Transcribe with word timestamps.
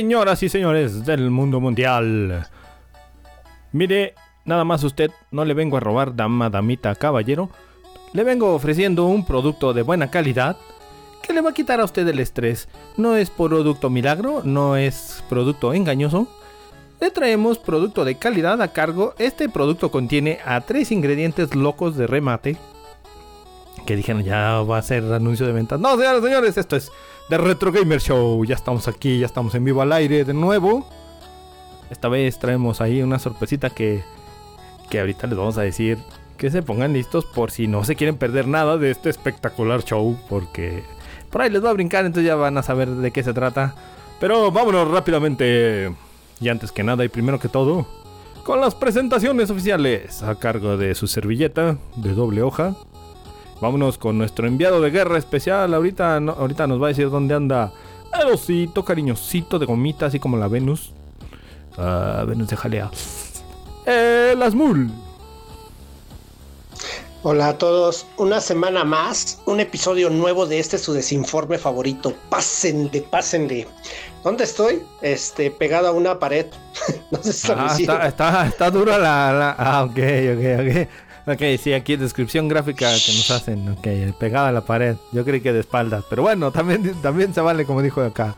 Señoras 0.00 0.42
y 0.42 0.48
señores 0.48 1.04
del 1.04 1.30
mundo 1.30 1.60
mundial. 1.60 2.48
Mire, 3.70 4.14
nada 4.46 4.64
más 4.64 4.82
usted, 4.82 5.10
no 5.30 5.44
le 5.44 5.52
vengo 5.52 5.76
a 5.76 5.80
robar 5.80 6.16
dama, 6.16 6.48
damita, 6.48 6.94
caballero. 6.94 7.50
Le 8.14 8.24
vengo 8.24 8.54
ofreciendo 8.54 9.04
un 9.04 9.26
producto 9.26 9.74
de 9.74 9.82
buena 9.82 10.10
calidad 10.10 10.56
que 11.22 11.34
le 11.34 11.42
va 11.42 11.50
a 11.50 11.52
quitar 11.52 11.80
a 11.80 11.84
usted 11.84 12.08
el 12.08 12.18
estrés. 12.18 12.66
No 12.96 13.14
es 13.14 13.28
producto 13.28 13.90
milagro, 13.90 14.40
no 14.42 14.74
es 14.74 15.22
producto 15.28 15.74
engañoso. 15.74 16.26
Le 16.98 17.10
traemos 17.10 17.58
producto 17.58 18.06
de 18.06 18.14
calidad 18.14 18.62
a 18.62 18.72
cargo. 18.72 19.12
Este 19.18 19.50
producto 19.50 19.90
contiene 19.90 20.38
a 20.46 20.62
tres 20.62 20.92
ingredientes 20.92 21.54
locos 21.54 21.98
de 21.98 22.06
remate. 22.06 22.56
Que 23.84 23.96
dijeron 23.96 24.24
ya 24.24 24.62
va 24.62 24.78
a 24.78 24.82
ser 24.82 25.12
anuncio 25.12 25.44
de 25.44 25.52
ventas. 25.52 25.78
No, 25.78 25.98
señores, 25.98 26.22
señores, 26.22 26.56
esto 26.56 26.76
es 26.76 26.90
The 27.30 27.38
Retro 27.38 27.70
Gamer 27.70 28.00
Show. 28.00 28.44
Ya 28.44 28.56
estamos 28.56 28.88
aquí, 28.88 29.20
ya 29.20 29.26
estamos 29.26 29.54
en 29.54 29.64
vivo 29.64 29.80
al 29.82 29.92
aire 29.92 30.24
de 30.24 30.34
nuevo. 30.34 30.84
Esta 31.88 32.08
vez 32.08 32.40
traemos 32.40 32.80
ahí 32.80 33.02
una 33.02 33.20
sorpresita 33.20 33.70
que, 33.70 34.02
que 34.90 34.98
ahorita 34.98 35.28
les 35.28 35.38
vamos 35.38 35.56
a 35.56 35.62
decir 35.62 35.98
que 36.36 36.50
se 36.50 36.64
pongan 36.64 36.92
listos 36.92 37.24
por 37.26 37.52
si 37.52 37.68
no 37.68 37.84
se 37.84 37.94
quieren 37.94 38.16
perder 38.16 38.48
nada 38.48 38.78
de 38.78 38.90
este 38.90 39.10
espectacular 39.10 39.84
show. 39.84 40.18
Porque 40.28 40.82
por 41.30 41.42
ahí 41.42 41.50
les 41.50 41.64
va 41.64 41.70
a 41.70 41.74
brincar, 41.74 42.04
entonces 42.04 42.26
ya 42.26 42.34
van 42.34 42.58
a 42.58 42.64
saber 42.64 42.88
de 42.88 43.12
qué 43.12 43.22
se 43.22 43.32
trata. 43.32 43.76
Pero 44.18 44.50
vámonos 44.50 44.90
rápidamente. 44.90 45.94
Y 46.40 46.48
antes 46.48 46.72
que 46.72 46.82
nada 46.82 47.04
y 47.04 47.08
primero 47.08 47.38
que 47.38 47.48
todo, 47.48 47.86
con 48.42 48.60
las 48.60 48.74
presentaciones 48.74 49.50
oficiales 49.50 50.24
a 50.24 50.34
cargo 50.34 50.76
de 50.76 50.96
su 50.96 51.06
servilleta 51.06 51.78
de 51.94 52.12
doble 52.12 52.42
hoja. 52.42 52.74
Vámonos 53.60 53.98
con 53.98 54.16
nuestro 54.18 54.46
enviado 54.46 54.80
de 54.80 54.90
guerra 54.90 55.18
especial. 55.18 55.74
Ahorita, 55.74 56.18
no- 56.20 56.32
ahorita 56.32 56.66
nos 56.66 56.80
va 56.80 56.86
a 56.86 56.88
decir 56.88 57.10
dónde 57.10 57.34
anda 57.34 57.72
el 58.20 58.28
osito 58.28 58.84
cariñosito 58.84 59.58
de 59.58 59.66
gomita, 59.66 60.06
así 60.06 60.18
como 60.18 60.36
la 60.36 60.48
Venus. 60.48 60.92
Ah, 61.76 62.24
Venus 62.26 62.48
de 62.48 62.56
jalea. 62.56 62.90
El 63.86 64.42
Asmul. 64.42 64.90
Hola 67.22 67.48
a 67.48 67.58
todos, 67.58 68.06
una 68.16 68.40
semana 68.40 68.82
más, 68.82 69.42
un 69.44 69.60
episodio 69.60 70.08
nuevo 70.08 70.46
de 70.46 70.58
este 70.58 70.78
su 70.78 70.94
desinforme 70.94 71.58
favorito. 71.58 72.14
Pásenle, 72.30 73.02
pásenle. 73.02 73.68
¿Dónde 74.24 74.44
estoy? 74.44 74.82
Este, 75.02 75.50
pegado 75.50 75.88
a 75.88 75.92
una 75.92 76.18
pared. 76.18 76.46
no 77.10 77.22
sé 77.22 77.32
si 77.34 77.52
Ah, 77.54 77.76
está, 77.78 78.08
está, 78.08 78.46
está 78.46 78.70
dura 78.70 78.96
la, 78.96 79.32
la- 79.34 79.54
Ah, 79.58 79.84
ok, 79.84 79.98
ok, 79.98 80.60
ok. 80.60 80.88
Ok, 81.26 81.42
sí, 81.58 81.72
aquí 81.74 81.96
descripción 81.96 82.48
gráfica 82.48 82.90
que 82.90 83.12
nos 83.12 83.30
hacen. 83.30 83.68
Ok, 83.68 84.16
pegada 84.18 84.48
a 84.48 84.52
la 84.52 84.62
pared. 84.62 84.96
Yo 85.12 85.24
creí 85.24 85.40
que 85.40 85.52
de 85.52 85.60
espaldas. 85.60 86.04
Pero 86.08 86.22
bueno, 86.22 86.50
también, 86.50 86.94
también 87.02 87.34
se 87.34 87.40
vale, 87.40 87.64
como 87.66 87.82
dijo 87.82 88.00
acá. 88.00 88.34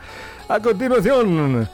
A 0.49 0.59
continuación, 0.59 1.67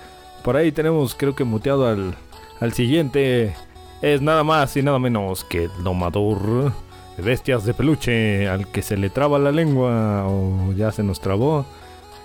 por 0.44 0.56
ahí 0.56 0.72
tenemos, 0.72 1.16
creo 1.16 1.36
que 1.36 1.44
muteado 1.44 1.88
al, 1.88 2.16
al 2.59 2.74
siguiente. 2.74 3.56
Es 4.02 4.22
nada 4.22 4.44
más 4.44 4.78
y 4.78 4.84
nada 4.84 5.00
menos 5.00 5.44
que 5.44 5.66
el 5.66 5.84
domador 5.84 6.72
bestias 7.18 7.66
de 7.66 7.74
peluche. 7.74 8.47
Al 8.47 8.68
que 8.68 8.81
se 8.81 8.96
le 8.96 9.09
traba 9.09 9.40
la 9.40 9.52
lengua 9.52 10.26
o 10.28 10.74
ya 10.74 10.91
se 10.91 11.03
nos 11.03 11.20
trabó. 11.20 11.66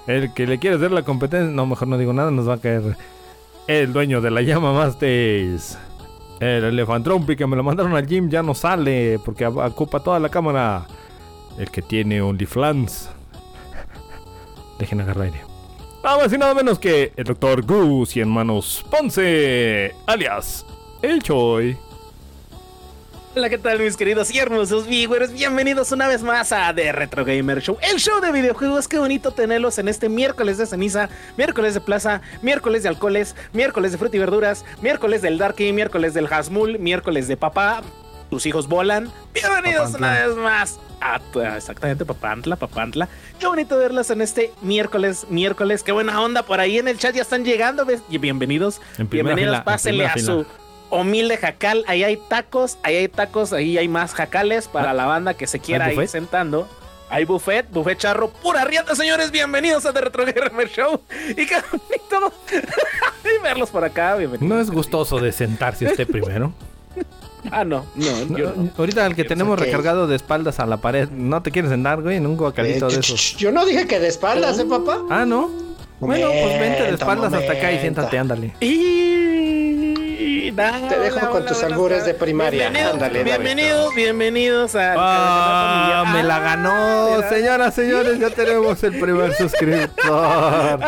El 0.07 0.35
que 0.35 0.47
le 0.47 0.59
quiere 0.59 0.77
hacer 0.77 0.93
la 0.93 1.03
competencia. 1.03 1.51
No, 1.51 1.67
mejor 1.67 1.89
no 1.89 1.97
digo 1.97 2.13
nada, 2.13 2.31
nos 2.31 2.49
va 2.49 2.55
a 2.55 2.59
caer. 2.59 2.97
El 3.67 3.95
dueño 3.95 4.21
de 4.21 4.31
la 4.31 4.43
llama 4.43 4.75
Masters. 4.75 5.79
El 6.41 6.65
Elefantrompi 6.65 7.37
que 7.37 7.47
me 7.47 7.57
lo 7.57 7.63
mandaron 7.63 7.95
al 7.95 8.07
gym 8.07 8.29
ya 8.29 8.43
no 8.43 8.55
sale 8.55 9.19
porque 9.25 9.47
ocupa 9.47 10.01
toda 10.01 10.19
la 10.19 10.29
cámara. 10.29 10.87
El 11.59 11.71
que 11.71 11.83
tiene 11.83 12.21
OnlyFans. 12.21 13.11
Dejen 14.79 15.01
agarrar 15.01 15.27
aire. 15.27 15.41
Nada 16.03 16.19
más 16.19 16.33
y 16.33 16.39
nada 16.39 16.55
menos 16.55 16.79
que 16.79 17.13
el 17.17 17.25
Dr. 17.25 17.65
Goose 17.65 18.19
y 18.19 18.23
hermanos 18.23 18.85
Ponce, 18.91 19.95
alias 20.07 20.67
El 21.01 21.23
Choi. 21.23 21.79
Hola, 23.37 23.49
¿qué 23.51 23.59
tal, 23.59 23.81
mis 23.81 23.97
queridos 23.97 24.33
y 24.33 24.39
hermosos 24.39 24.87
viewers? 24.87 25.33
Bienvenidos 25.33 25.91
una 25.91 26.07
vez 26.07 26.23
más 26.23 26.53
a 26.53 26.73
The 26.73 26.93
Retro 26.93 27.25
Gamer 27.25 27.61
Show, 27.61 27.77
el 27.83 27.99
show 27.99 28.21
de 28.21 28.31
videojuegos. 28.31 28.87
Qué 28.87 28.97
bonito 28.99 29.33
tenerlos 29.33 29.79
en 29.79 29.89
este 29.89 30.09
miércoles 30.09 30.57
de 30.57 30.67
ceniza, 30.67 31.09
miércoles 31.37 31.75
de 31.75 31.81
plaza, 31.81 32.21
miércoles 32.43 32.85
de 32.85 32.91
alcoholes, 32.91 33.35
miércoles 33.53 33.91
de 33.91 33.99
fruta 33.99 34.17
y 34.17 34.21
verduras, 34.21 34.65
miércoles 34.83 35.21
del 35.21 35.39
Darky, 35.39 35.73
miércoles 35.73 36.15
del 36.15 36.33
Hasmul, 36.33 36.79
miércoles 36.79 37.27
de 37.27 37.37
papá. 37.37 37.83
Tus 38.31 38.47
hijos 38.47 38.69
volan. 38.69 39.11
Bienvenidos 39.33 39.93
Papantla. 39.93 39.99
una 39.99 40.27
vez 40.27 40.37
más 40.37 40.81
a 41.01 41.19
tu- 41.19 41.41
a 41.41 41.57
exactamente 41.57 42.05
Papantla, 42.05 42.55
Papantla. 42.55 43.09
Qué 43.41 43.49
bonito 43.49 43.77
verlos 43.77 44.11
en 44.11 44.21
este 44.23 44.53
miércoles, 44.63 45.27
miércoles. 45.29 45.83
Qué 45.83 45.91
buena 45.91 46.21
onda 46.23 46.45
por 46.45 46.61
ahí 46.61 46.79
en 46.79 46.87
el 46.87 46.99
chat 46.99 47.15
ya 47.17 47.23
están 47.23 47.45
llegando. 47.45 47.85
¿ves? 47.85 48.01
Y 48.09 48.19
bienvenidos. 48.19 48.81
Bienvenidos, 48.97 49.51
fila, 49.57 49.65
pásenle 49.65 50.07
a 50.07 50.13
fila. 50.15 50.25
su 50.27 50.47
humilde 50.91 51.37
jacal. 51.37 51.85
Ahí 51.87 52.05
hay 52.05 52.17
tacos, 52.17 52.79
ahí 52.83 52.97
hay 52.97 53.09
tacos, 53.09 53.53
ahí 53.53 53.79
hay 53.79 53.89
más 53.89 54.15
jacales 54.15 54.69
para 54.69 54.91
Ah, 54.91 54.95
la 54.95 55.07
banda 55.07 55.35
que 55.35 55.47
se 55.47 55.59
quiera 55.61 55.93
ir 55.93 56.09
sentando. 56.09 56.69
Hay 57.11 57.25
buffet, 57.27 57.71
buffet 57.71 57.99
charro, 57.99 58.31
pura 58.31 58.65
riata, 58.65 58.95
señores. 58.97 59.31
Bienvenidos 59.31 59.85
a 59.87 59.93
The 59.93 60.01
Retro 60.01 60.25
Gamer 60.25 60.69
Show. 60.69 61.01
Y 61.31 61.47
qué 61.47 61.57
bonito 61.71 62.33
y 63.39 63.43
verlos 63.43 63.71
por 63.71 63.85
acá. 63.85 64.17
Bienvenidos. 64.17 64.49
No 64.49 64.61
es 64.61 64.71
gustoso 64.71 65.19
de 65.19 65.31
sentarse 65.33 65.87
usted 65.87 66.07
primero. 66.09 66.53
Ah, 67.51 67.63
no, 67.63 67.85
no, 67.95 68.11
No, 68.31 68.39
yo 68.39 68.53
no. 68.57 68.71
Ahorita 68.79 69.05
el 69.07 69.15
que 69.15 69.23
tenemos 69.25 69.59
recargado 69.61 70.07
de 70.07 70.17
espaldas 70.17 70.61
a 70.61 70.67
la 70.67 70.79
pared, 70.79 71.11
¿no 71.11 71.43
te 71.43 71.51
quieres 71.51 71.71
sentar, 71.71 72.01
güey? 72.01 72.17
En 72.17 72.25
un 72.25 72.33
Eh, 72.33 72.37
guacalito 72.37 72.89
de 72.89 72.97
ch- 72.97 73.01
esos. 73.01 73.37
yo 73.37 73.53
no 73.53 73.67
dije 73.67 73.87
que 73.87 74.01
de 74.01 74.09
espaldas, 74.09 74.59
¿eh, 74.59 74.65
papá? 74.65 75.03
Ah, 75.11 75.27
¿no? 75.27 75.51
Bueno, 76.01 76.29
pues 76.29 76.59
vente 76.59 76.65
de 76.65 76.85
Momento, 76.85 76.95
espaldas 76.95 77.35
hasta 77.35 77.53
acá 77.53 77.71
y 77.71 77.81
siéntate, 77.81 78.17
ándale. 78.19 78.55
Y 78.61 79.64
nada, 80.53 80.89
Te 80.89 80.99
dejo 80.99 81.17
hola, 81.17 81.29
con 81.29 81.37
hola, 81.43 81.47
tus 81.51 81.63
albures 81.63 82.05
de 82.05 82.15
primaria. 82.15 82.61
Bienvenidos, 82.71 82.95
Ándale, 82.95 83.25
bienvenidos, 83.25 83.95
bienvenidos 83.95 84.75
a 84.77 84.95
Ah, 84.97 86.13
me 86.13 86.23
la 86.23 86.39
ganó. 86.41 87.23
Señoras, 87.29 87.75
señores, 87.75 88.19
ya 88.19 88.31
tenemos 88.31 88.83
el 88.85 88.99
primer 88.99 89.33
suscriptor. 89.39 90.81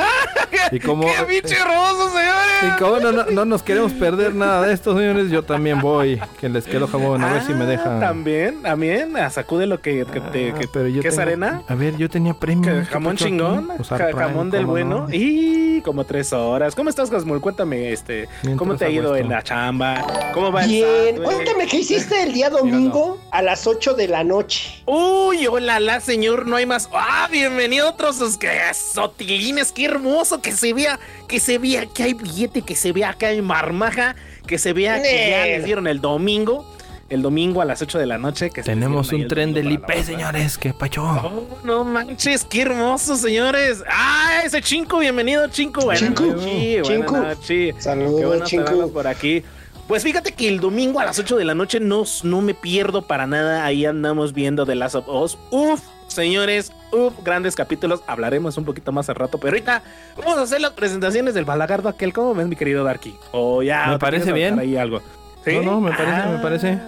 Y 0.73 0.81
como, 0.81 1.03
¡Qué 1.05 1.13
hermoso, 1.13 2.09
señores! 2.11 2.47
y 2.63 2.79
como 2.83 2.99
no, 2.99 3.13
no, 3.13 3.25
no 3.27 3.45
nos 3.45 3.63
queremos 3.63 3.93
perder 3.93 4.35
nada 4.35 4.67
de 4.67 4.73
esto, 4.75 4.97
señores, 4.97 5.31
yo 5.31 5.43
también 5.43 5.81
voy. 5.81 6.21
Que 6.41 6.49
les 6.49 6.65
quedo 6.65 6.87
jamón, 6.89 7.23
a 7.23 7.33
ver 7.35 7.43
si 7.43 7.53
me 7.55 7.65
Ah, 7.65 7.67
dejan. 7.67 8.01
También, 8.01 8.63
también, 8.63 9.17
a 9.17 9.31
sacude 9.31 9.67
lo 9.67 9.81
que, 9.81 10.05
que 10.07 10.21
te. 10.21 10.51
Ah, 10.51 10.55
Que, 10.59 10.69
pero 10.69 10.89
yo 10.89 11.03
¿Qué 11.03 11.09
es 11.09 11.19
arena? 11.19 11.63
A 11.69 11.75
ver, 11.75 11.97
yo 11.97 12.09
tenía 12.09 12.35
premio. 12.35 12.65
Que 12.73 12.81
¿Qué 12.81 12.85
jamón 12.87 13.17
chingón, 13.17 13.69
Prime, 13.79 14.13
jamón 14.13 14.51
del 14.51 14.63
¿cómo 14.63 14.73
bueno. 14.73 15.07
no? 15.09 15.15
Y 15.15 15.81
como 15.83 16.05
tres 16.05 16.33
horas. 16.33 16.75
¿Cómo 16.75 16.89
estás, 16.91 17.13
Hasmul? 17.13 17.41
Cuéntame, 17.41 17.93
este, 17.93 18.29
Mientras 18.43 18.57
¿cómo 18.59 18.77
te 18.77 18.87
ha 18.87 18.91
ido 18.91 19.15
esto. 19.15 19.17
en 19.17 19.29
la 19.31 19.43
chamba? 19.47 20.33
¿Cómo 20.35 20.51
va 20.51 20.67
Bien, 20.67 21.23
cuéntame 21.23 21.67
qué 21.67 21.79
hiciste 21.79 22.21
el 22.21 22.33
día 22.33 22.51
domingo 22.51 23.19
a 23.31 23.43
las 23.43 23.67
8 23.67 23.95
de 23.95 24.09
la 24.09 24.25
noche. 24.25 24.83
Uy, 24.87 25.47
hola, 25.47 25.79
la 25.79 26.01
señor, 26.01 26.47
no 26.47 26.57
hay 26.57 26.67
más. 26.67 26.89
Ah, 26.93 27.29
bienvenido 27.31 27.87
a 27.87 27.91
otros 27.91 28.17
sotilines, 28.17 29.71
qué 29.71 29.85
hermoso 29.85 30.43
que 30.43 30.51
se 30.51 30.73
vea, 30.73 30.99
que 31.29 31.39
se 31.39 31.59
vea 31.59 31.87
que 31.87 32.03
hay 32.03 32.15
billete, 32.15 32.63
que 32.63 32.75
se 32.75 32.91
vea 32.91 33.15
que 33.15 33.27
hay 33.27 33.41
marmaja, 33.41 34.17
que 34.49 34.59
se 34.59 34.73
vea 34.73 35.01
que 35.01 35.31
ya 35.31 35.45
les 35.47 35.65
dieron 35.65 35.87
el 35.87 36.01
domingo, 36.01 36.67
el 37.09 37.23
domingo 37.23 37.61
a 37.63 37.65
las 37.65 37.81
8 37.83 37.99
de 37.99 38.07
la 38.07 38.19
noche. 38.19 38.51
Que 38.51 38.63
Tenemos 38.63 39.13
un 39.13 39.29
tren 39.29 39.53
del 39.53 39.71
IP, 39.73 39.91
señores. 40.05 40.59
Que 40.59 40.73
pacho. 40.75 41.03
Oh, 41.05 41.59
no 41.65 41.85
manches, 41.85 42.45
qué 42.45 42.63
hermoso, 42.63 43.17
señores. 43.17 43.83
Ah, 43.91 44.41
ese 44.45 44.61
chinco, 44.63 44.99
bienvenido, 44.99 45.47
chinco. 45.49 45.83
Buenas 45.83 46.03
Chinco, 46.03 46.25
noches, 46.27 46.87
Chinco. 46.87 47.81
Saludos, 47.81 48.21
Qué 48.21 48.27
bueno 48.27 48.45
Chinco. 48.45 48.89
por 48.93 49.07
aquí. 49.07 49.43
Pues 49.87 50.03
fíjate 50.03 50.33
que 50.33 50.49
el 50.49 50.59
domingo 50.59 50.99
a 50.99 51.05
las 51.05 51.19
8 51.19 51.37
de 51.37 51.45
la 51.45 51.55
noche 51.55 51.79
no, 51.79 52.03
no 52.25 52.41
me 52.41 52.55
pierdo 52.55 53.03
para 53.03 53.27
nada. 53.29 53.65
Ahí 53.65 53.85
andamos 53.87 54.33
viendo 54.33 54.67
The 54.67 54.75
Last 54.75 54.97
of 54.97 55.09
Us. 55.09 55.39
Uf, 55.53 55.81
señores, 56.09 56.73
uf, 56.91 57.13
grandes 57.23 57.55
capítulos. 57.55 58.03
Hablaremos 58.09 58.57
un 58.59 58.65
poquito 58.65 58.91
más 58.91 59.09
al 59.09 59.15
rato. 59.15 59.39
Pero 59.39 59.53
ahorita 59.53 59.83
vamos 60.17 60.39
a 60.39 60.43
hacer 60.43 60.61
las 60.61 60.73
presentaciones 60.73 61.35
del 61.35 61.45
balagardo 61.45 61.89
aquel. 61.89 62.13
¿Cómo 62.13 62.35
ves, 62.35 62.49
mi 62.49 62.57
querido 62.57 62.83
Darky? 62.83 63.15
O 63.31 63.63
ya. 63.63 63.87
Me 63.87 63.93
¿te 63.93 63.99
parece 64.01 64.33
bien. 64.33 64.59
Ahí 64.59 64.77
algo. 64.77 65.01
No, 65.47 65.63
no, 65.63 65.81
me 65.81 65.91
parece, 65.93 66.17
Ah, 66.17 66.29
me 66.37 66.39
parece. 66.43 66.79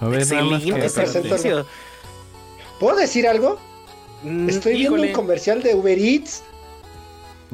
A 0.00 0.08
ver, 0.08 0.26
nada. 0.32 1.64
¿Puedo 2.80 2.96
decir 2.96 3.26
algo? 3.28 3.58
Mm, 4.22 4.48
Estoy 4.48 4.74
viendo 4.74 5.00
un 5.02 5.12
comercial 5.12 5.62
de 5.62 5.74
Uber 5.74 5.98
Eats. 5.98 6.42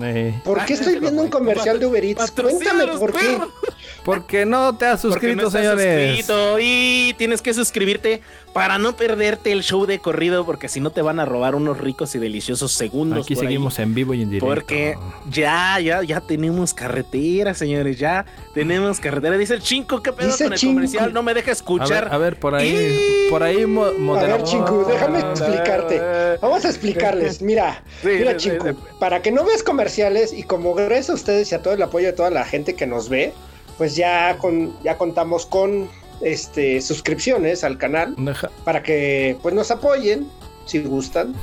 Eh, 0.02 0.40
¿Por 0.44 0.64
qué 0.64 0.72
Ah, 0.72 0.76
estoy 0.76 0.98
viendo 0.98 1.20
un 1.22 1.28
comercial 1.28 1.78
de 1.78 1.86
Uber 1.86 2.04
Eats? 2.04 2.30
Cuéntame 2.30 2.86
por 2.86 3.12
qué. 3.12 3.38
porque 4.04 4.46
no 4.46 4.76
te 4.76 4.86
has 4.86 5.00
suscrito, 5.02 5.42
no 5.42 5.50
señores. 5.50 6.16
suscrito 6.16 6.56
y 6.58 7.14
tienes 7.18 7.42
que 7.42 7.52
suscribirte 7.52 8.22
para 8.52 8.78
no 8.78 8.96
perderte 8.96 9.52
el 9.52 9.62
show 9.62 9.86
de 9.86 10.00
corrido 10.00 10.44
porque 10.44 10.68
si 10.68 10.80
no 10.80 10.90
te 10.90 11.02
van 11.02 11.20
a 11.20 11.24
robar 11.24 11.54
unos 11.54 11.78
ricos 11.78 12.14
y 12.16 12.18
deliciosos 12.18 12.72
segundos. 12.72 13.24
Aquí 13.24 13.34
por 13.36 13.44
ahí. 13.44 13.48
seguimos 13.48 13.78
en 13.78 13.94
vivo 13.94 14.12
y 14.14 14.22
en 14.22 14.30
directo. 14.30 14.46
Porque 14.46 14.96
ya, 15.30 15.78
ya, 15.78 16.02
ya 16.02 16.20
tenemos 16.20 16.74
carretera, 16.74 17.54
señores. 17.54 17.98
Ya 17.98 18.26
tenemos 18.52 18.98
carretera. 18.98 19.38
Dice 19.38 19.54
el 19.54 19.60
chinco, 19.62 20.02
¿qué 20.02 20.12
pedo 20.12 20.26
Dice 20.28 20.44
con 20.44 20.52
el 20.52 20.58
Chinco. 20.58 20.74
comercial? 20.74 21.12
No 21.12 21.22
me 21.22 21.32
deja 21.32 21.50
A 21.50 21.52
escuchar. 21.52 22.04
ver, 22.06 22.12
a 22.12 22.18
ver, 22.18 22.40
por 22.40 22.56
ahí, 22.56 22.68
Y- 23.26 23.30
por 23.30 23.42
ahí 23.44 23.66
mo- 23.66 23.84
A 23.84 23.90
ver, 23.90 23.98
moderador. 24.00 24.42
Chingu, 24.44 24.84
déjame 24.84 25.20
explicarte. 25.20 26.00
Vamos 26.40 26.64
a 26.64 26.68
explicarles. 26.68 27.42
Mira, 27.42 27.84
Sí, 28.02 28.08
mira, 28.08 28.32
sí, 28.32 28.40
sí, 28.40 28.50
Chingu, 28.50 28.68
sí. 28.70 28.76
para 28.98 29.22
que 29.22 29.30
no 29.30 29.44
veas 29.44 29.62
comerciales 29.62 30.32
y 30.32 30.42
como 30.42 30.74
gracias 30.74 31.10
a 31.10 31.14
ustedes 31.14 31.52
y 31.52 31.54
a 31.54 31.62
todo 31.62 31.74
el 31.74 31.82
apoyo 31.82 32.06
de 32.08 32.12
toda 32.14 32.30
la 32.30 32.44
gente 32.44 32.74
que 32.74 32.86
nos 32.88 33.08
ve, 33.08 33.32
pues 33.78 33.94
ya 33.96 34.36
con 34.38 34.72
ya 34.82 34.98
contamos 34.98 35.46
con 35.46 35.88
este 36.22 36.80
suscripciones 36.82 37.64
al 37.64 37.78
canal 37.78 38.14
Deja- 38.18 38.50
para 38.64 38.82
que 38.82 39.36
pues 39.42 39.54
nos 39.54 39.70
apoyen 39.70 40.26
si 40.66 40.80
gustan 40.80 41.34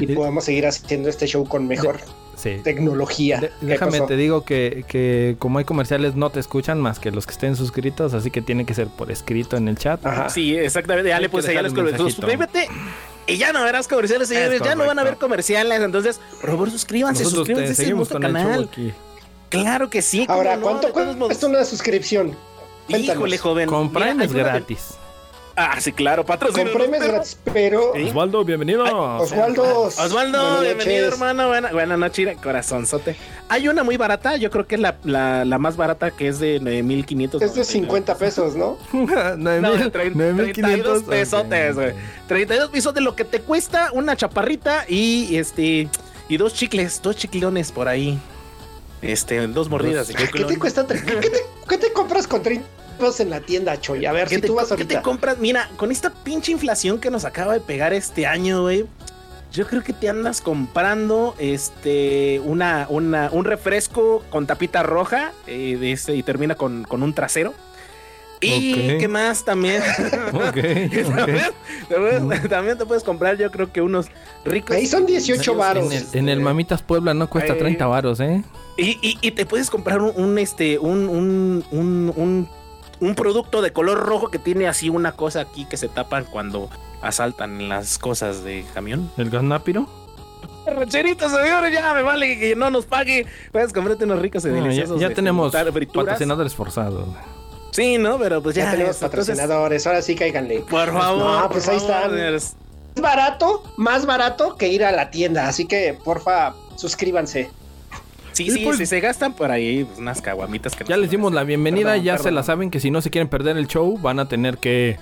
y 0.00 0.06
podamos 0.08 0.44
seguir 0.44 0.66
haciendo 0.66 1.08
este 1.08 1.26
show 1.26 1.46
con 1.46 1.66
mejor 1.66 1.98
sí. 2.36 2.56
tecnología. 2.62 3.40
De- 3.40 3.48
¿Qué 3.48 3.66
déjame, 3.66 3.92
pasó? 3.92 4.06
te 4.06 4.16
digo 4.16 4.44
que, 4.44 4.84
que 4.86 5.36
como 5.38 5.58
hay 5.58 5.64
comerciales 5.64 6.14
no 6.14 6.30
te 6.30 6.40
escuchan 6.40 6.80
más 6.80 6.98
que 6.98 7.10
los 7.10 7.26
que 7.26 7.32
estén 7.32 7.56
suscritos, 7.56 8.12
así 8.14 8.30
que 8.30 8.42
tiene 8.42 8.66
que 8.66 8.74
ser 8.74 8.88
por 8.88 9.10
escrito 9.10 9.56
en 9.56 9.68
el 9.68 9.76
chat. 9.78 10.04
Ajá. 10.04 10.28
Sí, 10.28 10.56
exactamente. 10.56 11.08
Ya 11.08 11.16
Hay 11.16 11.22
le 11.22 11.28
que 11.28 11.30
puse 11.30 11.44
ya 11.46 11.48
dejar 11.62 11.64
los 11.64 11.74
comerciales. 11.74 12.14
Suscríbete 12.14 12.68
y 13.26 13.36
ya 13.38 13.52
no 13.52 13.62
verás 13.64 13.88
comerciales, 13.88 14.28
señores. 14.28 14.60
Es 14.60 14.66
Ya 14.66 14.74
no 14.74 14.86
van 14.86 14.98
a 14.98 15.04
ver 15.04 15.16
comerciales. 15.16 15.80
Entonces, 15.80 16.20
por 16.40 16.50
favor, 16.50 16.70
suscríbanse. 16.70 17.22
Nosotros 17.24 17.46
suscríbanse. 17.46 17.70
Este 17.70 17.82
es 17.82 17.86
seguimos 17.86 18.10
nuestro 18.10 18.20
con 18.20 18.36
el 18.36 18.42
show 18.42 18.68
canal. 18.68 18.94
Claro 19.48 19.88
que 19.90 20.02
sí. 20.02 20.26
¿cómo 20.26 20.38
Ahora, 20.38 20.56
no? 20.56 20.62
¿cuánto 20.62 20.88
modos. 20.92 21.16
cuesta 21.28 21.46
una 21.46 21.64
suscripción? 21.64 22.36
Cuéntanos. 22.88 23.16
Híjole, 23.16 23.38
joven. 23.38 23.68
Con 23.68 23.92
Prime 23.92 24.24
es 24.24 24.32
gratis. 24.32 24.94
Ah, 25.60 25.80
sí, 25.80 25.90
claro, 25.92 26.24
patrocinio. 26.24 26.72
Con 26.72 26.80
premios 26.82 27.02
gratis, 27.04 27.36
pero 27.52 27.92
Sí. 27.92 28.04
Osvaldo, 28.04 28.44
bienvenido. 28.44 28.84
Osvaldo, 28.84 29.80
Osvaldo, 29.80 30.38
buenas 30.40 30.60
bienvenido, 30.62 31.06
noches. 31.06 31.12
hermano. 31.14 31.48
Buena, 31.48 31.72
buenas 31.72 31.98
noches, 31.98 32.36
corazonzote. 32.40 33.16
Hay 33.48 33.66
una 33.66 33.82
muy 33.82 33.96
barata, 33.96 34.36
yo 34.36 34.50
creo 34.50 34.68
que 34.68 34.76
es 34.76 34.80
la, 34.80 34.98
la, 35.02 35.44
la 35.44 35.58
más 35.58 35.76
barata, 35.76 36.12
que 36.12 36.28
es 36.28 36.38
de 36.38 36.60
9500. 36.60 37.42
Es 37.42 37.54
de 37.56 37.64
50 37.64 38.16
pesos, 38.18 38.54
¿no? 38.54 38.78
Nueve 38.92 39.36
No, 39.60 39.70
mil- 39.74 39.78
de 39.80 39.92
trein- 39.92 40.12
nueve 40.14 40.32
mil 40.34 40.52
32 40.52 40.54
quinientos. 40.54 41.02
pesotes, 41.02 41.70
Ok. 41.70 41.74
güey. 41.82 41.92
32 42.28 42.70
pesos 42.70 42.94
de 42.94 43.00
lo 43.00 43.16
que 43.16 43.24
te 43.24 43.40
cuesta 43.40 43.90
una 43.92 44.16
chaparrita 44.16 44.84
y 44.88 45.34
este 45.36 45.88
y 46.28 46.36
dos 46.36 46.54
chicles, 46.54 47.02
dos 47.02 47.16
chiclones 47.16 47.72
por 47.72 47.88
ahí. 47.88 48.16
Este, 49.02 49.44
dos 49.48 49.68
mordidas 49.68 50.06
de 50.06 50.14
¿Qué 50.14 50.44
te 50.44 50.56
cuesta? 50.56 50.86
¿Qué 50.86 50.94
te, 50.98 51.40
qué 51.68 51.78
te 51.78 51.92
compras 51.92 52.28
con 52.28 52.42
30 52.44 52.64
pesos 52.98 53.20
en 53.20 53.30
la 53.30 53.40
tienda, 53.40 53.80
Choy? 53.80 54.04
A 54.06 54.12
ver 54.12 54.28
¿Qué 54.28 54.34
si 54.36 54.40
te, 54.42 54.46
tú 54.48 54.54
vas 54.56 54.68
qué 54.68 54.76
te 54.76 54.82
ahorita. 54.82 55.02
compras? 55.02 55.38
Mira, 55.38 55.70
con 55.76 55.90
esta 55.90 56.10
pinche 56.10 56.52
inflación 56.52 56.98
que 56.98 57.10
nos 57.10 57.24
acaba 57.24 57.54
de 57.54 57.60
pegar 57.60 57.92
este 57.94 58.26
año, 58.26 58.62
güey. 58.62 58.84
Yo 59.50 59.66
creo 59.66 59.82
que 59.82 59.94
te 59.94 60.10
andas 60.10 60.42
comprando 60.42 61.34
este 61.38 62.38
una, 62.44 62.86
una, 62.90 63.30
un 63.32 63.46
refresco 63.46 64.22
con 64.28 64.46
tapita 64.46 64.82
roja 64.82 65.32
eh, 65.46 65.78
de 65.80 65.92
ese, 65.92 66.14
y 66.14 66.22
termina 66.22 66.54
con, 66.54 66.84
con 66.84 67.02
un 67.02 67.14
trasero. 67.14 67.54
Y 68.40 68.72
Ok. 68.94 69.00
qué 69.00 69.08
más 69.08 69.44
también. 69.44 69.82
Ok. 70.34 70.58
¿También? 72.48 72.78
Te 72.78 72.86
puedes 72.86 73.02
comprar, 73.02 73.36
yo 73.36 73.50
creo 73.50 73.72
que 73.72 73.80
unos 73.80 74.06
ricos. 74.44 74.76
Ahí 74.76 74.86
son 74.86 75.06
18 75.06 75.54
varos. 75.54 75.86
En 75.86 75.92
el, 75.92 76.06
en 76.12 76.28
el 76.28 76.40
Mamitas 76.40 76.82
Puebla 76.82 77.14
no 77.14 77.28
cuesta 77.28 77.54
Ay. 77.54 77.58
30 77.58 77.86
varos, 77.86 78.20
¿eh? 78.20 78.42
Y, 78.76 78.98
y- 79.02 79.18
y 79.20 79.30
te 79.32 79.44
puedes 79.46 79.70
comprar 79.70 80.00
un, 80.02 80.12
un, 80.22 80.38
este, 80.38 80.78
un, 80.78 81.08
un, 81.08 81.64
un, 81.72 82.48
un, 83.00 83.14
producto 83.14 83.62
de 83.62 83.72
color 83.72 83.98
rojo 84.00 84.28
que 84.30 84.38
tiene 84.38 84.66
así 84.68 84.88
una 84.88 85.12
cosa 85.12 85.40
aquí 85.40 85.64
que 85.64 85.76
se 85.76 85.88
tapan 85.88 86.24
cuando 86.24 86.68
asaltan 87.02 87.68
las 87.68 87.98
cosas 87.98 88.42
de 88.44 88.64
camión. 88.74 89.10
¿El 89.16 89.30
gasnápiro? 89.30 89.88
Rancherito, 90.66 91.28
señores, 91.30 91.72
ya 91.72 91.94
me 91.94 92.02
vale 92.02 92.38
que 92.38 92.54
no 92.54 92.70
nos 92.70 92.84
pague. 92.86 93.26
Puedes 93.52 93.72
comprarte 93.72 94.04
unos 94.04 94.18
ricos 94.20 94.44
y 94.44 94.48
No, 94.48 94.56
ya, 94.56 94.62
deliciosos. 94.62 95.00
ya 95.00 95.08
de 95.08 95.14
tenemos 95.14 95.52
patrocinadores 95.52 96.54
forzados. 96.54 97.08
Sí, 97.70 97.96
¿no? 97.98 98.18
Pero 98.18 98.42
pues 98.42 98.54
Ya, 98.56 98.64
ya. 98.64 98.70
tenemos 98.72 98.96
entonces, 98.96 99.26
patrocinadores, 99.26 99.86
ahora 99.86 100.02
sí 100.02 100.14
cáiganle. 100.14 100.60
Por 100.60 100.92
favor. 100.92 101.42
No, 101.42 101.48
pues 101.48 101.64
por 101.64 101.74
ahí 101.74 101.80
favor, 101.80 101.94
están. 101.96 102.10
señores. 102.10 102.56
Es 102.96 103.02
barato, 103.02 103.62
más 103.76 104.06
barato 104.06 104.56
que 104.56 104.68
ir 104.68 104.84
a 104.84 104.90
la 104.92 105.10
tienda, 105.10 105.46
así 105.48 105.66
que 105.66 105.96
porfa, 106.04 106.54
suscríbanse. 106.76 107.50
Sí, 108.38 108.44
Y 108.46 108.50
sí, 108.52 108.60
pues- 108.64 108.76
si 108.78 108.86
se 108.86 109.00
gastan 109.00 109.32
por 109.32 109.50
ahí 109.50 109.82
pues, 109.84 109.98
unas 109.98 110.22
caguamitas 110.22 110.76
que 110.76 110.84
Ya 110.84 110.96
les 110.96 111.10
dimos 111.10 111.32
la 111.32 111.42
bienvenida, 111.42 111.90
Perdón, 111.90 112.04
ya 112.04 112.18
se 112.18 112.30
la 112.30 112.44
saben 112.44 112.70
que 112.70 112.78
si 112.78 112.88
no 112.90 113.00
se 113.00 113.10
quieren 113.10 113.26
perder 113.28 113.56
el 113.56 113.66
show 113.66 113.98
van 113.98 114.20
a 114.20 114.28
tener 114.28 114.58
que... 114.58 114.96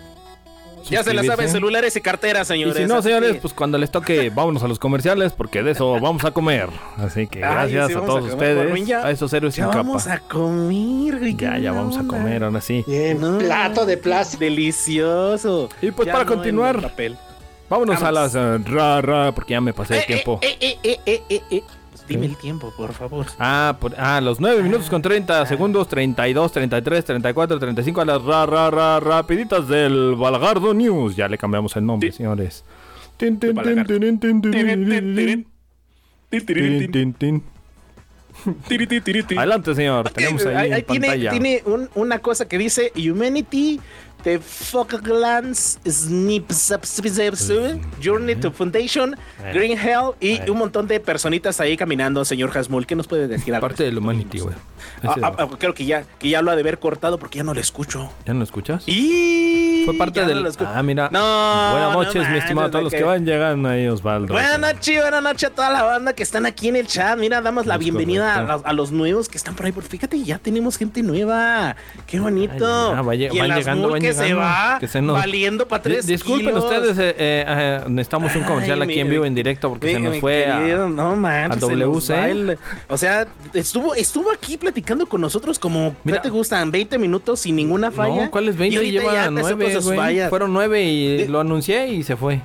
Ya 0.88 1.02
se 1.02 1.12
la 1.12 1.22
saben 1.24 1.48
celulares 1.50 1.94
y 1.96 2.00
carteras, 2.00 2.48
Y 2.48 2.54
señores. 2.54 2.76
si 2.76 2.84
no, 2.86 3.02
señores, 3.02 3.36
pues 3.42 3.52
cuando 3.52 3.76
les 3.76 3.90
toque, 3.90 4.30
vámonos 4.34 4.62
a 4.62 4.68
los 4.68 4.78
comerciales, 4.78 5.32
porque 5.32 5.62
de 5.62 5.72
eso 5.72 6.00
vamos 6.00 6.24
a 6.24 6.30
comer. 6.30 6.68
Así 6.96 7.26
que 7.26 7.44
Ay, 7.44 7.72
gracias 7.72 7.86
sí, 7.88 7.92
a 7.92 7.96
vamos 8.00 8.14
todos 8.14 8.30
a 8.30 8.32
ustedes, 8.34 8.86
ya- 8.86 9.04
a 9.04 9.10
esos 9.10 9.30
héroes 9.34 9.54
ya 9.56 9.64
sin 9.66 9.74
vamos 9.76 10.04
capa. 10.04 10.14
a 10.16 10.20
comer, 10.20 11.18
güey. 11.18 11.34
Ya, 11.36 11.58
ya 11.58 11.72
vamos 11.72 11.98
a 11.98 12.04
comer, 12.06 12.42
ahora 12.44 12.60
sí. 12.62 12.84
Bien, 12.86 13.20
No. 13.20 13.36
plato 13.38 13.84
de 13.84 13.96
plástico. 13.98 14.40
Delicioso. 14.44 15.68
Y 15.82 15.90
pues 15.90 16.06
Ya 16.06 16.12
para 16.12 16.24
no 16.24 16.30
continuar, 16.36 16.92
vámonos 17.68 17.96
a 18.02 18.10
Vamos. 18.10 18.14
las 18.14 18.34
eh, 18.36 18.58
ra, 18.64 19.02
ra, 19.02 19.32
porque 19.32 19.50
ya 19.52 19.60
me 19.60 19.74
pasé 19.74 19.94
el 19.96 20.00
Eh, 20.02 20.06
tiempo. 20.06 20.38
eh, 20.40 20.78
eh, 20.84 21.62
eh, 22.08 22.12
eh, 22.14 22.16
eh, 22.18 22.18
eh. 22.18 22.18
Pues 22.18 22.20
Dime 22.22 22.26
el 22.26 22.36
tiempo, 22.36 22.72
por 22.76 22.92
favor. 22.92 23.26
Ah, 23.38 23.76
por- 23.80 23.94
ah, 23.98 24.20
los 24.20 24.40
9 24.40 24.62
minutos 24.62 24.88
con 24.90 25.02
30 25.02 25.44
segundos, 25.46 25.88
32, 25.88 26.52
33, 26.52 27.04
34, 27.04 27.58
35 27.58 28.00
a 28.00 28.04
las 28.04 28.22
ra, 28.22 28.46
ra, 28.46 28.70
ra, 28.70 29.00
rapiditas 29.00 29.66
del 29.68 30.14
Balagardo 30.16 30.72
News. 30.74 31.16
Ya 31.16 31.28
le 31.28 31.36
cambiamos 31.38 31.74
el 31.76 31.84
nombre, 31.86 32.10
Sí. 32.12 32.18
señores. 32.18 32.64
Tin, 33.16 33.38
tin, 33.38 33.54
tin. 37.14 37.42
Adelante, 39.36 39.74
señor. 39.74 40.10
Tenemos 40.10 40.44
ahí 40.46 40.54
ahí- 40.56 40.66
en 40.68 40.74
ahí 40.74 40.82
tiene, 40.82 41.06
pantalla. 41.06 41.30
tiene 41.30 41.62
un- 41.64 41.88
una 41.94 42.18
cosa 42.18 42.46
que 42.46 42.58
dice 42.58 42.92
Humanity, 42.96 43.80
the 44.26 44.40
Falklands, 44.40 45.78
Snip, 45.88 46.50
Journey 48.02 48.34
to 48.34 48.50
Foundation, 48.50 49.14
Green 49.52 49.78
Hell 49.78 50.14
y 50.20 50.50
un 50.50 50.58
montón 50.58 50.88
de 50.88 50.98
personitas 50.98 51.60
ahí 51.60 51.76
caminando, 51.76 52.24
señor 52.24 52.50
Hasmul. 52.56 52.86
¿Qué 52.86 52.96
nos 52.96 53.06
puede 53.06 53.28
decir? 53.28 53.54
Parte 53.60 53.84
del 53.84 53.98
Humanity, 53.98 54.40
güey. 54.40 54.54
Ah, 55.04 55.14
ah, 55.22 55.32
ah, 55.38 55.48
creo 55.58 55.74
que 55.74 55.84
ya, 55.84 56.04
que 56.18 56.28
ya 56.28 56.42
lo 56.42 56.50
ha 56.50 56.56
de 56.56 56.62
haber 56.62 56.78
cortado 56.80 57.18
porque 57.18 57.38
ya 57.38 57.44
no 57.44 57.54
lo 57.54 57.60
escucho. 57.60 58.10
¿Ya 58.24 58.32
no 58.32 58.40
lo 58.40 58.44
escuchas? 58.44 58.82
Y 58.86 59.82
Fue 59.84 59.94
parte 59.94 60.24
del. 60.24 60.42
no 60.42 60.50
ah, 60.60 60.82
mira. 60.82 61.08
No, 61.12 61.20
Buenas 61.72 61.92
no 61.92 62.02
noches, 62.02 62.28
mi 62.30 62.38
estimado. 62.38 62.68
manches, 62.68 62.72
Todos 62.72 62.82
los 62.84 62.92
que 62.92 62.98
que- 62.98 63.04
van 63.04 63.24
llegando 63.24 63.68
ahí, 63.68 63.86
Osvaldo. 63.86 64.32
Buenas 64.32 64.58
noches, 64.58 65.00
buenas 65.00 65.22
noches 65.22 65.50
a 65.50 65.54
toda 65.54 65.70
la 65.70 65.82
banda 65.84 66.12
que 66.14 66.22
están 66.24 66.46
aquí 66.46 66.68
en 66.68 66.76
el 66.76 66.86
chat. 66.88 67.16
Mira, 67.18 67.40
damos 67.40 67.66
la 67.66 67.78
bienvenida 67.78 68.34
a, 68.36 68.42
los- 68.42 68.64
a 68.64 68.72
los 68.72 68.90
nuevos 68.90 69.28
que 69.28 69.38
están 69.38 69.54
por 69.54 69.66
ahí. 69.66 69.72
Porque 69.72 69.88
fíjate, 69.88 70.20
ya 70.22 70.38
tenemos 70.38 70.76
gente 70.76 71.02
nueva. 71.02 71.76
Qué 72.06 72.18
bonito. 72.20 72.54
Ay, 72.90 72.96
ya, 72.96 73.02
va 73.02 73.14
lle- 73.14 73.34
y 73.34 73.38
van 73.38 73.54
llegando, 73.56 73.90
van 73.90 74.00
que 74.00 74.12
se 74.16 74.34
va 74.34 74.76
que 74.80 74.88
se 74.88 75.00
nos- 75.02 75.16
valiendo 75.18 75.66
para 75.68 75.82
tres 75.82 76.06
Disculpen 76.06 76.46
kilos. 76.48 76.64
ustedes, 76.64 76.98
eh, 76.98 77.14
eh, 77.18 77.80
necesitamos 77.88 78.34
un 78.36 78.42
comercial 78.44 78.82
Ay, 78.82 78.88
aquí 78.90 79.00
en 79.00 79.10
vivo 79.10 79.24
en 79.24 79.34
directo 79.34 79.68
porque 79.68 79.92
se 79.94 80.00
nos 80.00 80.18
fue 80.18 80.46
a- 80.50 80.58
querido, 80.58 80.88
no 80.88 81.12
a 81.26 81.48
WC. 81.56 82.12
va 82.14 82.28
el- 82.28 82.58
o 82.88 82.96
sea, 82.98 83.26
estuvo, 83.54 83.94
estuvo 83.94 84.30
aquí 84.32 84.56
platicando 84.56 85.06
con 85.06 85.20
nosotros 85.20 85.58
como, 85.58 85.94
Mira. 86.04 86.18
¿qué 86.18 86.28
te 86.28 86.30
gustan? 86.30 86.70
20 86.70 86.98
minutos 86.98 87.40
sin 87.40 87.56
ninguna 87.56 87.90
falla. 87.90 88.24
No, 88.24 88.30
¿cuáles 88.30 88.54
Y 88.54 88.58
20? 88.58 88.76
ahorita 88.76 89.02
ya 89.02 89.10
Lleva 89.10 89.22
te 89.22 89.28
supo 89.28 89.56
9, 89.56 89.72
sus 89.74 89.84
güey. 89.84 89.96
fallas. 89.98 90.30
Fueron 90.30 90.52
9 90.52 90.82
y 90.82 91.16
De- 91.18 91.28
lo 91.28 91.40
anuncié 91.40 91.88
y 91.88 92.02
se 92.02 92.16
fue. 92.16 92.40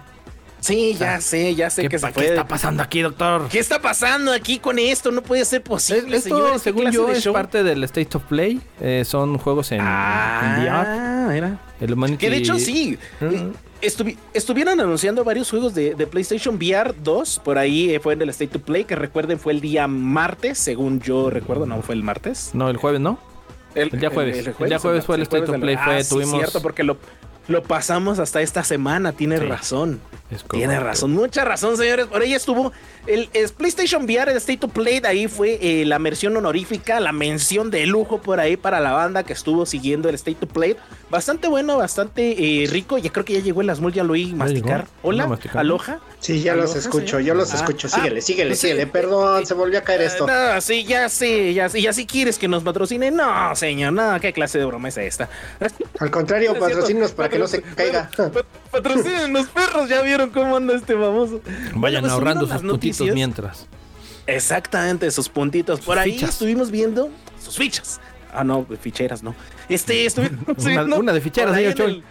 Sí, 0.61 0.95
ya 0.97 1.19
sé, 1.19 1.53
ya 1.55 1.69
sé 1.69 1.81
¿Qué, 1.81 1.89
que 1.89 1.99
se 1.99 2.11
fue. 2.11 2.23
¿Qué 2.23 2.29
está 2.29 2.47
pasando 2.47 2.83
aquí, 2.83 3.01
doctor? 3.01 3.47
¿Qué 3.49 3.59
está 3.59 3.81
pasando 3.81 4.31
aquí 4.31 4.59
con 4.59 4.77
esto? 4.79 5.11
No 5.11 5.21
puede 5.23 5.43
ser 5.43 5.61
posible, 5.63 6.15
Esto, 6.17 6.29
señores. 6.29 6.53
¿Qué 6.53 6.59
según 6.59 6.91
yo, 6.91 7.09
es 7.11 7.23
show? 7.23 7.33
parte 7.33 7.63
del 7.63 7.83
State 7.83 8.15
of 8.15 8.23
Play. 8.25 8.61
Eh, 8.79 9.03
son 9.05 9.37
juegos 9.39 9.71
en, 9.71 9.79
en 9.79 9.85
VR. 9.85 10.69
Ah, 10.69 11.27
mira. 11.31 11.59
El 11.81 11.95
Humanity- 11.97 12.17
Que 12.17 12.29
de 12.29 12.37
hecho 12.37 12.57
sí. 12.59 12.97
Mm. 13.19 13.51
Estuvi- 13.81 14.15
estuvieron 14.35 14.79
anunciando 14.79 15.23
varios 15.23 15.49
juegos 15.49 15.73
de, 15.73 15.95
de 15.95 16.05
PlayStation 16.05 16.55
VR 16.57 16.93
2. 17.03 17.41
Por 17.43 17.57
ahí 17.57 17.95
eh, 17.95 17.99
fue 17.99 18.13
en 18.13 18.21
el 18.21 18.29
State 18.29 18.51
to 18.51 18.59
Play, 18.61 18.83
que 18.85 18.95
recuerden 18.95 19.39
fue 19.39 19.53
el 19.53 19.61
día 19.61 19.87
martes, 19.87 20.59
según 20.59 21.01
yo 21.01 21.31
recuerdo, 21.31 21.65
no 21.65 21.81
fue 21.81 21.95
el 21.95 22.03
martes. 22.03 22.51
No, 22.53 22.69
el 22.69 22.77
jueves, 22.77 23.01
¿no? 23.01 23.17
El 23.73 23.89
día 23.89 24.11
jueves. 24.11 24.45
El 24.59 24.69
día 24.69 24.77
jueves 24.77 25.03
fue 25.05 25.15
el 25.15 25.23
State 25.23 25.47
to 25.47 25.53
Play, 25.53 25.75
fue- 25.83 25.97
Ah, 25.97 26.03
sí, 26.03 26.09
tuvimos- 26.13 26.35
cierto, 26.37 26.61
porque 26.61 26.83
lo, 26.83 26.97
lo 27.47 27.63
pasamos 27.63 28.19
hasta 28.19 28.41
esta 28.43 28.63
semana, 28.63 29.13
tiene 29.13 29.39
Sí. 29.39 29.45
razón. 29.45 29.99
Es 30.31 30.45
Tiene 30.45 30.79
razón, 30.79 31.11
mucha 31.11 31.43
razón, 31.43 31.75
señores. 31.75 32.05
Por 32.07 32.21
ahí 32.21 32.33
estuvo 32.33 32.71
el, 33.05 33.29
es 33.33 33.51
PlayStation 33.51 34.03
VR, 34.05 34.31
el 34.31 34.37
State 34.37 34.59
to 34.59 34.69
Play. 34.69 35.01
De 35.01 35.07
ahí 35.09 35.27
fue 35.27 35.59
eh, 35.61 35.83
la 35.85 35.99
mención 35.99 36.37
honorífica, 36.37 37.01
la 37.01 37.11
mención 37.11 37.69
de 37.69 37.85
lujo 37.85 38.21
por 38.21 38.39
ahí 38.39 38.55
para 38.55 38.79
la 38.79 38.93
banda 38.93 39.23
que 39.23 39.33
estuvo 39.33 39.65
siguiendo 39.65 40.07
el 40.07 40.15
State 40.15 40.37
to 40.39 40.47
Play. 40.47 40.77
Bastante 41.09 41.49
bueno, 41.49 41.77
bastante 41.77 42.63
eh, 42.63 42.67
rico. 42.67 42.97
Ya 42.97 43.11
creo 43.11 43.25
que 43.25 43.33
ya 43.33 43.39
llegó 43.41 43.59
el 43.61 43.69
Asmul, 43.69 43.91
ya 43.91 44.05
lo 44.05 44.13
oí 44.13 44.31
masticar. 44.33 44.81
llegó? 44.85 44.89
Hola, 45.03 45.27
masticando. 45.27 45.59
aloja. 45.59 45.99
Sí, 46.21 46.41
ya 46.41 46.55
los 46.55 46.75
escucho, 46.75 47.17
señor. 47.17 47.21
yo 47.23 47.33
los 47.33 47.51
Ah, 47.51 47.55
escucho. 47.57 47.87
ah, 47.91 47.95
Síguele, 47.97 48.21
síguele, 48.21 48.49
pues 48.51 48.59
sí. 48.59 48.67
síguele. 48.67 48.87
Perdón, 48.87 49.45
se 49.45 49.53
volvió 49.53 49.79
a 49.79 49.81
caer 49.81 50.01
esto. 50.01 50.29
Eh, 50.29 50.31
No, 50.31 50.61
sí, 50.61 50.85
ya 50.85 51.09
sé, 51.09 51.53
ya 51.53 51.67
sé. 51.67 51.79
Y 51.79 51.87
así 51.87 52.05
quieres 52.05 52.37
que 52.37 52.47
nos 52.47 52.63
patrocine. 52.63 53.11
No, 53.11 53.53
señor, 53.55 53.91
no, 53.91 54.17
qué 54.21 54.31
clase 54.31 54.59
de 54.59 54.65
broma 54.65 54.87
es 54.87 54.97
esta. 54.97 55.27
Al 55.99 56.09
contrario, 56.09 56.53
patrocínenos 56.59 57.11
para 57.11 57.27
que 57.27 57.37
no 57.39 57.47
se 57.47 57.61
caiga. 57.61 58.09
pat- 58.15 58.45
Patrocinen 58.71 59.33
los 59.33 59.47
perros, 59.47 59.89
ya 59.89 60.01
vieron 60.01 60.20
cómo 60.29 60.57
anda 60.57 60.75
este 60.75 60.93
famoso. 60.93 61.41
Vayan 61.43 61.79
Bueno, 61.81 61.99
pues, 62.01 62.11
ahorrando 62.11 62.47
sus 62.47 62.61
puntitos 62.61 63.07
mientras. 63.13 63.67
Exactamente, 64.27 65.09
sus 65.11 65.29
puntitos. 65.29 65.81
Por 65.81 65.97
ahí 65.97 66.13
fichas. 66.13 66.29
estuvimos 66.31 66.71
viendo 66.71 67.09
sus 67.43 67.57
fichas. 67.57 67.99
Ah, 68.33 68.43
no, 68.43 68.65
ficheras, 68.79 69.23
no. 69.23 69.35
Este, 69.67 70.05
estuvimos 70.05 70.39
Una- 70.57 70.69
viendo 70.69 70.99
una 70.99 71.13
de 71.13 71.21
ficheras, 71.21 71.55
señor 71.55 71.81
el- 71.81 72.03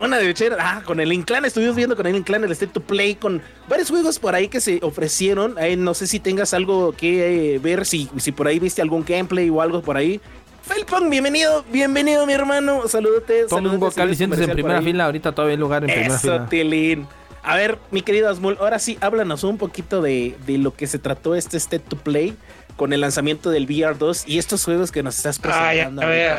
Una 0.00 0.18
de 0.18 0.26
ficheras. 0.28 0.58
Ah, 0.60 0.82
con 0.84 1.00
el 1.00 1.12
Inclan, 1.12 1.44
estuvimos 1.44 1.76
viendo 1.76 1.96
con 1.96 2.06
el 2.06 2.16
Inclan 2.16 2.44
el 2.44 2.52
State 2.52 2.72
to 2.72 2.80
Play, 2.80 3.14
con 3.16 3.42
varios 3.68 3.90
juegos 3.90 4.18
por 4.18 4.34
ahí 4.34 4.48
que 4.48 4.60
se 4.60 4.78
ofrecieron. 4.82 5.58
Ahí 5.58 5.76
no 5.76 5.92
sé 5.94 6.06
si 6.06 6.18
tengas 6.18 6.54
algo 6.54 6.92
que 6.92 7.54
eh, 7.54 7.58
ver, 7.58 7.84
si, 7.84 8.08
si 8.16 8.32
por 8.32 8.46
ahí 8.46 8.58
viste 8.58 8.80
algún 8.82 9.04
gameplay 9.04 9.50
o 9.50 9.60
algo 9.60 9.82
por 9.82 9.96
ahí. 9.96 10.20
Felpon, 10.62 11.08
bienvenido, 11.10 11.64
bienvenido, 11.70 12.26
mi 12.26 12.32
hermano. 12.32 12.88
Saludote. 12.88 13.44
Tome 13.48 13.68
un 13.68 13.78
vocal 13.78 14.10
en 14.20 14.30
primera 14.50 14.82
fila. 14.82 15.04
Ahorita 15.04 15.30
todavía 15.32 15.52
hay 15.54 15.60
lugar 15.60 15.84
en 15.84 15.90
primera 15.90 16.14
Eso, 16.16 16.20
fila. 16.22 16.46
Tilín. 16.48 17.06
A 17.46 17.54
ver, 17.56 17.78
mi 17.92 18.02
querido 18.02 18.28
Asmul, 18.28 18.56
ahora 18.60 18.80
sí, 18.80 18.98
háblanos 19.00 19.44
un 19.44 19.56
poquito 19.56 20.02
de, 20.02 20.36
de 20.46 20.58
lo 20.58 20.74
que 20.74 20.88
se 20.88 20.98
trató 20.98 21.36
este 21.36 21.56
State 21.56 21.84
to 21.88 21.96
Play 21.96 22.36
con 22.76 22.92
el 22.92 23.00
lanzamiento 23.00 23.50
del 23.50 23.68
VR2 23.68 24.24
y 24.26 24.38
estos 24.38 24.64
juegos 24.64 24.90
que 24.90 25.02
nos 25.04 25.16
estás 25.16 25.38
Ay, 25.44 25.76
presentando. 25.78 26.02
a 26.02 26.06
ver. 26.06 26.36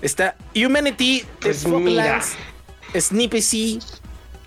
Está 0.00 0.36
Humanity, 0.54 1.24
Pues. 1.40 1.64
Foglands, 1.64 2.36
Snippy 2.96 3.80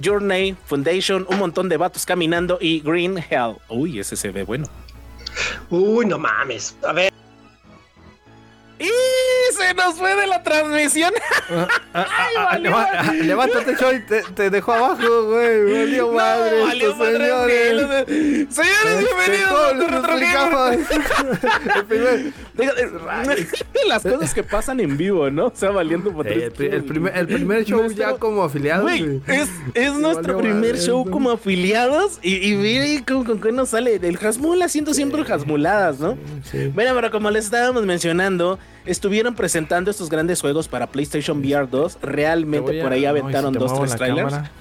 Journey, 0.04 0.56
Foundation, 0.66 1.28
un 1.30 1.38
montón 1.38 1.68
de 1.68 1.76
vatos 1.78 2.06
caminando 2.06 2.58
y 2.62 2.80
Green 2.80 3.18
Hell. 3.18 3.58
Uy, 3.68 4.00
ese 4.00 4.16
se 4.16 4.32
ve 4.32 4.44
bueno. 4.44 4.68
Uy, 5.70 6.06
no 6.06 6.18
mames. 6.18 6.76
A 6.88 6.94
ver, 6.94 7.11
¡Y 8.82 9.54
se 9.56 9.74
nos 9.74 9.96
fue 9.96 10.16
de 10.16 10.28
la 10.28 10.44
transmisión! 10.44 11.14
Ah, 11.50 11.68
ah, 11.94 12.06
ah, 12.10 12.28
valió 12.52 12.72
leva- 12.72 12.90
ah, 12.92 13.14
Levántate, 13.14 13.76
Choy. 13.78 14.00
Te, 14.06 14.22
te 14.24 14.50
dejó 14.50 14.74
abajo, 14.74 15.24
güey. 15.26 15.74
Valió 15.74 16.12
madre. 16.12 16.60
No, 16.60 16.66
valió 16.68 16.96
madre, 16.96 17.18
señores. 17.18 17.84
ok. 17.84 17.90
Señores, 18.52 18.98
bienvenidos 19.00 19.52
¿cómo 19.52 19.74
a 23.10 23.24
Las 23.88 24.04
cosas 24.04 24.34
que 24.34 24.44
pasan 24.44 24.80
en 24.80 24.98
vivo, 24.98 25.30
¿no? 25.30 25.48
O 25.48 25.54
sea, 25.56 25.72
valiendo 25.72 26.12
por 26.12 26.28
el, 26.28 26.52
el 26.58 26.84
primer, 26.84 27.18
el 27.18 27.28
primer 27.28 27.66
show 27.66 27.82
Nuestro- 27.84 28.12
ya 28.14 28.18
como 28.18 28.44
afiliado. 28.44 28.84
Güey, 28.84 29.02
güey. 29.18 29.22
es, 29.28 29.50
es 29.74 29.94
nuestro 29.94 30.36
valió 30.38 30.52
primer 30.52 30.74
madre, 30.74 30.86
show 30.86 31.10
como 31.10 31.32
afiliados 31.32 32.20
y, 32.22 32.52
y 32.52 32.56
mire 32.56 33.04
con, 33.06 33.24
con 33.24 33.42
qué 33.42 33.52
nos 33.52 33.70
sale 33.70 33.96
el 34.02 34.18
Hasmul 34.18 34.62
haciendo 34.62 34.94
siempre 34.94 35.22
Hasmuladas, 35.32 36.00
¿no? 36.00 36.18
Sí. 36.50 36.68
Bueno, 36.74 36.92
pero 36.96 37.12
como 37.12 37.30
les 37.32 37.46
estábamos 37.46 37.86
mencionando, 37.86 38.60
estuvieron 38.86 39.36
presentando 39.36 39.92
estos 39.92 40.10
grandes 40.10 40.42
juegos 40.42 40.68
para 40.68 40.88
PlayStation 40.88 41.40
VR 41.40 41.68
2. 41.70 41.98
Te 41.98 42.06
Realmente 42.08 42.80
a- 42.80 42.84
por 42.84 42.94
ahí 42.94 43.02
no, 43.02 43.08
y 43.08 43.12
si 43.14 43.20
aventaron 43.20 43.54
dos, 43.54 43.74
tres 43.80 43.96
trailers. 43.96 44.32
cámara. 44.34 44.52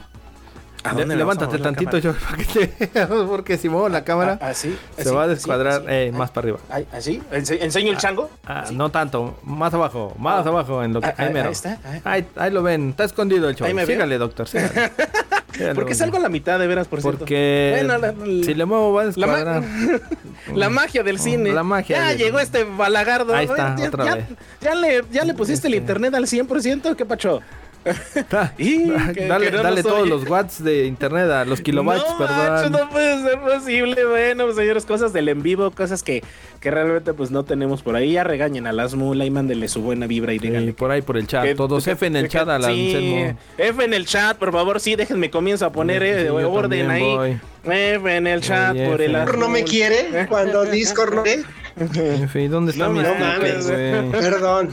¿A 0.83 0.95
dónde 0.95 1.09
le 1.09 1.17
Levántate 1.17 1.59
tantito, 1.59 1.99
yo, 1.99 2.15
para 2.15 2.37
que 2.39 2.67
te 2.67 2.87
veas, 2.95 3.09
porque 3.29 3.59
si 3.59 3.69
muevo 3.69 3.91
la 3.91 4.03
cámara 4.03 4.39
Ah, 4.41 4.49
así, 4.49 4.75
se 4.97 5.03
así, 5.03 5.11
va 5.15 5.25
a 5.25 5.29
descuadrar 5.29 5.83
así. 5.83 5.85
eh, 5.91 6.11
más 6.11 6.31
para 6.31 6.47
arriba. 6.47 6.59
¿Así? 6.91 7.23
¿Ense- 7.31 7.59
¿Enseño 7.61 7.91
el 7.93 7.99
chango? 7.99 8.31
Ah, 8.47 8.61
Así. 8.61 8.75
no 8.75 8.91
tanto, 8.91 9.39
más 9.45 9.75
abajo, 9.75 10.15
más 10.19 10.47
abajo 10.47 10.83
en 10.83 10.95
lo 10.95 11.03
que 11.03 11.09
Ah, 11.09 11.15
ahí, 11.19 11.27
ah, 11.29 11.33
mero. 11.35 11.49
ahí 11.49 11.53
está, 11.53 11.79
ahí. 12.43 12.50
Lo 12.50 12.62
ven, 12.62 12.89
está 12.91 13.05
escondido 13.05 13.50
el 13.50 13.57
show. 13.57 13.69
Sígale, 13.85 14.17
doctor, 14.17 14.49
sígale. 14.49 14.73
Porque 15.75 15.95
salgo 15.95 16.16
a 16.16 16.21
la 16.21 16.28
mitad 16.28 16.59
de 16.59 16.66
veras, 16.66 16.87
por 16.88 17.00
cierto. 17.02 17.19
Porque 17.21 17.71
Bueno, 17.78 17.99
la- 17.99 18.12
la- 18.12 18.45
si 18.45 18.54
le 18.54 18.64
muevo 18.64 18.92
va 18.92 19.02
a 19.02 19.04
La, 19.16 19.26
ma- 19.26 19.37
descuadrar. 19.37 19.62
la 20.54 20.69
magia 20.71 21.02
del 21.02 21.19
cine. 21.19 21.52
La 21.52 21.62
magia 21.62 21.97
Ya 21.99 22.09
del- 22.09 22.19
llegó 22.19 22.40
este 22.40 22.64
balagardo. 22.64 23.35
Ahí 23.35 23.47
está, 23.47 23.76
ya, 23.76 23.88
otra 23.88 24.04
ya- 24.04 24.14
vez. 24.16 24.25
ya 24.61 24.75
le, 24.75 25.04
ya 25.12 25.25
le 25.25 25.35
pusiste 25.35 25.69
el 25.69 25.75
internet 25.75 26.14
al 26.14 26.26
100%. 26.26 26.97
¿Qué 26.97 27.04
pacho? 27.04 27.40
Y 28.59 28.91
que- 29.15 29.27
dale 29.27 29.47
que 29.47 29.53
no 29.53 29.63
dale 29.63 29.77
nos 29.77 29.83
todos 29.85 30.01
oye. 30.03 30.11
los 30.11 30.29
watts 30.29 30.63
de 30.63 30.85
internet 30.87 31.31
a 31.31 31.45
los 31.45 31.61
kilobytes, 31.61 32.05
no, 32.11 32.19
perdón. 32.19 32.53
macho, 32.53 32.71
no 32.71 32.91
puede 32.91 33.23
ser 33.23 33.41
posible. 33.41 34.05
Bueno, 34.05 34.45
pues, 34.45 34.57
señores, 34.57 34.85
cosas 34.85 35.13
del 35.13 35.29
en 35.31 35.43
vivo, 35.43 35.71
cosas 35.71 36.03
que, 36.03 36.23
que 36.61 36.71
realmente 36.71 37.15
pues 37.15 37.31
no 37.31 37.45
tenemos 37.45 37.83
por 37.83 37.97
ahí. 37.97 38.13
Ya 38.13 38.25
regañen 38.25 38.67
a 38.67 38.73
las 38.73 38.95
mula 38.95 39.25
y 39.25 39.31
mándenle 39.31 39.69
su 39.69 39.81
buena 39.83 40.07
vibra 40.07 40.33
y 40.33 40.37
Y 40.37 40.39
díganle. 40.41 40.73
por 40.75 40.91
ahí 40.91 41.01
por 41.03 41.17
el 41.17 41.27
chat, 41.27 41.45
que- 41.45 41.55
todos 41.55 41.85
que- 41.85 41.93
F 41.93 42.07
en 42.07 42.17
el 42.17 42.23
que- 42.25 42.29
chat 42.29 42.49
a 42.49 42.59
la 42.59 42.69
sí. 42.69 43.27
F 43.57 43.85
en 43.85 43.95
el 43.95 44.07
chat, 44.07 44.37
por 44.37 44.53
favor, 44.53 44.79
sí, 44.81 44.95
déjenme 44.97 45.31
comienzo 45.31 45.65
a 45.67 45.73
poner 45.73 46.03
eh, 46.03 46.25
Sí, 46.25 46.29
orden 46.29 46.91
ahí. 46.91 47.03
voy. 47.03 47.41
F 47.65 48.17
en 48.17 48.27
el 48.27 48.41
chat 48.43 48.77
por 48.77 49.01
el. 49.01 49.13
Discord 49.15 49.39
no 49.39 49.49
me 49.49 49.65
quiere 49.65 50.27
cuando 50.29 50.65
Discord 50.67 51.15
no. 51.15 51.23
F, 51.25 52.49
¿dónde 52.49 52.73
está 52.73 52.85
No 52.89 52.93
mi 52.93 53.03
No 53.03 53.15
mames, 53.15 53.65
perdón. 54.13 54.71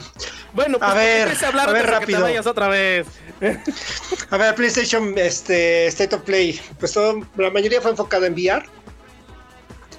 Bueno, 0.53 0.79
pues 0.79 0.91
A 0.91 0.95
ver, 0.95 1.21
empieza 1.23 1.45
a 1.45 1.49
hablar 1.49 1.69
a 1.69 1.71
ver, 1.73 1.81
que 1.83 1.87
te 1.91 1.99
rápido. 1.99 2.21
vayas 2.21 2.47
otra 2.47 2.67
vez. 2.67 3.06
A 4.29 4.37
ver, 4.37 4.55
PlayStation 4.55 5.13
este, 5.17 5.87
State 5.87 6.15
of 6.15 6.23
Play. 6.23 6.59
Pues 6.79 6.93
todo, 6.93 7.21
la 7.37 7.51
mayoría 7.51 7.81
fue 7.81 7.91
enfocada 7.91 8.27
en 8.27 8.33
VR. 8.33 8.65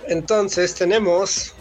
Entonces 0.08 0.74
tenemos. 0.74 1.54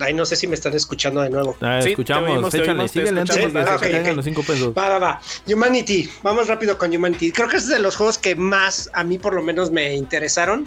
Ay, 0.00 0.14
no 0.14 0.24
sé 0.24 0.34
si 0.34 0.46
me 0.46 0.54
están 0.54 0.72
escuchando 0.72 1.20
de 1.20 1.28
nuevo. 1.28 1.56
Ah, 1.60 1.80
Sí, 1.82 1.90
escuchamos, 1.90 2.54
échale, 2.54 2.88
síguele 2.88 3.20
antes 3.20 3.36
de 3.52 3.60
Ah, 3.60 4.12
los 4.14 4.24
cinco 4.24 4.42
pesos. 4.42 4.72
Va, 4.76 4.88
va, 4.88 4.98
va. 4.98 5.20
Humanity. 5.46 6.10
Vamos 6.22 6.48
rápido 6.48 6.78
con 6.78 6.94
Humanity. 6.94 7.32
Creo 7.32 7.48
que 7.48 7.58
es 7.58 7.68
de 7.68 7.78
los 7.78 7.96
juegos 7.96 8.16
que 8.16 8.34
más 8.34 8.88
a 8.94 9.04
mí 9.04 9.18
por 9.18 9.34
lo 9.34 9.42
menos 9.42 9.70
me 9.70 9.94
interesaron. 9.94 10.66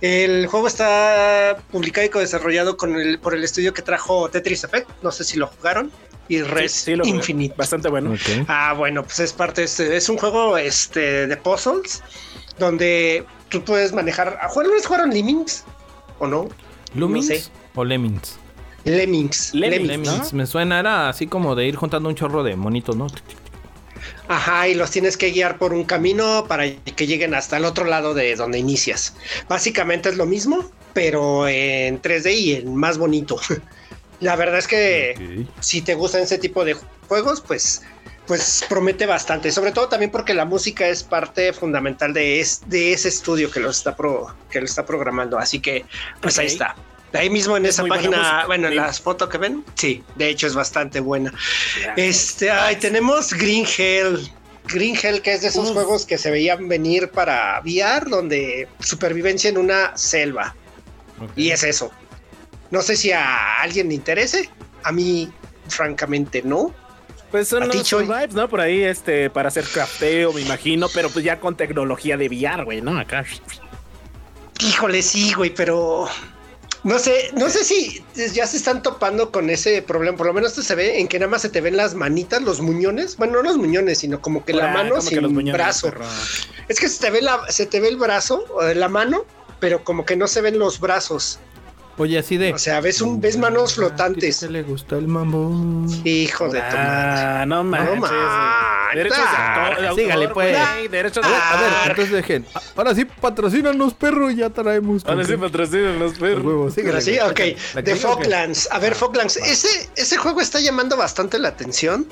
El 0.00 0.46
juego 0.46 0.66
está 0.66 1.58
publicado 1.70 2.06
y 2.06 2.76
con 2.76 2.94
el, 2.96 3.18
por 3.18 3.34
el 3.34 3.44
estudio 3.44 3.74
que 3.74 3.82
trajo 3.82 4.30
Tetris 4.30 4.64
Effect. 4.64 4.88
No 5.02 5.12
sé 5.12 5.24
si 5.24 5.36
lo 5.36 5.48
jugaron. 5.48 5.92
Y 6.28 6.42
Res 6.42 6.72
Sí, 6.72 6.84
sí, 6.84 6.96
lo 6.96 7.04
jugué. 7.04 7.16
Infinite. 7.16 7.54
Bastante 7.56 7.88
bueno. 7.88 8.14
Ah, 8.48 8.74
bueno, 8.76 9.02
pues 9.02 9.20
es 9.20 9.32
parte 9.32 9.62
de 9.62 9.64
este. 9.66 9.96
Es 9.96 10.08
un 10.08 10.18
juego 10.18 10.56
este, 10.58 11.26
de 11.26 11.36
puzzles 11.36 12.02
donde 12.58 13.24
tú 13.48 13.64
puedes 13.64 13.92
manejar. 13.92 14.38
¿Alguna 14.42 14.68
vez 14.70 14.86
jugaron 14.86 15.10
Lemmings? 15.10 15.64
¿O 16.18 16.26
no? 16.26 16.48
¿Lumins 16.94 17.28
No 17.28 17.34
sé. 17.34 17.44
o 17.74 17.84
Lemmings? 17.84 18.38
Lemmings. 18.84 19.54
Lemmings, 19.54 19.86
Lemmings. 19.86 20.06
Lemmings, 20.08 20.32
me 20.32 20.46
suena, 20.46 20.80
era 20.80 21.08
así 21.08 21.26
como 21.26 21.54
de 21.54 21.66
ir 21.66 21.76
juntando 21.76 22.08
un 22.08 22.14
chorro 22.14 22.42
de 22.42 22.56
monitos, 22.56 22.96
¿no? 22.96 23.06
Ajá, 24.28 24.68
y 24.68 24.74
los 24.74 24.90
tienes 24.90 25.16
que 25.16 25.30
guiar 25.30 25.58
por 25.58 25.72
un 25.72 25.84
camino 25.84 26.44
para 26.48 26.70
que 26.70 27.06
lleguen 27.06 27.34
hasta 27.34 27.56
el 27.56 27.64
otro 27.64 27.84
lado 27.86 28.14
de 28.14 28.36
donde 28.36 28.58
inicias. 28.58 29.14
Básicamente 29.48 30.08
es 30.10 30.16
lo 30.16 30.26
mismo, 30.26 30.70
pero 30.92 31.48
en 31.48 32.00
3D 32.00 32.34
y 32.34 32.52
en 32.54 32.76
más 32.76 32.98
bonito. 32.98 33.38
La 34.20 34.36
verdad 34.36 34.58
es 34.58 34.66
que 34.66 35.46
si 35.60 35.82
te 35.82 35.94
gustan 35.94 36.22
ese 36.22 36.38
tipo 36.38 36.64
de 36.64 36.76
juegos, 37.08 37.40
pues 37.40 37.82
pues 38.28 38.62
promete 38.68 39.06
bastante, 39.06 39.50
sobre 39.50 39.72
todo 39.72 39.88
también 39.88 40.10
porque 40.10 40.34
la 40.34 40.44
música 40.44 40.86
es 40.86 41.02
parte 41.02 41.52
fundamental 41.54 42.12
de, 42.12 42.46
de 42.66 42.92
ese 42.92 43.08
estudio 43.08 43.50
que 43.50 43.58
lo 43.58 43.70
está 43.70 43.96
pro, 43.96 44.36
que 44.50 44.60
lo 44.60 44.66
está 44.66 44.84
programando, 44.84 45.38
así 45.38 45.60
que 45.60 45.86
pues 46.20 46.38
ahí 46.38 46.46
está. 46.46 46.76
Ahí 47.14 47.30
mismo 47.30 47.56
en 47.56 47.64
esa 47.64 47.84
página, 47.86 48.44
bueno, 48.46 48.68
en 48.68 48.76
las 48.76 49.00
fotos 49.00 49.30
que 49.30 49.38
ven, 49.38 49.64
sí, 49.74 50.04
de 50.16 50.28
hecho 50.28 50.46
es 50.46 50.54
bastante 50.54 51.00
buena. 51.00 51.32
Este, 51.96 52.50
ahí 52.50 52.76
tenemos 52.76 53.32
Green 53.32 53.66
Hell. 53.66 54.30
Green 54.66 54.94
Hell, 55.02 55.22
que 55.22 55.32
es 55.32 55.40
de 55.40 55.48
esos 55.48 55.70
juegos 55.70 56.04
que 56.04 56.18
se 56.18 56.30
veían 56.30 56.68
venir 56.68 57.08
para 57.08 57.62
VR, 57.64 58.10
donde 58.10 58.68
supervivencia 58.80 59.48
en 59.48 59.56
una 59.56 59.96
selva. 59.96 60.54
Y 61.34 61.50
es 61.50 61.62
eso. 61.62 61.90
No 62.70 62.82
sé 62.82 62.96
si 62.96 63.12
a 63.12 63.60
alguien 63.60 63.88
le 63.88 63.94
interese. 63.94 64.50
A 64.82 64.92
mí, 64.92 65.30
francamente, 65.68 66.42
no. 66.42 66.74
Pues 67.30 67.48
son 67.48 67.68
los 67.68 67.90
vibes, 67.90 68.34
¿no? 68.34 68.48
Por 68.48 68.60
ahí, 68.60 68.82
este, 68.82 69.28
para 69.28 69.48
hacer 69.48 69.64
crafteo, 69.64 70.32
me 70.32 70.40
imagino, 70.40 70.88
pero 70.94 71.10
pues 71.10 71.24
ya 71.24 71.40
con 71.40 71.56
tecnología 71.56 72.16
de 72.16 72.28
VR, 72.28 72.64
güey, 72.64 72.80
¿no? 72.80 72.98
Acá. 72.98 73.24
Híjole, 74.60 75.02
sí, 75.02 75.34
güey, 75.34 75.50
pero 75.50 76.08
no 76.84 76.98
sé, 76.98 77.30
no 77.34 77.50
sé 77.50 77.64
si 77.64 78.04
ya 78.14 78.46
se 78.46 78.56
están 78.56 78.82
topando 78.82 79.30
con 79.32 79.50
ese 79.50 79.82
problema. 79.82 80.16
Por 80.16 80.28
lo 80.28 80.32
menos 80.32 80.52
esto 80.52 80.62
se 80.62 80.74
ve 80.74 81.00
en 81.00 81.08
que 81.08 81.18
nada 81.18 81.30
más 81.30 81.42
se 81.42 81.48
te 81.48 81.60
ven 81.60 81.76
las 81.76 81.94
manitas, 81.94 82.40
los 82.42 82.60
muñones. 82.60 83.16
Bueno, 83.16 83.34
no 83.34 83.42
los 83.42 83.58
muñones, 83.58 83.98
sino 83.98 84.22
como 84.22 84.44
que 84.44 84.52
la 84.52 84.70
ah, 84.70 84.74
mano 84.74 85.00
sin 85.00 85.52
brazo. 85.52 85.92
Es 86.68 86.78
que 86.78 86.88
se 86.88 87.00
te 87.00 87.10
ve 87.10 87.20
la, 87.20 87.40
se 87.50 87.66
te 87.66 87.80
ve 87.80 87.88
el 87.88 87.96
brazo 87.96 88.44
o 88.50 88.62
la 88.62 88.88
mano, 88.88 89.24
pero 89.58 89.82
como 89.82 90.04
que 90.04 90.16
no 90.16 90.28
se 90.28 90.40
ven 90.40 90.58
los 90.58 90.78
brazos. 90.78 91.40
Oye, 91.98 92.16
así 92.18 92.36
de. 92.36 92.52
O 92.52 92.58
sea, 92.58 92.80
ves 92.80 93.00
un, 93.00 93.20
ves 93.20 93.36
manos 93.36 93.74
flotantes. 93.74 94.36
Se 94.36 94.48
le 94.48 94.62
gustó 94.62 94.96
el 94.96 95.08
mambo. 95.08 95.84
Hijo 96.04 96.48
de 96.48 96.60
ah, 96.62 97.44
No 97.46 97.64
manches. 97.64 98.00
No 98.00 98.08
Derechos 98.94 99.18
de 99.18 99.86
autor. 99.86 99.94
Sígale, 99.96 100.28
pues. 100.28 100.56
Derechos 100.90 101.26
de 101.26 101.34
A 101.34 101.60
ver, 101.60 101.90
entonces 101.90 102.12
dejen. 102.12 102.46
Ahora 102.76 102.94
sí, 102.94 103.04
patrocínanos, 103.04 103.94
perro. 103.94 104.30
Ya 104.30 104.48
traemos. 104.50 105.04
Ahora 105.06 105.24
sí, 105.24 105.36
patrocínanos, 105.36 106.18
perro. 106.18 106.70
Sígale. 106.70 107.00
Sí, 107.00 107.18
ok. 107.18 107.40
De 107.82 107.96
Falklands. 107.96 108.68
A 108.70 108.78
ver, 108.78 108.94
Falklands. 108.94 109.36
Ese, 109.36 109.90
ese 109.96 110.16
juego 110.16 110.40
está 110.40 110.60
llamando 110.60 110.96
bastante 110.96 111.38
la 111.38 111.48
atención. 111.48 112.06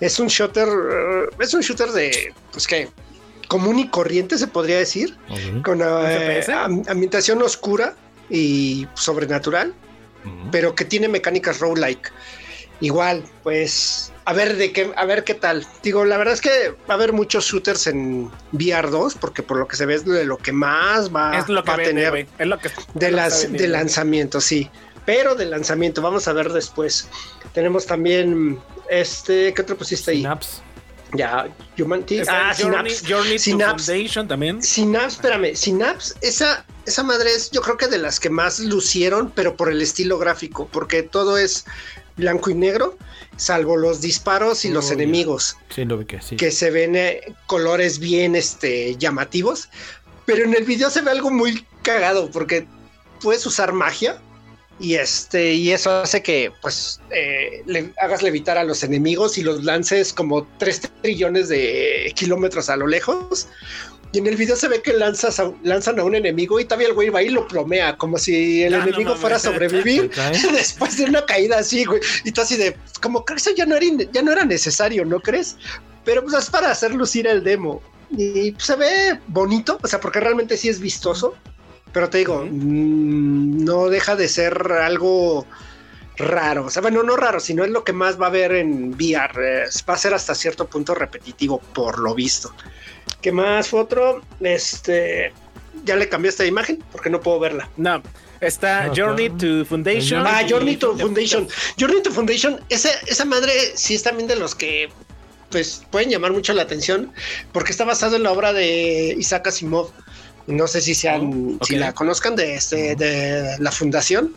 Es 0.00 0.20
un 0.20 0.28
shooter. 0.28 0.68
Es 1.40 1.52
un 1.54 1.60
shooter 1.60 1.90
de. 1.90 2.32
Pues 2.52 2.68
que 2.68 2.88
común 3.48 3.78
y 3.78 3.88
corriente, 3.88 4.38
se 4.38 4.46
podría 4.46 4.78
decir, 4.78 5.16
con 5.62 5.80
eh, 5.82 6.44
ambientación 6.88 7.42
oscura 7.42 7.94
y 8.34 8.88
sobrenatural, 8.94 9.72
pero 10.50 10.74
que 10.74 10.84
tiene 10.84 11.08
mecánicas 11.08 11.60
roguelike. 11.60 12.12
Igual, 12.80 13.22
pues 13.44 14.12
a 14.24 14.32
ver 14.32 14.56
de 14.56 14.72
qué, 14.72 14.92
a 14.96 15.04
ver 15.04 15.22
qué 15.22 15.34
tal. 15.34 15.64
Digo, 15.82 16.04
la 16.04 16.16
verdad 16.16 16.34
es 16.34 16.40
que 16.40 16.70
va 16.70 16.76
a 16.88 16.92
haber 16.94 17.12
muchos 17.12 17.46
shooters 17.46 17.86
en 17.86 18.30
VR 18.52 18.90
2, 18.90 19.14
porque 19.14 19.44
por 19.44 19.58
lo 19.58 19.68
que 19.68 19.76
se 19.76 19.86
ve 19.86 19.94
es 19.94 20.04
de 20.04 20.24
lo 20.24 20.36
que 20.38 20.50
más 20.50 21.14
va, 21.14 21.38
a 21.38 21.76
tener 21.76 22.26
es 22.38 22.46
lo 22.46 22.58
que, 22.58 22.70
de 22.94 23.12
las 23.12 23.50
de 23.52 23.68
lanzamiento, 23.68 24.40
sí. 24.40 24.68
Pero 25.06 25.36
de 25.36 25.44
lanzamiento, 25.44 26.02
vamos 26.02 26.26
a 26.26 26.32
ver 26.32 26.52
después. 26.52 27.08
Tenemos 27.52 27.86
también 27.86 28.58
este, 28.90 29.54
¿qué 29.54 29.62
otro 29.62 29.76
pusiste 29.76 30.10
ahí? 30.10 30.18
Synapse. 30.18 30.62
Ya, 31.14 31.48
Humanity. 31.78 32.20
Ah, 32.28 32.52
Synapse. 32.54 33.06
Journey, 33.06 33.38
Synapse. 33.38 33.86
Foundation 33.86 34.28
también. 34.28 34.62
Synapse, 34.62 35.16
espérame. 35.16 35.54
Synapse, 35.54 36.14
esa, 36.20 36.64
esa 36.86 37.02
madre 37.02 37.30
es, 37.34 37.50
yo 37.50 37.60
creo 37.62 37.76
que 37.76 37.88
de 37.88 37.98
las 37.98 38.20
que 38.20 38.30
más 38.30 38.60
lucieron, 38.60 39.30
pero 39.34 39.56
por 39.56 39.70
el 39.70 39.80
estilo 39.80 40.18
gráfico, 40.18 40.68
porque 40.72 41.02
todo 41.02 41.38
es 41.38 41.64
blanco 42.16 42.50
y 42.50 42.54
negro, 42.54 42.96
salvo 43.36 43.76
los 43.76 44.00
disparos 44.00 44.64
y 44.64 44.70
los 44.70 44.90
enemigos. 44.90 45.56
Sí, 45.70 45.84
lo 45.84 45.98
vi 45.98 46.04
que 46.04 46.20
sí. 46.20 46.36
Que 46.36 46.50
se 46.50 46.70
ven 46.70 46.96
eh, 46.96 47.20
colores 47.46 47.98
bien 47.98 48.36
este, 48.36 48.96
llamativos. 48.96 49.68
Pero 50.24 50.44
en 50.44 50.54
el 50.54 50.64
video 50.64 50.90
se 50.90 51.02
ve 51.02 51.10
algo 51.10 51.30
muy 51.30 51.66
cagado, 51.82 52.30
porque 52.30 52.66
puedes 53.20 53.44
usar 53.46 53.72
magia 53.72 54.20
y 54.80 54.94
este 54.94 55.54
y 55.54 55.70
eso 55.70 55.90
hace 56.02 56.22
que 56.22 56.52
pues 56.60 57.00
eh, 57.10 57.62
le 57.66 57.92
hagas 58.00 58.22
levitar 58.22 58.58
a 58.58 58.64
los 58.64 58.82
enemigos 58.82 59.38
y 59.38 59.42
los 59.42 59.62
lances 59.62 60.12
como 60.12 60.46
3 60.58 60.90
trillones 61.02 61.48
de 61.48 62.12
kilómetros 62.16 62.68
a 62.68 62.76
lo 62.76 62.86
lejos. 62.86 63.48
Y 64.12 64.18
en 64.18 64.28
el 64.28 64.36
video 64.36 64.54
se 64.54 64.68
ve 64.68 64.80
que 64.80 64.92
lanzas 64.92 65.42
lanzan 65.64 65.98
a 65.98 66.04
un 66.04 66.14
enemigo 66.14 66.60
y 66.60 66.64
todavía 66.64 66.88
el 66.88 66.94
güey 66.94 67.08
va 67.08 67.22
y 67.22 67.30
lo 67.30 67.48
plomea 67.48 67.96
como 67.96 68.16
si 68.16 68.62
el 68.62 68.74
enemigo 68.74 69.16
fuera 69.16 69.36
a 69.36 69.40
sobrevivir 69.40 70.10
después 70.52 70.96
de 70.96 71.04
una 71.04 71.24
caída 71.24 71.58
así 71.58 71.84
güey. 71.84 72.00
Y 72.24 72.32
tú 72.32 72.40
así 72.40 72.56
de 72.56 72.76
como 73.00 73.24
que 73.24 73.34
eso 73.34 73.50
ya 73.56 73.66
no 73.66 73.76
era 73.76 73.86
ya 74.12 74.22
no 74.22 74.32
era 74.32 74.44
necesario 74.44 75.04
no 75.04 75.20
crees 75.20 75.56
pero 76.04 76.22
pues 76.22 76.34
es 76.34 76.50
para 76.50 76.70
hacer 76.70 76.94
lucir 76.94 77.26
el 77.26 77.42
demo. 77.42 77.80
Y 78.10 78.52
pues, 78.52 78.66
se 78.66 78.76
ve 78.76 79.18
bonito 79.28 79.78
o 79.82 79.86
sea 79.86 80.00
porque 80.00 80.20
realmente 80.20 80.56
sí 80.56 80.68
es 80.68 80.78
vistoso 80.78 81.34
pero 81.94 82.10
te 82.10 82.18
digo, 82.18 82.44
mm, 82.44 83.64
no 83.64 83.88
deja 83.88 84.16
de 84.16 84.28
ser 84.28 84.60
algo 84.72 85.46
raro. 86.16 86.66
O 86.66 86.70
sea, 86.70 86.82
bueno, 86.82 87.04
no 87.04 87.16
raro, 87.16 87.38
sino 87.38 87.64
es 87.64 87.70
lo 87.70 87.84
que 87.84 87.92
más 87.92 88.20
va 88.20 88.26
a 88.26 88.28
haber 88.28 88.52
en 88.56 88.92
VR. 88.94 89.64
va 89.88 89.94
a 89.94 89.96
ser 89.96 90.12
hasta 90.12 90.34
cierto 90.34 90.66
punto 90.66 90.94
repetitivo, 90.94 91.60
por 91.72 92.00
lo 92.00 92.14
visto. 92.14 92.52
¿Qué 93.22 93.30
más, 93.32 93.72
otro? 93.72 94.22
Este. 94.40 95.32
Ya 95.84 95.96
le 95.96 96.08
cambié 96.08 96.30
esta 96.30 96.44
imagen 96.44 96.82
porque 96.90 97.10
no 97.10 97.20
puedo 97.20 97.38
verla. 97.38 97.70
No. 97.76 98.02
Está 98.40 98.92
Journey 98.94 99.30
to 99.30 99.64
Foundation. 99.64 100.26
Ah, 100.26 100.42
Journey 100.48 100.76
to 100.76 100.96
Foundation. 100.96 101.48
Journey 101.78 102.02
to 102.02 102.10
Foundation, 102.10 102.60
esa, 102.68 102.90
esa 103.06 103.24
madre 103.24 103.52
sí 103.74 103.94
es 103.94 104.02
también 104.02 104.28
de 104.28 104.36
los 104.36 104.54
que 104.54 104.90
pues 105.50 105.86
pueden 105.90 106.10
llamar 106.10 106.32
mucho 106.32 106.52
la 106.52 106.62
atención 106.62 107.12
porque 107.52 107.70
está 107.70 107.84
basado 107.84 108.16
en 108.16 108.24
la 108.24 108.32
obra 108.32 108.52
de 108.52 109.14
Isaac 109.16 109.46
Asimov. 109.46 109.92
No 110.46 110.66
sé 110.66 110.80
si 110.80 110.94
sean, 110.94 111.58
si 111.62 111.76
la 111.76 111.94
conozcan 111.94 112.36
de 112.36 112.54
este, 112.54 112.96
de 112.96 113.56
la 113.58 113.72
fundación. 113.72 114.36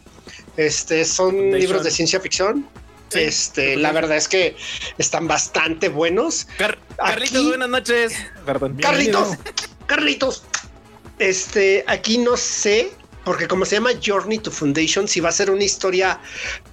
Este 0.55 1.05
son 1.05 1.51
libros 1.51 1.83
de 1.83 1.91
ciencia 1.91 2.19
ficción. 2.19 2.67
este, 3.13 3.75
la 3.77 3.91
verdad 3.91 4.17
es 4.17 4.27
que 4.27 4.55
están 4.97 5.27
bastante 5.27 5.89
buenos. 5.89 6.47
Carlitos, 6.97 7.47
buenas 7.47 7.69
noches. 7.69 8.13
Perdón. 8.45 8.77
Carlitos, 8.77 9.37
Carlitos. 9.85 10.43
Este, 11.19 11.83
aquí 11.87 12.17
no 12.17 12.37
sé, 12.37 12.91
porque 13.23 13.47
como 13.47 13.65
se 13.65 13.75
llama 13.75 13.91
Journey 14.03 14.39
to 14.39 14.51
Foundation, 14.51 15.07
si 15.07 15.19
va 15.19 15.29
a 15.29 15.31
ser 15.31 15.49
una 15.49 15.63
historia 15.63 16.19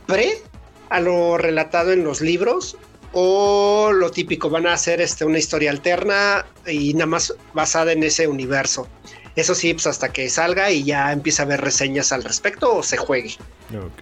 pre 0.06 0.42
a 0.90 1.00
lo 1.00 1.38
relatado 1.38 1.92
en 1.92 2.04
los 2.04 2.20
libros 2.20 2.76
o 3.12 3.90
lo 3.92 4.10
típico, 4.10 4.50
van 4.50 4.66
a 4.66 4.74
hacer 4.74 5.00
este, 5.00 5.24
una 5.24 5.38
historia 5.38 5.70
alterna 5.70 6.44
y 6.66 6.92
nada 6.94 7.06
más 7.06 7.34
basada 7.54 7.92
en 7.92 8.02
ese 8.02 8.26
universo. 8.26 8.88
Eso 9.36 9.54
sí, 9.54 9.74
pues 9.74 9.86
hasta 9.86 10.12
que 10.12 10.30
salga 10.30 10.70
y 10.70 10.84
ya 10.84 11.10
empieza 11.12 11.42
a 11.42 11.46
haber 11.46 11.60
reseñas 11.60 12.12
al 12.12 12.22
respecto 12.22 12.76
o 12.76 12.82
se 12.82 12.96
juegue. 12.96 13.36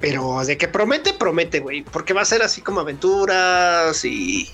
Pero 0.01 0.45
de 0.45 0.59
que 0.59 0.69
promete, 0.69 1.15
promete, 1.15 1.61
güey. 1.61 1.83
Porque 1.83 2.13
va 2.13 2.21
a 2.21 2.27
ser 2.27 2.43
así 2.43 2.61
como 2.61 2.81
aventuras 2.81 4.05
y 4.05 4.51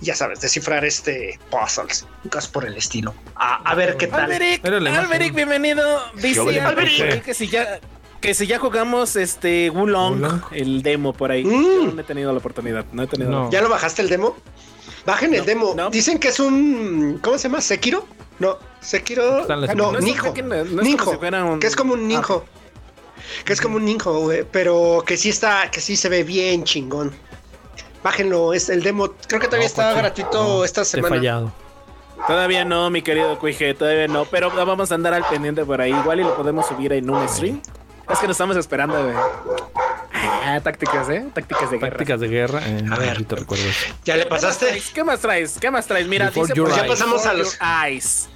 ya 0.00 0.14
sabes, 0.14 0.40
descifrar 0.40 0.84
este 0.84 1.38
puzzles, 1.50 2.06
cosas 2.30 2.48
por 2.48 2.64
el 2.64 2.76
estilo. 2.76 3.14
A, 3.34 3.74
ver 3.74 3.96
qué 3.96 4.06
tal. 4.06 4.32
Alberic, 4.32 5.34
bienvenido. 5.34 6.02
Dice 6.14 6.60
Alberic 6.60 7.22
que 7.22 7.34
si 7.34 7.48
ya 7.48 7.80
que 8.20 8.34
si 8.34 8.46
ya 8.46 8.58
jugamos 8.58 9.14
este 9.16 9.70
Wulong, 9.70 10.42
el 10.52 10.82
demo 10.82 11.12
por 11.12 11.30
ahí. 11.30 11.44
Mm. 11.44 11.94
no 11.94 12.00
he 12.00 12.04
tenido 12.04 12.32
la 12.32 12.38
oportunidad. 12.38 12.84
No 12.92 13.02
he 13.02 13.06
tenido. 13.06 13.50
¿Ya 13.50 13.60
lo 13.60 13.68
bajaste 13.68 14.02
el 14.02 14.08
demo? 14.08 14.36
Bajen 15.06 15.34
el 15.34 15.44
demo. 15.44 15.74
Dicen 15.90 16.18
que 16.18 16.28
es 16.28 16.40
un 16.40 17.18
¿cómo 17.22 17.38
se 17.38 17.48
llama? 17.48 17.60
Sekiro. 17.60 18.06
No, 18.38 18.58
Sekiro. 18.80 19.46
No, 19.74 19.92
Nijo. 20.00 20.32
Nijo. 20.82 21.20
Que 21.58 21.66
es 21.66 21.76
como 21.76 21.94
un 21.94 22.00
ah, 22.00 22.04
Nijo. 22.04 22.44
Que 23.44 23.52
es 23.52 23.60
como 23.60 23.76
un 23.76 23.84
Nijo, 23.84 24.20
güey. 24.20 24.44
Pero 24.50 25.02
que 25.06 25.16
sí 25.16 25.28
está, 25.28 25.70
que 25.70 25.80
sí 25.80 25.96
se 25.96 26.08
ve 26.08 26.24
bien 26.24 26.64
chingón. 26.64 27.12
Bájenlo, 28.02 28.54
es 28.54 28.68
el 28.68 28.82
demo. 28.82 29.10
Creo 29.26 29.40
que 29.40 29.46
todavía 29.46 29.66
está 29.66 29.92
gratuito 29.92 30.64
esta 30.64 30.84
semana. 30.84 31.16
fallado. 31.16 31.52
Todavía 32.26 32.64
no, 32.64 32.90
mi 32.90 33.02
querido 33.02 33.38
Cuije, 33.38 33.74
todavía 33.74 34.08
no. 34.08 34.24
Pero 34.24 34.50
vamos 34.50 34.92
a 34.92 34.94
andar 34.94 35.14
al 35.14 35.24
pendiente 35.24 35.64
por 35.64 35.80
ahí. 35.80 35.92
Igual 35.92 36.20
y 36.20 36.24
lo 36.24 36.36
podemos 36.36 36.66
subir 36.66 36.92
en 36.92 37.10
un 37.10 37.28
stream. 37.28 37.60
Es 38.08 38.18
que 38.18 38.26
nos 38.26 38.34
estamos 38.34 38.56
esperando, 38.56 39.02
güey. 39.02 39.14
Ah, 40.20 40.60
tácticas, 40.62 41.08
¿eh? 41.10 41.26
Tácticas 41.34 41.70
de 41.70 41.78
guerra. 41.78 41.90
Tácticas 41.90 42.20
de 42.20 42.28
guerra. 42.28 42.62
Eh, 42.64 42.84
a 42.90 42.96
ver, 42.96 43.26
¿Ya 44.04 44.16
le 44.16 44.26
pasaste? 44.26 44.82
¿Qué 44.94 45.04
más 45.04 45.20
traes? 45.20 45.58
¿Qué 45.60 45.70
más 45.70 45.86
traes? 45.86 46.06
Mira, 46.06 46.30
dice, 46.30 46.54
pues 46.54 46.76
ya 46.76 46.86
pasamos 46.86 47.26
a 47.26 47.34
los 47.34 47.58
eyes. 47.60 48.28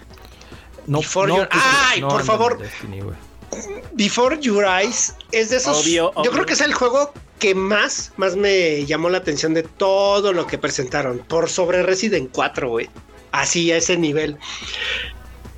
No, 0.86 0.98
Before 0.98 1.32
your... 1.34 1.48
¡Ay, 1.50 2.00
por 2.02 2.24
favor! 2.24 2.58
Before 3.92 4.38
Your 4.40 4.64
Eyes 4.64 5.14
es 5.30 5.50
de 5.50 5.58
esos. 5.58 5.84
Yo 5.84 6.12
creo 6.14 6.46
que 6.46 6.54
es 6.54 6.60
el 6.60 6.74
juego 6.74 7.12
que 7.38 7.54
más, 7.54 8.12
más 8.16 8.36
me 8.36 8.84
llamó 8.86 9.10
la 9.10 9.18
atención 9.18 9.52
de 9.54 9.62
todo 9.62 10.32
lo 10.32 10.46
que 10.46 10.58
presentaron. 10.58 11.18
Por 11.18 11.50
sobre 11.50 11.82
Resident 11.82 12.30
4, 12.32 12.68
güey. 12.68 12.88
Así, 13.32 13.70
a 13.72 13.76
ese 13.76 13.96
nivel. 13.96 14.38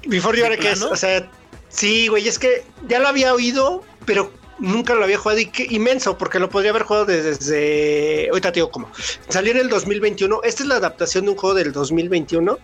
Before 0.07 0.39
Your 0.39 0.53
Eyes, 0.53 0.83
o 0.83 0.97
sea, 0.97 1.31
sí, 1.69 2.09
güey, 2.09 2.29
es 2.29 2.39
que 2.39 2.65
ya 2.89 2.99
lo 2.99 3.09
había 3.09 3.33
oído, 3.33 3.83
pero 4.05 4.33
nunca 4.59 4.95
lo 4.95 5.05
había 5.05 5.19
jugado 5.19 5.41
y 5.41 5.47
qué 5.47 5.67
inmenso, 5.71 6.17
porque 6.17 6.39
lo 6.39 6.49
podría 6.49 6.71
haber 6.71 6.83
jugado 6.83 7.07
desde, 7.07 8.29
ahorita 8.29 8.53
te 8.53 8.61
digo 8.61 8.71
cómo. 8.71 8.91
Salió 9.29 9.53
en 9.53 9.59
el 9.59 9.69
2021. 9.69 10.41
Esta 10.45 10.63
es 10.63 10.69
la 10.69 10.77
adaptación 10.77 11.25
de 11.25 11.31
un 11.33 11.37
juego 11.37 11.55
del 11.55 11.73
2021, 11.73 12.59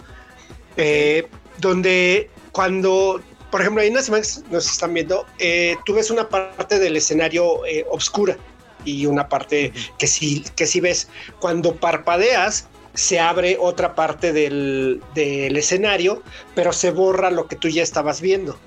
eh, 0.77 1.27
donde 1.59 2.31
cuando, 2.53 3.21
por 3.51 3.61
ejemplo, 3.61 3.83
en 3.83 3.95
las 3.95 4.09
imágenes 4.09 4.45
nos 4.51 4.71
están 4.71 4.95
viendo, 4.95 5.27
eh, 5.39 5.77
tú 5.85 5.95
ves 5.95 6.11
una 6.11 6.29
parte 6.29 6.79
del 6.79 6.97
escenario 6.97 7.65
eh, 7.67 7.85
oscura 7.91 8.37
y 8.85 9.07
una 9.07 9.29
parte 9.29 9.73
que 9.99 10.07
sí, 10.07 10.45
que 10.57 10.67
sí 10.67 10.81
ves. 10.81 11.09
Cuando 11.39 11.75
parpadeas, 11.75 12.69
se 12.95 13.21
abre 13.21 13.57
otra 13.61 13.95
parte 13.95 14.33
del, 14.33 15.01
del 15.15 15.57
escenario, 15.57 16.23
pero 16.55 16.73
se 16.73 16.91
borra 16.91 17.31
lo 17.31 17.47
que 17.47 17.57
tú 17.57 17.69
ya 17.69 17.83
estabas 17.83 18.21
viendo 18.21 18.59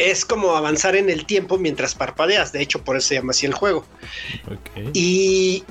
es 0.00 0.24
como 0.24 0.56
avanzar 0.56 0.96
en 0.96 1.10
el 1.10 1.26
tiempo 1.26 1.58
mientras 1.58 1.94
parpadeas. 1.94 2.52
De 2.52 2.62
hecho, 2.62 2.82
por 2.82 2.96
eso 2.96 3.08
se 3.08 3.14
llama 3.16 3.32
así 3.32 3.44
el 3.44 3.52
juego. 3.52 3.84
Y 4.94 5.62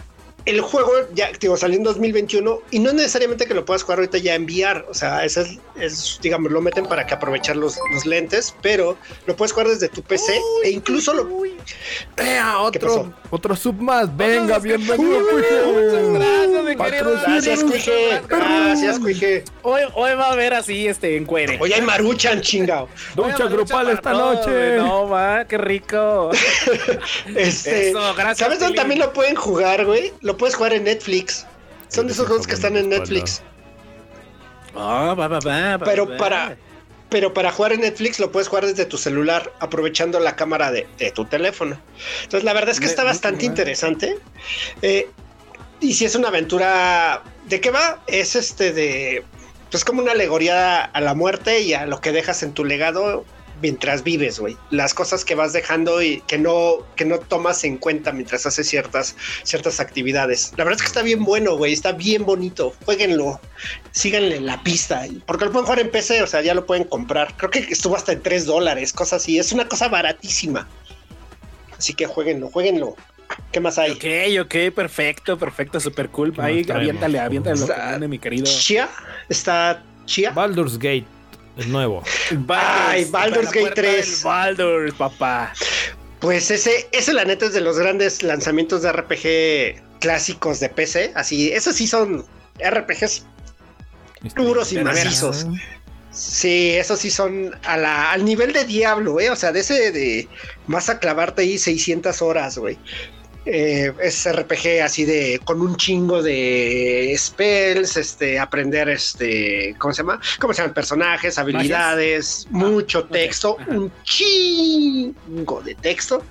el 0.49 0.61
juego 0.61 0.91
ya 1.13 1.31
digo, 1.39 1.57
salió 1.57 1.77
en 1.77 1.83
2021 1.83 2.61
y 2.71 2.79
no 2.79 2.93
necesariamente 2.93 3.45
que 3.45 3.53
lo 3.53 3.65
puedas 3.65 3.83
jugar 3.83 3.99
ahorita 3.99 4.17
ya 4.17 4.35
enviar. 4.35 4.85
O 4.89 4.93
sea, 4.93 5.23
eso 5.25 5.41
es, 5.41 5.59
es, 5.75 6.19
digamos, 6.21 6.51
lo 6.51 6.61
meten 6.61 6.85
para 6.85 7.05
que 7.05 7.13
aprovechar 7.13 7.55
los, 7.55 7.77
los, 7.93 8.05
lentes, 8.05 8.55
pero 8.61 8.97
lo 9.25 9.35
puedes 9.35 9.51
jugar 9.51 9.67
desde 9.67 9.89
tu 9.89 10.01
PC 10.01 10.31
Uy, 10.31 10.67
e 10.67 10.71
incluso 10.71 11.13
lo. 11.13 11.23
uy. 11.23 11.55
¡Ea! 12.17 12.55
¿Qué 12.71 12.79
Otro, 12.79 13.13
otro 13.29 13.55
sub 13.55 13.75
más. 13.75 14.15
Venga, 14.15 14.57
Otro 14.57 14.61
bienvenido, 14.61 15.19
Cuije. 15.29 15.61
Muchas 15.65 16.09
gracias, 16.13 16.63
mi 16.63 16.75
querido. 16.75 17.13
Gracias, 17.21 17.63
Cuije. 17.63 18.21
Gracias, 18.27 18.99
Cuije. 18.99 19.43
Hoy, 19.61 19.81
hoy 19.93 20.11
va 20.15 20.27
a 20.27 20.31
haber 20.33 20.53
así 20.53 20.87
este 20.87 21.17
encuere. 21.17 21.57
Oye, 21.59 21.75
hay 21.75 21.81
maruchan, 21.81 22.41
chingao. 22.41 22.87
Ducha 23.15 23.45
grupal 23.45 23.85
para 23.85 23.93
esta 23.93 24.13
noche. 24.13 24.77
No, 24.77 25.09
va, 25.09 25.45
qué 25.45 25.57
rico. 25.57 26.31
Este, 27.35 27.89
Eso, 27.89 28.13
gracias, 28.15 28.39
¿Sabes 28.39 28.59
dónde 28.59 28.75
también 28.75 28.99
lo 28.99 29.13
pueden 29.13 29.35
jugar, 29.35 29.85
güey? 29.85 30.11
Lo 30.21 30.37
puedes 30.39 30.55
jugar 30.55 30.73
en 30.73 30.85
Netflix. 30.85 31.45
Son 31.89 32.07
de 32.07 32.13
esos 32.13 32.27
juegos 32.27 32.47
que 32.47 32.55
están 32.55 32.75
en 32.75 32.89
Netflix. 32.89 33.43
Ah, 34.75 35.13
va, 35.17 35.27
va, 35.27 35.39
va, 35.39 35.79
Pero 35.85 36.17
para, 36.17 36.57
pero 37.09 37.33
para 37.33 37.51
jugar 37.51 37.73
en 37.73 37.81
Netflix 37.81 38.19
lo 38.19 38.31
puedes 38.31 38.47
jugar 38.47 38.65
desde 38.65 38.85
tu 38.85 38.97
celular, 38.97 39.51
aprovechando 39.59 40.19
la 40.19 40.35
cámara 40.35 40.71
de, 40.71 40.87
de 40.97 41.11
tu 41.11 41.25
teléfono. 41.25 41.79
Entonces, 42.23 42.43
la 42.43 42.53
verdad 42.53 42.69
es 42.69 42.79
que 42.79 42.85
está 42.85 43.03
bastante 43.03 43.45
interesante. 43.45 44.17
Eh, 44.81 45.09
y 45.79 45.93
si 45.93 46.05
es 46.05 46.15
una 46.15 46.29
aventura. 46.29 47.23
¿De 47.47 47.61
qué 47.61 47.71
va? 47.71 48.01
Es 48.07 48.35
este 48.35 48.73
de. 48.73 49.23
Pues 49.71 49.85
como 49.85 50.01
una 50.01 50.13
alegoría 50.13 50.83
a 50.83 51.01
la 51.01 51.13
muerte 51.13 51.61
y 51.61 51.73
a 51.73 51.85
lo 51.85 52.01
que 52.01 52.11
dejas 52.11 52.41
en 52.43 52.53
tu 52.53 52.65
legado 52.65 53.25
mientras 53.61 54.03
vives, 54.03 54.39
güey. 54.39 54.57
Las 54.69 54.93
cosas 54.93 55.25
que 55.25 55.35
vas 55.35 55.53
dejando 55.53 56.01
y 56.01 56.21
que 56.21 56.37
no, 56.37 56.85
que 56.95 57.05
no 57.05 57.19
tomas 57.19 57.63
en 57.63 57.77
cuenta 57.77 58.11
mientras 58.11 58.45
haces 58.45 58.67
ciertas, 58.67 59.15
ciertas 59.43 59.79
actividades. 59.79 60.51
La 60.57 60.63
verdad 60.63 60.77
es 60.77 60.81
que 60.81 60.87
está 60.87 61.01
bien 61.01 61.23
bueno, 61.23 61.55
güey. 61.57 61.73
Está 61.73 61.91
bien 61.91 62.25
bonito. 62.25 62.73
Jueguenlo. 62.85 63.39
Síganle 63.91 64.39
la 64.41 64.61
pista. 64.63 65.05
Porque 65.25 65.45
lo 65.45 65.51
pueden 65.51 65.65
jugar 65.65 65.79
en 65.79 65.91
PC, 65.91 66.21
o 66.23 66.27
sea, 66.27 66.41
ya 66.41 66.53
lo 66.53 66.65
pueden 66.65 66.83
comprar. 66.83 67.35
Creo 67.37 67.51
que 67.51 67.59
estuvo 67.59 67.95
hasta 67.95 68.13
en 68.13 68.21
3 68.21 68.45
dólares, 68.45 68.93
cosas 68.93 69.21
así. 69.21 69.39
Es 69.39 69.51
una 69.51 69.67
cosa 69.67 69.87
baratísima. 69.87 70.67
Así 71.77 71.93
que 71.93 72.05
jueguenlo, 72.05 72.49
jueguenlo. 72.49 72.95
¿Qué 73.51 73.59
más 73.59 73.77
hay? 73.77 73.91
Ok, 73.91 74.45
ok, 74.45 74.73
perfecto, 74.73 75.37
perfecto, 75.37 75.79
super 75.79 76.09
cool. 76.09 76.33
¿Qué 76.33 76.41
Ahí, 76.41 76.65
aviéntale, 76.69 77.19
aviéntale 77.19 77.59
lo 77.59 77.67
que 77.67 77.73
viene, 77.73 78.07
mi 78.07 78.19
querido. 78.19 78.45
Chia. 78.45 78.89
Está 79.29 79.83
Chia. 80.05 80.31
Baldur's 80.31 80.77
Gate. 80.77 81.05
Es 81.57 81.67
nuevo. 81.67 82.03
Ay, 82.49 83.05
Baldur's 83.05 83.47
Gate 83.47 83.59
puerta 83.61 83.81
3. 83.81 84.05
del 84.15 84.23
Baldur's, 84.23 84.93
papá. 84.93 85.53
Pues 86.19 86.51
ese, 86.51 86.87
ese 86.91 87.13
la 87.13 87.25
neta 87.25 87.45
es 87.45 87.53
de 87.53 87.61
los 87.61 87.77
grandes 87.79 88.23
lanzamientos 88.23 88.81
de 88.81 88.91
RPG 88.91 89.99
clásicos 89.99 90.59
de 90.59 90.69
PC. 90.69 91.11
Así, 91.15 91.51
esos 91.51 91.75
sí 91.75 91.87
son 91.87 92.25
RPGs 92.59 93.25
puros 94.35 94.71
y 94.73 94.75
De 94.75 94.83
veras. 94.83 95.05
macizos. 95.05 95.47
Sí, 96.11 96.71
esos 96.71 96.99
sí 96.99 97.09
son 97.11 97.55
a 97.63 97.77
la, 97.77 98.11
al 98.11 98.25
nivel 98.25 98.51
de 98.51 98.65
Diablo, 98.65 99.19
¿eh? 99.19 99.29
O 99.29 99.35
sea, 99.35 99.51
de 99.51 99.59
ese 99.61 99.91
de 99.91 100.27
vas 100.67 100.89
a 100.89 100.99
clavarte 100.99 101.43
ahí 101.43 101.57
600 101.57 102.21
horas, 102.21 102.57
güey. 102.57 102.77
Eh, 103.45 103.93
es 104.01 104.31
RPG 104.31 104.81
así 104.83 105.05
de 105.05 105.39
con 105.43 105.61
un 105.61 105.75
chingo 105.75 106.21
de 106.21 107.15
spells, 107.17 107.97
este, 107.97 108.37
aprender 108.37 108.89
este, 108.89 109.75
¿cómo 109.77 109.93
se 109.93 110.03
llama? 110.03 110.19
¿Cómo 110.39 110.53
se 110.53 110.61
llaman? 110.61 110.73
Personajes, 110.73 111.37
habilidades, 111.39 112.47
mucho 112.49 112.99
ok, 112.99 113.11
texto, 113.11 113.57
ajá. 113.59 113.71
un 113.71 113.91
chingo 114.03 115.61
de 115.61 115.73
texto, 115.75 116.23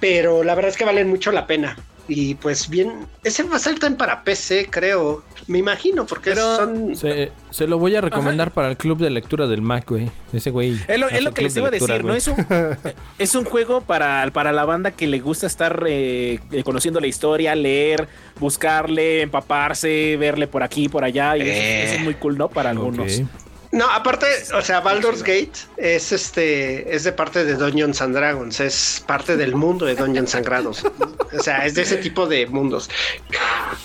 pero 0.00 0.42
la 0.42 0.54
verdad 0.54 0.70
es 0.70 0.76
que 0.76 0.84
valen 0.84 1.08
mucho 1.08 1.30
la 1.32 1.46
pena. 1.46 1.76
Y 2.10 2.34
pues 2.36 2.70
bien, 2.70 3.06
ese 3.22 3.42
va 3.42 3.56
a 3.56 3.58
salir 3.58 3.78
también 3.78 3.98
para 3.98 4.24
PC, 4.24 4.68
creo. 4.70 5.22
Me 5.46 5.58
imagino, 5.58 6.06
porque 6.06 6.30
Pero- 6.30 6.56
son. 6.56 6.96
Se, 6.96 7.30
se 7.50 7.66
lo 7.66 7.78
voy 7.78 7.94
a 7.96 8.00
recomendar 8.00 8.50
para 8.50 8.68
el 8.70 8.76
club 8.78 8.98
de 8.98 9.10
lectura 9.10 9.46
del 9.46 9.60
Mac, 9.60 9.84
güey. 9.88 10.10
Ese 10.32 10.50
güey. 10.50 10.78
Es 10.88 10.98
lo, 10.98 11.06
es 11.06 11.12
hace 11.14 11.22
lo 11.22 11.34
que 11.34 11.42
les 11.42 11.56
iba 11.56 11.68
a 11.68 11.70
decir, 11.70 12.04
¿no? 12.04 12.14
Es 12.14 12.26
un, 12.28 12.36
es 13.18 13.34
un 13.34 13.44
juego 13.44 13.82
para, 13.82 14.30
para 14.32 14.52
la 14.52 14.64
banda 14.64 14.90
que 14.92 15.06
le 15.06 15.20
gusta 15.20 15.46
estar 15.46 15.84
eh, 15.86 16.40
eh, 16.50 16.62
conociendo 16.64 16.98
la 16.98 17.06
historia, 17.08 17.54
leer, 17.54 18.08
buscarle, 18.40 19.22
empaparse, 19.22 20.16
verle 20.18 20.46
por 20.48 20.62
aquí, 20.62 20.88
por 20.88 21.04
allá. 21.04 21.36
Y 21.36 21.42
eso, 21.42 21.50
Eh. 21.50 21.84
eso 21.84 21.94
es 21.96 22.00
muy 22.02 22.14
cool, 22.14 22.38
¿no? 22.38 22.48
Para 22.48 22.70
algunos. 22.70 23.20
No, 23.70 23.90
aparte, 23.90 24.26
o 24.54 24.62
sea, 24.62 24.80
Baldur's 24.80 25.22
Gate 25.22 25.52
es 25.76 26.12
este, 26.12 26.94
es 26.94 27.04
de 27.04 27.12
parte 27.12 27.44
de 27.44 27.54
Dungeons 27.54 28.00
and 28.00 28.14
Dragons, 28.14 28.60
es 28.60 29.04
parte 29.06 29.36
del 29.36 29.54
mundo 29.54 29.84
de 29.84 29.94
Dungeons 29.94 30.30
Sangrados. 30.30 30.84
o 31.38 31.42
sea, 31.42 31.66
es 31.66 31.74
de 31.74 31.82
ese 31.82 31.98
tipo 31.98 32.26
de 32.26 32.46
mundos. 32.46 32.88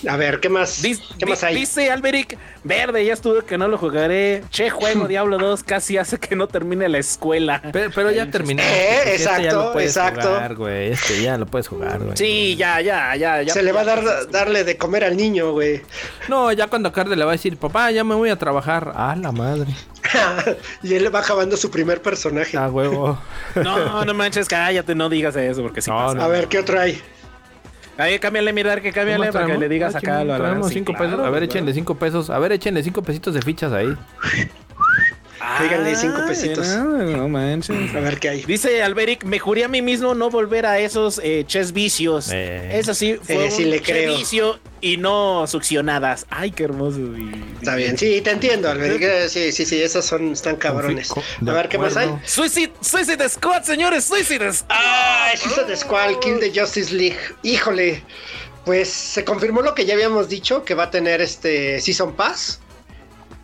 A 0.08 0.16
ver, 0.16 0.40
¿qué 0.40 0.48
más? 0.50 0.82
¿Qué 1.20 1.26
más 1.26 1.44
hay? 1.44 1.56
Dice 1.56 1.92
Alberic, 1.92 2.38
verde, 2.64 3.04
ya 3.06 3.14
estuve 3.14 3.44
que 3.44 3.58
no 3.58 3.68
lo 3.68 3.78
jugaré. 3.78 4.44
Che, 4.50 4.70
juego 4.70 5.08
Diablo 5.08 5.38
2 5.38 5.64
casi 5.64 5.98
hace 5.98 6.18
que 6.18 6.36
no 6.36 6.48
termine 6.48 6.88
la 6.88 7.00
escuela. 7.00 7.62
Pero, 7.74 7.92
pero 7.94 8.12
ya 8.12 8.30
terminó. 8.32 8.62
Eh, 8.64 8.66
porque 8.66 9.16
este 9.16 9.24
ya 9.26 9.36
exacto, 9.36 9.64
lo 9.64 9.74
puedes 9.74 9.90
exacto. 9.90 10.28
Jugar, 10.28 10.56
güey. 10.56 10.92
Este 10.92 11.22
ya 11.22 11.38
lo 11.38 11.46
puedes 11.46 11.68
jugar, 11.68 12.00
güey. 12.00 12.16
Sí, 12.16 12.56
ya, 12.56 12.80
ya, 12.80 13.16
ya, 13.18 13.42
ya. 13.42 13.54
Se 13.54 13.62
le 13.62 13.74
va 13.74 13.82
a 13.82 13.86
dar 13.86 14.30
darle 14.30 14.64
de 14.64 14.78
comer 14.78 15.04
al 15.04 15.18
niño, 15.18 15.52
güey. 15.52 15.82
No, 16.30 16.52
ya 16.54 16.68
cuando 16.68 16.94
Carde 16.94 17.16
le 17.16 17.26
va 17.26 17.32
a 17.32 17.34
decir, 17.36 17.58
papá, 17.58 17.92
ya 17.92 18.04
me 18.04 18.16
voy 18.16 18.30
a 18.30 18.38
trabajar. 18.38 18.94
A 18.96 19.16
la 19.16 19.32
madre. 19.32 19.73
y 20.84 20.94
él 20.94 21.14
va 21.14 21.20
acabando 21.20 21.56
su 21.58 21.70
primer 21.72 22.02
personaje. 22.02 22.58
A 22.58 22.70
huevo. 22.70 23.18
No, 23.56 24.04
no 24.06 24.14
manches, 24.14 24.48
cállate, 24.48 24.96
no 24.96 25.10
digas 25.10 25.36
eso, 25.36 25.62
porque 25.62 25.82
si 25.82 25.90
No, 25.92 25.98
pasa. 25.98 26.16
no. 26.16 26.24
A 26.24 26.28
ver, 26.28 26.48
¿qué 26.48 26.60
otro 26.60 26.80
hay? 26.80 27.02
Ahí 27.98 28.18
cámbiale, 28.18 28.52
mirar 28.54 28.82
que 28.82 28.92
cámbiale 28.92 29.32
para 29.32 29.46
que 29.46 29.58
le 29.58 29.70
digas 29.70 29.94
Ah, 29.94 30.00
acá 30.00 30.24
lo 30.24 30.36
Traemos 30.36 30.68
sí, 30.70 30.74
cinco 30.76 30.94
claro, 30.94 31.06
pesos. 31.12 31.20
A 31.20 31.24
ver, 31.24 31.32
claro. 31.32 31.46
échenle 31.46 31.74
cinco 31.74 31.96
pesos. 31.96 32.30
A 32.32 32.40
ver, 32.40 32.52
échenle 32.54 32.82
cinco 32.84 33.04
pesitos 33.04 33.34
de 33.36 33.42
fichas 33.44 33.72
ahí. 33.72 33.96
Díganle 35.62 35.96
cinco 35.96 36.18
Ah, 36.22 36.26
pesitos. 36.28 36.68
No 36.68 37.28
manches. 37.28 37.94
A 37.96 38.00
ver 38.00 38.20
qué 38.20 38.30
hay. 38.30 38.44
Dice 38.44 38.82
Alberic, 38.82 39.24
me 39.26 39.40
juré 39.40 39.64
a 39.66 39.68
mí 39.68 39.82
mismo 39.82 40.14
no 40.16 40.30
volver 40.30 40.66
a 40.66 40.80
esos 40.80 41.20
eh, 41.24 41.44
ches 41.48 41.72
vicios. 41.74 42.30
Eh. 42.32 42.80
Eso 42.80 42.94
sí, 42.94 43.18
fue 43.22 43.48
Eh, 43.48 43.52
sí 43.52 43.64
un 43.66 43.70
le 43.72 43.82
che 43.82 43.92
creo. 43.92 44.18
vicio 44.18 44.60
y 44.82 44.98
no 44.98 45.46
succionadas. 45.48 46.26
Ay, 46.30 46.52
qué 46.52 46.64
hermoso. 46.64 47.00
y- 47.00 47.32
Está 47.60 47.76
bien, 47.76 47.98
sí, 47.98 48.22
te 48.22 48.32
entiendo, 48.32 48.70
Albert. 48.70 49.30
Sí, 49.30 49.52
sí, 49.52 49.66
sí, 49.66 49.82
esos 49.82 50.06
son, 50.06 50.32
están 50.34 50.56
cabrones. 50.58 51.12
A 51.12 51.52
ver, 51.52 51.68
¿qué 51.70 51.78
más 51.78 51.96
hay? 51.98 52.10
Suicide, 52.26 52.72
Suicide 52.82 53.28
Squad, 53.30 53.64
señores, 53.64 54.06
Suicide 54.06 54.52
Squad. 54.54 54.68
Ah, 54.70 55.30
Suicide 55.38 55.76
Squad, 55.78 56.20
Kill 56.22 56.40
the 56.40 56.52
Justice 56.58 56.94
League. 56.94 57.18
Híjole, 57.44 58.04
pues 58.66 58.90
se 58.90 59.24
confirmó 59.26 59.62
lo 59.62 59.76
que 59.76 59.86
ya 59.86 59.94
habíamos 59.94 60.30
dicho, 60.30 60.64
que 60.64 60.74
va 60.74 60.84
a 60.86 60.92
tener 60.92 61.22
este 61.22 61.80
Season 61.82 62.14
Pass. 62.16 62.60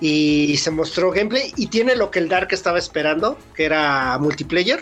Y 0.02 0.56
se 0.58 0.72
mostró 0.72 1.12
gameplay 1.12 1.54
y 1.58 1.68
tiene 1.68 1.96
lo 1.96 2.10
que 2.10 2.20
el 2.20 2.30
Dark 2.30 2.48
estaba 2.52 2.80
esperando, 2.80 3.38
que 3.56 3.66
era 3.66 4.18
multiplayer. 4.20 4.80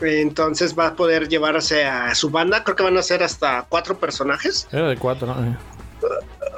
Entonces 0.00 0.78
va 0.78 0.88
a 0.88 0.94
poder 0.96 1.28
llevarse 1.28 1.84
a 1.84 2.14
su 2.14 2.30
banda. 2.30 2.64
Creo 2.64 2.76
que 2.76 2.82
van 2.82 2.96
a 2.96 3.02
ser 3.02 3.22
hasta 3.22 3.66
cuatro 3.68 3.98
personajes. 3.98 4.66
Era 4.72 4.88
de 4.88 4.96
cuatro, 4.96 5.26
¿no? 5.26 5.44
Eh. 5.44 5.56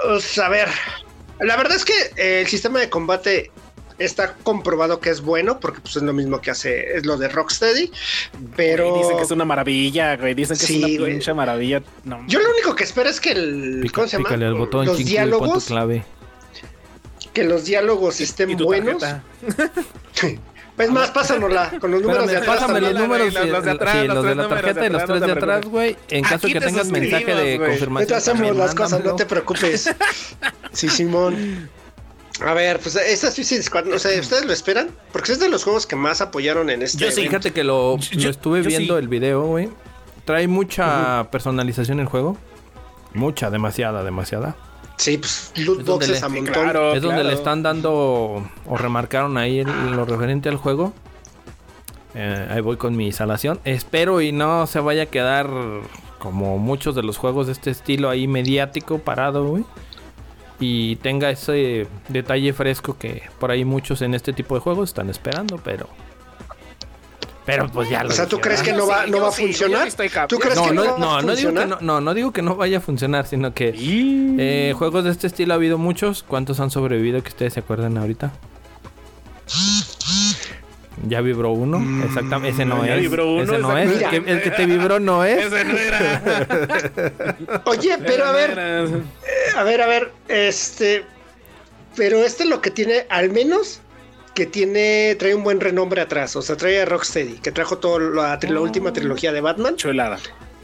Pues, 0.05 0.39
a 0.39 0.49
ver, 0.49 0.69
la 1.41 1.57
verdad 1.57 1.77
es 1.77 1.85
que 1.85 1.93
eh, 2.17 2.43
el 2.43 2.47
sistema 2.47 2.79
de 2.79 2.89
combate 2.89 3.51
está 3.99 4.35
comprobado 4.43 5.01
que 5.01 5.11
es 5.11 5.21
bueno, 5.21 5.59
porque 5.61 5.81
pues, 5.81 5.97
es 5.97 6.03
lo 6.03 6.13
mismo 6.13 6.41
que 6.41 6.51
hace, 6.51 6.97
es 6.97 7.07
lo 7.07 7.17
de 7.17 7.29
Rocksteady. 7.29 7.91
Pero 8.57 8.91
Güey, 8.91 9.03
dicen 9.03 9.17
que 9.17 9.23
es 9.25 9.31
una 9.31 9.45
maravilla, 9.45 10.17
güey. 10.17 10.35
Dicen 10.35 10.57
que 10.57 10.67
Sí, 10.67 10.83
es 10.95 10.99
una 11.01 11.07
pinche 11.09 11.35
maravilla. 11.35 11.83
No, 12.05 12.23
yo 12.29 12.39
lo 12.41 12.51
único 12.51 12.75
que 12.77 12.85
espero 12.85 13.09
es 13.09 13.21
que 13.21 13.33
el. 13.33 13.81
Pica- 13.83 13.95
¿Cómo 13.97 14.07
se 14.09 14.17
llama? 14.19 14.29
pícale 14.29 14.47
al 14.47 14.55
botón, 14.55 14.87
los 14.87 14.99
diálogos, 14.99 15.65
clave. 15.65 16.05
Que 17.33 17.45
los 17.45 17.65
diálogos 17.65 18.21
¿Y 18.21 18.25
estén 18.25 18.57
tu 18.57 18.65
buenos. 18.65 18.99
tarjeta? 18.99 19.23
Es 20.79 20.91
más, 20.91 21.11
pásanosla 21.11 21.79
con 21.81 21.91
los 21.93 22.03
números 22.03 22.27
de 22.27 22.39
atrás. 22.39 22.57
pásame 22.57 22.81
los 22.81 22.95
números, 22.95 23.33
güey, 23.33 23.49
eh, 23.49 23.53
los 23.53 23.65
de 23.65 23.71
atrás, 23.71 23.97
sí, 24.01 24.07
los 24.07 24.15
los 24.17 24.25
de 24.25 24.35
la 24.35 24.49
tarjeta 24.49 24.81
de 24.81 24.87
y 24.87 24.91
los 24.91 25.05
tres 25.05 25.21
de 25.21 25.27
te 25.27 25.33
atrás, 25.33 25.65
güey. 25.67 25.97
En 26.09 26.25
caso 26.25 26.47
Aquí 26.47 26.53
que 26.55 26.61
te 26.61 26.67
tengas 26.67 26.87
mensaje 26.89 27.25
de 27.35 27.57
güey. 27.59 27.69
confirmación. 27.71 27.97
Ahorita 27.99 28.17
hacemos 28.17 28.39
también 28.39 28.59
las 28.59 28.75
cosas, 28.75 29.05
no 29.05 29.15
te 29.15 29.27
preocupes. 29.27 29.95
Sí, 30.73 30.89
Simón. 30.89 31.69
A 32.41 32.55
ver, 32.55 32.81
pues 32.81 32.97
esta 32.97 33.31
Suicide 33.31 33.63
Squad, 33.63 33.85
no 33.85 33.99
sé, 33.99 34.19
¿ustedes 34.19 34.47
lo 34.47 34.53
esperan? 34.55 34.89
Porque 35.13 35.33
es 35.33 35.39
de 35.39 35.51
los 35.51 35.63
juegos 35.65 35.87
que 35.87 35.95
más 35.97 36.23
apoyaron 36.23 36.71
en 36.71 36.81
este. 36.81 36.97
Yo 36.99 37.11
sí. 37.11 37.21
evento. 37.21 37.31
Fíjate 37.39 37.53
que 37.53 37.63
lo, 37.63 37.99
Yo- 37.99 38.21
lo 38.25 38.31
estuve 38.31 38.63
yo 38.63 38.69
viendo 38.69 38.95
sí. 38.97 39.03
el 39.03 39.09
video, 39.09 39.43
güey. 39.43 39.69
trae 40.25 40.49
mucha 40.49 41.29
personalización 41.31 42.01
el 42.01 42.07
juego. 42.07 42.39
Mucha, 43.13 43.51
demasiada, 43.51 44.03
demasiada. 44.03 44.57
Sí, 44.97 45.19
pues 45.19 45.53
loot 45.57 45.85
boxes 45.85 46.21
le- 46.21 46.27
a 46.27 46.29
montón. 46.29 46.53
claro. 46.55 46.95
es 46.95 47.03
donde 47.03 47.25
le 47.25 47.33
están 47.33 47.63
dando 47.63 47.93
o 48.67 48.77
remarcaron 48.77 49.37
ahí 49.37 49.61
el- 49.61 49.93
lo 49.93 50.05
referente 50.05 50.49
al 50.49 50.57
juego. 50.57 50.93
Eh, 52.15 52.47
ahí 52.51 52.61
voy 52.61 52.77
con 52.77 52.95
mi 52.97 53.07
instalación. 53.07 53.59
Espero 53.65 54.21
y 54.21 54.33
no 54.33 54.67
se 54.67 54.81
vaya 54.81 55.05
a 55.05 55.07
quedar 55.07 55.49
como 56.19 56.59
muchos 56.59 56.95
de 56.95 57.03
los 57.03 57.17
juegos 57.17 57.47
de 57.47 57.53
este 57.53 57.71
estilo 57.71 58.11
ahí 58.11 58.29
mediático 58.29 58.99
parado, 58.99 59.45
güey. 59.47 59.65
Y 60.61 60.97
tenga 60.97 61.31
ese 61.31 61.89
detalle 62.09 62.53
fresco 62.53 62.97
que 62.97 63.23
por 63.41 63.51
ahí 63.51 63.65
muchos 63.65 64.03
en 64.03 64.15
este 64.15 64.33
tipo 64.33 64.55
de 64.55 64.61
juegos 64.61 64.91
están 64.91 65.11
esperando, 65.11 65.59
pero... 65.65 65.89
Pero 67.45 67.69
pues 67.69 67.89
ya 67.89 68.05
lo 68.05 68.11
O 68.11 68.13
sea, 68.13 68.27
¿tú 68.29 68.41
crees 68.41 68.63
que 68.63 68.71
Yo 68.71 68.77
no 68.77 68.87
va, 68.87 69.07
no 69.07 69.21
va 69.21 69.29
a 69.29 69.33
funcionar? 69.33 69.89
¿Tú 70.29 70.39
crees 70.39 70.55
No, 70.57 70.65
que 70.67 70.73
no, 70.75 70.85
no, 70.99 71.07
va 71.09 71.19
a 71.19 71.23
no, 71.23 71.35
digo 71.35 71.53
que 71.53 71.67
no, 71.67 71.79
no, 71.81 72.01
no 72.01 72.15
digo 72.15 72.33
que 72.33 72.41
no 72.43 72.55
vaya 72.55 72.79
a 72.79 72.81
funcionar, 72.81 73.27
sino 73.27 73.53
que 73.53 73.75
eh, 73.77 74.73
juegos 74.79 75.05
de 75.05 75.11
este 75.11 75.27
estilo 75.27 75.53
ha 75.53 75.57
habido 75.57 75.77
muchos. 75.77 76.23
¿Cuántos 76.23 76.61
han 76.61 76.71
sobrevivido 76.71 77.21
que 77.23 77.31
ustedes 77.31 77.55
se 77.55 77.61
acuerdan 77.61 77.99
ahorita? 77.99 78.33
Ya 81.09 81.21
vibró 81.21 81.51
uno, 81.51 81.79
exactamente. 82.05 82.51
Ese 82.51 82.65
no 82.65 82.85
Ya 82.87 82.95
es. 82.95 83.01
vibró 83.01 83.33
uno, 83.33 83.43
ese 83.43 83.59
no 83.59 83.77
es. 83.77 83.91
El 84.03 84.09
que, 84.09 84.31
el 84.31 84.43
que 84.43 84.51
te 84.51 84.67
vibró 84.67 85.01
no 85.01 85.25
es. 85.25 85.47
Ese 85.47 85.65
no 85.65 85.77
era. 85.77 86.47
Oye, 87.65 87.99
pero 87.99 88.27
a 88.27 88.33
ver, 88.33 88.51
Era- 88.51 88.85
a 89.57 89.63
ver, 89.65 89.83
a 89.83 89.87
ver, 89.87 90.13
este, 90.29 91.05
pero 91.97 92.19
este 92.19 92.45
lo 92.45 92.61
que 92.61 92.71
tiene, 92.71 93.07
al 93.09 93.31
menos 93.31 93.81
que 94.35 94.47
tiene, 94.47 95.15
trae 95.19 95.35
un 95.35 95.45
buen 95.45 95.61
renombre 95.61 96.01
atrás, 96.01 96.37
o 96.37 96.43
sea, 96.43 96.57
trae 96.57 96.81
a 96.81 96.85
Rocksteady, 96.85 97.39
que 97.39 97.53
trajo 97.53 97.79
toda 97.79 98.01
la, 98.01 98.39
la 98.41 98.61
última 98.61 98.93
trilogía 98.93 99.33
de 99.33 99.41
Batman, 99.41 99.77
Chulada. 99.77 100.19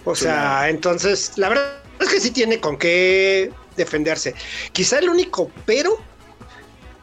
o 0.04 0.14
sea, 0.14 0.68
entonces, 0.68 1.32
la 1.36 1.50
verdad 1.50 1.72
es 2.00 2.08
que 2.08 2.20
sí 2.20 2.30
tiene 2.30 2.60
con 2.60 2.78
qué 2.78 3.50
defenderse. 3.76 4.34
Quizá 4.72 4.98
el 4.98 5.08
único 5.08 5.50
pero 5.66 5.98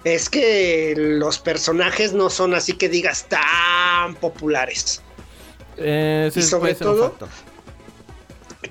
es 0.04 0.30
que 0.30 0.93
los 0.95 1.39
personajes 1.39 2.13
no 2.13 2.30
son 2.30 2.54
así 2.54 2.73
que 2.73 2.89
digas 2.89 3.28
tan 3.28 4.15
populares. 4.15 5.01
Eh, 5.78 6.28
ese 6.30 6.39
Y 6.39 6.43
sobre 6.43 6.75
todo. 6.75 7.15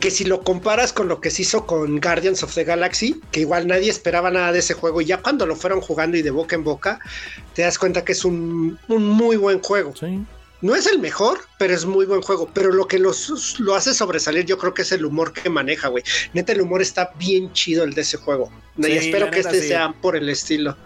Que 0.05 0.11
si 0.11 0.27
lo 0.27 0.43
comparas 0.43 0.93
con 0.93 1.09
lo 1.09 1.19
que 1.19 1.31
se 1.31 1.41
hizo 1.41 1.65
con 1.65 1.99
Guardians 1.99 2.43
of 2.43 2.55
the 2.55 2.63
Galaxy, 2.63 3.23
que 3.31 3.41
igual 3.41 3.67
nadie 3.67 3.89
esperaba 3.89 4.31
nada 4.31 4.53
de 4.53 4.59
ese 4.59 4.75
juego, 4.75 5.01
y 5.01 5.07
ya 5.07 5.23
cuando 5.23 5.47
lo 5.47 5.57
fueron 5.57 5.81
jugando 5.81 6.19
y 6.19 6.21
de 6.21 6.31
boca 6.31 6.55
en 6.55 6.63
boca, 6.63 7.01
te 7.55 7.63
das 7.63 7.79
cuenta 7.79 8.05
que 8.05 8.13
es 8.13 8.23
un, 8.23 8.79
un 8.89 9.07
muy 9.07 9.39
buen 9.39 9.63
juego. 9.63 9.97
Sí. 9.97 10.23
No 10.61 10.75
es 10.75 10.87
el 10.87 10.99
mejor, 10.99 11.39
pero 11.59 11.73
es 11.73 11.87
muy 11.87 12.05
buen 12.05 12.21
juego. 12.21 12.51
Pero 12.53 12.71
lo 12.71 12.87
que 12.87 12.99
los, 12.99 13.59
lo 13.61 13.75
hace 13.75 13.95
sobresalir, 13.95 14.45
yo 14.45 14.59
creo 14.59 14.75
que 14.75 14.83
es 14.83 14.93
el 14.93 15.07
humor 15.07 15.33
que 15.33 15.49
maneja, 15.49 15.89
güey. 15.89 16.05
Neta, 16.35 16.53
el 16.53 16.61
humor 16.61 16.83
está 16.83 17.15
bien 17.19 17.51
chido 17.55 17.83
el 17.83 17.95
de 17.95 18.03
ese 18.03 18.19
juego. 18.19 18.53
Sí, 18.79 18.93
y 18.93 18.99
espero 18.99 19.31
que 19.31 19.41
este 19.41 19.63
sí. 19.63 19.69
sea 19.69 19.95
por 20.03 20.17
el 20.17 20.29
estilo. 20.29 20.77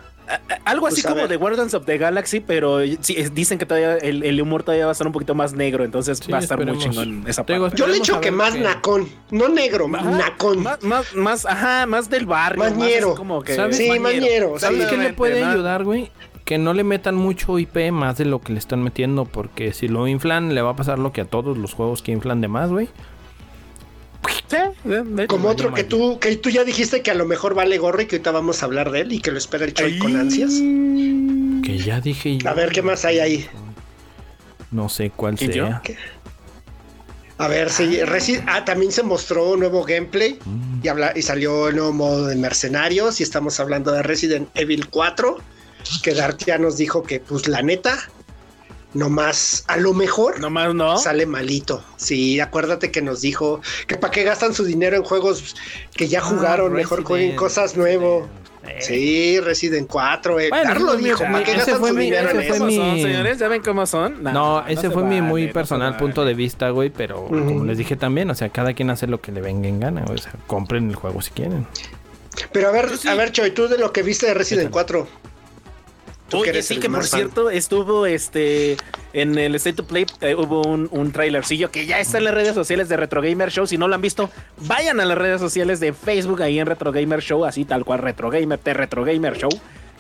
Algo 0.64 0.86
así 0.86 0.96
Pues, 0.96 1.06
a 1.06 1.08
como 1.10 1.20
ver. 1.22 1.30
de 1.30 1.36
Guardians 1.36 1.72
of 1.74 1.86
the 1.86 1.96
Galaxy, 1.98 2.40
pero 2.40 2.80
sí, 3.00 3.14
es- 3.16 3.34
dicen 3.34 3.58
que 3.58 3.64
todavía 3.66 3.96
el, 3.96 4.22
el 4.22 4.40
humor 4.42 4.62
todavía 4.62 4.84
va 4.84 4.90
a 4.90 4.92
estar 4.92 5.06
un 5.06 5.12
poquito 5.12 5.34
más 5.34 5.54
negro, 5.54 5.84
entonces 5.84 6.18
Sí, 6.18 6.30
va 6.30 6.38
a 6.38 6.40
estar 6.42 6.58
muy 6.58 6.66
esperemos. 6.76 7.06
chingón 7.06 7.28
esa 7.28 7.42
digo, 7.44 7.64
parte. 7.66 7.76
Yo 7.78 7.86
le 7.86 7.96
echo 7.96 8.20
que 8.20 8.30
más 8.30 8.52
qué- 8.54 8.60
nacón, 8.60 9.08
no 9.30 9.48
negro, 9.48 9.86
Ajá, 9.94 10.10
nacón. 10.10 10.62
Más, 10.62 10.82
más, 10.84 11.14
más, 11.14 11.46
ajá, 11.46 11.86
más 11.86 12.10
del 12.10 12.26
barrio. 12.26 12.58
Mañero. 12.64 13.08
Más 13.08 13.12
así 13.12 13.16
como 13.16 13.42
que 13.42 13.54
¿Sabes? 13.56 13.76
Sí, 13.78 13.88
mañero. 13.98 14.58
¿Sabes 14.58 14.86
qué 14.86 14.96
le 14.98 15.12
puede 15.14 15.40
¿no? 15.42 15.50
ayudar, 15.50 15.84
güey? 15.84 16.10
Que 16.44 16.58
no 16.58 16.72
le 16.74 16.82
metan 16.84 17.14
mucho 17.14 17.58
IP 17.58 17.90
más 17.90 18.16
de 18.18 18.24
lo 18.24 18.40
que 18.40 18.52
le 18.52 18.58
están 18.58 18.82
metiendo. 18.82 19.24
Porque 19.26 19.72
si 19.72 19.86
lo 19.88 20.06
inflan, 20.08 20.54
le 20.54 20.62
va 20.62 20.70
a 20.70 20.76
pasar 20.76 20.98
lo 20.98 21.12
que 21.12 21.20
a 21.22 21.24
todos 21.26 21.56
los 21.58 21.74
juegos 21.74 22.02
que 22.02 22.12
inflan 22.12 22.40
de 22.40 22.48
más, 22.48 22.70
güey. 22.70 22.88
Sí. 24.48 25.26
Como 25.28 25.48
otro 25.48 25.72
que 25.74 25.84
tú, 25.84 26.18
que 26.18 26.36
tú 26.36 26.48
ya 26.50 26.64
dijiste 26.64 27.02
que 27.02 27.10
a 27.10 27.14
lo 27.14 27.26
mejor 27.26 27.54
vale 27.54 27.76
gorro 27.78 28.00
y 28.02 28.06
que 28.06 28.16
ahorita 28.16 28.30
vamos 28.30 28.62
a 28.62 28.66
hablar 28.66 28.90
de 28.90 29.02
él 29.02 29.12
y 29.12 29.20
que 29.20 29.30
lo 29.30 29.38
espera 29.38 29.64
el 29.64 29.74
Choy 29.74 29.98
con 29.98 30.16
ansias. 30.16 30.52
Que 31.64 31.78
ya 31.78 32.00
dije 32.00 32.38
yo. 32.38 32.48
A 32.48 32.54
ver 32.54 32.70
qué 32.72 32.80
más 32.82 33.04
hay 33.04 33.18
ahí. 33.18 33.46
No 34.70 34.88
sé 34.88 35.10
cuál 35.10 35.38
sea. 35.38 35.82
A 37.40 37.46
ver, 37.46 37.70
si 37.70 37.98
Resi- 38.00 38.42
ah, 38.48 38.64
también 38.64 38.90
se 38.90 39.02
mostró 39.04 39.50
un 39.52 39.60
nuevo 39.60 39.84
gameplay 39.84 40.38
Mm. 40.44 40.80
y, 40.82 40.88
habla, 40.88 41.12
y 41.14 41.22
salió 41.22 41.68
el 41.68 41.76
nuevo 41.76 41.92
modo 41.92 42.26
de 42.26 42.34
mercenarios 42.34 43.20
y 43.20 43.22
estamos 43.22 43.60
hablando 43.60 43.92
de 43.92 44.02
Resident 44.02 44.48
Evil 44.54 44.88
4, 44.88 45.36
que 46.02 46.14
Dart 46.14 46.42
ya 46.44 46.58
nos 46.58 46.76
dijo 46.78 47.02
que 47.04 47.20
pues 47.20 47.46
la 47.46 47.62
neta, 47.62 47.96
nomás 48.98 49.64
a 49.68 49.76
lo 49.76 49.94
mejor 49.94 50.40
Nomás 50.40 50.74
no. 50.74 50.98
sale 50.98 51.24
malito. 51.26 51.82
Sí, 51.96 52.40
acuérdate 52.40 52.90
que 52.90 53.00
nos 53.00 53.20
dijo 53.20 53.60
que 53.86 53.96
para 53.96 54.10
qué 54.10 54.24
gastan 54.24 54.52
su 54.54 54.64
dinero 54.64 54.96
en 54.96 55.04
juegos 55.04 55.54
que 55.94 56.08
ya 56.08 56.18
Ah, 56.18 56.22
jugaron, 56.22 56.72
mejor 56.72 56.98
Resident, 56.98 57.06
jueguen 57.08 57.36
cosas 57.36 57.76
nuevas. 57.76 58.28
Eh. 58.66 58.76
Sí, 58.80 59.40
Resident 59.40 59.88
4, 59.88 60.40
eh. 60.40 60.48
Bueno, 60.50 60.96
dijo, 60.96 61.24
mi- 61.24 61.32
¿para 61.32 61.44
qué 61.44 61.50
ese 61.52 61.58
gastan 61.60 61.78
fue 61.78 61.88
su 61.90 61.94
mi- 61.94 62.04
dinero 62.06 62.30
en 62.30 62.40
ese 62.40 62.48
fue 62.58 62.68
señores? 62.68 63.38
¿Ya 63.38 63.48
ven 63.48 63.62
cómo 63.62 63.86
son? 63.86 64.22
No, 64.22 64.66
ese 64.66 64.82
se 64.82 64.90
fue 64.90 65.04
mi 65.04 65.20
vale, 65.20 65.22
muy 65.22 65.46
personal 65.52 65.92
vale. 65.92 66.00
punto 66.00 66.24
de 66.24 66.34
vista, 66.34 66.68
güey, 66.70 66.90
pero 66.90 67.24
como 67.26 67.64
les 67.64 67.78
dije 67.78 67.96
también, 67.96 68.28
o 68.30 68.34
sea, 68.34 68.48
cada 68.50 68.74
quien 68.74 68.90
hace 68.90 69.06
lo 69.06 69.20
que 69.20 69.30
le 69.32 69.40
venga 69.40 69.68
en 69.68 69.80
gana, 69.80 70.02
güey, 70.04 70.18
o 70.18 70.22
sea, 70.22 70.32
compren 70.48 70.90
el 70.90 70.96
juego 70.96 71.22
si 71.22 71.30
quieren. 71.30 71.66
Pero 72.52 72.68
a 72.68 72.72
ver, 72.72 72.98
sí. 72.98 73.08
a 73.08 73.14
ver, 73.14 73.32
Choy, 73.32 73.52
tú 73.52 73.68
de 73.68 73.78
lo 73.78 73.92
que 73.92 74.02
viste 74.02 74.26
de 74.26 74.34
Resident 74.34 74.70
4. 74.70 75.06
Oye, 76.32 76.62
sí 76.62 76.78
que 76.78 76.90
por 76.90 77.04
fan. 77.04 77.20
cierto 77.20 77.50
estuvo 77.50 78.06
este 78.06 78.76
en 79.12 79.38
el 79.38 79.54
State 79.54 79.76
to 79.76 79.86
Play 79.86 80.06
eh, 80.20 80.34
hubo 80.34 80.62
un, 80.62 80.88
un 80.90 81.10
trailercillo 81.12 81.70
que 81.70 81.86
ya 81.86 81.98
está 82.00 82.18
en 82.18 82.24
las 82.24 82.34
redes 82.34 82.54
sociales 82.54 82.88
de 82.88 82.96
Retro 82.96 83.22
Gamer 83.22 83.50
Show. 83.50 83.66
Si 83.66 83.78
no 83.78 83.88
lo 83.88 83.94
han 83.94 84.02
visto, 84.02 84.30
vayan 84.58 85.00
a 85.00 85.04
las 85.04 85.16
redes 85.16 85.40
sociales 85.40 85.80
de 85.80 85.92
Facebook 85.92 86.42
ahí 86.42 86.58
en 86.58 86.66
Retro 86.66 86.92
Gamer 86.92 87.20
Show, 87.20 87.44
así 87.44 87.64
tal 87.64 87.84
cual 87.84 88.00
Retro 88.00 88.30
Gamer, 88.30 88.60
de 88.60 88.74
Retro 88.74 89.04
Gamer 89.04 89.36
Show. 89.36 89.50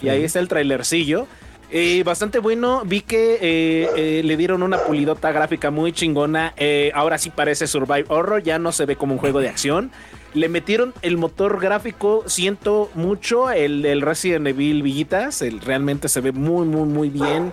Y 0.02 0.10
ahí 0.10 0.22
está 0.24 0.38
el 0.38 0.48
trailercillo. 0.48 1.26
Eh, 1.70 2.02
bastante 2.02 2.38
bueno, 2.38 2.82
vi 2.86 3.02
que 3.02 3.34
eh, 3.42 3.90
eh, 3.96 4.22
le 4.24 4.36
dieron 4.38 4.62
una 4.62 4.78
pulidota 4.78 5.32
gráfica 5.32 5.70
muy 5.70 5.92
chingona. 5.92 6.54
Ahora 6.94 7.18
sí 7.18 7.30
parece 7.30 7.66
Survive 7.66 8.06
Horror, 8.08 8.42
ya 8.42 8.58
no 8.58 8.72
se 8.72 8.86
ve 8.86 8.96
como 8.96 9.14
un 9.14 9.18
juego 9.18 9.40
de 9.40 9.48
acción. 9.48 9.90
Le 10.34 10.48
metieron 10.48 10.92
el 11.02 11.16
motor 11.16 11.58
gráfico, 11.60 12.22
siento 12.26 12.90
mucho, 12.94 13.50
el 13.50 13.82
del 13.82 14.02
Resident 14.02 14.46
Evil 14.46 14.82
Villitas, 14.82 15.40
el, 15.42 15.60
realmente 15.60 16.08
se 16.08 16.20
ve 16.20 16.32
muy, 16.32 16.66
muy, 16.66 16.86
muy 16.86 17.08
bien. 17.08 17.52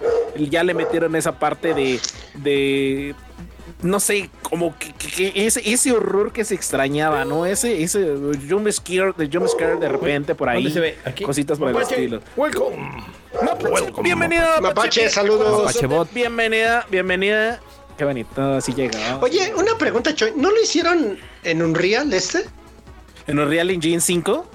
Ya 0.49 0.63
le 0.63 0.73
metieron 0.73 1.15
esa 1.15 1.39
parte 1.39 1.73
de, 1.73 1.99
de 2.35 3.15
no 3.81 3.99
sé, 4.01 4.29
como 4.41 4.77
que, 4.77 4.91
que- 4.93 5.07
que 5.31 5.45
ese, 5.47 5.61
ese 5.71 5.93
horror 5.93 6.33
que 6.33 6.43
se 6.43 6.53
extrañaba, 6.55 7.23
¿no? 7.23 7.45
Ese, 7.45 7.81
ese 7.81 8.05
jump 8.49 8.69
scare, 8.69 9.13
de 9.17 9.29
jump 9.31 9.47
scare 9.47 9.77
de 9.77 9.87
repente 9.87 10.35
por 10.35 10.49
ahí. 10.49 10.57
¿Dónde 10.63 10.71
se 10.73 10.79
ve? 10.81 10.97
Aquí. 11.05 11.23
Cositas 11.23 11.57
por 11.57 11.69
el 11.69 11.77
estilo. 11.77 12.21
Welcome. 12.35 12.75
Mapache, 13.41 13.93
bienvenida, 14.01 14.59
Mapache, 14.61 15.09
saludos. 15.09 15.59
Mapache 15.65 15.87
bot. 15.87 16.11
Bienvenida, 16.13 16.85
bienvenida. 16.91 17.61
Qué 17.97 18.03
bonito, 18.03 18.41
así 18.55 18.73
llega. 18.73 19.17
Oye, 19.21 19.53
una 19.55 19.77
pregunta, 19.77 20.13
Choy. 20.13 20.33
¿No 20.35 20.51
lo 20.51 20.61
hicieron 20.61 21.17
en 21.43 21.61
Unreal 21.61 22.11
este? 22.13 22.43
En 23.27 23.39
Unreal 23.39 23.69
Engine 23.71 23.99
5. 24.01 24.51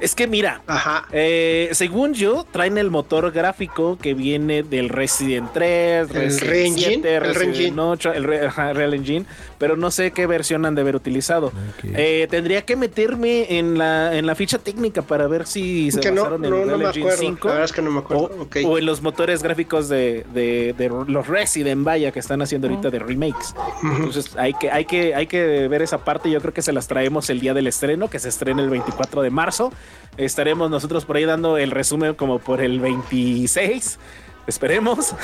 Es 0.00 0.14
que 0.14 0.26
mira, 0.26 0.60
Ajá. 0.66 1.06
eh, 1.12 1.70
según 1.72 2.12
yo, 2.12 2.44
traen 2.50 2.76
el 2.76 2.90
motor 2.90 3.30
gráfico 3.32 3.96
que 3.96 4.12
viene 4.14 4.62
del 4.62 4.88
Resident 4.90 5.48
3, 5.54 6.10
El 6.10 6.14
Resident 6.14 6.50
Re-Engine, 6.50 6.88
7, 6.96 7.14
el 7.14 7.20
Resident 7.24 7.56
Re-Engine. 7.56 7.80
8, 7.82 8.12
el 8.12 8.24
Re- 8.24 8.50
Real 8.50 8.94
Engine, 8.94 9.24
pero 9.58 9.76
no 9.76 9.90
sé 9.90 10.10
qué 10.10 10.26
versión 10.26 10.64
han 10.66 10.74
de 10.74 10.82
haber 10.82 10.96
utilizado. 10.96 11.52
Eh, 11.82 12.26
tendría 12.30 12.62
que 12.64 12.76
meterme 12.76 13.58
en 13.58 13.78
la, 13.78 14.16
en 14.16 14.26
la 14.26 14.34
ficha 14.34 14.58
técnica 14.58 15.02
para 15.02 15.26
ver 15.26 15.46
si 15.46 15.90
se 15.90 16.00
que 16.00 16.10
no, 16.10 16.22
basaron 16.22 16.44
en 16.44 16.50
no, 16.50 16.64
no 16.66 16.78
me 16.78 16.84
Engine 16.86 17.04
acuerdo. 17.06 17.18
5 17.22 17.48
La 17.48 17.54
verdad 17.54 17.64
es 17.64 17.72
que 17.72 17.82
no 17.82 17.90
me 17.90 17.98
o, 17.98 18.00
acuerdo. 18.02 18.48
O 18.66 18.78
en 18.78 18.86
los 18.86 19.02
motores 19.02 19.42
gráficos 19.42 19.88
de, 19.88 20.24
de- 20.34 20.74
de 20.76 20.88
los 21.08 21.26
Resident 21.26 21.84
vaya 21.84 22.10
que 22.12 22.18
están 22.18 22.42
haciendo 22.42 22.68
ahorita 22.68 22.90
de 22.90 22.98
remakes. 22.98 23.54
Entonces 23.82 24.36
hay 24.36 24.54
que, 24.54 24.70
hay 24.70 24.84
que, 24.84 25.14
hay 25.14 25.26
que 25.26 25.68
ver 25.68 25.82
esa 25.82 25.98
parte. 26.04 26.30
Yo 26.30 26.40
creo 26.40 26.52
que 26.54 26.62
se 26.62 26.72
las 26.72 26.86
traemos 26.88 27.30
el 27.30 27.40
día 27.40 27.54
del 27.54 27.66
estreno, 27.66 28.08
que 28.10 28.18
se 28.18 28.28
estrena 28.28 28.62
el 28.62 28.70
24 28.70 29.22
de 29.22 29.30
marzo. 29.30 29.72
Estaremos 30.16 30.70
nosotros 30.70 31.04
por 31.04 31.16
ahí 31.16 31.24
dando 31.24 31.58
el 31.58 31.70
resumen 31.70 32.14
como 32.14 32.38
por 32.38 32.60
el 32.60 32.80
26. 32.80 33.98
Esperemos. 34.46 35.14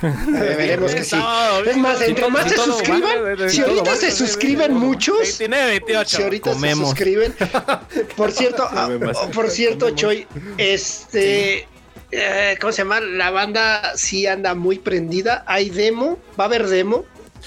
Veremos 0.00 0.94
que 0.94 1.04
sí. 1.04 1.16
Es 1.66 1.76
más, 1.76 2.00
entre 2.02 2.28
más 2.28 2.48
se 2.48 2.56
suscriban, 2.56 3.48
si 3.48 3.60
ahorita 3.62 3.96
se 3.96 4.10
suscriben 4.12 4.74
muchos, 4.74 5.18
29, 5.38 5.66
28. 5.70 6.16
si 6.16 6.22
ahorita 6.22 6.54
se 6.54 6.74
suscriben. 6.74 7.34
Por 8.16 8.32
cierto, 8.32 8.68
ah, 8.70 8.88
por 9.32 9.50
cierto, 9.50 9.90
Choy, 9.90 10.26
este, 10.58 11.66
eh, 12.12 12.56
¿cómo 12.60 12.72
se 12.72 12.78
llama? 12.78 13.00
La 13.00 13.30
banda 13.30 13.96
sí 13.96 14.26
anda 14.26 14.54
muy 14.54 14.78
prendida. 14.78 15.44
Hay 15.46 15.70
demo, 15.70 16.18
va 16.38 16.44
a 16.44 16.46
haber 16.46 16.66
demo. 16.68 17.04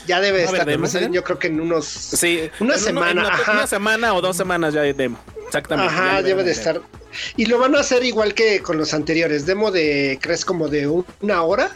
Ya 0.08 0.22
debe 0.22 0.46
¿Va 0.46 0.58
a 0.58 0.62
haber 0.62 0.84
estar. 0.84 1.12
Yo 1.12 1.24
creo 1.24 1.40
que 1.40 1.48
en 1.48 1.60
unos. 1.60 1.86
Sí, 1.86 2.50
Una 2.60 2.78
semana, 2.78 3.32
una, 3.52 3.68
semana 3.68 4.14
o 4.14 4.22
dos 4.22 4.38
semanas 4.38 4.74
ya 4.74 4.82
hay 4.82 4.94
demo. 4.94 5.18
Exactamente. 5.46 5.94
Ajá, 5.94 6.22
debe 6.22 6.44
de 6.44 6.52
estar. 6.52 6.82
Y 7.38 7.46
lo 7.48 7.58
van 7.60 7.76
a 7.76 7.80
hacer 7.80 8.04
igual 8.04 8.34
que 8.34 8.62
con 8.62 8.78
los 8.78 8.94
anteriores. 8.94 9.46
Demo 9.46 9.72
de, 9.72 10.18
crees, 10.22 10.46
como 10.46 10.68
de 10.68 10.88
una 11.22 11.42
hora. 11.44 11.72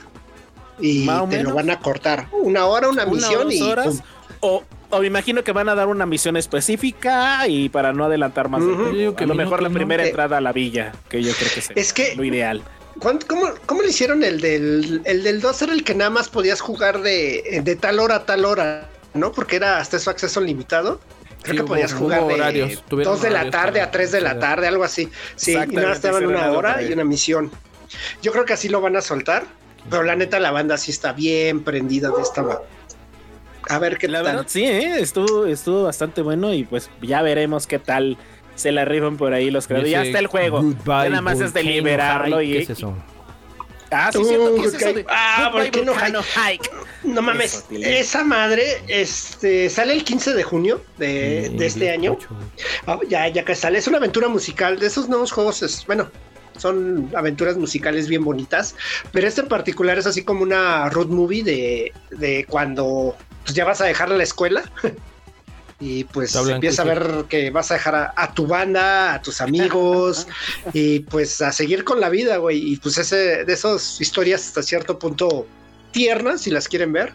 Y 0.80 1.04
Más 1.06 1.22
o 1.22 1.28
te 1.28 1.44
lo 1.44 1.54
van 1.54 1.70
a 1.70 1.80
cortar. 1.80 2.28
Una 2.32 2.66
hora, 2.66 2.90
una, 2.90 3.06
misión 3.06 3.44
dos 3.44 3.54
y. 3.54 3.62
horas. 3.62 3.88
pum. 3.88 4.00
O, 4.42 4.64
O 4.90 5.00
me 5.00 5.08
imagino 5.08 5.44
que 5.44 5.52
van 5.52 5.70
a 5.70 5.76
dar 5.76 5.88
una 5.88 6.06
misión 6.06 6.36
específica 6.38 7.48
y 7.48 7.70
para 7.70 7.94
no 7.94 8.06
adelantar 8.06 8.50
más. 8.50 8.62
Que 8.62 9.24
a 9.24 9.28
lo 9.28 9.36
mejor 9.36 9.58
que 9.60 9.64
la 9.64 9.70
no. 9.70 9.76
primera 9.76 10.04
Eh, 10.04 10.08
entrada 10.10 10.38
a 10.38 10.42
la 10.42 10.52
villa, 10.52 10.92
que 11.10 11.22
yo 11.24 11.34
creo 11.34 11.50
que 11.54 11.62
sería 11.62 11.82
Es 11.82 11.94
que- 11.94 12.16
lo 12.16 12.24
ideal. 12.24 12.62
¿Cuánto- 13.00 13.26
¿Cómo, 13.26 13.48
cómo 13.66 13.82
le 13.82 13.90
hicieron 13.90 14.24
el 14.24 14.40
del, 14.40 15.02
el 15.06 15.24
del 15.24 15.42
2? 15.42 15.62
Era 15.64 15.74
el 15.74 15.84
que 15.84 15.96
nada 15.96 16.12
más 16.12 16.30
podías 16.30 16.62
jugar 16.62 17.02
de, 17.02 17.62
de 17.64 17.76
tal 17.76 17.98
hora 18.00 18.18
a 18.18 18.26
tal 18.26 18.46
hora, 18.46 18.88
¿no? 19.16 19.32
Porque 19.32 19.56
era 19.56 19.80
hasta 19.80 19.98
eso 19.98 20.12
acceso 20.12 20.40
limitado. 20.42 21.00
Creo 21.44 21.52
Sí, 21.54 21.58
que 21.58 21.62
hubo- 21.64 21.68
podías 21.68 21.94
jugar 21.94 22.22
hubo 22.22 22.28
de 22.30 22.34
horarios, 22.36 22.84
tuvieron 22.88 23.14
2 23.14 23.22
de 23.22 23.30
la 23.30 23.50
tarde 23.52 23.82
a 23.82 23.92
3 23.92 24.12
de 24.12 24.22
la 24.22 24.40
tarde, 24.40 24.68
algo 24.68 24.84
así. 24.84 25.10
Sí, 25.36 25.54
y 25.54 25.76
nada 25.76 25.94
estaban 25.94 26.26
una 26.26 26.52
hora 26.52 26.82
y 26.82 26.92
una 26.94 27.04
misión. 27.04 27.52
Yo 28.22 28.32
creo 28.32 28.46
que 28.46 28.54
así 28.54 28.70
lo 28.70 28.82
van 28.82 28.96
a 28.96 29.02
soltar, 29.02 29.44
pero 29.90 30.04
la 30.04 30.16
neta 30.16 30.40
la 30.40 30.52
banda 30.52 30.78
sí 30.78 30.92
está 30.92 31.14
bien 31.14 31.64
prendida 31.64 32.10
de 32.10 32.22
esta. 32.22 32.44
A 33.70 33.80
ver 33.80 33.98
qué 33.98 34.08
La 34.08 34.24
tal. 34.24 34.34
verdad, 34.36 34.46
sí, 34.50 34.64
¿eh? 34.64 35.00
estuvo, 35.00 35.46
estuvo 35.46 35.84
bastante 35.84 36.22
bueno 36.22 36.54
y 36.54 36.64
pues 36.64 36.90
ya 37.02 37.22
veremos 37.22 37.68
qué 37.68 37.80
tal 37.80 38.18
se 38.56 38.72
la 38.72 38.84
rifan 38.86 39.18
por 39.18 39.34
ahí 39.34 39.52
los 39.52 39.68
creadores. 39.68 39.92
Ya 39.92 40.04
está 40.04 40.20
el 40.20 40.28
juego. 40.28 40.62
Goodbye 40.62 41.04
Ya 41.04 41.10
nada 41.10 41.22
más 41.22 41.36
es 41.40 41.54
de 41.54 41.62
Volcano 41.62 41.70
liberarlo 41.76 42.36
High, 42.38 42.50
y. 42.50 42.54
¿Qué 42.54 42.60
es 42.64 42.70
eso? 42.72 42.96
Ah, 43.94 44.10
sí, 44.12 44.18
Uh, 44.20 44.26
cierto. 44.26 44.56
¿Qué 44.56 44.62
es 44.68 44.74
eso 44.74 44.94
de 44.94 45.06
Ah, 45.10 45.50
Volcano 45.54 45.92
Volcano 45.94 46.22
Hike? 46.24 46.70
No 47.04 47.22
mames, 47.22 47.54
Eso, 47.56 47.66
esa 47.72 48.24
madre 48.24 48.82
este, 48.88 49.70
sale 49.70 49.94
el 49.94 50.04
15 50.04 50.34
de 50.34 50.44
junio 50.44 50.82
de, 50.98 51.50
de 51.50 51.66
este 51.66 51.92
año. 51.92 52.18
18. 52.20 52.30
Ah, 52.88 53.00
ya, 53.08 53.28
ya 53.28 53.44
que 53.46 53.56
sale. 53.56 53.78
Es 53.78 53.88
una 53.88 53.98
aventura 53.98 54.28
musical. 54.28 54.80
De 54.80 54.88
esos 54.88 55.10
nuevos 55.10 55.32
juegos 55.32 55.62
es, 55.62 55.86
bueno, 55.86 56.10
son 56.58 57.12
aventuras 57.16 57.58
musicales 57.58 58.08
bien 58.08 58.24
bonitas. 58.24 58.76
Pero 59.12 59.28
este 59.28 59.42
en 59.42 59.48
particular 59.48 59.98
es 59.98 60.06
así 60.08 60.24
como 60.24 60.44
una 60.44 60.90
road 60.90 61.08
movie 61.08 61.44
de, 61.44 61.92
de 62.12 62.46
cuando 62.48 63.16
pues, 63.44 63.56
ya 63.56 63.66
vas 63.66 63.82
a 63.82 63.86
dejar 63.86 64.10
la 64.10 64.24
escuela. 64.24 64.64
Y 65.86 66.06
pues 66.06 66.34
empieza 66.36 66.84
a 66.84 66.86
ver 66.86 67.26
que 67.28 67.50
vas 67.50 67.70
a 67.72 67.74
dejar 67.74 67.96
a, 67.96 68.14
a 68.16 68.34
tu 68.34 68.48
banda, 68.48 69.16
a 69.16 69.22
tus 69.22 69.42
amigos 69.42 70.28
y 70.74 71.00
pues 71.00 71.42
a 71.42 71.52
seguir 71.52 71.84
con 71.84 72.00
la 72.00 72.10
vida, 72.10 72.38
güey. 72.38 72.74
Y 72.74 72.78
pues 72.78 72.98
ese 72.98 73.44
de 73.44 73.54
esas 73.54 74.00
historias 74.00 74.48
hasta 74.48 74.64
cierto 74.64 74.98
punto 74.98 75.46
tiernas, 75.92 76.42
si 76.42 76.52
las 76.52 76.70
quieren 76.70 76.94
ver. 76.94 77.14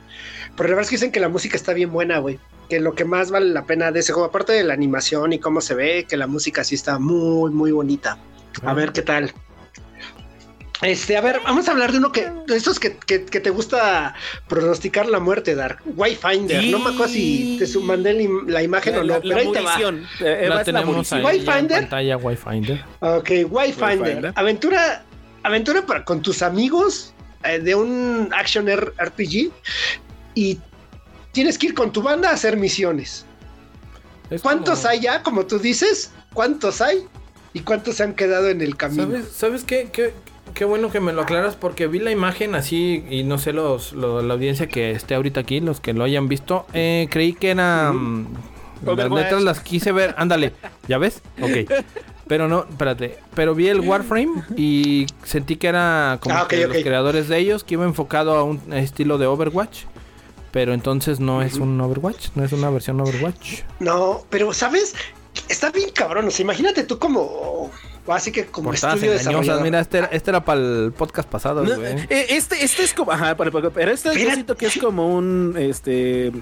Pero 0.56 0.68
la 0.68 0.76
verdad 0.76 0.82
es 0.82 0.90
que 0.90 0.96
dicen 0.96 1.12
que 1.12 1.20
la 1.20 1.28
música 1.28 1.56
está 1.56 1.72
bien 1.72 1.90
buena, 1.90 2.18
güey 2.18 2.38
que 2.68 2.80
lo 2.80 2.94
que 2.94 3.06
más 3.06 3.30
vale 3.30 3.46
la 3.46 3.64
pena 3.64 3.90
de 3.90 4.00
ese 4.00 4.12
juego, 4.12 4.28
aparte 4.28 4.52
de 4.52 4.62
la 4.62 4.74
animación 4.74 5.32
y 5.32 5.38
cómo 5.38 5.62
se 5.62 5.74
ve, 5.74 6.04
que 6.06 6.18
la 6.18 6.26
música 6.26 6.64
sí 6.64 6.74
está 6.74 6.98
muy, 6.98 7.50
muy 7.50 7.72
bonita. 7.72 8.18
A 8.62 8.74
ver 8.74 8.92
qué 8.92 9.02
tal. 9.02 9.32
Este, 10.82 11.16
a 11.16 11.20
ver, 11.20 11.40
vamos 11.44 11.66
a 11.68 11.72
hablar 11.72 11.90
de 11.90 11.98
uno 11.98 12.12
que, 12.12 12.30
de 12.46 12.56
estos 12.56 12.78
que, 12.78 12.96
que- 12.96 13.24
que 13.24 13.40
te 13.40 13.50
gusta 13.50 14.14
pronosticar 14.46 15.08
la 15.08 15.18
muerte, 15.18 15.56
Dark. 15.56 15.80
Wayfinder. 15.96 16.62
No 16.66 16.78
me 16.78 16.90
acuerdo 16.90 17.12
si 17.12 17.58
te 17.58 17.78
mandé 17.80 18.12
la, 18.14 18.20
im- 18.22 18.46
la 18.46 18.62
imagen 18.62 18.94
o 18.94 18.98
no, 18.98 19.04
La, 19.04 19.20
pero 19.20 19.34
la 19.34 19.40
ahí 19.40 19.52
te 19.52 19.60
va. 19.60 19.72
munición. 19.72 20.06
Eh, 20.20 20.46
La 20.48 20.62
tenemos 20.62 21.12
ahí 21.12 21.22
Wayfinder. 21.24 21.80
pantalla, 21.80 22.16
Wayfinder. 22.16 22.84
Ok, 23.00 23.30
Wayfinder. 23.50 24.00
Wayfinder. 24.00 24.32
Aventura, 24.36 25.02
aventura 25.42 25.84
para, 25.84 26.04
con 26.04 26.22
tus 26.22 26.42
amigos 26.42 27.12
eh, 27.42 27.58
de 27.58 27.74
un 27.74 28.28
action 28.32 28.68
RPG 28.68 29.50
y 30.36 30.60
tienes 31.32 31.58
que 31.58 31.66
ir 31.66 31.74
con 31.74 31.92
tu 31.92 32.02
banda 32.02 32.30
a 32.30 32.34
hacer 32.34 32.56
misiones. 32.56 33.24
Es 34.30 34.42
¿Cuántos 34.42 34.78
como- 34.80 34.90
hay 34.90 35.00
ya? 35.00 35.24
Como 35.24 35.44
tú 35.44 35.58
dices, 35.58 36.12
¿cuántos 36.32 36.80
hay? 36.80 37.04
¿Y 37.52 37.60
cuántos 37.60 37.96
se 37.96 38.04
han 38.04 38.14
quedado 38.14 38.48
en 38.48 38.60
el 38.60 38.76
camino? 38.76 39.04
¿Sabes, 39.06 39.28
¿sabes 39.32 39.64
qué, 39.64 39.88
qué? 39.92 40.12
Qué 40.54 40.64
bueno 40.64 40.90
que 40.90 41.00
me 41.00 41.12
lo 41.12 41.22
aclaras 41.22 41.54
porque 41.56 41.86
vi 41.86 41.98
la 42.00 42.10
imagen 42.10 42.54
así 42.54 43.04
y 43.10 43.22
no 43.22 43.38
sé 43.38 43.52
los, 43.52 43.92
lo- 43.92 44.22
la 44.22 44.34
audiencia 44.34 44.66
que 44.66 44.90
esté 44.90 45.14
ahorita 45.14 45.40
aquí, 45.40 45.60
los 45.60 45.80
que 45.80 45.92
lo 45.92 46.04
hayan 46.04 46.28
visto, 46.28 46.66
eh, 46.72 47.06
creí 47.10 47.32
que 47.32 47.50
era... 47.50 47.92
mm, 47.92 48.26
las 48.84 48.92
Overwatch. 48.94 49.22
letras 49.24 49.42
las 49.42 49.60
quise 49.60 49.90
ver, 49.92 50.14
ándale, 50.18 50.52
¿ya 50.86 50.98
ves? 50.98 51.22
Ok. 51.40 51.70
Pero 52.28 52.46
no, 52.46 52.66
espérate, 52.68 53.18
pero 53.34 53.54
vi 53.54 53.68
el 53.68 53.80
Warframe 53.80 54.42
y 54.56 55.06
sentí 55.24 55.56
que 55.56 55.66
era 55.68 56.18
como 56.20 56.34
Ah, 56.36 56.46
que 56.48 56.66
los 56.66 56.76
creadores 56.76 57.26
de 57.28 57.38
ellos, 57.38 57.64
que 57.64 57.74
iba 57.74 57.84
enfocado 57.84 58.34
a 58.36 58.42
un 58.44 58.72
estilo 58.72 59.16
de 59.18 59.26
Overwatch. 59.26 59.84
Pero 60.50 60.72
entonces 60.74 61.20
no 61.20 61.42
es 61.42 61.54
un 61.54 61.80
Overwatch, 61.80 62.28
no 62.34 62.44
es 62.44 62.52
una 62.52 62.70
versión 62.70 63.00
Overwatch. 63.00 63.62
No, 63.80 64.24
pero 64.30 64.52
¿sabes? 64.52 64.94
Está 65.48 65.70
bien 65.70 65.90
cabrón. 65.94 66.26
O 66.26 66.30
sea, 66.30 66.42
imagínate 66.42 66.84
tú 66.84 66.98
como... 66.98 67.70
Así 68.12 68.32
que 68.32 68.46
como 68.46 68.70
Portadas 68.70 68.94
estudio 68.96 69.12
engañosas. 69.12 69.26
desarrollador. 69.26 69.62
Mira, 69.62 69.80
este 69.80 69.98
era, 69.98 70.06
este 70.08 70.30
era 70.30 70.44
para 70.44 70.60
el 70.60 70.92
podcast 70.96 71.28
pasado, 71.28 71.64
No, 71.64 71.76
güey. 71.76 71.92
eh, 72.08 72.26
este, 72.30 72.64
este 72.64 72.82
es 72.84 72.94
como, 72.94 73.12
ajá, 73.12 73.36
pero, 73.36 73.50
este 73.58 74.08
yo 74.08 74.12
Espera. 74.12 74.34
siento 74.34 74.56
que 74.56 74.66
es 74.66 74.78
como 74.78 75.14
un, 75.14 75.54
este, 75.58 76.32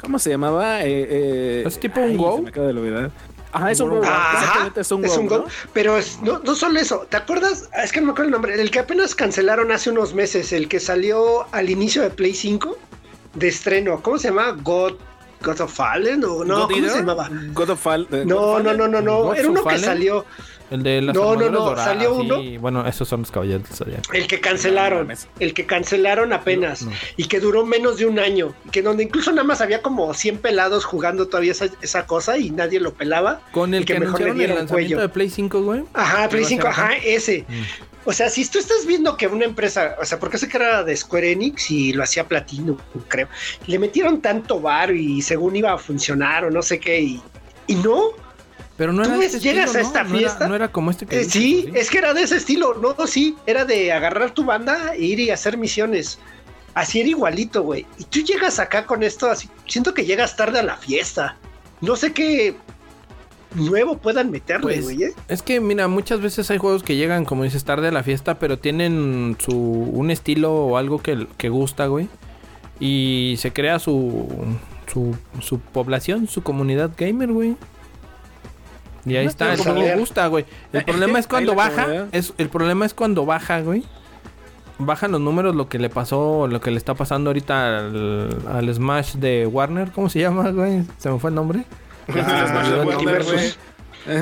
¿cómo 0.00 0.18
se 0.18 0.30
llamaba? 0.30 0.82
Eh, 0.84 1.06
eh, 1.10 1.64
¿Es 1.66 1.78
tipo 1.80 2.00
un 2.00 2.16
Go? 2.16 2.36
se 2.36 2.42
me 2.42 2.48
acaba 2.50 2.66
de 2.68 2.72
olvidar. 2.72 3.10
Ajá, 3.50 3.70
es 3.70 3.80
un 3.80 3.88
Go. 3.90 3.96
Exactamente, 4.02 4.80
es 4.82 4.90
un 4.92 5.04
es 5.04 5.16
Go. 5.18 5.28
Go. 5.28 5.44
Pero 5.72 5.96
es- 5.96 6.18
no, 6.22 6.38
no 6.40 6.54
solo 6.54 6.78
eso. 6.78 7.06
¿Te 7.08 7.16
acuerdas? 7.16 7.68
Ah, 7.74 7.82
Es 7.82 7.92
que 7.92 8.00
no 8.00 8.06
me 8.06 8.12
acuerdo 8.12 8.26
el 8.28 8.32
nombre. 8.32 8.60
El 8.60 8.70
que 8.70 8.78
apenas 8.78 9.14
cancelaron 9.14 9.72
hace 9.72 9.90
unos 9.90 10.12
meses. 10.14 10.52
El 10.52 10.68
que 10.68 10.78
salió 10.80 11.46
al 11.52 11.70
inicio 11.70 12.02
de 12.02 12.10
Play 12.10 12.34
5 12.34 12.76
de 13.34 13.48
estreno. 13.48 14.02
¿Cómo 14.02 14.18
se 14.18 14.28
llama? 14.28 14.52
God, 14.62 14.94
God 15.42 15.60
of 15.62 15.72
Fallen 15.72 16.22
o 16.24 16.44
no? 16.44 16.56
God 16.56 16.62
¿Cómo 16.64 16.76
Eater? 16.76 16.90
se 16.90 16.98
llamaba? 16.98 17.30
God 17.54 17.70
of 17.70 17.80
Fall. 17.80 18.06
God 18.10 18.18
No, 18.24 18.58
no, 18.58 18.64
Fallen. 18.64 18.76
no, 18.76 18.88
no, 18.88 19.00
no. 19.00 19.34
Era 19.34 19.48
uno 19.48 19.60
que 19.62 19.70
Fallen. 19.70 19.84
salió. 19.84 20.24
El 20.70 20.82
de 20.82 21.00
las 21.02 21.14
No, 21.14 21.34
no, 21.34 21.48
no, 21.50 21.60
doradas 21.64 21.84
salió 21.86 22.14
uno. 22.14 22.42
y, 22.42 22.58
bueno, 22.58 22.86
esos 22.86 23.08
son 23.08 23.20
los 23.20 23.30
caballeros. 23.30 23.66
El 24.12 24.26
que 24.26 24.40
cancelaron, 24.40 25.12
el 25.40 25.54
que 25.54 25.66
cancelaron 25.66 26.32
apenas 26.32 26.82
No, 26.82 26.90
no. 26.90 26.96
y 27.16 27.24
que 27.24 27.40
duró 27.40 27.64
menos 27.64 27.96
de 27.98 28.06
un 28.06 28.18
año, 28.18 28.54
que 28.70 28.82
donde 28.82 29.04
incluso 29.04 29.30
nada 29.32 29.44
más 29.44 29.60
había 29.60 29.80
como 29.82 30.12
100 30.12 30.38
pelados 30.38 30.84
jugando 30.84 31.26
todavía 31.28 31.52
esa, 31.52 31.66
esa 31.80 32.06
cosa 32.06 32.36
y 32.38 32.50
nadie 32.50 32.80
lo 32.80 32.92
pelaba. 32.94 33.40
Con 33.52 33.72
el 33.74 33.84
que, 33.84 33.94
que 33.94 34.00
mejor 34.00 34.20
le 34.20 34.26
anunciaron 34.26 34.30
el 34.32 34.38
dieron 34.38 34.56
lanzamiento 34.58 34.94
cuello. 34.96 35.00
de 35.00 35.08
Play 35.08 35.30
5, 35.30 35.62
güey. 35.62 35.84
Ajá, 35.94 36.28
Play 36.28 36.42
¿Qué 36.42 36.48
5, 36.48 36.64
va 36.64 36.70
a 36.70 36.74
ser 36.74 36.84
ajá, 36.84 36.96
ese. 37.04 37.44
Mm. 37.48 37.62
O 38.04 38.12
sea, 38.12 38.30
si 38.30 38.46
tú 38.48 38.58
estás 38.58 38.86
viendo 38.86 39.16
que 39.18 39.26
una 39.26 39.44
empresa, 39.44 39.96
o 40.00 40.04
sea, 40.04 40.18
porque 40.18 40.38
sé 40.38 40.48
que 40.48 40.56
era 40.56 40.82
de 40.82 40.96
Square 40.96 41.32
Enix 41.32 41.70
y 41.70 41.92
lo 41.92 42.02
hacía 42.02 42.26
Platino, 42.26 42.78
creo, 43.08 43.28
le 43.66 43.78
metieron 43.78 44.22
tanto 44.22 44.60
bar 44.60 44.94
y 44.94 45.20
según 45.20 45.56
iba 45.56 45.72
a 45.74 45.78
funcionar 45.78 46.44
o 46.46 46.50
no 46.50 46.62
sé 46.62 46.80
qué, 46.80 47.00
y, 47.00 47.20
y 47.66 47.74
no, 47.74 48.12
Pero 48.78 48.92
no 48.94 49.02
¿Tú 49.02 49.08
era 49.10 49.18
ves, 49.18 49.42
llegas 49.42 49.66
estilo, 49.74 49.84
a 49.84 49.86
esta 49.86 50.04
¿no? 50.04 50.08
No 50.10 50.18
era- 50.18 50.28
fiesta? 50.28 50.48
No 50.48 50.54
era, 50.54 50.68
como 50.72 50.90
este 50.90 51.04
que 51.04 51.20
Eh, 51.20 51.24
sí, 51.24 51.68
¿o 51.70 51.74
es 51.74 51.90
que 51.90 51.98
era 51.98 52.14
de 52.14 52.22
ese 52.22 52.36
estilo, 52.36 52.74
no, 52.74 53.06
sí, 53.06 53.36
era 53.44 53.66
de 53.66 53.92
agarrar 53.92 54.30
tu 54.30 54.44
banda 54.44 54.94
e 54.94 55.02
ir 55.04 55.20
y 55.20 55.30
hacer 55.30 55.58
misiones. 55.58 56.18
Así 56.74 57.00
era 57.00 57.08
igualito, 57.10 57.62
güey. 57.64 57.84
Y 57.98 58.04
tú 58.04 58.20
llegas 58.20 58.58
acá 58.60 58.86
con 58.86 59.02
esto, 59.02 59.28
así, 59.28 59.50
siento 59.66 59.92
que 59.92 60.04
llegas 60.06 60.36
tarde 60.36 60.60
a 60.60 60.62
la 60.62 60.76
fiesta. 60.76 61.36
No 61.80 61.96
sé 61.96 62.12
qué 62.12 62.54
nuevo 63.54 63.98
puedan 63.98 64.30
meterle, 64.30 64.62
Pues, 64.74 64.82
güey. 64.84 65.02
¿eh? 65.04 65.12
Es 65.26 65.42
que, 65.42 65.60
mira, 65.60 65.88
muchas 65.88 66.20
veces 66.20 66.48
hay 66.50 66.58
juegos 66.58 66.82
que 66.84 66.94
llegan, 66.96 67.24
como 67.24 67.42
dices, 67.44 67.64
tarde 67.64 67.88
a 67.88 67.92
la 67.92 68.02
fiesta, 68.04 68.38
pero 68.38 68.58
tienen 68.58 69.36
su 69.40 69.56
un 69.56 70.10
estilo 70.12 70.52
o 70.54 70.76
algo 70.76 70.98
que, 71.02 71.26
que 71.36 71.48
gusta, 71.48 71.86
güey. 71.86 72.08
Y 72.78 73.34
se 73.38 73.52
crea 73.52 73.80
su, 73.80 74.28
su, 74.92 75.16
su 75.40 75.58
población, 75.58 76.28
su 76.28 76.42
comunidad 76.44 76.92
gamer, 76.96 77.32
güey. 77.32 77.56
Y 79.08 79.16
ahí 79.16 79.24
No, 79.24 79.30
está, 79.30 79.52
el 79.52 79.60
juego 79.60 79.98
gusta, 79.98 80.26
güey. 80.26 80.44
El 80.72 80.84
problema 80.86 81.18
es 81.18 81.26
cuando 81.26 81.54
baja, 81.54 81.86
es, 82.12 82.32
el 82.38 82.48
problema 82.48 82.86
es 82.86 82.94
cuando 82.94 83.24
baja, 83.26 83.60
güey. 83.60 83.84
Bajan 84.80 85.10
los 85.10 85.20
números, 85.20 85.56
lo 85.56 85.68
que 85.68 85.78
le 85.80 85.88
pasó, 85.90 86.46
lo 86.46 86.60
que 86.60 86.70
le 86.70 86.76
está 86.76 86.94
pasando 86.94 87.30
ahorita 87.30 87.78
al, 87.78 88.36
al 88.48 88.72
Smash 88.74 89.14
de 89.14 89.44
Warner, 89.46 89.90
¿cómo 89.90 90.08
se 90.08 90.20
llama, 90.20 90.50
güey? 90.50 90.84
Se 90.98 91.10
me 91.10 91.18
fue 91.18 91.30
el 91.30 91.34
nombre. 91.34 91.64
Ah, 92.08 92.46
Ah, 92.46 92.84
Multiversus. 92.84 93.58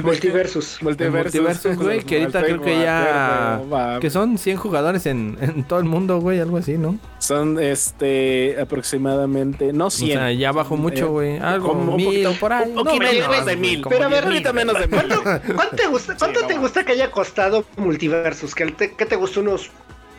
Multiversus, 0.02 0.82
Multiversus, 0.82 1.76
güey, 1.76 2.02
que 2.02 2.20
ahorita 2.22 2.42
creo 2.42 2.60
que 2.60 2.80
ya... 2.80 3.60
Que 4.00 4.10
son 4.10 4.36
100 4.38 4.56
jugadores 4.56 5.06
en, 5.06 5.36
en 5.40 5.64
todo 5.64 5.78
el 5.78 5.84
mundo, 5.84 6.18
güey, 6.20 6.40
algo 6.40 6.56
así, 6.56 6.76
¿no? 6.78 6.98
Son 7.18 7.58
este 7.60 8.56
aproximadamente, 8.60 9.72
no 9.72 9.86
O 9.86 9.90
100. 9.90 10.18
sea, 10.18 10.32
ya 10.32 10.52
bajó 10.52 10.76
mucho, 10.76 11.06
Eh, 11.06 11.08
güey. 11.08 11.38
Algo, 11.38 11.68
como 11.68 11.92
un 11.92 11.96
mil, 11.96 12.06
poquito- 12.06 12.32
por 12.40 12.52
ahí. 12.52 12.68
un 12.70 12.84
poquito 12.84 12.98
menos, 13.04 13.28
menos 13.28 13.46
de 13.46 13.56
mil. 13.56 13.84
Pero 13.88 14.04
a 14.04 14.08
ver, 14.08 14.24
10,000, 14.24 14.32
ahorita 14.32 14.52
menos 14.52 14.78
de 14.80 14.86
mil. 14.88 15.06
¿Cuánto 15.54 15.76
te 15.76 15.86
gusta, 15.86 16.16
cuánto 16.18 16.40
no 16.42 16.46
te 16.46 16.54
gusta 16.58 16.84
que 16.84 16.92
haya 16.92 17.10
costado 17.10 17.64
Multiversus? 17.76 18.54
¿Que 18.54 18.66
te, 18.66 18.92
que 18.94 19.06
te 19.06 19.16
gustó 19.16 19.40
unos 19.40 19.70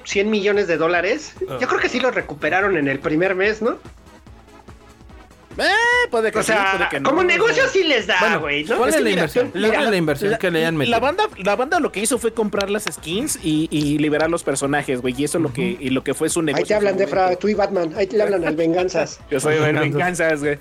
100 0.06 0.30
millones 0.30 0.68
de 0.68 0.78
dólares? 0.78 1.34
Ah. 1.50 1.58
Yo 1.60 1.68
creo 1.68 1.80
que 1.82 1.90
sí 1.90 2.00
lo 2.00 2.12
recuperaron 2.12 2.78
en 2.78 2.88
el 2.88 3.00
primer 3.00 3.36
mes, 3.36 3.62
¿no? 3.62 3.78
Eh, 5.60 6.08
puede 6.12 6.32
que 6.32 6.40
O 6.40 6.44
sí, 6.44 6.48
sea, 6.52 6.74
puede 6.78 6.90
que 6.90 7.00
no. 7.00 7.10
como 7.10 7.24
negocio 7.24 7.64
sí 7.72 7.84
les 7.84 8.06
da, 8.08 8.18
Bueno, 8.20 8.40
güey, 8.42 8.64
¿no? 8.66 8.78
¿cuál 8.78 8.90
Es 8.90 8.96
que 8.96 9.02
la 9.02 9.06
mira, 9.10 9.22
inversión? 9.22 9.52
la- 9.54 9.68
¿Cuál 9.70 9.84
es 9.86 9.90
la 9.90 9.98
inversión 9.98 10.32
la- 10.32 10.38
que 10.38 10.52
le 10.52 10.60
hayan 10.60 10.76
metido? 10.78 10.92
La 10.96 11.00
banda, 11.00 11.24
la 11.38 11.56
banda 11.56 11.80
lo 11.80 11.92
que 11.92 12.00
hizo 12.00 12.18
fue 12.20 12.34
comprar 12.34 12.70
las 12.70 12.84
skins 12.86 13.40
y, 13.44 13.68
y 13.72 13.98
liberar 13.98 14.30
los 14.30 14.44
personajes, 14.44 15.02
güey. 15.02 15.16
Y 15.18 15.24
eso 15.24 15.38
es 15.40 15.42
lo 15.44 15.52
que, 15.52 15.78
y 15.80 15.90
lo 15.90 16.04
que 16.04 16.14
fue 16.14 16.30
su 16.30 16.42
negocio. 16.42 16.64
Ahí 16.64 16.68
te 16.68 16.76
hablan 16.76 16.98
de 16.98 17.08
Fra, 17.08 17.36
tú 17.36 17.48
y 17.48 17.54
Batman, 17.56 17.94
ahí 17.98 18.08
te 18.08 18.18
le 18.18 18.24
hablan 18.24 18.46
al 18.46 18.56
Venganzas. 18.56 19.20
Yo 19.32 19.40
soy 19.40 19.56
el 19.56 19.74
venganzas, 19.78 20.40
güey. 20.42 20.60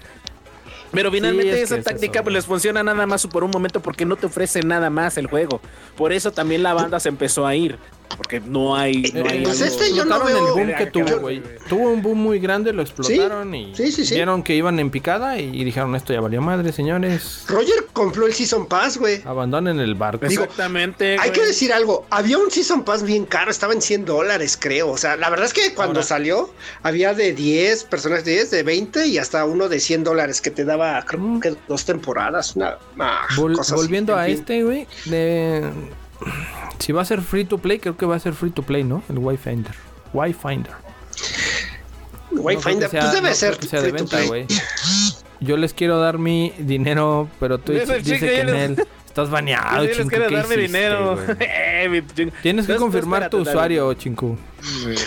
Pero 0.93 1.11
finalmente 1.11 1.51
es 1.53 1.63
esa 1.65 1.77
es 1.77 1.85
táctica 1.85 2.23
pues, 2.23 2.33
les 2.33 2.47
funciona 2.47 2.83
nada 2.83 3.07
más 3.07 3.27
por 3.27 3.45
un 3.45 3.51
momento 3.51 3.81
porque 3.81 4.07
no 4.07 4.17
te 4.17 4.27
ofrece 4.27 4.63
nada 4.63 4.89
más 4.89 5.19
el 5.19 5.27
juego. 5.27 5.61
Por 5.97 6.13
eso 6.13 6.33
también 6.33 6.63
la 6.63 6.73
banda 6.75 7.01
se 7.01 7.09
empezó 7.11 7.47
a 7.47 7.55
ir. 7.55 7.77
Porque 8.17 8.41
no 8.41 8.75
hay. 8.77 9.03
No 9.13 9.21
Eh, 9.21 9.29
hay 9.31 9.43
pues 9.45 9.61
algo- 9.63 9.75
este 9.75 9.95
yo 9.95 10.05
no 10.05 10.17
Explotaron 10.17 10.27
veo- 10.27 10.49
el 10.59 10.67
boom 10.67 10.79
que 10.79 10.87
tuvo, 10.87 11.19
güey. 11.21 11.43
Tuvo 11.69 11.91
un 11.91 12.03
boom 12.03 12.19
muy 12.19 12.39
grande, 12.39 12.73
lo 12.73 12.83
explotaron 12.83 13.55
y 13.55 13.75
Sí, 13.75 13.91
sí, 13.93 14.07
sí. 14.07 14.15
vieron 14.15 14.43
que 14.43 14.55
iban 14.55 14.79
en 14.79 14.91
picada 14.91 15.39
y 15.39 15.65
dijeron 15.65 15.95
esto 15.97 16.13
ya 16.13 16.21
valió 16.21 16.41
madre, 16.41 16.73
señores. 16.73 17.45
Roger 17.49 17.87
compró 17.93 18.27
el 18.27 18.33
Season 18.33 18.67
Pass, 18.67 18.97
güey. 18.99 19.21
Abandonen 19.25 19.81
el 19.81 19.95
barco. 19.97 20.27
Digo, 20.27 20.45
Exactamente. 20.45 21.17
Hay 21.21 21.31
que 21.31 21.45
decir 21.45 21.73
algo, 21.73 22.07
había 22.11 22.39
un 22.39 22.51
Season 22.51 22.85
Pass 22.85 23.03
bien 23.03 23.27
caro, 23.27 23.51
estaba 23.51 23.73
en 23.75 23.83
100 23.83 24.05
dólares, 24.05 24.57
creo. 24.61 24.91
O 24.91 24.97
sea, 24.97 25.17
la 25.17 25.29
verdad 25.29 25.47
es 25.47 25.53
que 25.53 25.75
cuando 25.75 26.01
Ahora. 26.01 26.07
salió, 26.07 26.51
había 26.83 27.13
de 27.13 27.33
10 27.33 27.85
personas, 27.85 28.25
de 28.25 28.33
10, 28.33 28.51
de 28.51 28.63
20 28.63 29.07
y 29.09 29.19
hasta 29.19 29.45
uno 29.45 29.69
de 29.69 29.81
100 29.81 30.05
dólares 30.05 30.41
que 30.41 30.51
te 30.51 30.65
daba, 30.65 31.03
creo 31.05 31.21
Mm. 31.21 31.41
que 31.41 31.55
dos 31.69 31.85
temporadas. 31.85 32.57
Una, 32.57 32.79
ah, 32.99 33.27
Vol- 33.37 33.57
cosas 33.57 33.73
así. 33.75 33.83
volviendo 33.83 34.13
En 34.15 34.19
a 34.21 34.25
fin. 34.27 34.35
este, 34.35 34.63
güey, 34.65 34.87
de... 35.07 35.71
Si 36.79 36.93
va 36.93 37.03
a 37.03 37.05
ser 37.05 37.23
free 37.23 37.45
to 37.45 37.59
play, 37.59 37.79
creo 37.79 37.97
que 37.97 38.05
va 38.07 38.17
a 38.17 38.21
ser 38.21 38.35
free 38.35 38.51
to 38.51 38.63
play, 38.63 38.85
¿no? 38.85 39.03
El 39.09 39.19
Wi-Finder. 39.19 39.73
Wi-Finder. 40.13 40.73
Wi-Fi, 42.31 42.75
No 42.75 42.81
que 42.81 42.89
sea- 42.89 43.01
pues 43.01 43.13
debe 43.13 43.29
no 43.31 43.35
ser 43.35 43.57
que 43.59 43.81
de 43.81 43.93
to 43.93 44.07
play. 44.07 44.47
Yo 45.41 45.57
les 45.57 45.73
quiero 45.75 45.99
dar 45.99 46.19
mi 46.19 46.53
dinero, 46.59 47.29
pero 47.41 47.59
tú 47.65 47.73
Ese 47.73 47.99
dice 47.99 48.15
chico 48.15 48.27
que 48.27 48.41
en 48.41 48.49
él 48.51 48.87
estás 49.07 49.31
baneado, 49.31 49.87
Chinku, 49.93 50.09
quiero 50.11 50.29
¿qué 50.29 50.37
darme 50.37 50.55
hiciste, 50.57 50.79
dinero. 50.79 51.19
Eh, 51.41 52.03
Tienes 52.15 52.33
que 52.43 52.49
Entonces, 52.51 52.77
confirmar 52.79 53.31
tu 53.31 53.39
usuario, 53.39 53.93
Chinku. 53.95 54.37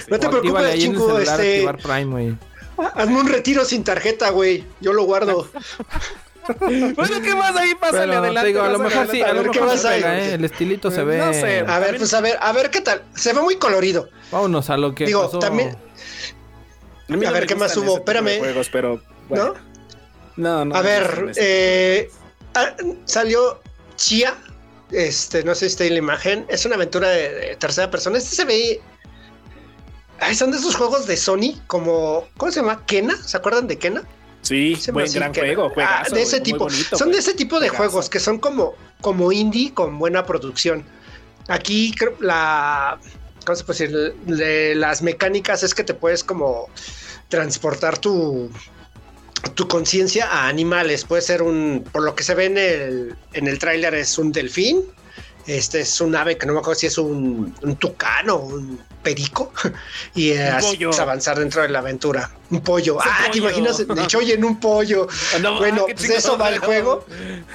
No 0.10 0.20
te 0.20 0.28
O 0.28 0.32
preocupes, 0.32 0.82
celular, 0.82 1.20
este, 1.22 1.66
activar 1.68 1.78
Prime, 1.78 2.05
güey. 2.05 2.38
hazme 2.95 3.20
un 3.20 3.28
retiro 3.28 3.66
sin 3.66 3.84
tarjeta, 3.84 4.30
güey. 4.32 4.64
Yo 4.82 4.93
lo 4.93 5.03
guardo. 5.03 5.47
Bueno, 6.59 7.21
¿qué 7.21 7.35
más 7.35 7.55
ahí? 7.55 7.75
Pásale 7.75 8.07
Pero 8.07 8.19
adelante. 8.19 8.47
digo, 8.47 8.61
a 8.61 8.69
lo 8.69 8.79
mejor 8.79 9.07
sí, 9.11 9.21
a 9.21 9.33
lo 9.33 9.43
ver, 9.43 9.51
¿qué 9.51 9.61
mejor 9.61 9.77
se 9.77 9.87
ahí? 9.87 10.01
pega, 10.01 10.19
¿eh? 10.19 10.33
El 10.33 10.45
estilito 10.45 10.89
se 10.91 11.03
ve. 11.03 11.17
No 11.17 11.33
sé. 11.33 11.59
A 11.67 11.79
ver, 11.79 11.97
pues 11.97 12.13
a 12.13 12.21
ver, 12.21 12.37
a 12.41 12.51
ver 12.51 12.69
qué 12.69 12.81
tal. 12.81 13.03
Se 13.15 13.33
ve 13.33 13.41
muy 13.41 13.57
colorido. 13.57 14.09
Vámonos 14.31 14.69
a 14.69 14.77
lo 14.77 14.93
que 14.95 15.05
Digo, 15.05 15.23
pasó. 15.25 15.39
también- 15.39 15.75
A, 17.09 17.13
mí 17.15 17.25
A 17.25 17.29
no 17.29 17.33
ver, 17.33 17.45
¿qué 17.47 17.55
más 17.55 17.75
hubo? 17.77 17.97
Espérame. 17.97 18.39
Juegos, 18.39 18.69
pero, 18.71 19.01
bueno. 19.27 19.53
¿No? 19.53 19.69
No, 20.37 20.65
no. 20.65 20.75
A 20.75 20.81
ver, 20.81 21.31
eh, 21.35 22.09
ah, 22.55 22.73
salió 23.05 23.59
Chia. 23.95 24.35
Este, 24.91 25.43
no 25.43 25.53
sé 25.53 25.61
si 25.61 25.65
está 25.73 25.83
en 25.85 25.93
la 25.93 25.99
imagen. 25.99 26.45
Es 26.49 26.65
una 26.65 26.75
aventura 26.75 27.09
de, 27.09 27.29
de 27.33 27.55
tercera 27.57 27.91
persona. 27.91 28.17
Este 28.17 28.35
se 28.35 28.45
ve. 28.45 28.81
Ay, 30.21 30.35
son 30.35 30.51
de 30.51 30.57
esos 30.57 30.75
juegos 30.75 31.07
de 31.07 31.15
Sony, 31.17 31.59
como. 31.67 32.27
¿Cómo 32.37 32.51
se 32.51 32.61
llama? 32.61 32.85
Kena. 32.85 33.15
¿Se 33.23 33.37
acuerdan 33.37 33.67
de 33.67 33.77
Kena? 33.77 34.03
Sí, 34.49 34.75
Se 34.75 34.91
buen 34.91 35.11
gran 35.13 35.33
juego. 35.33 35.71
Ah, 35.77 36.03
de 36.11 36.21
ese 36.23 36.41
tipo. 36.41 36.57
bonito, 36.65 36.97
son 36.97 37.09
de 37.09 37.13
güey. 37.13 37.19
ese 37.19 37.33
tipo 37.35 37.59
de 37.59 37.69
Juegazo. 37.69 37.91
juegos 37.91 38.09
que 38.09 38.19
son 38.19 38.39
como, 38.39 38.73
como 38.99 39.31
indie 39.31 39.73
con 39.73 39.99
buena 39.99 40.25
producción. 40.25 40.83
Aquí 41.47 41.93
la. 42.19 42.97
¿Cómo 43.45 43.55
se 43.55 43.63
puede 43.63 43.87
decir? 43.87 44.15
Le- 44.27 44.75
las 44.75 45.01
mecánicas 45.03 45.61
es 45.63 45.73
que 45.75 45.83
te 45.83 45.93
puedes 45.93 46.23
como 46.23 46.67
transportar 47.29 47.97
tu 47.99 48.49
tu 49.55 49.67
conciencia 49.67 50.27
a 50.29 50.47
animales. 50.47 51.05
Puede 51.05 51.21
ser 51.21 51.41
un, 51.41 51.85
por 51.91 52.03
lo 52.03 52.13
que 52.15 52.23
se 52.23 52.33
ve 52.35 52.45
en 52.45 52.57
el, 52.57 53.15
en 53.33 53.47
el 53.47 53.57
tráiler, 53.59 53.93
es 53.95 54.17
un 54.17 54.31
delfín. 54.31 54.83
Este 55.49 55.79
es 55.81 55.99
un 55.99 56.15
ave 56.15 56.37
que 56.37 56.45
no 56.45 56.53
me 56.53 56.59
acuerdo 56.59 56.79
si 56.79 56.85
es 56.85 56.97
un, 56.99 57.55
un 57.63 57.75
tucano 57.77 58.35
o 58.35 58.45
un 58.45 58.79
perico. 59.01 59.51
Y 60.13 60.29
es 60.29 60.63
pollo. 60.63 60.91
avanzar 60.99 61.39
dentro 61.39 61.63
de 61.63 61.69
la 61.69 61.79
aventura. 61.79 62.29
Un 62.51 62.61
pollo. 62.61 62.95
un 62.95 63.01
ah, 63.03 63.29
te 63.31 63.39
imaginas 63.39 63.79
el 63.79 63.87
choy 64.07 64.31
en 64.31 64.45
un 64.45 64.59
pollo. 64.59 65.07
No, 65.41 65.57
bueno, 65.57 65.87
ah, 65.89 65.93
pues 65.95 66.07
de 66.07 66.17
eso 66.17 66.37
va 66.37 66.49
el 66.49 66.59
juego. 66.59 67.03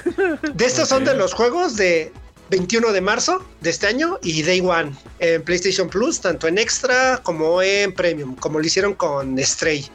De 0.53 0.65
estos 0.65 0.89
son 0.89 1.05
de 1.05 1.15
los 1.15 1.33
juegos 1.33 1.77
de 1.77 2.11
21 2.49 2.91
de 2.91 3.01
marzo 3.01 3.45
de 3.61 3.69
este 3.69 3.87
año 3.87 4.19
y 4.21 4.43
Day 4.43 4.59
One 4.59 4.93
en 5.19 5.41
PlayStation 5.43 5.89
Plus, 5.89 6.19
tanto 6.19 6.47
en 6.47 6.57
extra 6.57 7.19
como 7.23 7.61
en 7.61 7.93
Premium, 7.93 8.35
como 8.35 8.59
lo 8.59 8.65
hicieron 8.65 8.93
con 8.93 9.37
Stray. 9.39 9.89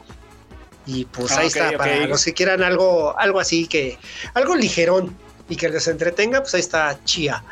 Y 0.87 1.05
pues 1.05 1.31
Ah, 1.33 1.41
ahí 1.41 1.47
está, 1.47 1.77
para 1.77 2.07
los 2.07 2.25
que 2.25 2.33
quieran 2.33 2.63
algo, 2.63 3.17
algo 3.19 3.39
así 3.39 3.67
que, 3.67 3.99
algo 4.33 4.55
ligerón 4.55 5.15
y 5.51 5.55
que 5.57 5.69
les 5.69 5.87
entretenga, 5.87 6.39
pues 6.41 6.53
ahí 6.55 6.61
está 6.61 6.97
Chia. 7.03 7.43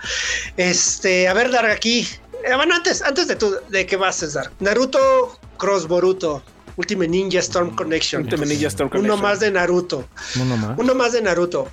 Este, 0.57 1.27
a 1.27 1.33
ver, 1.33 1.51
Dark, 1.51 1.69
aquí. 1.69 2.07
eh, 2.45 2.55
bueno, 2.55 2.75
antes, 2.75 3.01
antes 3.01 3.27
de 3.27 3.35
tú, 3.35 3.53
de 3.69 3.85
qué 3.85 3.97
vas, 3.97 4.15
César. 4.15 4.49
Naruto 4.59 5.37
Cross 5.57 5.87
Boruto, 5.87 6.41
Ultimate 6.77 7.09
Ninja 7.09 7.39
Storm 7.39 7.75
Connection. 7.75 8.23
Ultimate 8.23 8.47
Ninja 8.49 8.67
Storm 8.69 8.89
Uno 8.93 8.99
Connection. 9.01 9.21
más 9.21 9.39
de 9.41 9.51
Naruto. 9.51 10.07
Uno 10.41 10.57
más. 10.57 10.79
Uno 10.79 10.95
más 10.95 11.11
de 11.11 11.21
Naruto. 11.21 11.67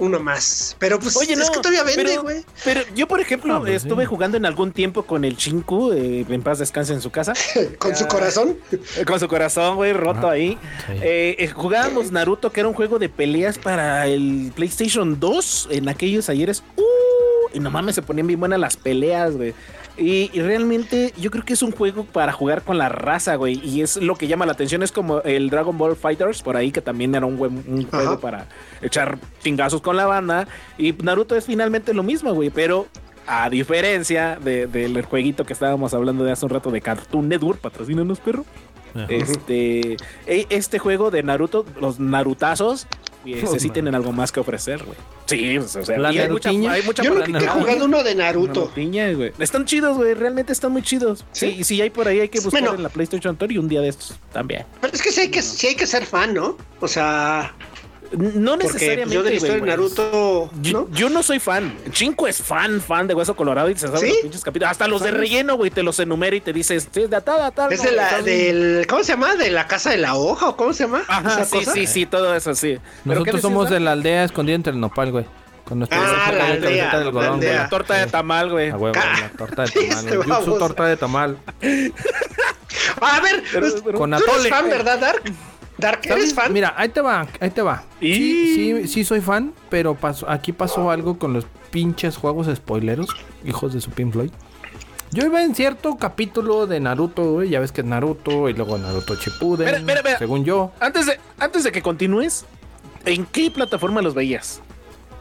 Uno 0.00 0.18
más. 0.18 0.74
Pero 0.80 0.98
pues 0.98 1.16
Oye, 1.16 1.34
es 1.34 1.38
no, 1.38 1.46
que 1.52 1.58
todavía 1.60 1.84
vende, 1.84 2.02
pero- 2.04 2.22
güey. 2.22 2.44
Pero 2.64 2.80
yo, 2.96 3.06
por 3.06 3.20
ejemplo, 3.20 3.54
Ah, 3.54 3.60
pues 3.60 3.84
estuve 3.84 4.02
sí. 4.02 4.06
jugando 4.08 4.36
en 4.36 4.46
algún 4.46 4.72
tiempo 4.72 5.04
con 5.04 5.24
el 5.24 5.36
Chinku, 5.36 5.92
eh, 5.92 6.24
en 6.28 6.42
paz 6.42 6.58
descanse 6.58 6.92
en 6.92 7.00
su 7.00 7.10
casa, 7.10 7.34
Con 7.78 7.94
su 7.94 8.06
corazón. 8.08 8.56
eh, 8.72 9.04
con 9.04 9.20
su 9.20 9.28
corazón, 9.28 9.76
güey, 9.76 9.92
roto 9.92 10.28
ahí. 10.28 10.58
Sí. 10.86 10.92
Eh, 11.02 11.36
eh, 11.38 11.48
jugábamos 11.48 12.10
Naruto, 12.10 12.50
que 12.50 12.60
era 12.60 12.68
un 12.68 12.74
juego 12.74 12.98
de 12.98 13.08
peleas 13.08 13.58
para 13.58 14.06
el 14.06 14.52
PlayStation 14.56 15.20
2 15.20 15.68
en 15.70 15.88
aquellos 15.88 16.28
ayeres. 16.28 16.62
¡Uh! 16.76 16.82
y 17.52 17.58
no 17.58 17.68
mames, 17.70 17.96
se 17.96 18.02
ponían 18.02 18.26
bien 18.28 18.38
buenas 18.38 18.60
las 18.60 18.76
peleas, 18.76 19.36
güey. 19.36 19.54
Y, 20.00 20.30
y 20.32 20.40
realmente 20.40 21.12
yo 21.18 21.30
creo 21.30 21.44
que 21.44 21.52
es 21.52 21.62
un 21.62 21.72
juego 21.72 22.04
para 22.04 22.32
jugar 22.32 22.62
con 22.62 22.78
la 22.78 22.88
raza, 22.88 23.34
güey. 23.36 23.60
Y 23.62 23.82
es 23.82 23.96
lo 23.98 24.14
que 24.16 24.26
llama 24.28 24.46
la 24.46 24.52
atención. 24.52 24.82
Es 24.82 24.92
como 24.92 25.20
el 25.20 25.50
Dragon 25.50 25.76
Ball 25.76 25.94
Fighters, 25.94 26.42
por 26.42 26.56
ahí, 26.56 26.72
que 26.72 26.80
también 26.80 27.14
era 27.14 27.26
un, 27.26 27.36
buen, 27.36 27.62
un 27.68 27.84
juego 27.86 28.12
Ajá. 28.12 28.20
para 28.20 28.46
echar 28.80 29.18
chingazos 29.42 29.82
con 29.82 29.96
la 29.96 30.06
banda. 30.06 30.48
Y 30.78 30.92
Naruto 30.94 31.36
es 31.36 31.44
finalmente 31.44 31.92
lo 31.92 32.02
mismo, 32.02 32.32
güey. 32.32 32.48
Pero 32.48 32.86
a 33.26 33.50
diferencia 33.50 34.38
de- 34.42 34.66
del 34.66 35.02
jueguito 35.04 35.44
que 35.44 35.52
estábamos 35.52 35.92
hablando 35.92 36.24
de 36.24 36.32
hace 36.32 36.46
un 36.46 36.50
rato 36.50 36.70
de 36.70 36.80
Cartoon 36.80 37.28
Network, 37.28 37.60
patrocínanos, 37.60 38.20
perro. 38.20 38.46
Ajá. 38.94 39.06
Este, 39.08 39.96
e- 40.26 40.46
este 40.48 40.78
juego 40.78 41.10
de 41.10 41.22
Naruto, 41.22 41.64
los 41.80 42.00
narutazos, 42.00 42.86
eh, 43.26 43.42
Oh, 43.46 43.50
man. 43.50 43.72
tienen 43.72 43.94
algo 43.94 44.12
más 44.12 44.32
que 44.32 44.40
ofrecer, 44.40 44.82
güey. 44.84 44.96
Sí, 45.26 45.56
pues, 45.58 45.76
o 45.76 45.84
sea, 45.84 45.98
La 45.98 46.12
y 46.12 46.18
hay 46.18 46.28
mucha, 46.28 46.48
hay 46.50 46.82
mucha 46.84 47.02
Yo 47.02 47.14
nunca 47.14 47.38
he 47.38 47.46
jugado 47.48 47.84
uno 47.84 47.98
de 47.98 48.02
güey. 48.02 48.14
Naruto. 48.16 48.60
Narutiña, 48.62 49.12
güey. 49.12 49.32
Están 49.38 49.64
chidos, 49.64 49.96
güey. 49.96 50.14
Realmente 50.14 50.52
están 50.52 50.72
muy 50.72 50.82
chidos. 50.82 51.24
¿Sí? 51.32 51.50
Sí, 51.52 51.56
y 51.60 51.64
si 51.64 51.80
hay 51.80 51.90
por 51.90 52.08
ahí, 52.08 52.20
hay 52.20 52.28
que 52.28 52.40
buscar 52.40 52.60
Bueno. 52.62 52.76
en 52.76 52.82
la 52.82 52.88
PlayStation 52.88 53.34
Store 53.34 53.52
y 53.54 53.58
un 53.58 53.68
día 53.68 53.80
de 53.80 53.88
estos 53.88 54.14
también. 54.32 54.64
Pero 54.80 54.92
es 54.94 55.02
que 55.02 55.12
sí 55.12 55.20
hay 55.20 55.28
que, 55.28 55.42
sí 55.42 55.66
hay 55.68 55.74
que 55.74 55.86
ser 55.86 56.04
fan, 56.06 56.34
¿no? 56.34 56.56
O 56.80 56.88
sea, 56.88 57.54
No 58.12 58.52
porque 58.52 58.64
pues, 58.64 58.74
necesariamente. 58.74 59.14
yo 59.14 59.22
de 59.22 59.30
la 59.30 59.36
historia 59.36 59.54
de 59.54 59.60
güey, 59.60 59.70
Naruto, 59.70 60.50
Yo, 60.60 60.72
¿no? 60.80 60.88
yo 60.90 61.08
no 61.10 61.22
soy 61.22 61.38
fan. 61.38 61.76
Chinco 61.92 62.26
es 62.26 62.42
fan, 62.42 62.80
fan 62.80 63.06
de 63.06 63.14
Hueso 63.14 63.36
Colorado 63.36 63.70
y 63.70 63.76
se 63.76 63.86
sabe 63.86 64.00
¿Sí? 64.00 64.08
los 64.08 64.16
pinches 64.22 64.42
capítulos. 64.42 64.70
Hasta 64.72 64.88
los 64.88 65.00
de 65.02 65.12
relleno, 65.12 65.56
güey, 65.56 65.70
te 65.70 65.82
los 65.84 65.98
enumera 66.00 66.34
y 66.34 66.40
te 66.40 66.52
dice, 66.52 66.80
sí, 66.80 66.88
de 67.06 67.20
tal 67.20 67.40
a 67.40 67.50
tal. 67.52 67.72
Es 67.72 67.82
de 67.84 67.92
la, 67.92 68.20
del, 68.22 68.86
¿cómo 68.88 69.04
se 69.04 69.12
llama? 69.12 69.36
De 69.36 69.50
la 69.50 69.66
casa 69.68 69.90
de 69.90 69.98
la 69.98 70.16
hoja 70.16 70.48
o 70.48 70.56
cómo 70.56 70.72
se 70.72 70.84
llama? 70.84 71.02
Ajá, 71.06 71.44
sí, 71.44 71.58
cosa. 71.58 71.72
sí, 71.72 71.86
sí, 71.86 72.06
todo 72.06 72.34
eso, 72.34 72.54
sí. 72.56 72.78
¿Pero 73.04 73.22
qué 73.22 73.30
Nosotros 73.32 73.42
somos 73.42 73.70
de 73.70 73.78
la 73.78 73.92
aldea 73.92 74.24
escondida 74.24 74.56
entre 74.56 74.72
el 74.72 74.80
nopal, 74.80 75.12
güey. 75.12 75.26
Con 75.64 75.78
nuestra 75.78 75.98
Ah, 76.02 76.32
la 76.32 76.46
de 76.46 76.52
aldea, 76.52 76.98
de 76.98 77.12
la 77.12 77.28
aldea. 77.32 77.56
güey. 77.58 77.68
Torta 77.70 77.94
de 77.94 78.06
tamal, 78.08 78.50
güey. 78.50 78.70
A 78.70 78.76
huevo, 78.76 78.98
Ah, 79.00 79.18
la 79.20 79.28
torta 79.38 79.62
de 79.62 79.70
tamal. 79.70 80.06
güey. 80.16 80.28
Baboso. 80.28 80.58
torta 80.58 80.84
de 80.86 80.96
tamal. 80.96 81.36
A 83.00 83.20
ver, 83.20 83.42
Pero- 83.52 83.66
pero- 83.84 83.98
Con 83.98 84.10
tú 84.10 84.16
eres 84.16 84.28
atole. 84.28 84.48
fan, 84.50 84.68
¿verdad, 84.68 84.98
Dark? 84.98 85.22
Dark, 85.80 86.00
¿eres 86.04 86.16
¿Sabes? 86.30 86.34
fan? 86.34 86.52
Mira, 86.52 86.74
ahí 86.76 86.88
te 86.90 87.00
va, 87.00 87.26
ahí 87.40 87.50
te 87.50 87.62
va. 87.62 87.84
Y- 88.00 88.14
Sí, 88.14 88.54
sí, 88.54 88.88
sí 88.88 89.04
soy 89.04 89.20
fan, 89.20 89.52
pero 89.68 89.94
pasó, 89.94 90.28
aquí 90.30 90.52
pasó 90.52 90.90
algo 90.90 91.18
con 91.18 91.32
los 91.32 91.46
pinches 91.70 92.16
juegos 92.16 92.48
spoileros, 92.54 93.08
hijos 93.44 93.72
de 93.72 93.80
su 93.80 93.90
Pink 93.90 94.12
Floyd. 94.12 94.30
Yo 95.12 95.24
iba 95.26 95.42
en 95.42 95.54
cierto 95.56 95.96
capítulo 95.96 96.66
de 96.68 96.78
Naruto, 96.78 97.32
güey, 97.32 97.48
ya 97.50 97.58
ves 97.58 97.72
que 97.72 97.80
es 97.80 97.86
Naruto 97.86 98.48
y 98.48 98.52
luego 98.52 98.78
Naruto 98.78 99.16
Shippuden, 99.16 99.84
según 100.18 100.44
yo. 100.44 100.70
Antes 100.78 101.06
de, 101.06 101.18
antes 101.38 101.64
de 101.64 101.72
que 101.72 101.82
continúes, 101.82 102.44
¿en 103.04 103.26
qué 103.26 103.50
plataforma 103.50 104.02
los 104.02 104.14
veías? 104.14 104.60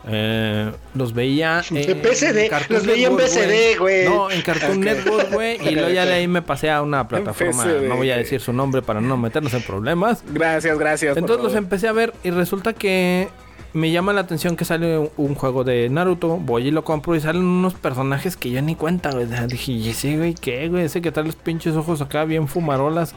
Eh, 0.07 0.71
los 0.95 1.13
veía 1.13 1.61
En 1.69 2.01
PCD, 2.01 2.49
los 2.69 2.85
veía 2.85 3.07
en 3.07 3.17
PCD, 3.17 3.77
güey. 3.77 4.05
No, 4.05 4.31
en 4.31 4.41
Cartoon 4.41 4.79
Network, 4.79 5.31
güey, 5.31 5.57
y 5.61 5.71
luego 5.75 5.89
ya 5.89 6.05
de 6.05 6.13
ahí 6.13 6.27
me 6.27 6.41
pasé 6.41 6.71
a 6.71 6.81
una 6.81 7.07
plataforma, 7.07 7.65
no 7.65 7.97
voy 7.97 8.11
a 8.11 8.17
decir 8.17 8.39
su 8.39 8.53
nombre 8.53 8.81
para 8.81 9.01
no 9.01 9.17
meternos 9.17 9.53
en 9.53 9.61
problemas. 9.61 10.23
Gracias, 10.31 10.77
gracias. 10.79 11.17
Entonces 11.17 11.43
los 11.43 11.55
empecé 11.55 11.87
a 11.87 11.91
ver 11.91 12.13
y 12.23 12.31
resulta 12.31 12.73
que 12.73 13.27
me 13.73 13.91
llama 13.91 14.13
la 14.13 14.21
atención 14.21 14.55
que 14.55 14.65
sale 14.65 14.97
un, 14.97 15.11
un 15.17 15.35
juego 15.35 15.63
de 15.63 15.89
Naruto, 15.89 16.37
voy 16.37 16.67
y 16.67 16.71
lo 16.71 16.83
compro 16.83 17.15
y 17.15 17.19
salen 17.19 17.43
unos 17.43 17.73
personajes 17.75 18.35
que 18.35 18.49
yo 18.49 18.61
ni 18.61 18.75
cuenta, 18.75 19.11
güey. 19.11 19.27
Dije, 19.47 19.71
¿y 19.73 19.89
ese 19.89 20.17
güey 20.17 20.33
qué, 20.33 20.69
güey? 20.69 20.85
Ese 20.85 21.01
que 21.01 21.11
trae 21.11 21.25
los 21.25 21.35
pinches 21.35 21.75
ojos 21.75 22.01
acá 22.01 22.25
bien 22.25 22.47
fumarolas. 22.47 23.13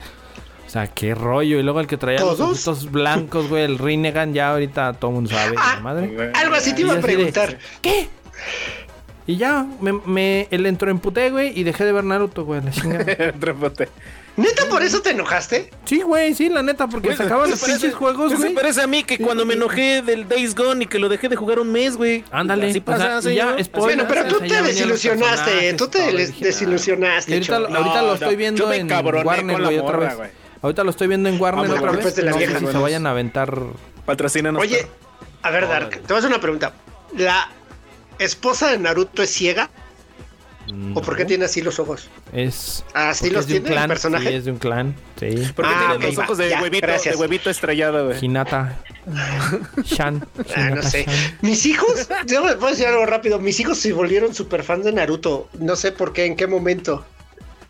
O 0.73 0.75
sea, 0.75 0.87
qué 0.87 1.15
rollo. 1.15 1.61
Y 1.61 1.63
luego 1.63 1.81
el 1.81 1.87
que 1.87 1.99
traía 1.99 2.19
los 2.21 2.39
¿Todos? 2.39 2.67
ojitos 2.67 2.91
blancos, 2.91 3.47
güey, 3.51 3.63
el 3.63 3.77
Rinnegan, 3.77 4.33
ya 4.33 4.53
ahorita 4.53 4.95
todo 4.95 5.11
el 5.11 5.15
mundo 5.17 5.29
sabe, 5.31 5.55
Ah, 5.59 5.81
madre. 5.83 6.31
Algo 6.33 6.55
así 6.55 6.75
te 6.75 6.81
iba 6.81 6.89
Y 6.89 6.93
a 6.93 6.97
de- 6.97 7.03
preguntar. 7.03 7.59
¿Qué? 7.83 8.09
Y 9.27 9.37
ya, 9.37 9.67
me, 9.83 9.93
me, 9.93 10.49
él 10.51 10.65
entró 10.65 10.91
en 10.91 10.99
puté, 10.99 11.29
güey, 11.31 11.53
y 11.55 11.63
dejé 11.63 11.85
de 11.85 11.93
ver 11.93 12.05
Naruto, 12.05 12.47
güey, 12.47 12.63
la 12.65 12.71
chingada. 12.71 13.05
Trépote. 13.39 13.91
¿Neta 14.35 14.65
por 14.71 14.83
eso 14.83 15.03
te 15.03 15.11
enojaste? 15.11 15.69
Sí, 15.85 16.01
güey, 16.01 16.33
sí, 16.35 16.49
la 16.49 16.63
neta, 16.63 16.87
porque 16.89 17.15
sacaban 17.15 17.51
los 17.51 17.61
parece- 17.61 17.79
pinches 17.81 17.95
juegos, 17.95 18.33
Se 18.33 18.39
güey. 18.39 18.55
parece 18.55 18.81
a 18.81 18.87
mí 18.87 19.05
que 19.05 19.19
cuando 19.19 19.45
me 19.45 19.53
enojé 19.53 20.01
del 20.01 20.27
Days 20.27 20.55
Gone 20.55 20.85
y 20.85 20.87
que 20.87 20.99
lo 20.99 21.11
dejé 21.11 21.29
de 21.29 21.37
jugar 21.37 21.59
un 21.59 21.71
mes, 21.71 21.99
güey. 21.99 22.25
Ándale, 22.31 22.71
Así 22.71 22.79
o 22.79 22.97
sea, 22.97 23.11
pasa, 23.13 23.31
y 23.31 23.35
ya. 23.35 23.57
Bueno, 23.75 24.05
pero 24.09 24.25
tú 24.25 24.37
o 24.37 24.39
sea, 24.39 24.49
te 24.49 24.57
los 24.57 24.67
desilusionaste, 24.69 25.75
tú 25.75 25.89
te 25.89 26.11
dije, 26.17 26.45
desilusionaste. 26.47 27.31
Y 27.31 27.35
ahorita, 27.35 27.53
chavo. 27.53 27.67
ahorita 27.77 28.01
No, 28.01 28.07
lo 28.07 28.15
estoy 28.15 28.37
viendo 28.37 28.63
yo 28.63 28.69
me 28.71 28.77
en 28.77 28.83
encabroné 28.87 29.25
Warner, 29.27 29.53
con 29.53 29.63
la 29.65 29.69
güey, 29.69 29.79
otra 29.81 29.99
vez. 29.99 30.17
güey. 30.17 30.42
Ahorita 30.63 30.85
lo 30.85 30.91
estoy 30.91 31.09
viendo 31.09 31.29
en 31.29 31.41
Warner 31.41 31.71
Ah, 31.71 31.75
otra 31.75 31.91
vez. 31.93 32.15
te 32.15 32.23
la 32.23 32.31
No 32.31 32.39
sé 32.39 32.47
vieja. 32.47 32.61
si 32.61 32.67
se 32.67 32.79
vayan 32.79 33.07
a 33.07 33.11
aventar. 33.11 33.59
Patrocínanos. 34.07 34.63
Oye, 34.63 34.87
a 35.43 35.51
ver, 35.51 35.69
Dark, 35.69 35.91
te 35.91 35.99
voy 36.01 36.15
a 36.15 36.19
hacer 36.19 36.31
una 36.31 36.41
pregunta. 36.41 36.73
¿La 37.17 37.49
esposa 38.19 38.71
de 38.71 38.79
Naruto 38.79 39.23
es 39.23 39.31
ciega? 39.31 39.69
¿O 40.95 41.03
por 41.03 41.17
qué 41.17 41.25
No, 41.25 41.29
tiene 41.29 41.45
así 41.47 41.61
los 41.61 41.79
ojos? 41.81 42.09
Es. 42.33 42.85
¿Así 42.95 43.25
porque 43.25 43.35
los 43.35 43.41
es 43.43 43.47
de 43.49 43.53
tiene 43.55 43.67
el 43.69 43.73
clan, 43.75 43.89
personaje? 43.89 44.29
Sí, 44.29 44.35
es 44.37 44.45
de 44.45 44.51
un 44.53 44.59
clan. 44.59 44.95
Sí. 45.19 45.27
¿Por 45.55 45.65
qué 45.67 45.71
Ah, 45.75 45.79
tiene 45.91 45.95
ok, 45.97 46.03
los 46.17 46.19
ojos 46.25 46.39
de 46.39 46.49
ya, 46.51 46.63
huevito, 46.63 46.87
gracias. 46.87 47.15
de 47.17 47.21
huevito 47.21 47.51
estrellado, 47.51 48.07
güey? 48.07 48.25
Hinata. 48.25 48.79
Shan. 49.85 50.25
Ah, 50.57 50.71
no 50.71 50.83
sé. 50.83 51.05
Shan. 51.05 51.39
Mis 51.43 51.67
hijos, 51.67 52.09
yo 52.27 52.45
me 52.45 52.55
puedo 52.55 52.71
decir 52.71 52.87
algo 52.87 53.05
rápido. 53.05 53.39
Mis 53.41 53.59
hijos 53.61 53.77
se 53.79 53.93
volvieron 53.93 54.33
super 54.35 54.63
fans 54.63 54.85
de 54.85 54.93
Naruto. 54.93 55.49
No 55.59 55.75
sé 55.77 55.91
por 55.93 56.13
qué, 56.13 56.27
en 56.27 56.37
qué 56.37 56.47
momento. 56.47 57.05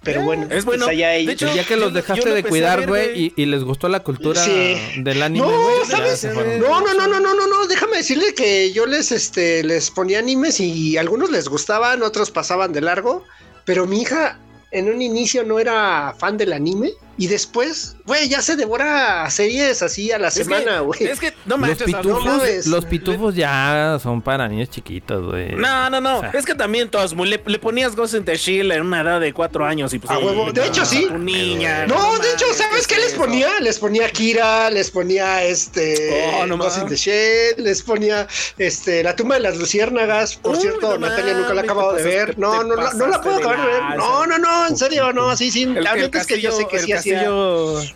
Pero 0.03 0.23
bueno, 0.23 0.47
es 0.51 0.65
bueno. 0.65 0.87
pues 0.87 0.97
allá 0.97 1.11
De 1.11 1.31
hecho, 1.33 1.55
ya 1.55 1.65
que 1.65 1.77
los 1.77 1.95
dejaste 1.95 2.31
de 2.35 2.43
cuidar, 2.43 2.89
güey, 2.89 3.27
y, 3.27 3.33
y 3.37 3.47
les 3.47 3.63
gustó 3.63 3.89
la 3.89 4.01
cultura 4.01 4.43
Sí. 4.45 4.77
del 4.99 5.23
anime, 5.23 5.47
No, 5.47 5.85
¿sabes? 5.89 6.25
No, 6.25 6.81
no, 6.81 6.95
no, 6.95 7.07
no, 7.07 7.21
no, 7.21 7.35
no, 7.35 7.47
no. 7.47 7.67
Déjame 7.67 7.99
decirle 7.99 8.35
que 8.35 8.73
yo 8.73 8.87
les, 8.87 9.13
este, 9.13 9.63
les 9.63 9.91
ponía 9.91 10.19
animes 10.19 10.59
y 10.61 10.97
algunos 10.97 11.31
les 11.31 11.49
gustaban, 11.49 12.03
otros 12.03 12.31
pasaban 12.31 12.73
de 12.73 12.81
largo. 12.81 13.25
Pero 13.65 13.87
mi 13.87 14.03
hija 14.03 14.41
en 14.73 14.89
un 14.89 15.01
inicio 15.03 15.45
no 15.45 15.61
era 15.61 16.15
fan 16.19 16.37
del 16.37 16.53
anime 16.53 16.91
y 17.19 17.27
después, 17.29 17.95
güey, 18.07 18.29
ya 18.29 18.41
se 18.43 18.57
devora 18.57 19.31
series 19.31 19.83
así 19.83 20.11
a 20.11 20.19
la 20.19 20.29
Es 20.29 20.35
semana, 20.35 20.81
güey. 20.81 21.05
Es 21.05 21.21
que, 21.21 21.32
no 21.47 21.57
Los 21.57 21.59
manches, 21.59 21.89
no 21.89 21.99
pitufos, 22.03 22.67
los 22.67 22.85
pitufos 22.85 23.35
ya 23.35 23.99
son 24.03 24.23
para 24.23 24.49
niños 24.49 24.71
chiquitos, 24.71 25.31
güey. 25.31 25.55
No, 25.55 25.91
no, 25.91 26.01
no. 26.01 26.19
O 26.19 26.21
sea. 26.21 26.31
es 26.31 26.45
que 26.45 26.55
también 26.55 26.89
todos 26.89 27.15
le, 27.15 27.43
le 27.45 27.59
ponías 27.59 27.97
Ghost 27.97 28.15
in 28.15 28.25
the 28.25 28.37
Shield 28.37 28.73
en 28.73 28.83
una 28.83 29.01
edad 29.01 29.21
de 29.21 29.33
cuatro 29.33 29.65
años 29.67 29.93
y 29.95 29.99
pues. 29.99 30.11
A 30.11 30.19
huevo. 30.19 30.53
De 30.53 30.67
hecho, 30.67 30.85
sí. 30.85 31.07
Un 31.11 31.25
niña. 31.25 31.87
No, 31.87 32.19
de 32.19 32.33
hecho, 32.33 32.47
¿sabes 32.55 32.87
qué 32.87 32.95
es 32.95 33.05
les 33.05 33.15
ponía? 33.15 33.61
Les 33.61 33.79
ponía 33.79 34.11
Kira, 34.11 34.71
les 34.71 34.91
ponía 34.91 35.43
este. 35.45 36.33
Oh, 36.41 36.47
no 36.47 36.57
Ghost 36.59 36.79
in 36.79 36.89
the 36.89 36.97
Shell, 36.97 37.55
les 37.59 37.83
ponía 37.83 38.27
este 38.59 39.03
La 39.03 39.17
tumba 39.17 39.35
de 39.37 39.41
las 39.41 39.57
luciérnagas. 39.57 40.37
Por 40.37 40.57
Uy, 40.57 40.63
cierto, 40.63 40.99
no 40.99 41.09
Natalia 41.09 41.35
nunca 41.35 41.55
la 41.55 41.63
ha 41.63 41.65
mames, 41.65 41.71
acabado 41.71 41.93
de 41.95 42.03
ver. 42.05 42.39
No, 42.39 42.63
no, 42.63 42.77
la- 42.77 42.93
no 42.93 43.07
la 43.07 43.21
puedo 43.21 43.37
acabar 43.39 43.61
de 43.61 43.67
ver. 43.67 43.83
No, 43.97 44.27
no, 44.27 44.39
no, 44.39 44.69
en 44.69 44.77
serio, 44.77 45.13
no, 45.13 45.37
sí, 45.37 45.51
sí. 45.51 45.67
La 45.67 45.95
neta 45.95 46.21
es 46.21 46.27
que 46.27 46.41
yo 46.41 46.53
sé 46.53 46.67
que 46.69 46.79
sí 46.79 46.93
hacía. 46.93 47.25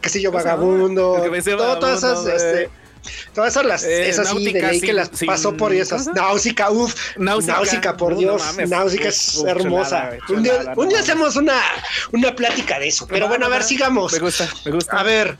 castillo-. 0.00 0.32
Vagabundo. 0.32 1.22
Todas 1.56 1.98
esas, 1.98 2.26
este. 2.26 2.70
Todas 3.34 3.52
esas 3.52 3.64
las, 3.66 3.84
Eh, 3.84 4.08
esas 4.08 4.28
sí, 4.30 4.44
de 4.52 4.60
ley 4.62 4.80
que 4.80 4.92
las 4.92 5.10
sin- 5.12 5.26
pasó 5.26 5.56
por 5.56 5.72
esas. 5.72 6.06
Náusica, 6.08 6.70
uff. 6.70 6.94
Náusica. 7.16 7.96
Por 7.96 8.10
No, 8.12 8.14
no 8.16 8.20
Dios. 8.20 8.42
mames. 8.44 8.70
Náusica 8.70 9.08
es 9.08 9.36
uf, 9.36 9.48
hermosa. 9.48 10.10
chulada, 10.26 10.36
un 10.36 10.42
día, 10.42 10.52
chulada, 10.58 10.74
un 10.76 10.88
día 10.88 10.98
no, 10.98 11.02
hacemos 11.04 11.36
una, 11.36 11.60
una 12.12 12.34
plática 12.34 12.78
de 12.78 12.88
eso. 12.88 13.06
Pero 13.06 13.28
bueno, 13.28 13.46
a 13.46 13.48
ver, 13.48 13.62
sigamos. 13.62 14.12
Me 14.12 14.18
gusta, 14.18 14.48
me 14.64 14.72
gusta. 14.72 14.98
A 14.98 15.02
ver. 15.02 15.36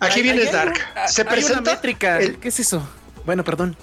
Aquí 0.00 0.22
viene 0.22 0.42
hay 0.42 0.48
Dark. 0.52 0.78
Se 1.08 1.24
presenta. 1.24 1.60
Una 1.62 1.72
métrica. 1.72 2.18
el- 2.20 2.38
¿Qué 2.38 2.48
es 2.48 2.60
eso? 2.60 2.88
Bueno, 3.26 3.42
perdón. 3.44 3.76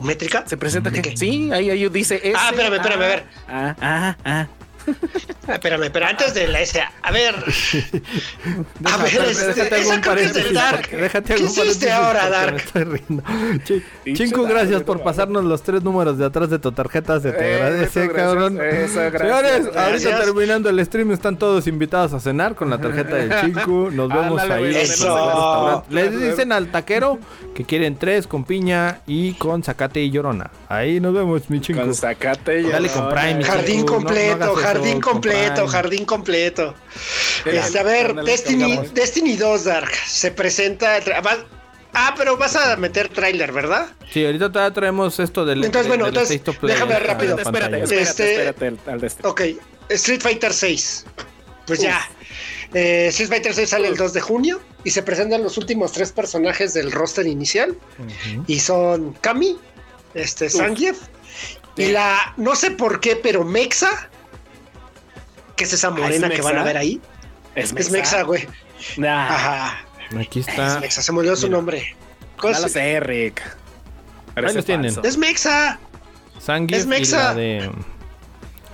¿Métrica? 0.00 0.44
¿Se 0.46 0.56
presenta 0.56 0.90
qué? 0.90 1.14
Sí, 1.16 1.50
ahí, 1.52 1.68
ahí 1.68 1.88
dice. 1.90 2.20
Ah, 2.34 2.48
espérame, 2.50 2.74
espérame, 2.76 3.02
a 3.02 3.06
ver. 3.06 3.26
Ah, 3.48 3.76
ah, 3.82 4.16
ah. 4.24 4.46
Ah, 5.48 5.54
espérame, 5.54 5.90
pero 5.92 6.06
antes 6.06 6.34
de 6.34 6.46
la 6.48 6.60
S. 6.60 6.80
A 7.02 7.12
ver. 7.12 7.34
A 8.84 8.96
Deja- 8.96 8.96
ver, 9.02 9.12
déjate, 9.12 9.30
este, 9.30 9.46
déjate 9.46 9.80
esa 9.80 9.92
algún 9.94 10.00
creo 10.00 10.14
que 10.16 10.22
es 10.22 10.32
paréntesis, 10.32 10.44
del 10.44 10.54
Dark. 10.54 10.80
porque- 10.80 10.96
déjate 10.96 11.26
¿Qué 11.26 11.32
algún 11.34 11.48
hiciste 11.48 11.86
paréntesis 11.86 11.90
ahora, 11.92 12.28
Dark? 12.30 12.52
me 12.52 12.58
estoy 12.58 12.84
riendo. 12.84 13.22
Chinco, 14.14 14.42
gracias 14.44 14.82
por 14.82 14.98
no 14.98 15.04
pasarnos 15.04 15.44
los 15.44 15.62
tres 15.62 15.82
números 15.82 16.18
de 16.18 16.24
atrás 16.26 16.50
de 16.50 16.58
tu 16.58 16.72
tarjeta. 16.72 17.20
Se 17.20 17.32
te 17.32 17.50
Eh, 17.50 17.54
agradece, 17.54 18.10
cabrón. 18.10 18.54
gracias, 18.56 18.90
eso, 18.90 19.00
gracias, 19.10 19.20
Señores, 19.20 19.76
ahorita 19.76 20.20
terminando 20.24 20.70
el 20.70 20.84
stream, 20.84 21.12
están 21.12 21.36
todos 21.38 21.66
invitados 21.66 22.12
a 22.12 22.20
cenar 22.20 22.54
con 22.54 22.70
la 22.70 22.78
tarjeta 22.78 23.16
del 23.16 23.30
Chinco. 23.40 23.90
Nos 23.90 24.08
vemos 24.08 24.40
ahí. 24.42 24.48
güey, 24.48 24.70
en 24.70 24.76
el 24.76 24.82
eso. 24.82 25.04
restaurante. 25.14 25.94
Le 25.94 26.10
dicen 26.10 26.52
al 26.52 26.68
taquero 26.70 27.18
que 27.54 27.64
quieren 27.64 27.96
tres 27.96 28.26
con 28.26 28.44
piña 28.44 29.00
y 29.06 29.34
con 29.34 29.62
zacate 29.62 30.00
y 30.00 30.10
llorona. 30.10 30.50
Ahí 30.68 31.00
nos 31.00 31.12
vemos, 31.14 31.48
mi 31.50 31.60
Chinco. 31.60 31.80
Con 31.80 31.94
zacate 31.94 32.60
y 32.60 32.68
Dale 32.68 32.88
con 32.88 33.08
Prime, 33.08 33.42
Jardín 33.44 33.80
Chico, 33.80 33.94
no- 33.94 34.00
no 34.00 34.06
completo, 34.06 34.44
eso, 34.44 34.54
jardín 34.80 35.00
completo, 35.00 35.66
jardín 35.68 36.04
completo. 36.04 36.74
Este, 37.44 37.78
a 37.78 37.82
ver, 37.82 38.14
Destiny. 38.16 38.78
Destiny 38.92 39.36
2, 39.36 39.64
Dark. 39.64 39.90
Se 40.06 40.30
presenta. 40.30 40.98
Ah, 41.92 42.14
pero 42.16 42.36
vas 42.36 42.54
a 42.54 42.76
meter 42.76 43.08
tráiler, 43.08 43.50
¿verdad? 43.52 43.88
Sí, 44.12 44.24
ahorita 44.24 44.52
todavía 44.52 44.72
traemos 44.74 45.18
esto 45.18 45.44
del. 45.44 45.64
Entonces, 45.64 45.88
bueno, 45.88 46.04
del 46.04 46.14
entonces, 46.14 46.36
State 46.36 46.50
of 46.50 46.56
Play 46.58 46.74
déjame 46.74 46.92
la 46.94 47.00
rápido. 47.00 47.36
Espérate, 47.38 47.82
espérate, 47.82 48.02
Este- 48.02 48.30
espérate, 48.32 48.66
al- 48.68 48.80
al 48.94 49.00
de 49.00 49.06
este. 49.08 49.26
Ok, 49.26 49.40
Street 49.88 50.20
Fighter 50.20 50.52
6. 50.52 51.06
Pues 51.66 51.80
ya. 51.80 52.00
Eh, 52.74 53.08
Street 53.08 53.28
Fighter 53.28 53.54
6 53.54 53.68
sale 53.70 53.88
el 53.88 53.96
2 53.96 54.12
de 54.12 54.20
junio 54.20 54.60
y 54.84 54.90
se 54.90 55.02
presentan 55.02 55.42
los 55.42 55.58
últimos 55.58 55.90
tres 55.92 56.12
personajes 56.12 56.74
del 56.74 56.92
roster 56.92 57.26
inicial. 57.26 57.76
Y 58.46 58.60
son 58.60 59.12
Kami, 59.20 59.58
este, 60.14 60.48
Zangief 60.48 60.98
y 61.76 61.86
la, 61.86 62.34
no 62.36 62.54
sé 62.54 62.70
por 62.72 63.00
qué, 63.00 63.16
pero 63.16 63.44
Mexa, 63.44 64.09
que 65.60 65.64
es 65.64 65.72
esa 65.74 65.90
morena 65.90 66.26
¿es 66.28 66.34
que 66.34 66.40
van 66.42 66.56
a 66.56 66.62
ver 66.64 66.78
ahí. 66.78 67.00
Es 67.54 67.72
Es 67.76 67.90
Mexa, 67.90 68.22
güey. 68.22 68.48
Nah, 68.96 69.26
Ajá. 69.34 69.78
Aquí 70.18 70.40
Es 70.40 70.48
está. 70.48 70.80
Mexa, 70.80 71.02
se 71.02 71.12
olvidó 71.12 71.36
su 71.36 71.46
Mira. 71.48 71.56
nombre. 71.58 71.96
no 72.36 72.36
Cosa- 72.38 72.60
lo 72.60 72.68
sé, 72.68 72.98
Rick. 73.00 73.42
Parece 74.34 74.54
los 74.54 74.64
tienen. 74.64 74.94
Es 75.02 75.16
Mexa, 75.18 75.78
Zangief 76.40 76.78
Es 76.80 76.84
y 76.86 76.88
Mexa. 76.88 77.22
la 77.24 77.34
de. 77.34 77.70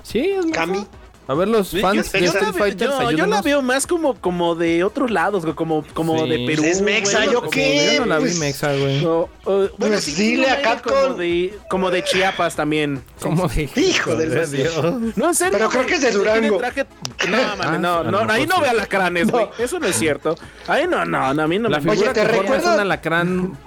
Sí, 0.04 0.20
es 0.20 0.44
Mexa. 0.46 0.60
Kami. 0.60 0.86
A 1.28 1.34
ver, 1.34 1.48
los 1.48 1.70
fans 1.80 2.12
yo, 2.12 2.18
de 2.20 2.24
yo 2.26 2.30
Street 2.32 2.54
Fighter, 2.56 2.88
yo- 2.88 3.10
yo 3.10 3.26
la 3.26 3.42
veo 3.42 3.60
más 3.60 3.86
como, 3.86 4.14
como 4.14 4.54
de 4.54 4.84
otros 4.84 5.10
lados, 5.10 5.42
güey, 5.44 5.56
como, 5.56 5.84
como 5.92 6.22
Sí. 6.24 6.28
de 6.30 6.46
Perú. 6.46 6.62
Es 6.64 6.80
mexa, 6.80 7.18
güey, 7.18 7.30
¿yo 7.32 7.38
como 7.40 7.50
qué? 7.50 7.60
de- 7.90 7.94
Yo 7.96 8.00
no 8.02 8.06
la 8.06 8.18
vi 8.18 8.24
Pues- 8.24 8.38
Mexa, 8.38 8.72
güey. 8.76 9.02
No, 9.02 9.20
uh, 9.22 9.28
bueno, 9.44 9.68
Pues 9.78 10.04
sí, 10.04 10.12
dile 10.14 10.50
a 10.50 10.62
Capcom. 10.62 10.92
Como 10.92 11.14
de, 11.16 11.58
como 11.68 11.90
de 11.90 12.04
Chiapas 12.04 12.54
también. 12.54 13.02
¿Cómo 13.20 13.48
de 13.48 13.68
Hijo 13.74 14.14
del 14.14 14.50
Dios? 14.50 14.74
No, 15.16 15.28
en 15.28 15.34
serio. 15.34 15.52
Pero 15.58 15.68
creo 15.70 15.86
que 15.86 15.94
es 15.94 16.02
de 16.02 16.12
Durango. 16.12 16.58
traje- 16.58 16.86
No, 17.28 17.36
Ah, 17.60 17.78
no, 17.78 18.04
no, 18.04 18.10
mejor 18.12 18.30
ahí 18.30 18.46
no 18.46 18.56
sí. 18.56 18.62
ve 18.62 18.68
alacranes, 18.68 19.30
güey. 19.30 19.48
Eso 19.58 19.80
no 19.80 19.86
es 19.88 19.96
cierto. 19.96 20.36
Ahí 20.68 20.86
no, 20.86 21.04
no, 21.04 21.34
no, 21.34 21.42
a 21.42 21.48
mí 21.48 21.58
no 21.58 21.68
La 21.68 21.80
me 21.80 21.90
figura 21.92 22.12
te 22.12 22.20
que 22.20 22.26
forma 22.26 22.42
es 22.42 22.50
recuerdo- 22.62 22.74
un 22.74 22.80
alacrán 22.80 23.58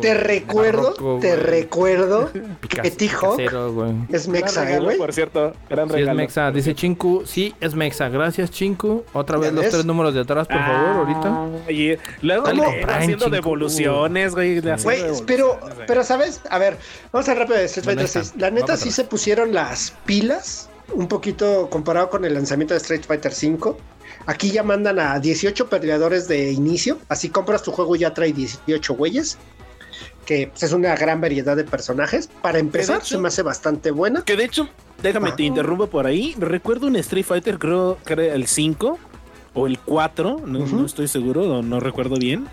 Te 0.00 0.14
recuerdo, 0.14 0.92
barroco, 0.92 1.18
te 1.20 1.30
güey. 1.34 1.40
recuerdo 1.46 2.30
Pica- 2.60 2.82
que 2.82 2.88
es 4.10 4.28
Mexa, 4.28 4.70
¿eh, 4.72 4.78
güey. 4.80 4.98
Por 4.98 5.12
cierto, 5.12 5.52
gran 5.68 5.88
Sí, 5.88 5.94
es. 6.12 6.16
Mexa. 6.16 6.50
Dice 6.50 6.74
Chinku. 6.74 7.22
Sí, 7.26 7.54
es 7.60 7.74
Mexa. 7.74 8.08
Gracias, 8.08 8.50
Chinku. 8.50 9.04
Otra 9.12 9.38
vez 9.38 9.50
¿Ya 9.50 9.54
los 9.54 9.64
ves? 9.64 9.72
tres 9.72 9.84
números 9.84 10.14
de 10.14 10.20
atrás, 10.20 10.46
por 10.46 10.58
favor, 10.58 11.06
ahorita. 11.08 11.28
Ah, 11.28 11.70
Y 11.70 11.96
luego 12.22 12.46
haciendo 12.88 13.28
devoluciones, 13.28 14.34
güey. 14.34 14.60
de 14.60 14.72
haciendo 14.72 15.08
Güey, 15.08 15.22
pero, 15.26 15.58
güey. 15.60 15.72
pero, 15.86 16.04
¿sabes? 16.04 16.40
A 16.50 16.58
ver, 16.58 16.76
vamos 17.12 17.28
a 17.28 17.34
rápido 17.34 17.58
de 17.58 17.64
Street 17.64 17.86
La 17.86 17.92
Fighter 17.92 18.06
neta, 18.06 18.24
6. 18.24 18.34
La 18.40 18.50
neta 18.50 18.76
sí 18.76 18.90
se 18.90 19.04
pusieron 19.04 19.52
las 19.54 19.92
pilas 20.04 20.68
un 20.92 21.08
poquito 21.08 21.68
comparado 21.70 22.10
con 22.10 22.24
el 22.24 22.34
lanzamiento 22.34 22.74
de 22.74 22.78
Street 22.78 23.02
Fighter 23.06 23.32
5. 23.32 23.76
Aquí 24.26 24.50
ya 24.50 24.62
mandan 24.62 24.98
a 24.98 25.18
18 25.20 25.68
peleadores 25.68 26.28
de 26.28 26.50
inicio. 26.52 26.98
Así 27.08 27.28
compras 27.28 27.62
tu 27.62 27.72
juego 27.72 27.94
y 27.96 28.00
ya 28.00 28.14
trae 28.14 28.32
18 28.32 28.94
güeyes. 28.94 29.38
Que 30.26 30.48
pues, 30.48 30.62
es 30.62 30.72
una 30.72 30.96
gran 30.96 31.20
variedad 31.20 31.54
de 31.56 31.64
personajes. 31.64 32.28
Para 32.40 32.58
empezar, 32.58 32.98
hecho- 32.98 33.16
se 33.16 33.18
me 33.18 33.28
hace 33.28 33.42
bastante 33.42 33.90
buena. 33.90 34.22
Que 34.24 34.36
de 34.36 34.44
hecho, 34.44 34.68
déjame 35.02 35.30
Ah. 35.30 35.36
te 35.36 35.42
interrumpo 35.42 35.88
por 35.88 36.06
ahí. 36.06 36.34
Recuerdo 36.38 36.86
un 36.86 36.96
Street 36.96 37.24
Fighter, 37.26 37.58
creo 37.58 37.98
que 38.06 38.12
era 38.14 38.24
el 38.34 38.46
5 38.46 38.98
o 39.52 39.66
el 39.66 39.78
4, 39.78 40.40
no, 40.46 40.84
estoy 40.86 41.06
seguro, 41.08 41.44
no, 41.46 41.62
no 41.62 41.78
recuerdo 41.78 42.16
bien. 42.16 42.46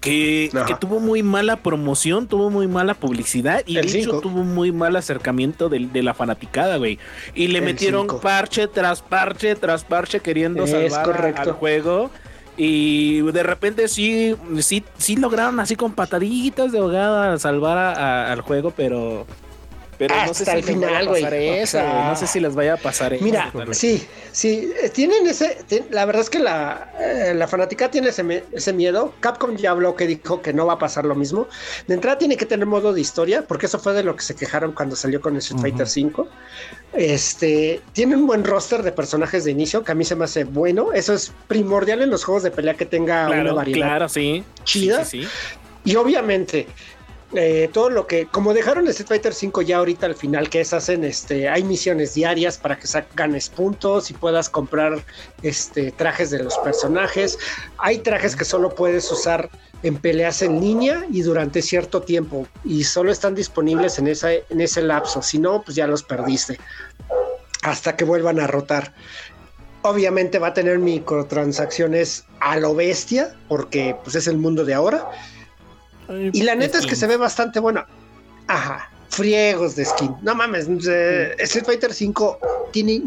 Que, 0.00 0.50
tuvo 0.80 1.00
muy 1.00 1.22
mala 1.22 1.56
promoción, 1.56 2.28
tuvo 2.28 2.50
muy 2.50 2.66
mala 2.68 2.94
publicidad 2.94 3.62
y 3.66 3.78
El 3.78 3.90
de 3.90 3.98
hecho 3.98 4.10
cinco. 4.10 4.20
tuvo 4.20 4.44
muy 4.44 4.70
mal 4.72 4.94
acercamiento 4.96 5.68
de, 5.68 6.02
la 6.02 6.14
fanaticada, 6.14 6.76
güey. 6.76 6.98
Y 7.34 7.48
le 7.48 7.58
El 7.58 7.64
metieron 7.64 8.02
cinco. 8.02 8.20
parche 8.20 8.68
tras 8.68 9.02
parche 9.02 9.54
tras 9.56 9.84
parche 9.84 10.20
queriendo 10.20 10.64
Es 10.64 10.70
salvar 10.70 11.04
correcto. 11.04 11.42
al 11.42 11.52
juego. 11.52 12.10
Y 12.56 13.20
de 13.22 13.42
repente 13.44 13.86
sí, 13.88 14.34
sí, 14.60 14.82
sí 14.98 15.16
lograron 15.16 15.60
así 15.60 15.76
con 15.76 15.92
pataditas 15.92 16.72
de 16.72 16.78
ahogada 16.80 17.38
salvar 17.38 17.78
a- 17.78 17.92
a- 17.92 18.32
al 18.32 18.40
juego, 18.40 18.72
pero 18.76 19.26
Pero 19.98 20.14
no 20.14 20.20
Hasta 20.22 20.34
sé 20.34 20.44
si 20.44 20.50
el 20.50 20.62
final, 20.62 21.08
güey. 21.08 21.62
O 21.62 21.66
sea. 21.66 22.08
No 22.10 22.16
sé 22.16 22.26
si 22.28 22.38
les 22.38 22.54
vaya 22.54 22.74
a 22.74 22.76
pasar 22.76 23.12
eso. 23.12 23.24
Mira, 23.24 23.52
sí, 23.72 24.06
sí, 24.30 24.72
eh, 24.80 24.88
tienen 24.90 25.26
ese, 25.26 25.58
la 25.90 26.04
verdad 26.04 26.22
es 26.22 26.30
que 26.30 26.38
la, 26.38 26.92
eh, 27.00 27.34
la 27.34 27.48
fanática 27.48 27.90
tiene 27.90 28.10
ese, 28.10 28.44
ese 28.52 28.72
miedo. 28.72 29.12
Capcom 29.18 29.56
ya 29.56 29.72
habló 29.72 29.96
que 29.96 30.06
dijo 30.06 30.40
que 30.40 30.52
no 30.52 30.66
va 30.66 30.74
a 30.74 30.78
pasar 30.78 31.04
lo 31.04 31.16
mismo. 31.16 31.48
De 31.88 31.94
entrada 31.94 32.16
tiene 32.16 32.36
que 32.36 32.46
tener 32.46 32.66
modo 32.66 32.92
de 32.92 33.00
historia, 33.00 33.42
porque 33.42 33.66
eso 33.66 33.80
fue 33.80 33.92
de 33.92 34.04
lo 34.04 34.14
que 34.14 34.22
se 34.22 34.36
quejaron 34.36 34.72
cuando 34.72 34.94
salió 34.94 35.20
con 35.20 35.36
Street 35.36 35.60
Fighter 35.60 35.86
V. 35.86 36.28
Este, 36.92 37.80
tiene 37.92 38.14
un 38.14 38.26
buen 38.26 38.44
roster 38.44 38.84
de 38.84 38.92
personajes 38.92 39.44
de 39.44 39.50
inicio, 39.50 39.82
que 39.82 39.92
a 39.92 39.94
mí 39.96 40.04
se 40.04 40.14
me 40.14 40.26
hace 40.26 40.44
bueno. 40.44 40.92
Eso 40.92 41.12
es 41.12 41.32
primordial 41.48 42.02
en 42.02 42.10
los 42.10 42.24
juegos 42.24 42.44
de 42.44 42.52
pelea 42.52 42.74
que 42.74 42.86
tenga 42.86 43.26
una 43.28 43.52
variedad 43.52 43.88
claro, 43.88 44.08
sí. 44.08 44.44
chida. 44.62 45.04
Sí, 45.04 45.22
sí, 45.22 45.24
sí. 45.24 45.28
Y 45.84 45.96
obviamente, 45.96 46.66
eh, 47.34 47.68
todo 47.72 47.90
lo 47.90 48.06
que, 48.06 48.26
como 48.26 48.54
dejaron 48.54 48.88
Street 48.88 49.08
Fighter 49.08 49.34
5 49.34 49.60
ya 49.62 49.78
ahorita 49.78 50.06
al 50.06 50.14
final, 50.14 50.48
que 50.48 50.62
es 50.62 50.72
hacen, 50.72 51.04
este, 51.04 51.48
hay 51.48 51.62
misiones 51.62 52.14
diarias 52.14 52.56
para 52.56 52.78
que 52.78 52.88
ganes 53.14 53.50
puntos 53.50 54.10
y 54.10 54.14
puedas 54.14 54.48
comprar 54.48 55.04
este, 55.42 55.92
trajes 55.92 56.30
de 56.30 56.42
los 56.42 56.56
personajes. 56.58 57.38
Hay 57.78 57.98
trajes 57.98 58.34
que 58.34 58.44
solo 58.44 58.74
puedes 58.74 59.10
usar 59.12 59.50
en 59.82 59.96
peleas 59.96 60.40
en 60.42 60.60
línea 60.60 61.04
y 61.10 61.20
durante 61.20 61.60
cierto 61.60 62.02
tiempo 62.02 62.46
y 62.64 62.84
solo 62.84 63.12
están 63.12 63.34
disponibles 63.34 63.98
en, 63.98 64.08
esa, 64.08 64.32
en 64.32 64.60
ese 64.60 64.80
lapso. 64.80 65.20
Si 65.20 65.38
no, 65.38 65.62
pues 65.62 65.76
ya 65.76 65.86
los 65.86 66.02
perdiste 66.02 66.58
hasta 67.62 67.94
que 67.94 68.04
vuelvan 68.04 68.40
a 68.40 68.46
rotar. 68.46 68.94
Obviamente 69.82 70.38
va 70.38 70.48
a 70.48 70.54
tener 70.54 70.78
microtransacciones 70.78 72.24
a 72.40 72.56
lo 72.56 72.74
bestia, 72.74 73.36
porque 73.48 73.96
pues 74.02 74.16
es 74.16 74.26
el 74.26 74.38
mundo 74.38 74.64
de 74.64 74.74
ahora. 74.74 75.08
Y 76.08 76.42
la 76.42 76.54
neta 76.54 76.78
es 76.78 76.86
que 76.86 76.96
se 76.96 77.06
ve 77.06 77.16
bastante 77.16 77.60
bueno. 77.60 77.84
Ajá. 78.46 78.90
Friegos 79.10 79.74
de 79.76 79.84
skin. 79.84 80.14
No 80.22 80.34
mames. 80.34 80.68
eh, 80.88 81.34
Street 81.38 81.64
Fighter 81.64 81.92
5 81.92 82.38
tiene 82.72 83.02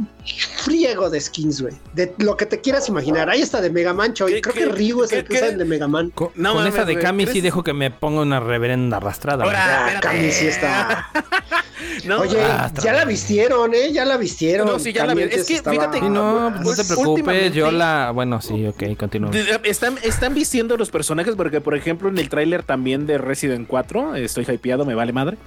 friego 0.64 1.10
de 1.10 1.22
skins, 1.22 1.62
güey. 1.62 1.74
De 1.94 2.14
lo 2.18 2.36
que 2.36 2.46
te 2.46 2.60
quieras 2.60 2.90
imaginar. 2.90 3.30
Ahí 3.30 3.42
está 3.42 3.62
de 3.62 3.70
Mega 3.70 3.94
Man, 3.94 4.14
Choy. 4.14 4.34
¿Qué- 4.34 4.42
Creo 4.42 4.54
qué- 4.56 4.60
que 4.62 4.66
Ryu 4.70 5.04
es 5.04 5.10
qué- 5.12 5.18
el 5.20 5.24
que 5.24 5.30
qué? 5.30 5.36
usa 5.38 5.48
el 5.50 5.58
de 5.60 5.66
Mega 5.66 5.88
Man. 5.88 6.10
Con, 6.14 6.30
No 6.36 6.50
con 6.54 6.60
mames, 6.60 6.74
esa 6.74 6.86
de 6.86 6.98
Kami 7.00 7.28
sí 7.28 7.40
dejo 7.42 7.64
que 7.64 7.74
me 7.74 7.92
ponga 7.92 8.22
una 8.22 8.40
reverenda 8.40 8.98
arrastrada. 8.98 9.44
Ahora, 9.44 9.98
Ah. 9.98 10.00
Cami 10.02 10.32
sí 10.32 10.48
está. 10.48 11.08
No, 12.06 12.20
Oye, 12.22 12.42
Ah, 12.42 12.72
ya 12.82 12.94
la 12.94 13.06
vistieron, 13.06 13.74
¿eh? 13.74 13.92
Ya 13.92 14.06
la 14.06 14.18
vistieron. 14.18 14.66
No, 14.68 14.80
sí, 14.80 14.94
ya 14.94 15.06
la 15.06 15.14
vi. 15.14 15.22
También 15.22 15.40
Es 15.40 15.48
que, 15.48 15.56
estaba- 15.56 15.76
fíjate- 15.76 16.00
Sí, 16.00 16.10
no, 16.10 16.52
pues 16.56 16.66
no 16.68 16.76
te 16.76 16.84
preocupes, 16.86 17.08
Últimamente- 17.08 17.58
yo 17.58 17.72
la... 17.72 18.12
Bueno, 18.14 18.42
sí, 18.42 18.66
ok, 18.68 18.98
continúo. 18.98 19.30
De- 19.30 19.60
Están, 19.64 19.98
están 20.02 20.34
vistiendo 20.34 20.78
los 20.78 20.90
personajes 20.90 21.36
porque, 21.36 21.60
por 21.62 21.76
ejemplo, 21.76 22.10
en 22.10 22.18
el 22.18 22.30
tráiler 22.30 22.64
también 22.64 23.06
de 23.08 23.18
Resident 23.18 23.68
4, 23.68 24.16
estoy 24.16 24.46
hypeado, 24.48 24.86
me 24.86 24.96
vale 24.96 25.12
madre. 25.12 25.38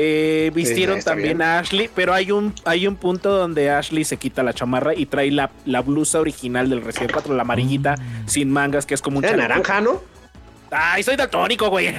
Eh, 0.00 0.50
vistieron 0.54 1.00
también 1.02 1.38
bien. 1.38 1.42
a 1.42 1.58
Ashley, 1.58 1.90
pero 1.92 2.14
hay 2.14 2.30
un, 2.30 2.54
hay 2.64 2.86
un 2.86 2.94
punto 2.94 3.30
donde 3.36 3.70
Ashley 3.70 4.04
se 4.04 4.16
quita 4.16 4.42
la 4.44 4.52
chamarra 4.52 4.94
y 4.94 5.06
trae 5.06 5.30
la, 5.32 5.50
la 5.66 5.82
blusa 5.82 6.20
original 6.20 6.70
del 6.70 6.82
Resident 6.82 7.10
4, 7.12 7.34
la 7.34 7.42
amarillita, 7.42 7.96
sin 8.26 8.50
mangas, 8.50 8.86
que 8.86 8.94
es 8.94 9.02
como 9.02 9.18
un 9.18 9.24
Era 9.24 9.32
chaleco. 9.32 9.48
naranja, 9.48 9.80
¿no? 9.80 10.00
Ay, 10.70 11.02
soy 11.02 11.16
daltónico, 11.16 11.70
güey. 11.70 11.94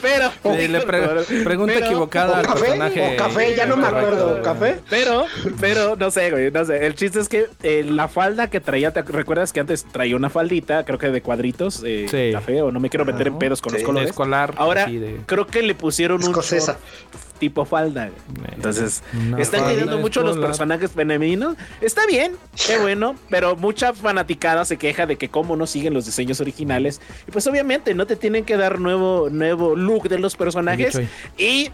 pero. 0.00 0.30
Sí, 0.56 0.68
le 0.68 0.80
pre- 0.80 1.42
pregunta 1.44 1.74
pero- 1.74 1.86
equivocada 1.86 2.32
¿O 2.32 2.36
al 2.36 2.46
café? 2.46 2.60
personaje. 2.60 3.14
¿O 3.14 3.16
café? 3.16 3.54
Ya 3.56 3.66
no 3.66 3.76
me 3.76 3.86
acuerdo. 3.86 4.42
¿Café? 4.42 4.80
Pero, 4.88 5.26
pero, 5.60 5.96
no 5.96 6.10
sé, 6.10 6.30
güey, 6.30 6.50
no 6.50 6.64
sé. 6.64 6.86
El 6.86 6.94
chiste 6.94 7.20
es 7.20 7.28
que 7.28 7.46
eh, 7.62 7.84
la 7.88 8.08
falda 8.08 8.48
que 8.48 8.60
traía, 8.60 8.92
¿te 8.92 9.02
recuerdas 9.02 9.52
que 9.52 9.60
antes 9.60 9.84
traía 9.92 10.16
una 10.16 10.30
faldita, 10.30 10.84
creo 10.84 10.98
que 10.98 11.08
de 11.10 11.22
cuadritos, 11.22 11.82
eh, 11.84 12.06
Sí. 12.10 12.30
café, 12.32 12.62
o 12.62 12.70
no 12.72 12.80
me 12.80 12.88
quiero 12.90 13.04
meter 13.04 13.26
en 13.28 13.38
pedos 13.38 13.60
con 13.60 13.72
Sí. 13.72 13.78
los 13.78 13.86
colores. 13.86 14.10
escolar. 14.10 14.54
Ahora, 14.56 14.86
de- 14.86 15.20
creo 15.26 15.46
que 15.46 15.62
le 15.62 15.74
pusieron 15.74 16.18
un 16.22 16.30
Escocesa. 16.30 16.72
short 16.72 17.31
tipo 17.42 17.64
falda. 17.64 18.08
Entonces, 18.54 19.02
están 19.36 19.68
queriendo 19.68 19.98
mucho 19.98 20.22
los 20.22 20.38
personajes 20.38 20.92
femeninos. 20.92 21.56
Está 21.80 22.06
bien, 22.06 22.36
qué 22.68 22.78
bueno, 22.78 23.16
pero 23.28 23.56
mucha 23.56 23.92
fanaticada 23.94 24.64
se 24.64 24.76
queja 24.76 25.06
de 25.06 25.16
que 25.16 25.28
cómo 25.28 25.56
no 25.56 25.66
siguen 25.66 25.92
los 25.92 26.06
diseños 26.06 26.40
originales. 26.40 27.00
Y 27.26 27.32
pues 27.32 27.44
obviamente 27.48 27.96
no 27.96 28.06
te 28.06 28.14
tienen 28.14 28.44
que 28.44 28.56
dar 28.56 28.78
nuevo, 28.78 29.28
nuevo 29.28 29.74
look 29.74 30.08
de 30.08 30.20
los 30.20 30.36
personajes. 30.36 31.00
Y 31.36 31.72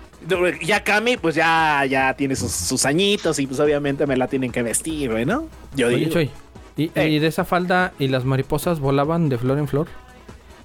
ya 0.64 0.82
Cami, 0.82 1.18
pues 1.18 1.34
ya, 1.34 1.84
ya 1.84 2.14
tiene 2.14 2.34
sus, 2.34 2.50
sus 2.50 2.86
añitos 2.86 3.38
y 3.38 3.46
pues 3.46 3.60
obviamente 3.60 4.06
me 4.06 4.16
la 4.16 4.26
tienen 4.26 4.50
que 4.50 4.62
vestir, 4.62 5.10
¿no? 5.26 5.48
Yo 5.76 5.88
Oye, 5.88 5.96
digo. 5.96 6.12
Choy, 6.12 6.30
¿y, 6.78 6.98
y 6.98 7.18
de 7.18 7.26
esa 7.26 7.44
falda 7.44 7.92
y 7.98 8.08
las 8.08 8.24
mariposas 8.24 8.80
volaban 8.80 9.28
de 9.28 9.36
flor 9.36 9.58
en 9.58 9.68
flor? 9.68 9.88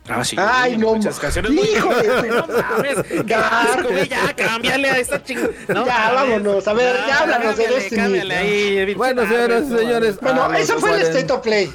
Ah, 0.09 0.23
sí, 0.25 0.35
Ay, 0.37 0.77
no. 0.77 0.95
muchas 0.95 1.17
canciones 1.17 1.51
muy- 1.51 1.65
de- 1.65 1.79
No 2.29 2.45
mames, 2.47 2.97
asco, 2.97 3.89
ya 4.09 4.33
cámbiale 4.35 4.89
a 4.89 4.97
esta 4.97 5.23
chingada. 5.23 5.47
No, 5.69 5.85
Ya, 5.85 6.11
mames. 6.13 6.13
vámonos. 6.29 6.67
A 6.67 6.73
ver, 6.73 6.95
ya 7.07 7.19
háblanos 7.19 7.57
de 7.57 7.67
Destiny. 7.67 8.01
cámbiale 8.01 8.35
ahí, 8.35 8.93
Bueno, 8.95 9.21
señoras 9.25 9.63
y 9.71 9.77
señores. 9.77 10.19
Bueno, 10.19 10.43
a 10.43 10.49
los 10.49 10.59
eso 10.59 10.77
fue 10.79 10.89
el 10.91 10.95
40. 10.97 11.19
State 11.19 11.33
of 11.33 11.39
Play. 11.41 11.73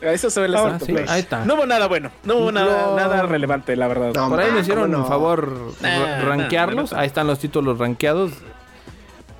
Eso 0.00 0.30
se 0.30 0.40
ve 0.40 0.46
el 0.46 0.54
Ah, 0.56 0.78
sí, 0.84 0.92
Play. 0.92 1.04
ahí 1.08 1.20
está. 1.20 1.44
No 1.44 1.54
hubo 1.54 1.66
nada 1.66 1.86
bueno. 1.86 2.10
No 2.24 2.36
hubo 2.38 2.50
nada, 2.52 2.86
No. 2.86 2.96
nada 2.96 3.22
relevante, 3.22 3.76
la 3.76 3.86
verdad. 3.86 4.12
No, 4.14 4.28
Por 4.30 4.40
ahí 4.40 4.50
me 4.50 4.60
hicieron 4.60 4.92
un 4.94 5.06
favor 5.06 5.74
Nah, 5.80 5.98
ra- 6.06 6.20
rankearlos. 6.22 6.90
nah. 6.92 7.00
Ahí 7.00 7.06
están 7.06 7.26
los 7.28 7.38
títulos 7.38 7.78
rankeados. 7.78 8.32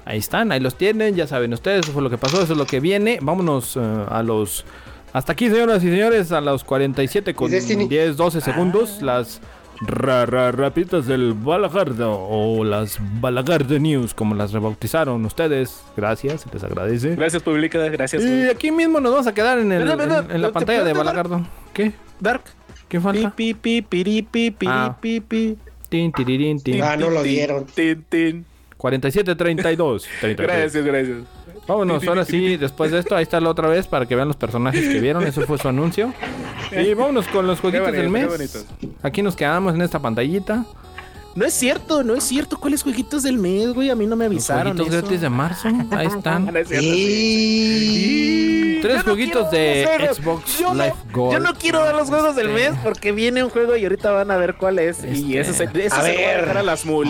Ahí 0.05 0.18
están, 0.18 0.53
ahí 0.53 0.61
los 0.61 0.76
tienen. 0.76 1.16
Ya 1.16 1.26
saben 1.26 1.53
ustedes, 1.53 1.81
eso 1.87 1.93
fue 1.93 2.03
lo 2.03 2.11
que 2.11 2.18
pasó, 2.18 2.43
eso 2.43 2.53
es 2.53 2.59
lo 2.59 2.66
que 2.66 2.78
viene. 2.78 3.18
Vámonos 3.22 3.76
eh, 3.76 3.81
a 4.09 4.22
los. 4.22 4.64
Hasta 5.12 5.32
aquí, 5.32 5.48
señoras 5.50 5.82
y 5.82 5.88
señores, 5.90 6.30
a 6.32 6.40
los 6.40 6.62
47 6.64 7.34
con 7.34 7.48
¿Y 7.48 7.52
Destiny? 7.52 7.86
10, 7.88 8.16
12 8.16 8.38
Ah. 8.38 8.40
segundos. 8.40 9.02
Las 9.02 9.40
ra, 9.80 10.26
ra- 10.26 10.52
rapitas 10.52 11.06
del 11.06 11.32
Balagardo 11.34 12.12
o 12.12 12.62
las 12.64 12.98
Balagardo 13.20 13.78
News, 13.78 14.14
como 14.14 14.34
las 14.34 14.52
rebautizaron 14.52 15.24
ustedes. 15.24 15.82
Gracias, 15.96 16.42
se 16.42 16.50
les 16.52 16.62
agradece. 16.62 17.16
Gracias, 17.16 17.42
Publica. 17.42 17.78
Gracias. 17.88 18.22
Y 18.22 18.48
aquí 18.48 18.70
mismo 18.70 19.00
nos 19.00 19.12
vamos 19.12 19.26
a 19.26 19.34
quedar 19.34 19.58
en, 19.58 19.72
el- 19.72 19.82
en- 19.88 20.00
en 20.30 20.42
la 20.42 20.48
¿Te 20.48 20.52
pantalla 20.52 20.84
de? 20.84 20.92
Balagardo. 20.92 21.46
¿Qué? 21.72 21.92
Dark. 22.20 22.42
¿Qué 22.88 23.00
falta? 23.00 23.30
Pi, 23.30 23.54
pi, 23.54 23.82
pi, 23.82 24.22
pi, 24.22 24.50
piri, 24.50 24.70
Ah. 24.72 24.96
pi, 25.00 25.20
pi. 25.20 25.56
Tin, 25.88 26.12
tin. 26.12 26.82
Ah, 26.82 26.96
no 26.96 27.11
lo 27.11 27.22
dieron. 27.22 27.64
Tin, 27.66 28.04
tin. 28.08 28.44
47, 28.76 29.34
32. 29.34 30.06
33. 30.20 30.56
Gracias, 30.72 30.84
gracias. 30.84 31.16
Vámonos, 31.70 32.06
ahora 32.08 32.24
sí, 32.24 32.56
después 32.56 32.90
de 32.90 32.98
esto, 32.98 33.14
ahí 33.16 33.22
está 33.22 33.40
la 33.40 33.48
otra 33.50 33.68
vez 33.68 33.86
para 33.86 34.06
que 34.06 34.14
vean 34.16 34.28
los 34.28 34.36
personajes 34.36 34.88
que 34.88 35.00
vieron. 35.00 35.26
Eso 35.26 35.42
fue 35.42 35.56
su 35.58 35.68
anuncio. 35.68 36.12
Y 36.72 36.94
vámonos 36.94 37.26
con 37.28 37.46
los 37.46 37.60
jueguitos 37.60 37.88
bonito, 37.88 38.02
del 38.02 38.10
mes. 38.10 38.66
Aquí 39.02 39.22
nos 39.22 39.36
quedamos 39.36 39.74
en 39.74 39.82
esta 39.82 39.98
pantallita. 39.98 40.64
No 41.36 41.44
es 41.44 41.54
cierto, 41.54 42.02
no 42.02 42.14
es 42.16 42.24
cierto. 42.24 42.58
¿Cuáles 42.58 42.82
jueguitos 42.82 43.22
del 43.22 43.38
mes, 43.38 43.72
güey? 43.72 43.88
A 43.90 43.94
mí 43.94 44.04
no 44.04 44.16
me 44.16 44.24
Los 44.24 44.32
avisaron. 44.32 44.72
jueguitos 44.76 44.94
eso. 44.96 45.02
gratis 45.02 45.20
de 45.20 45.30
marzo. 45.30 45.68
Ahí 45.68 45.76
Ah, 45.92 46.02
están. 46.02 46.46
no 46.52 46.58
es 46.58 46.66
cierto, 46.68 46.86
sí. 46.88 48.76
Y... 48.78 48.80
Tres 48.82 48.96
no 48.96 49.02
jueguitos 49.04 49.50
de 49.50 49.84
hacer- 49.84 50.14
Xbox 50.14 50.58
yo 50.58 50.74
no- 50.74 50.82
Live 50.82 50.94
Gold. 51.12 51.32
Yo 51.34 51.38
no 51.40 51.54
quiero 51.54 51.80
dar 51.84 51.94
los 51.94 52.08
juegos 52.08 52.34
del 52.34 52.48
Este. 52.50 52.70
mes 52.70 52.80
porque 52.82 53.12
viene 53.12 53.44
un 53.44 53.50
juego 53.50 53.76
y 53.76 53.84
ahorita 53.84 54.10
van 54.10 54.30
a 54.32 54.36
ver 54.38 54.54
cuál 54.56 54.78
es. 54.80 55.04
Y 55.04 55.36
Este. 55.36 55.52
se, 55.54 55.64
ese 55.64 55.86
A 55.94 56.02
se 56.02 56.08
lo 56.08 56.14
voy 56.14 56.24
a 56.24 56.28
ver. 56.28 56.40
dejar 56.40 56.58
a 56.58 56.62
las 56.62 56.84
mul. 56.84 57.06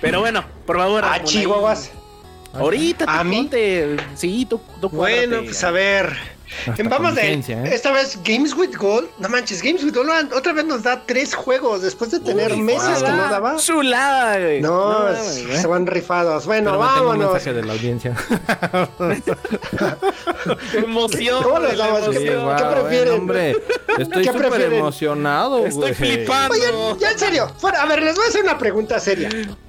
Pero 0.00 0.20
bueno, 0.20 0.44
por 0.66 0.76
favor. 0.78 1.02
Ah, 1.06 1.22
chihuahuas. 1.22 1.92
Ahorita 2.52 3.04
¿A 3.08 3.22
tú 3.22 3.28
mí? 3.28 3.36
ponte. 3.36 3.96
Sí, 4.14 4.46
tú, 4.48 4.60
tú 4.80 4.88
Bueno, 4.90 5.40
pues 5.44 5.62
a 5.64 5.70
ver. 5.70 6.16
Hasta 6.68 6.82
Vamos 6.82 7.14
de 7.14 7.32
¿eh? 7.32 7.42
esta 7.72 7.92
vez 7.92 8.18
Games 8.26 8.54
with 8.54 8.76
Gold. 8.76 9.08
No 9.18 9.30
manches, 9.30 9.62
Games 9.62 9.82
with 9.84 9.94
Gold 9.94 10.34
otra 10.34 10.52
vez 10.52 10.66
nos 10.66 10.82
da 10.82 11.02
tres 11.06 11.34
juegos 11.34 11.80
después 11.80 12.10
de 12.10 12.20
tener 12.20 12.52
Uy, 12.52 12.60
meses 12.60 12.82
que 12.90 12.94
chulada, 12.96 13.16
no 13.16 13.32
daba. 13.32 13.56
Chulada, 13.56 14.38
güey. 14.38 14.60
No, 14.60 15.00
güey. 15.02 15.56
se 15.56 15.66
van 15.66 15.86
rifados. 15.86 16.44
Bueno, 16.44 16.72
Pero 16.72 16.82
tengo 16.92 17.00
un 17.12 17.18
vámonos. 17.18 17.32
mensaje 17.32 17.54
de 17.54 17.64
la 17.64 17.72
audiencia. 17.72 18.14
Emoción. 20.74 21.42
¿Cómo 21.42 21.58
les 21.60 21.68
güey, 21.68 21.78
la 21.78 21.86
damos? 21.86 22.08
¿Qué- 22.10 22.18
Sí, 22.18 22.24
qué 22.24 22.64
prefieren? 22.70 23.08
bueno, 23.08 23.14
hombre, 23.14 23.50
estoy 23.98 24.22
¿Qué 24.24 24.32
súper 24.32 24.48
prefieren? 24.48 24.78
emocionado, 24.78 25.66
Estoy 25.66 25.80
güey. 25.80 25.94
flipando. 25.94 26.54
Oye, 26.54 26.98
ya 27.00 27.10
en 27.12 27.18
serio, 27.18 27.48
fuera, 27.58 27.82
a 27.82 27.86
ver, 27.86 28.02
les 28.02 28.14
voy 28.14 28.24
a 28.26 28.28
hacer 28.28 28.42
una 28.42 28.58
pregunta 28.58 29.00
seria. 29.00 29.28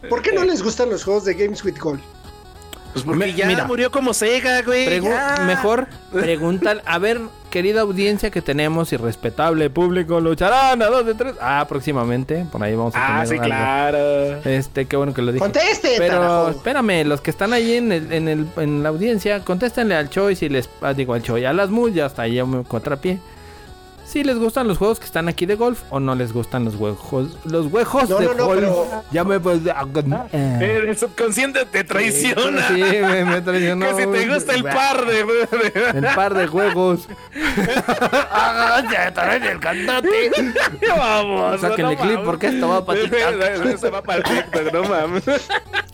¿Por 0.10 0.22
qué 0.22 0.32
no 0.34 0.44
les 0.44 0.62
gustan 0.62 0.90
los 0.90 1.04
juegos 1.04 1.26
de 1.26 1.34
Games 1.34 1.64
with 1.64 1.78
Gold? 1.80 2.02
Pues 2.94 3.04
porque 3.06 3.20
Me- 3.26 3.34
ya 3.34 3.48
mira. 3.48 3.66
murió 3.66 3.92
como 3.92 4.14
Sega, 4.14 4.62
güey. 4.62 4.88
Pregu- 4.88 5.10
ya. 5.10 5.44
mejor 5.46 5.88
pregúntale, 6.12 6.82
a 6.86 7.00
ver, 7.00 7.20
querida 7.50 7.82
audiencia 7.82 8.30
que 8.30 8.42
tenemos 8.42 8.94
y 8.94 8.98
respetable 8.98 9.70
público, 9.72 10.20
lucharán 10.20 10.82
a 10.82 10.86
dos 10.88 11.06
de 11.06 11.14
tres. 11.16 11.34
Ah, 11.42 11.66
próximamente, 11.68 12.46
por 12.52 12.64
ahí 12.64 12.76
vamos 12.76 12.94
a 12.96 13.22
Ah, 13.22 13.26
sí, 13.26 13.34
algo. 13.34 13.46
claro. 13.46 13.98
Este, 14.46 14.86
qué 14.86 14.96
bueno 14.96 15.14
que 15.14 15.22
lo 15.24 15.32
dije. 15.32 15.40
Conteste, 15.44 15.96
Pero 15.98 16.50
espérame, 16.50 17.04
los 17.06 17.20
que 17.22 17.32
están 17.32 17.52
ahí 17.54 17.76
en, 17.78 17.92
el, 17.92 18.12
en, 18.14 18.28
el- 18.28 18.48
en 18.58 18.84
la 18.84 18.90
audiencia, 18.90 19.40
contéstenle 19.44 19.96
al 19.96 20.10
Choi 20.10 20.36
si 20.36 20.48
les 20.50 20.70
ah, 20.82 20.94
digo 20.94 21.14
al 21.16 21.24
Choi, 21.24 21.46
a 21.46 21.54
las 21.54 21.70
Mul, 21.72 21.94
ya 21.94 22.06
hasta 22.06 22.22
ahí 22.24 22.36
yo 22.36 22.46
me 22.48 22.64
contrapié. 22.64 23.20
Si 24.06 24.24
les 24.24 24.38
gustan 24.38 24.68
los 24.68 24.78
juegos 24.78 25.00
que 25.00 25.06
están 25.06 25.28
aquí 25.28 25.46
de 25.46 25.56
golf 25.56 25.82
o 25.90 26.00
no 26.00 26.16
les 26.16 26.34
gustan 26.34 26.66
los 26.66 26.76
huejos. 26.76 27.38
Los 27.46 27.68
huejos 27.72 28.10
No, 28.10 28.18
de 28.20 28.26
no, 28.28 28.34
no, 28.34 28.46
golf. 28.46 28.60
pero- 28.60 29.04
Ya 29.12 29.24
me 29.24 29.40
pues. 29.40 29.62
Eh, 29.66 30.84
El 30.88 30.98
subconsciente 30.98 31.66
te 31.66 31.84
traiciona. 31.84 32.68
Sí, 32.68 32.74
me, 32.82 33.26
me 33.26 33.42
traicionó. 33.42 33.88
que 33.88 34.04
si 34.04 34.08
te 34.12 34.34
gusta 34.34 34.54
el 34.54 34.64
par 34.64 35.06
de. 35.06 35.20
El 35.96 36.06
par 36.16 36.34
de 36.34 36.48
juegos. 36.48 37.08
el 39.44 39.60
cantante. 39.60 40.10
Vamos. 40.98 41.62
Sáquenle 41.62 41.96
no 41.96 42.02
clip 42.02 42.20
porque 42.24 42.48
esto 42.48 42.68
va 42.70 42.86
para 42.86 43.02
TikTok. 43.02 43.78
Se 43.78 43.90
va 43.90 44.02
para 44.02 44.24
TikTok, 44.24 44.74
no 44.74 44.84
mames. 44.84 45.24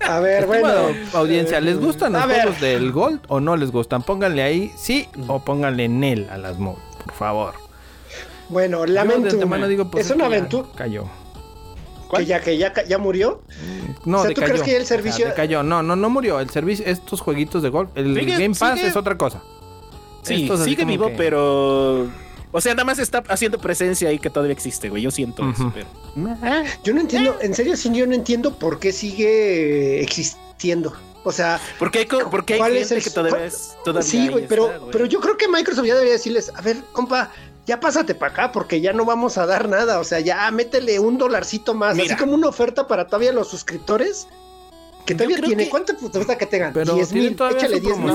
A 0.02 0.20
ver, 0.20 0.46
bueno. 0.46 0.68
Bueno, 0.68 1.00
audiencia, 1.14 1.60
¿les 1.62 1.80
gustan 1.80 2.14
los 2.14 2.24
juegos 2.24 2.60
del 2.60 2.92
Gold 2.92 3.22
o 3.28 3.40
no 3.40 3.56
les 3.56 3.72
gustan? 3.72 4.02
Pónganle 4.02 4.44
ahí 4.44 4.72
sí 4.78 5.08
o 5.28 5.40
pónganle 5.40 5.86
en 5.86 6.04
él 6.04 6.28
a 6.32 6.38
las 6.38 6.58
mod, 6.58 6.76
por 7.06 7.14
favor. 7.14 7.69
Bueno, 8.50 8.80
Yo 8.80 8.86
de 8.86 8.92
Lamentum. 8.94 9.30
antemano 9.34 9.68
digo, 9.68 9.90
pues, 9.92 10.06
es 10.06 10.12
una 10.16 10.26
aventura 10.26 10.68
Cayó. 10.76 11.06
que 12.16 12.26
ya, 12.26 12.42
que 12.42 12.58
ya, 12.58 12.74
ya 12.88 12.98
murió. 12.98 13.42
No, 14.06 14.20
O 14.20 14.22
sea, 14.24 14.34
¿tú 14.34 14.42
decayó. 14.42 14.54
crees 14.54 14.62
que 14.64 14.76
el 14.78 14.84
O 14.84 14.86
sea, 14.86 14.98
servicio- 14.98 15.28
decayó. 15.28 15.62
No, 15.64 15.84
no, 15.84 15.96
no 15.96 16.10
murió. 16.10 16.40
El 16.40 16.50
servicio, 16.50 16.86
estos 16.88 17.22
jueguitos 17.22 17.62
de 17.62 17.70
golf, 17.70 17.90
el 17.96 18.16
Sigue- 18.16 18.32
Game 18.38 18.56
Pass 18.56 18.76
sigue- 18.80 18.88
es 18.88 18.96
otra 18.96 19.18
cosa. 19.18 19.42
Sí, 20.24 20.44
Estos 20.44 20.64
sigue 20.64 20.86
vivo, 20.86 21.08
que- 21.10 21.16
pero. 21.16 22.08
O 22.52 22.60
sea, 22.62 22.74
nada 22.74 22.84
más 22.84 22.98
está 22.98 23.24
haciendo 23.28 23.60
presencia 23.60 24.10
ahí 24.10 24.18
que 24.18 24.32
todavía 24.32 24.54
existe, 24.54 24.90
güey. 24.90 25.04
Yo 25.04 25.12
siento 25.12 25.48
eso, 25.48 25.72
pero. 25.74 25.86
Yo 26.84 26.94
no 26.96 27.02
entiendo, 27.02 27.38
en 27.42 27.54
serio, 27.54 27.78
sí, 27.78 27.92
yo 27.94 28.08
no 28.08 28.16
entiendo 28.16 28.58
por 28.58 28.80
qué 28.80 28.92
sigue 28.92 30.02
existiendo. 30.02 30.94
O 31.24 31.32
sea, 31.32 31.60
Porque 31.78 32.00
hay, 32.00 32.06
co- 32.06 32.30
porque 32.32 32.54
hay 32.54 32.60
¿Cuál 32.60 32.72
gente 32.72 32.86
es 32.86 32.92
el- 32.94 33.04
que 33.04 33.10
todavía 33.12 33.32
cuál- 33.38 33.44
es. 33.48 33.76
Todavía 33.84 34.10
sí, 34.10 34.28
güey, 34.30 34.48
pero, 34.48 34.90
pero 34.92 35.06
yo 35.06 35.20
creo 35.20 35.38
que 35.38 35.48
Microsoft 35.48 35.86
ya 35.86 35.94
debería 35.94 36.14
decirles, 36.14 36.52
a 36.56 36.62
ver, 36.62 36.78
compa, 36.94 37.32
ya 37.70 37.80
pásate 37.80 38.16
para 38.16 38.32
acá 38.34 38.52
porque 38.52 38.82
ya 38.82 38.92
no 38.94 39.06
vamos 39.06 39.38
a 39.38 39.46
dar 39.46 39.70
nada. 39.70 40.00
O 40.00 40.04
sea, 40.04 40.20
ya 40.20 40.50
métele 40.52 41.00
un 41.00 41.18
dolarcito 41.18 41.74
más, 41.74 41.96
Mira. 41.96 42.16
así 42.16 42.22
como 42.22 42.34
una 42.34 42.48
oferta 42.48 42.88
para 42.88 43.06
todavía 43.08 43.32
los 43.32 43.48
suscriptores. 43.48 44.28
Que 45.06 45.16
todavía 45.16 45.38
tiene, 45.42 45.64
que- 45.64 45.70
¿cuánto 45.70 45.96
te 45.96 46.18
gusta 46.20 46.38
que 46.38 46.46
tengan? 46.46 46.74
Pero 46.74 46.94
10 46.96 47.10
tienen 47.10 47.28
mil, 47.30 47.36
todavía 47.38 47.58
échale 47.60 47.78
su 47.78 47.86
10 47.86 47.98
mil. 47.98 48.12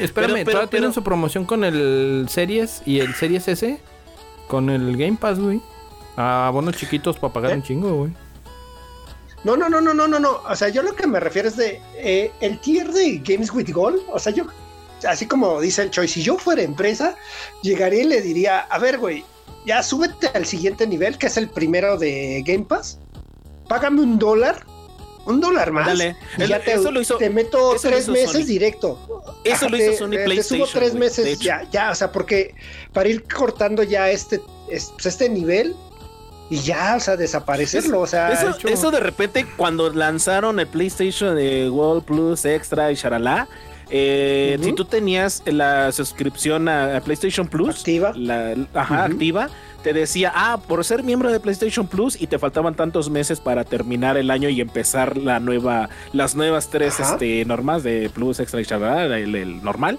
Espérame, 0.00 0.10
Pero- 0.12 0.34
pero- 0.34 0.44
todavía 0.44 0.70
tienen 0.70 0.92
su 0.92 1.02
promoción 1.04 1.44
con 1.44 1.64
el 1.64 2.26
Series 2.28 2.82
y 2.84 3.00
el 3.00 3.14
Series 3.14 3.46
S. 3.48 3.80
Con 4.48 4.68
el 4.70 4.96
Game 4.96 5.16
Pass, 5.20 5.38
güey. 5.38 5.60
A 6.16 6.50
bonos 6.52 6.76
chiquitos 6.76 7.18
para 7.18 7.32
pagar 7.32 7.52
¿Eh? 7.52 7.54
un 7.54 7.62
chingo, 7.62 7.92
güey. 7.94 8.10
No, 9.44 9.56
no, 9.56 9.68
no, 9.68 9.80
no, 9.80 9.94
no, 9.94 10.08
no, 10.08 10.18
no. 10.18 10.40
O 10.48 10.56
sea, 10.56 10.68
yo 10.68 10.82
lo 10.82 10.94
que 10.96 11.06
me 11.06 11.20
refiero 11.20 11.48
es 11.48 11.56
de 11.56 11.80
eh, 11.96 12.32
el 12.40 12.58
tier 12.58 12.90
de 12.92 13.18
Games 13.24 13.52
with 13.52 13.70
Gold. 13.72 14.00
O 14.12 14.18
sea, 14.18 14.32
yo, 14.32 14.44
así 15.06 15.26
como 15.26 15.60
dice 15.60 15.82
el 15.82 15.90
Choi, 15.90 16.08
si 16.08 16.22
yo 16.22 16.36
fuera 16.38 16.62
empresa, 16.62 17.16
llegaría 17.62 18.02
y 18.02 18.06
le 18.06 18.20
diría, 18.22 18.60
a 18.60 18.78
ver, 18.78 18.98
güey, 18.98 19.24
ya 19.66 19.82
súbete 19.82 20.28
al 20.34 20.46
siguiente 20.46 20.86
nivel, 20.86 21.18
que 21.18 21.26
es 21.26 21.36
el 21.36 21.48
primero 21.48 21.98
de 21.98 22.42
Game 22.46 22.64
Pass. 22.64 22.98
Págame 23.68 24.00
un 24.00 24.18
dólar, 24.18 24.64
un 25.26 25.40
dólar 25.40 25.72
más. 25.72 25.86
Dale. 25.86 26.16
Y 26.38 26.42
El- 26.42 26.48
ya 26.48 26.60
te, 26.60 26.72
eso 26.72 26.90
lo 26.90 27.00
hizo- 27.02 27.16
te 27.18 27.28
meto 27.28 27.74
eso 27.74 27.88
tres 27.88 28.08
meses 28.08 28.32
Sony. 28.32 28.44
directo. 28.44 28.98
Eso 29.44 29.66
Ajá, 29.66 29.68
lo 29.68 29.76
hizo 29.76 29.90
te- 29.90 29.96
Sony 29.98 30.10
te- 30.10 30.16
Te 30.18 30.24
PlayStation. 30.24 30.66
subo 30.68 30.78
tres 30.80 30.94
meses, 30.94 31.38
ya, 31.38 31.68
ya, 31.70 31.90
o 31.90 31.94
sea, 31.94 32.10
porque 32.12 32.54
para 32.94 33.08
ir 33.08 33.24
cortando 33.24 33.82
ya 33.82 34.08
este, 34.10 34.40
es- 34.70 34.90
pues, 34.94 35.06
este 35.06 35.28
nivel 35.28 35.76
y 36.50 36.60
ya, 36.60 36.94
o 36.96 37.00
sea, 37.00 37.16
desaparecerlo, 37.18 38.00
o 38.00 38.06
sea, 38.06 38.32
Eso, 38.32 38.50
hecho- 38.56 38.68
eso 38.68 38.90
de 38.90 39.00
repente, 39.00 39.44
cuando 39.58 39.90
lanzaron 39.90 40.58
el 40.60 40.66
PlayStation 40.66 41.36
de 41.36 41.68
World 41.68 42.04
Plus 42.04 42.46
Extra 42.46 42.90
y 42.90 42.94
Sharala, 42.94 43.46
eh, 43.90 44.58
si 44.62 44.72
tú 44.72 44.84
tenías 44.84 45.42
la 45.46 45.92
suscripción 45.92 46.68
a, 46.68 46.96
a 46.96 47.00
PlayStation 47.00 47.48
Plus, 47.48 47.76
Activa. 47.76 48.12
la, 48.14 48.54
ajá, 48.74 49.04
activa, 49.04 49.48
te 49.82 49.92
decía, 49.92 50.32
ah, 50.34 50.58
por 50.66 50.84
ser 50.84 51.02
miembro 51.02 51.30
de 51.32 51.40
PlayStation 51.40 51.86
Plus 51.86 52.20
y 52.20 52.26
te 52.26 52.38
faltaban 52.38 52.74
tantos 52.74 53.10
meses 53.10 53.40
para 53.40 53.64
terminar 53.64 54.16
el 54.16 54.30
año 54.30 54.48
y 54.48 54.60
empezar 54.60 55.16
la 55.16 55.40
nueva, 55.40 55.88
las 56.12 56.34
nuevas 56.34 56.68
tres 56.70 57.00
Ajá. 57.00 57.12
este, 57.12 57.44
normas 57.44 57.82
de 57.82 58.10
Plus 58.10 58.40
Extra 58.40 58.60
y 58.60 58.66
el, 59.22 59.34
el 59.34 59.62
normal, 59.62 59.98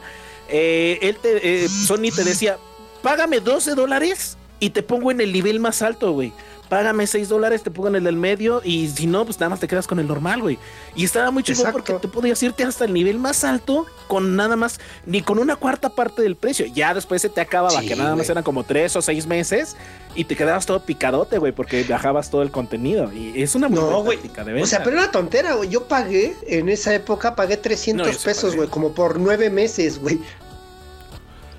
eh, 0.49 0.99
él 1.01 1.17
te, 1.21 1.63
eh, 1.63 1.69
Sony 1.69 2.11
te 2.15 2.23
decía, 2.23 2.57
págame 3.01 3.39
12 3.39 3.75
dólares 3.75 4.37
y 4.59 4.71
te 4.71 4.83
pongo 4.83 5.11
en 5.11 5.21
el 5.21 5.31
nivel 5.31 5.59
más 5.59 5.81
alto, 5.81 6.11
güey. 6.11 6.33
Págame 6.69 7.07
6 7.07 7.29
dólares, 7.29 7.63
te 7.63 7.71
pongo 7.71 7.87
en 7.87 7.95
el 7.95 8.03
del 8.03 8.15
medio 8.15 8.61
y 8.63 8.87
si 8.89 9.07
no, 9.07 9.25
pues 9.25 9.39
nada 9.39 9.49
más 9.49 9.59
te 9.59 9.67
quedas 9.67 9.87
con 9.87 9.99
el 9.99 10.07
normal, 10.07 10.41
güey. 10.41 10.59
Y 10.95 11.03
estaba 11.03 11.31
muy 11.31 11.41
chido 11.41 11.63
porque 11.71 11.93
te 11.93 12.07
podías 12.07 12.41
irte 12.43 12.63
hasta 12.63 12.85
el 12.85 12.93
nivel 12.93 13.17
más 13.17 13.43
alto 13.43 13.87
con 14.07 14.35
nada 14.35 14.55
más, 14.55 14.79
ni 15.07 15.21
con 15.23 15.39
una 15.39 15.55
cuarta 15.55 15.89
parte 15.89 16.21
del 16.21 16.35
precio. 16.35 16.67
Ya 16.67 16.93
después 16.93 17.21
se 17.23 17.29
te 17.29 17.41
acababa, 17.41 17.81
Sí, 17.81 17.87
que 17.87 17.95
nada 17.95 18.15
más 18.15 18.29
eran 18.29 18.43
como 18.43 18.63
3 18.63 18.95
o 18.95 19.01
6 19.01 19.25
meses 19.25 19.75
y 20.13 20.25
te 20.25 20.35
quedabas 20.35 20.65
todo 20.67 20.79
picadote, 20.85 21.39
güey, 21.39 21.51
porque 21.53 21.83
bajabas 21.85 22.29
todo 22.29 22.43
el 22.43 22.51
contenido. 22.51 23.11
Y 23.11 23.41
es 23.41 23.55
una 23.55 23.67
muy 23.67 23.79
No, 23.79 24.03
buena 24.03 24.21
güey. 24.45 24.61
O 24.61 24.65
sea, 24.67 24.83
pero 24.83 24.97
era 24.97 25.09
tontera, 25.11 25.55
güey. 25.55 25.69
Yo 25.69 25.87
pagué, 25.87 26.35
en 26.47 26.69
esa 26.69 26.93
época 26.93 27.35
pagué 27.35 27.57
300 27.57 28.05
No, 28.05 28.13
yo 28.13 28.19
sí 28.19 28.25
pesos, 28.25 28.55
güey, 28.55 28.69
como 28.69 28.91
por 28.93 29.19
nueve 29.19 29.49
meses, 29.49 29.99
güey. 29.99 30.19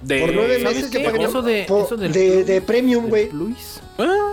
De- 0.02 0.20
Por 0.20 0.32
nueve 0.34 0.62
¿sabes 0.62 0.76
meses 0.76 0.90
qué? 0.90 1.02
yo 1.02 1.10
pagué 1.10 1.24
Eso 1.24 1.42
de- 1.42 1.64
por- 1.68 1.84
eso 1.84 1.96
del 1.96 2.10
de, 2.12 2.42
de 2.44 2.62
premium, 2.62 3.04
¿El 3.04 3.10
güey. 3.10 3.28
Plus? 3.28 3.80
Ah, 3.98 4.29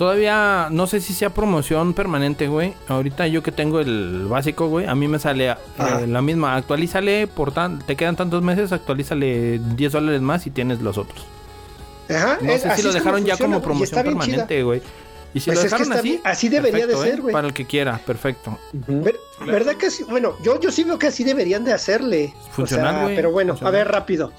Todavía 0.00 0.68
no 0.70 0.86
sé 0.86 1.02
si 1.02 1.12
sea 1.12 1.28
promoción 1.28 1.92
permanente, 1.92 2.48
güey. 2.48 2.72
Ahorita 2.88 3.26
yo 3.26 3.42
que 3.42 3.52
tengo 3.52 3.80
el 3.80 4.24
básico, 4.30 4.66
güey, 4.68 4.86
a 4.86 4.94
mí 4.94 5.08
me 5.08 5.18
sale 5.18 5.50
eh, 5.50 5.56
la 6.08 6.22
misma. 6.22 6.56
Actualízale, 6.56 7.26
por 7.26 7.52
tan, 7.52 7.80
te 7.80 7.96
quedan 7.96 8.16
tantos 8.16 8.42
meses, 8.42 8.72
actualízale 8.72 9.58
10 9.58 9.92
dólares 9.92 10.22
más 10.22 10.46
y 10.46 10.50
tienes 10.52 10.80
los 10.80 10.96
otros. 10.96 11.22
Ajá, 12.08 12.38
No 12.40 12.50
es- 12.50 12.62
sé 12.62 12.76
si 12.76 12.82
lo 12.82 12.92
dejaron 12.94 13.26
ya 13.26 13.34
funciona, 13.36 13.56
como 13.56 13.62
promoción 13.62 14.02
permanente, 14.02 14.62
güey. 14.62 14.80
Y 15.34 15.40
si 15.40 15.50
Pues 15.50 15.58
lo 15.58 15.64
es 15.66 15.70
que 15.74 15.78
dejaron 15.78 15.92
así, 15.98 16.08
bien- 16.08 16.20
así 16.24 16.48
debería 16.48 16.86
de 16.86 16.94
perfecto, 16.94 17.04
¿eh? 17.04 17.10
ser, 17.10 17.20
güey. 17.20 17.32
Para 17.34 17.48
el 17.48 17.52
que 17.52 17.66
quiera, 17.66 17.98
perfecto. 17.98 18.58
Ver- 18.72 19.20
¿Verdad 19.44 19.76
que 19.76 19.90
sí? 19.90 20.04
Bueno, 20.04 20.34
yo, 20.42 20.58
yo 20.60 20.70
sí 20.72 20.82
veo 20.82 20.98
que 20.98 21.08
así 21.08 21.24
deberían 21.24 21.62
de 21.62 21.74
hacerle. 21.74 22.32
O 22.56 22.66
sea, 22.66 23.02
güey, 23.02 23.16
Pero 23.16 23.32
bueno, 23.32 23.54
a 23.60 23.70
ver, 23.70 23.86
rápido. 23.88 24.32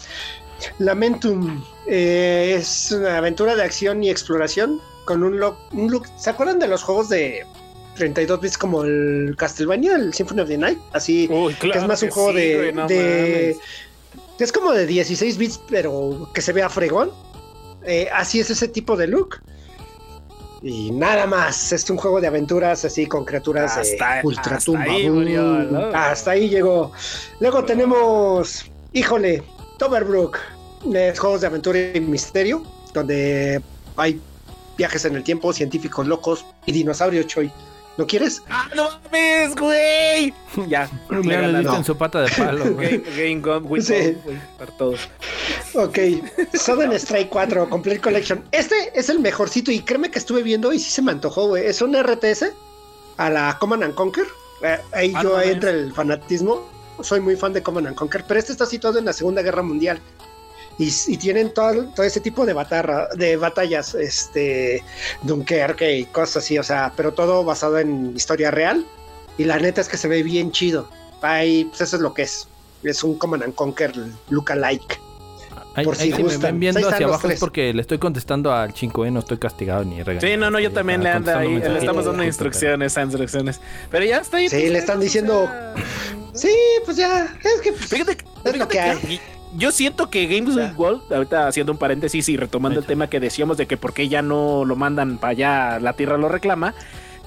Lamentum 0.80 1.64
eh, 1.86 2.56
es 2.58 2.92
una 2.92 3.18
aventura 3.20 3.56
de 3.56 3.62
acción 3.64 4.04
y 4.04 4.10
exploración 4.10 4.82
con 5.06 5.24
un 5.24 5.40
look, 5.40 5.56
un 5.74 5.90
look. 5.92 6.08
¿Se 6.18 6.30
acuerdan 6.30 6.60
de 6.60 6.68
los 6.68 6.84
juegos 6.84 7.10
de 7.10 7.46
32 7.96 8.40
bits 8.42 8.58
como 8.58 8.84
el 8.84 9.36
Castlevania, 9.38 9.96
el 9.96 10.14
Symphony 10.14 10.42
of 10.42 10.48
the 10.50 10.58
Night? 10.58 10.80
Así, 10.94 11.28
Uy, 11.32 11.54
que 11.56 11.68
es 11.68 11.74
claro 11.74 11.88
más 11.88 12.02
un 12.04 12.10
juego 12.10 12.30
sí, 12.32 12.36
de, 12.36 12.56
güey, 12.58 12.74
no 12.74 12.88
de- 12.88 13.56
mames. 14.14 14.28
que 14.38 14.44
es 14.44 14.52
como 14.52 14.72
de 14.72 14.86
16 14.86 15.38
bits, 15.38 15.60
pero 15.70 16.30
que 16.34 16.42
se 16.42 16.54
vea 16.54 16.70
fregón. 16.70 17.12
Eh, 17.84 18.08
así 18.14 18.40
es 18.40 18.50
ese 18.50 18.68
tipo 18.68 18.96
de 18.96 19.08
look. 19.08 19.40
Y 20.64 20.92
nada 20.92 21.26
más, 21.26 21.72
es 21.72 21.90
un 21.90 21.98
juego 21.98 22.22
de 22.22 22.28
aventuras 22.28 22.86
así 22.86 23.08
con 23.08 23.26
criaturas 23.26 23.76
de 23.76 23.82
Hasta- 23.82 24.22
ultratumba. 24.24 24.82
hasta 24.82 24.94
ahí 24.94 25.10
murió, 25.10 25.42
Mm, 25.44 25.74
¿no? 25.74 25.80
Hasta 25.98 26.32
ahí 26.32 26.50
llegó. 26.50 26.92
Luego 27.40 27.66
tenemos, 27.66 28.66
híjole, 28.94 29.42
Toberbrook, 29.80 30.38
eh, 30.94 31.14
juegos 31.18 31.42
de 31.42 31.48
aventura 31.48 31.80
y 31.96 32.00
misterio, 32.00 32.64
donde 32.94 33.60
hay 33.98 34.22
viajes 34.82 35.06
en 35.06 35.16
el 35.16 35.22
tiempo, 35.24 35.54
científicos 35.54 36.08
locos 36.08 36.44
y 36.66 36.72
dinosaurios, 36.72 37.28
Choy. 37.28 37.52
¿Lo 37.98 38.08
quieres? 38.08 38.42
¡Ah, 38.50 38.68
no 38.76 38.90
mames, 39.12 39.56
güey! 39.56 40.34
Ya, 40.68 40.90
Ya 41.24 41.42
le 41.42 41.60
diste 41.60 41.76
en 41.76 41.84
su 41.86 41.96
pata 41.96 42.22
de 42.22 42.30
palo, 42.32 42.66
güey. 42.74 43.04
Game, 43.16 43.42
Gone 43.42 43.68
with 43.68 43.84
Sí. 43.84 44.18
Güey, 44.24 44.40
para 44.58 44.72
todos. 44.78 45.02
Ok, 45.76 46.00
Sudden 46.54 46.94
Strike 46.94 47.30
4, 47.30 47.70
Complete 47.70 48.02
Collection. 48.02 48.44
Este 48.52 48.98
es 49.00 49.10
el 49.10 49.20
mejorcito 49.20 49.70
y 49.72 49.82
créeme 49.82 50.10
que 50.10 50.18
estuve 50.18 50.42
viendo 50.42 50.74
y 50.74 50.80
sí 50.80 50.90
se 50.90 51.04
me 51.04 51.12
antojó, 51.12 51.48
güey. 51.50 51.68
Es 51.68 51.80
un 51.84 51.94
RTS 51.96 52.46
a 53.18 53.30
la 53.30 53.56
Command 53.60 53.84
and 53.84 53.94
Conquer. 53.94 54.26
Eh, 54.64 54.80
ahí 54.94 55.14
Ah, 55.16 55.22
yo 55.22 55.30
no 55.38 55.42
entra 55.42 55.70
el 55.70 55.94
fanatismo. 55.94 56.68
Soy 57.04 57.20
muy 57.20 57.36
fan 57.36 57.54
de 57.54 57.62
Command 57.62 57.86
and 57.88 57.96
Conquer, 57.96 58.24
pero 58.28 58.40
este 58.40 58.52
está 58.54 58.66
situado 58.66 58.98
en 58.98 59.06
la 59.06 59.14
Segunda 59.14 59.44
Guerra 59.44 59.62
Mundial. 59.62 60.00
Y, 60.78 60.90
y 61.08 61.18
tienen 61.18 61.54
todo, 61.54 61.86
todo 61.96 62.06
ese 62.06 62.20
tipo 62.22 62.46
de, 62.46 62.54
batarra, 62.54 63.08
de 63.16 63.36
batallas, 63.38 63.94
este, 63.94 64.84
Dunkerque 65.24 65.98
y 65.98 66.06
cosas 66.06 66.38
así, 66.44 66.58
o 66.58 66.64
sea, 66.64 66.92
pero 66.96 67.14
todo 67.14 67.44
basado 67.44 67.78
en 67.80 68.16
historia 68.16 68.52
real. 68.52 68.86
Y 69.38 69.44
la 69.46 69.58
neta 69.60 69.82
es 69.82 69.88
que 69.90 69.98
se 69.98 70.08
ve 70.08 70.24
bien 70.24 70.52
chido. 70.52 70.90
Ahí, 71.22 71.66
pues 71.66 71.82
eso 71.82 71.96
es 71.98 72.02
lo 72.02 72.14
que 72.14 72.24
es. 72.24 72.48
Es 72.84 73.04
un 73.04 73.18
Command 73.18 73.44
and 73.44 73.56
Conquer 73.56 73.94
lookalike. 74.30 75.00
Ahí, 75.74 75.86
Por 75.86 75.98
ahí 76.02 76.12
si 76.12 76.24
me 76.24 76.36
ven 76.38 76.60
viendo 76.60 76.90
hacia 76.90 77.06
abajo 77.06 77.30
es 77.30 77.40
porque 77.40 77.74
le 77.74 77.82
estoy 77.82 77.98
contestando 77.98 78.52
al 78.52 78.74
5, 78.74 79.06
¿eh? 79.06 79.12
No 79.12 79.20
estoy 79.22 79.38
castigado 79.38 79.86
ni 79.86 80.04
regañado. 80.04 80.28
Sí, 80.28 80.36
no, 80.38 80.52
no, 80.52 80.60
yo 80.60 80.72
también 80.74 81.02
le 81.02 81.10
ando 81.10 81.34
ahí, 81.34 81.60
le 81.60 81.78
estamos 81.78 82.04
dando 82.04 82.24
instrucciones, 82.26 82.98
a 82.98 83.04
instrucciones. 83.04 83.62
Pero 83.90 84.04
ya 84.04 84.18
está 84.18 84.38
ahí. 84.38 84.50
Sí, 84.50 84.58
pues, 84.60 84.72
le 84.72 84.80
están 84.80 85.00
diciendo- 85.00 85.50
Sí, 86.34 86.54
pues 86.86 86.98
ya, 86.98 87.26
es 87.44 87.62
que 87.62 87.72
pues, 87.72 87.86
Fíjate, 87.88 88.18
Es 88.44 88.58
lo 88.58 88.68
que 88.68 88.80
hay. 88.80 89.22
Yo 89.58 89.72
siento 89.72 90.10
que 90.10 90.28
Games 90.28 90.56
with 90.56 90.76
Gold, 90.76 91.02
ahorita 91.14 91.48
haciendo 91.48 91.72
un 91.72 91.78
paréntesis 91.78 92.28
y 92.30 92.38
retomando 92.38 92.80
el 92.80 92.86
tema 92.86 93.08
que 93.08 93.20
decíamos 93.20 93.58
de 93.58 93.66
que 93.68 93.78
por 93.78 93.94
qué 93.94 94.08
ya 94.08 94.22
no 94.22 94.66
lo 94.66 94.76
mandan 94.76 95.18
para 95.18 95.32
allá, 95.32 95.80
la 95.80 95.94
tierra 95.94 96.18
lo 96.18 96.30
reclama. 96.30 96.74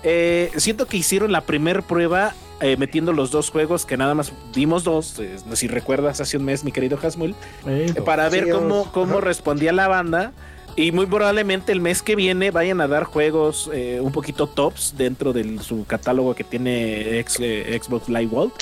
eh, 0.03 0.51
siento 0.57 0.87
que 0.87 0.97
hicieron 0.99 1.33
la 1.33 1.41
primer 1.43 1.83
prueba 1.83 2.35
eh, 2.61 2.77
metiendo 2.79 3.13
los 3.13 3.31
dos 3.31 3.51
juegos 3.51 3.85
que 3.87 3.97
nada 3.97 4.15
más 4.15 4.33
vimos 4.55 4.85
dos, 4.85 5.19
eh, 5.19 5.37
si 5.55 5.67
recuerdas 5.67 6.21
hace 6.21 6.37
un 6.37 6.45
mes, 6.45 6.63
mi 6.65 6.73
querido 6.73 6.99
Hasmul, 7.03 7.35
eh, 7.67 7.93
para 8.05 8.29
ver 8.29 8.45
Sí, 8.45 8.51
cómo, 8.51 8.91
cómo 8.93 9.21
respondía 9.21 9.73
la 9.73 9.89
banda. 9.89 10.33
Y 10.77 10.91
muy 10.91 11.07
probablemente 11.07 11.71
el 11.71 11.81
mes 11.81 12.03
que 12.03 12.17
viene 12.17 12.51
vayan 12.51 12.81
a 12.81 12.89
dar 12.89 13.05
juegos 13.05 13.71
eh, 13.73 14.01
un 14.03 14.11
poquito 14.13 14.49
tops 14.49 14.95
dentro 14.97 15.33
de 15.33 15.59
su 15.61 15.85
catálogo 15.85 16.35
que 16.35 16.43
tiene 16.43 17.19
ex- 17.21 17.39
eh, 17.41 17.79
Xbox 17.81 18.09
Live 18.09 18.27
World. 18.27 18.53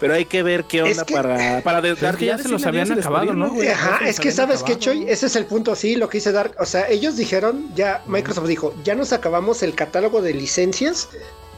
Pero 0.00 0.14
hay 0.14 0.24
que 0.26 0.42
ver 0.44 0.64
qué 0.64 0.78
Es 0.80 0.92
onda 0.92 1.04
que- 1.04 1.14
para, 1.14 1.60
para 1.62 1.80
de- 1.80 1.90
es 1.92 2.16
que 2.16 2.26
ya 2.26 2.38
se 2.38 2.48
los 2.48 2.64
habían 2.64 2.92
acabado, 2.92 3.34
¿no, 3.34 3.50
güey? 3.50 3.68
Ajá, 3.68 4.06
es 4.06 4.20
que 4.20 4.30
sabes 4.30 4.62
que. 4.62 4.78
Choy, 4.78 5.04
ese 5.08 5.26
es 5.26 5.34
el 5.36 5.46
punto, 5.46 5.74
sí, 5.74 5.96
lo 5.96 6.08
que 6.08 6.18
dice 6.18 6.30
Dark. 6.32 6.54
O 6.60 6.64
sea, 6.66 6.88
ellos 6.88 7.16
dijeron, 7.16 7.70
ya 7.74 8.02
Microsoft 8.06 8.46
dijo, 8.46 8.74
ya 8.84 8.94
nos 8.94 9.12
acabamos 9.12 9.62
el 9.62 9.74
catálogo 9.74 10.22
de 10.22 10.34
licencias 10.34 11.08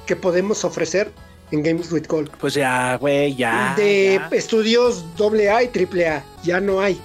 que 0.06 0.16
podemos 0.16 0.64
ofrecer 0.64 1.12
en 1.50 1.62
Games 1.62 1.92
with 1.92 2.06
Gold. 2.08 2.30
Pues 2.40 2.54
ya, 2.54 2.96
güey, 2.96 3.34
ya. 3.34 3.74
de 3.76 4.18
ya. 4.30 4.36
estudios 4.36 5.04
AA 5.18 5.64
y 5.64 5.66
AAA, 5.68 6.24
ya 6.42 6.60
no 6.60 6.80
hay. 6.80 7.00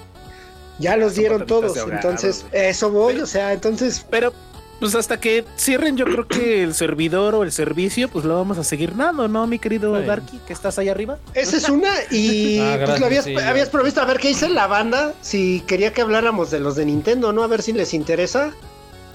Ya 0.78 0.96
los 0.96 1.14
dieron 1.14 1.46
todos. 1.46 1.76
Entonces, 1.76 2.44
eso 2.52 2.90
voy, 2.90 3.14
Pero- 3.14 3.24
o 3.24 3.26
sea, 3.26 3.52
entonces. 3.52 4.04
Pero, 4.10 4.32
pues 4.80 4.94
hasta 4.94 5.18
que 5.20 5.44
cierren, 5.56 5.96
yo 5.96 6.04
creo 6.04 6.26
que 6.28 6.62
el 6.62 6.74
servidor 6.74 7.34
o 7.34 7.42
el 7.42 7.52
servicio, 7.52 8.08
pues 8.08 8.24
lo 8.24 8.34
vamos 8.36 8.58
a 8.58 8.64
seguir 8.64 8.94
dando, 8.96 9.26
¿no, 9.28 9.46
mi 9.46 9.58
querido 9.58 9.98
Sí. 10.00 10.06
Darky, 10.06 10.38
que 10.46 10.52
estás 10.52 10.78
ahí 10.78 10.88
arriba? 10.88 11.18
Esa 11.34 11.56
es 11.56 11.68
una, 11.68 11.88
y 12.10 12.58
Ah, 12.60 12.74
pues 12.76 12.78
gracias, 12.80 13.00
lo 13.00 13.06
habías, 13.06 13.24
sí, 13.24 13.36
habías 13.36 13.68
provisto 13.70 14.00
a 14.00 14.04
ver 14.04 14.18
qué 14.18 14.28
dice 14.28 14.48
la 14.48 14.66
banda, 14.66 15.14
si 15.22 15.60
quería 15.66 15.92
que 15.92 16.02
habláramos 16.02 16.50
de 16.50 16.60
los 16.60 16.76
de 16.76 16.84
Nintendo, 16.86 17.32
¿no? 17.32 17.42
A 17.42 17.46
ver 17.46 17.62
si 17.62 17.72
les 17.72 17.94
interesa. 17.94 18.52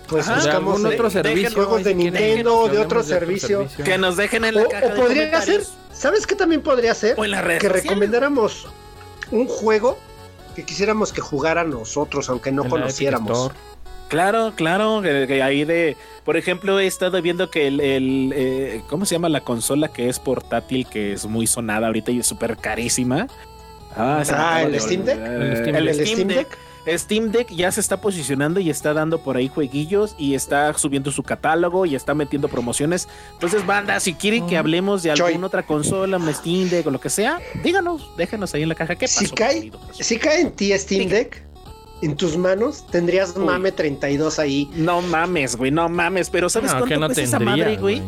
Pues 0.08 0.28
Ajá. 0.28 0.40
De 0.42 0.46
buscamos 0.48 0.84
de- 0.84 0.90
otro 0.90 1.10
servicio. 1.10 1.52
juegos 1.54 1.84
de 1.86 1.92
si 1.92 1.96
quieren, 1.98 2.14
Nintendo, 2.22 2.64
que 2.66 2.72
de 2.72 2.80
otro 2.80 3.02
servicio. 3.04 3.68
Que 3.86 3.98
nos 3.98 4.18
dejen 4.18 4.44
en 4.44 4.56
la 4.56 4.64
O, 4.64 4.68
caja 4.70 4.86
o 4.88 4.90
de 4.90 4.96
podría 5.02 5.42
ser. 5.42 5.64
¿sabes 5.94 6.28
qué 6.28 6.36
también 6.36 6.62
podría 6.62 6.94
ser? 6.94 7.16
O 7.18 7.24
en 7.24 7.32
las 7.32 7.44
redes 7.46 7.62
Que 7.62 7.70
recomendáramos 7.70 8.68
un 9.32 9.48
juego 9.48 9.98
que 10.56 10.66
quisiéramos 10.66 11.14
que 11.14 11.22
jugara 11.22 11.64
nosotros, 11.64 12.28
aunque 12.30 12.52
no 12.52 12.64
en 12.64 12.68
la 12.68 12.72
conociéramos. 12.72 13.52
Claro, 14.12 14.52
claro, 14.58 15.02
que, 15.02 15.26
que 15.26 15.42
ahí 15.42 15.64
de, 15.64 15.96
por 16.26 16.36
ejemplo, 16.36 16.78
he 16.82 16.86
estado 16.86 17.22
viendo 17.22 17.50
que 17.50 17.68
el, 17.68 17.80
el, 17.80 18.34
eh, 18.36 18.82
¿cómo 18.90 19.06
se 19.06 19.16
llama 19.16 19.30
la 19.30 19.40
consola 19.40 19.88
que 19.88 20.10
es 20.10 20.20
portátil, 20.20 20.86
que 20.86 21.14
es 21.14 21.26
muy 21.26 21.48
sonada 21.48 21.88
ahorita 21.88 22.12
y 22.12 22.20
es 22.20 22.28
súper 22.28 22.58
carísima? 22.58 23.28
Ah, 23.96 24.22
Ah, 24.34 24.64
¿el 24.64 24.74
de 24.74 24.80
Steam 24.82 25.06
Deck? 25.06 25.18
El 25.18 25.58
Steam 25.58 25.76
El 25.78 25.88
¿El 25.88 26.08
Steam 26.08 26.28
Deck. 26.28 26.50
Deck? 26.84 27.00
Steam 27.00 27.32
Deck 27.32 27.50
ya 27.52 27.72
se 27.72 27.80
está 27.80 28.02
posicionando 28.02 28.60
y 28.60 28.70
está 28.70 28.94
dando 28.94 29.20
por 29.24 29.38
ahí 29.38 29.48
jueguillos 29.48 30.14
y 30.18 30.34
está 30.36 30.74
subiendo 30.74 31.12
su 31.12 31.24
catálogo 31.24 31.86
y 31.86 31.96
está 31.96 32.14
metiendo 32.14 32.50
promociones. 32.50 33.08
Entonces, 33.34 33.66
banda, 33.66 34.00
si 34.02 34.14
quieren 34.16 34.46
que 34.46 34.58
hablemos 34.58 35.04
de 35.04 35.14
Choy. 35.14 35.28
alguna 35.28 35.48
otra 35.48 35.64
consola, 35.64 36.18
un 36.18 36.34
Steam 36.34 36.70
Deck 36.70 36.86
o 36.88 36.92
lo 36.92 37.00
que 37.00 37.10
sea, 37.10 37.40
díganos, 37.64 38.10
déjanos 38.18 38.54
ahí 38.56 38.64
en 38.64 38.70
la 38.70 38.76
caja. 38.76 38.96
¿Qué 38.98 39.06
pasó? 39.06 39.20
Si 39.20 39.30
cae, 39.30 39.72
si 39.94 40.18
cae 40.18 40.42
en 40.42 40.52
ti 40.52 40.78
Steam. 40.78 41.08
Deck, 41.08 41.44
en 42.02 42.16
tus 42.16 42.38
manos, 42.38 42.86
tendrías 42.88 43.34
Uy. 43.36 43.46
Mame 43.46 43.72
32 43.72 44.40
ahí. 44.40 44.70
No 44.74 45.02
mames, 45.02 45.56
güey, 45.56 45.72
no 45.72 45.88
mames. 45.90 46.30
Pero 46.30 46.50
¿sabes 46.50 46.72
No, 46.72 46.80
cuánto 46.80 46.88
que 46.96 47.00
no 47.00 47.06
cuesta 47.08 47.22
esa 47.24 47.40
madre, 47.40 47.78
güey? 47.78 48.02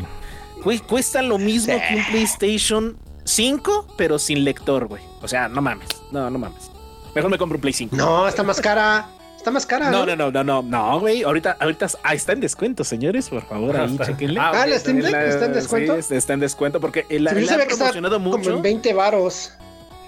Güey, 0.63 0.79
cuesta 0.79 1.21
lo 1.21 1.37
mismo 1.37 1.73
Sí. 1.73 1.79
que 1.89 1.95
un 1.95 2.05
PlayStation 2.05 2.97
5, 3.25 3.87
pero 3.97 4.17
sin 4.19 4.43
lector, 4.43 4.87
güey. 4.87 5.03
O 5.21 5.27
sea, 5.27 5.47
no 5.47 5.61
mames. 5.61 5.89
No, 6.11 6.29
no 6.29 6.39
mames. 6.39 6.71
Mejor 7.15 7.29
me 7.29 7.37
compro 7.37 7.57
un 7.57 7.61
Play 7.61 7.73
5. 7.73 7.95
No, 7.95 8.27
está 8.27 8.43
más 8.43 8.59
cara. 8.59 9.07
Está 9.37 9.51
más 9.51 9.65
cara. 9.65 9.91
No, 9.91 10.05
no, 10.05 10.15
no, 10.15 10.31
no, 10.31 10.43
no, 10.43 10.63
no, 10.63 10.99
güey. 11.01 11.23
Ahorita, 11.23 11.57
ahorita 11.59 11.87
ah, 12.03 12.13
está 12.13 12.31
en 12.31 12.39
descuento, 12.39 12.83
señores. 12.85 13.27
Por 13.29 13.45
favor, 13.45 13.75
ahí 13.75 13.91
Está. 13.91 14.05
chequenle. 14.07 14.39
Ah, 14.39 14.65
la 14.65 14.79
Steam 14.79 14.99
Deck 15.01 15.11
La- 15.11 15.25
está 15.25 15.45
en 15.45 15.53
descuento. 15.53 16.01
Sí, 16.01 16.15
está 16.15 16.33
en 16.33 16.39
descuento 16.39 16.79
porque 16.79 17.05
el, 17.09 17.27
Se 17.27 17.41
está 17.41 17.57
promocionado 17.67 18.15
como 18.17 18.37
mucho. 18.37 18.55
en 18.55 18.61
20 18.61 18.93
varos. 18.93 19.51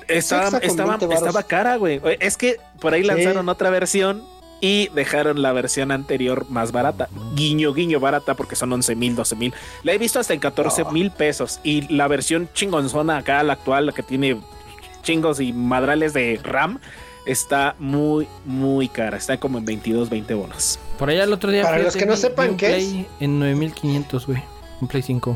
Estaba, 0.08 0.58
estaba, 0.60 0.90
20 0.98 1.06
varos. 1.08 1.22
estaba 1.24 1.44
cara, 1.44 1.76
güey. 1.78 2.02
Es 2.20 2.38
que 2.38 2.58
por 2.80 2.94
ahí 2.94 3.02
Sí. 3.02 3.08
lanzaron 3.08 3.50
otra 3.50 3.70
versión 3.70 4.24
y 4.62 4.88
dejaron 4.96 5.42
la 5.42 5.52
versión 5.54 5.92
anterior 5.92 6.46
más 6.50 6.72
barata. 6.72 7.10
Guiño, 7.36 7.74
guiño, 7.74 8.00
barata 8.00 8.34
porque 8.36 8.56
son 8.56 8.72
11 8.74 8.96
mil, 8.96 9.16
12 9.16 9.36
mil. 9.36 9.54
La 9.84 9.94
he 9.94 9.98
visto 9.98 10.20
hasta 10.20 10.34
en 10.34 10.40
14 10.40 10.84
Oh. 10.84 10.92
mil 10.92 11.12
pesos. 11.12 11.60
Y 11.64 11.94
la 11.94 12.08
versión 12.08 12.50
chingonzona 12.54 13.18
acá, 13.18 13.44
la 13.44 13.54
actual, 13.54 13.88
la 13.88 13.92
que 13.92 14.04
tiene 14.04 14.38
chingos 15.04 15.40
y 15.40 15.54
madrales 15.54 16.14
de 16.14 16.40
RAM, 16.42 16.80
está 17.26 17.76
muy, 17.80 18.28
muy 18.46 18.88
cara. 18.88 19.18
Está 19.18 19.38
como 19.40 19.58
en 19.58 19.66
22, 19.66 20.10
20 20.10 20.34
bonos. 20.34 20.80
Por 20.98 21.10
allá 21.10 21.24
el 21.26 21.34
otro 21.34 21.52
día. 21.52 21.64
Para 21.64 21.80
los 21.80 21.96
que 21.96 22.06
no 22.06 22.16
sepan 22.16 22.52
un 22.52 22.58
qué 22.58 22.68
Play 22.68 23.08
En 23.20 23.40
9500, 23.40 24.26
güey. 24.28 24.42
Un 24.82 24.88
Play 24.88 25.04
5. 25.04 25.36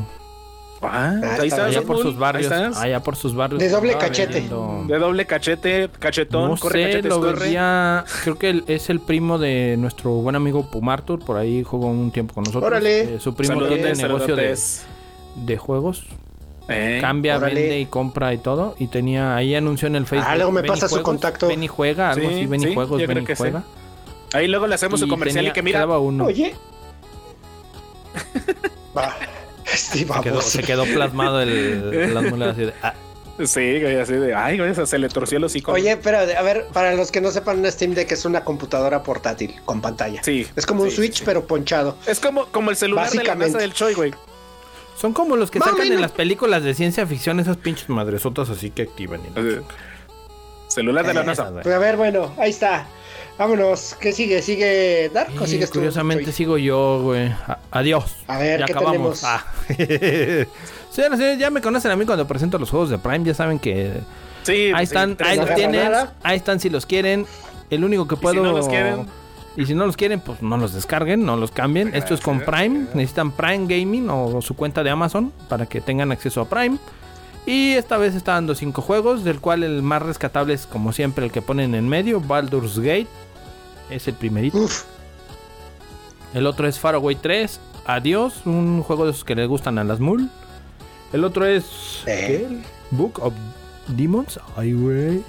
Ah, 0.82 1.20
Ah, 1.22 1.36
ahí 1.40 1.48
está. 1.48 1.66
Allá 1.66 1.82
por 1.82 1.98
sus 2.00 2.16
barrios. 2.16 2.50
ahí 2.50 2.58
estás. 2.64 2.82
Allá 2.82 3.02
por 3.02 3.14
sus 3.16 3.34
barrios. 3.34 3.60
De 3.60 3.68
doble 3.68 3.98
cachete. 3.98 4.40
vendiendo- 4.40 4.84
De 4.86 4.98
doble 4.98 5.26
cachete, 5.26 5.90
cachetón, 5.98 6.50
No 6.52 6.56
corre 6.56 6.82
sé, 6.84 6.88
cachetes, 6.90 7.10
lo 7.10 7.20
corre. 7.20 7.38
veía. 7.38 8.04
Creo 8.24 8.38
que 8.38 8.48
él 8.50 8.64
es 8.66 8.88
el 8.88 9.00
primo 9.00 9.38
de 9.38 9.76
nuestro 9.78 10.10
buen 10.12 10.36
amigo 10.36 10.70
Pumartur. 10.70 11.18
Por 11.24 11.36
ahí 11.36 11.62
jugó 11.64 11.88
un 11.88 12.10
tiempo 12.10 12.34
con 12.34 12.44
nosotros. 12.44 12.66
Órale. 12.66 13.16
Eh, 13.16 13.20
su 13.20 13.34
primo 13.34 13.54
Saludotes, 13.54 13.78
tiene 13.98 14.08
negocio 14.08 14.36
de, 14.36 14.58
de 15.36 15.56
juegos. 15.58 16.06
Eh, 16.68 16.98
Cambia, 17.00 17.36
órale. 17.36 17.54
vende 17.60 17.80
y 17.80 17.86
compra 17.86 18.32
y 18.32 18.38
todo. 18.38 18.74
Y 18.78 18.86
tenía 18.86 19.34
ahí 19.36 19.54
anunció 19.54 19.88
en 19.88 19.96
el 19.96 20.06
Facebook. 20.06 20.28
Ah, 20.30 20.36
luego 20.36 20.52
me 20.52 20.62
"Ven 20.62 20.66
y 20.66 20.68
pasa 20.70 20.86
su 20.88 20.94
juegos, 20.94 21.04
contacto". 21.04 21.48
Ven 21.48 21.62
y 21.62 21.68
juega, 21.68 22.12
algo 22.12 22.28
Sí, 22.28 22.34
así. 22.36 22.46
Ven 22.46 22.60
sí, 22.60 22.68
y 22.68 22.74
juegos, 22.74 23.06
ven 23.06 23.18
y 23.22 23.26
sí. 23.26 23.34
juega. 23.36 23.64
Ahí 24.32 24.46
luego 24.46 24.66
le 24.68 24.76
hacemos 24.76 25.00
su 25.00 25.08
comercial 25.08 25.46
y 25.46 25.52
que 25.52 25.62
mira, 25.62 25.84
uno. 25.86 26.24
Oye. 26.26 26.54
Va. 28.96 29.14
Este 29.72 29.98
Se 30.00 30.04
quedó, 30.06 30.14
baboso. 30.14 30.50
se 30.50 30.62
quedó 30.62 30.84
plasmado 30.84 31.40
el, 31.40 32.14
las 32.14 32.24
así 32.50 32.60
de, 32.62 32.74
ah, 32.82 32.94
Sí, 33.44 33.80
güey, 33.80 33.96
así 33.98 34.12
de, 34.12 34.34
ay, 34.34 34.58
güey, 34.58 34.74
se 34.74 34.98
le 34.98 35.08
torció 35.08 35.38
el 35.38 35.44
hocico. 35.44 35.72
Oye, 35.72 35.96
pero 35.96 36.18
a 36.18 36.42
ver, 36.42 36.66
para 36.74 36.92
los 36.94 37.10
que 37.10 37.20
no 37.22 37.30
sepan, 37.30 37.60
una 37.60 37.70
Steam 37.70 37.94
Deck 37.94 38.12
es 38.12 38.24
una 38.26 38.44
computadora 38.44 39.02
portátil 39.02 39.54
con 39.64 39.80
pantalla. 39.80 40.22
sí. 40.22 40.46
Es 40.56 40.66
como 40.66 40.82
un 40.82 40.90
Switch, 40.90 41.18
sí, 41.18 41.22
pero 41.24 41.46
ponchado. 41.46 41.96
Es 42.06 42.20
como, 42.20 42.46
como 42.46 42.70
el 42.70 42.76
celular 42.76 43.08
de 43.10 43.24
la. 43.24 43.34
NASA 43.34 43.58
del 43.58 43.72
Choi, 43.72 43.94
güey. 43.94 44.12
Son 45.00 45.14
como 45.14 45.36
los 45.36 45.50
que 45.50 45.58
o 45.58 45.64
sacan 45.64 45.86
en 45.90 46.02
las 46.02 46.12
películas 46.12 46.62
de 46.62 46.74
ciencia 46.74 47.06
ficción, 47.06 47.40
esas 47.40 47.56
pinches 47.56 47.88
madresotas 47.88 48.50
así 48.50 48.70
que 48.70 48.82
activan. 48.82 49.22
y 49.24 49.30
la- 49.40 49.62
Celular 50.68 51.06
de 51.06 51.14
la 51.14 51.22
NASA. 51.24 51.50
Pues 51.62 51.74
a 51.74 51.78
ver, 51.78 51.96
bueno, 51.96 52.34
ahí 52.38 52.50
está. 52.50 52.86
Vámonos. 53.38 53.96
¿Qué 53.98 54.12
sigue? 54.12 54.42
¿Sigue 54.42 55.10
Dark 55.14 55.30
o 55.40 55.46
sigues 55.46 55.70
curiosamente 55.70 56.30
sigo 56.32 56.58
yo, 56.58 57.00
güey. 57.02 57.32
Adiós. 57.70 58.16
A 58.26 58.38
ver, 58.38 58.60
ya 58.60 58.66
¿qué 58.66 58.72
acabamos. 58.72 59.20
tenemos? 59.20 59.24
Ah. 59.24 59.44
Señoras 60.90 61.18
y 61.18 61.22
señores, 61.22 61.38
ya 61.38 61.50
me 61.50 61.60
conocen 61.60 61.90
a 61.90 61.96
mí 61.96 62.04
cuando 62.04 62.26
presento 62.26 62.58
los 62.58 62.68
juegos 62.70 62.90
de 62.90 62.98
Prime. 62.98 63.24
Ya 63.24 63.34
saben 63.34 63.58
que 63.58 64.00
Sí, 64.42 64.72
ahí 64.74 64.86
sí, 64.86 64.94
están, 64.94 65.16
ahí 65.20 65.36
los 65.38 65.54
tienen. 65.54 65.92
Ahí 66.22 66.36
están 66.36 66.60
si 66.60 66.70
los 66.70 66.86
quieren. 66.86 67.26
El 67.70 67.84
único 67.84 68.06
que 68.08 68.16
si 68.16 68.22
puedo. 68.22 68.42
no 68.42 68.52
los 68.52 68.68
quieren? 68.68 69.06
Y 69.56 69.66
si 69.66 69.74
no 69.74 69.86
los 69.86 69.96
quieren, 69.96 70.20
pues 70.20 70.42
no 70.42 70.56
los 70.56 70.74
descarguen, 70.74 71.24
no 71.24 71.36
los 71.36 71.50
cambien. 71.50 71.94
Esto 71.94 72.14
es 72.14 72.20
con 72.20 72.40
Prime. 72.40 72.86
Necesitan 72.94 73.32
Prime 73.32 73.66
Gaming 73.66 74.08
o 74.10 74.40
su 74.42 74.54
cuenta 74.54 74.82
de 74.82 74.90
Amazon 74.90 75.32
para 75.48 75.66
que 75.66 75.80
tengan 75.80 76.12
acceso 76.12 76.40
a 76.40 76.48
Prime. 76.48 76.78
Y 77.46 77.72
esta 77.72 77.96
vez 77.96 78.14
está 78.14 78.32
dando 78.32 78.54
cinco 78.54 78.82
juegos, 78.82 79.24
del 79.24 79.40
cual 79.40 79.62
el 79.62 79.82
más 79.82 80.02
rescatable 80.02 80.54
es 80.54 80.66
como 80.66 80.92
siempre 80.92 81.24
el 81.24 81.32
que 81.32 81.42
ponen 81.42 81.74
en 81.74 81.88
medio, 81.88 82.20
Baldur's 82.20 82.78
Gate. 82.78 83.08
Es 83.88 84.06
el 84.08 84.14
primerito. 84.14 84.58
Uf, 84.58 84.84
El 86.34 86.46
otro 86.46 86.68
es 86.68 86.78
Faraway 86.78 87.16
3. 87.16 87.60
Adiós, 87.86 88.42
un 88.44 88.82
juego 88.82 89.04
de 89.06 89.10
esos 89.12 89.24
que 89.24 89.34
les 89.34 89.48
gustan 89.48 89.78
a 89.78 89.84
las 89.84 89.98
mul. 90.00 90.28
El 91.12 91.24
otro 91.24 91.44
es 91.44 92.04
Eh. 92.06 92.46
¿qué? 92.48 92.62
Book 92.92 93.18
of 93.20 93.32
Demons. 93.88 94.38
Ay, 94.56 94.74
güey. 94.74 95.24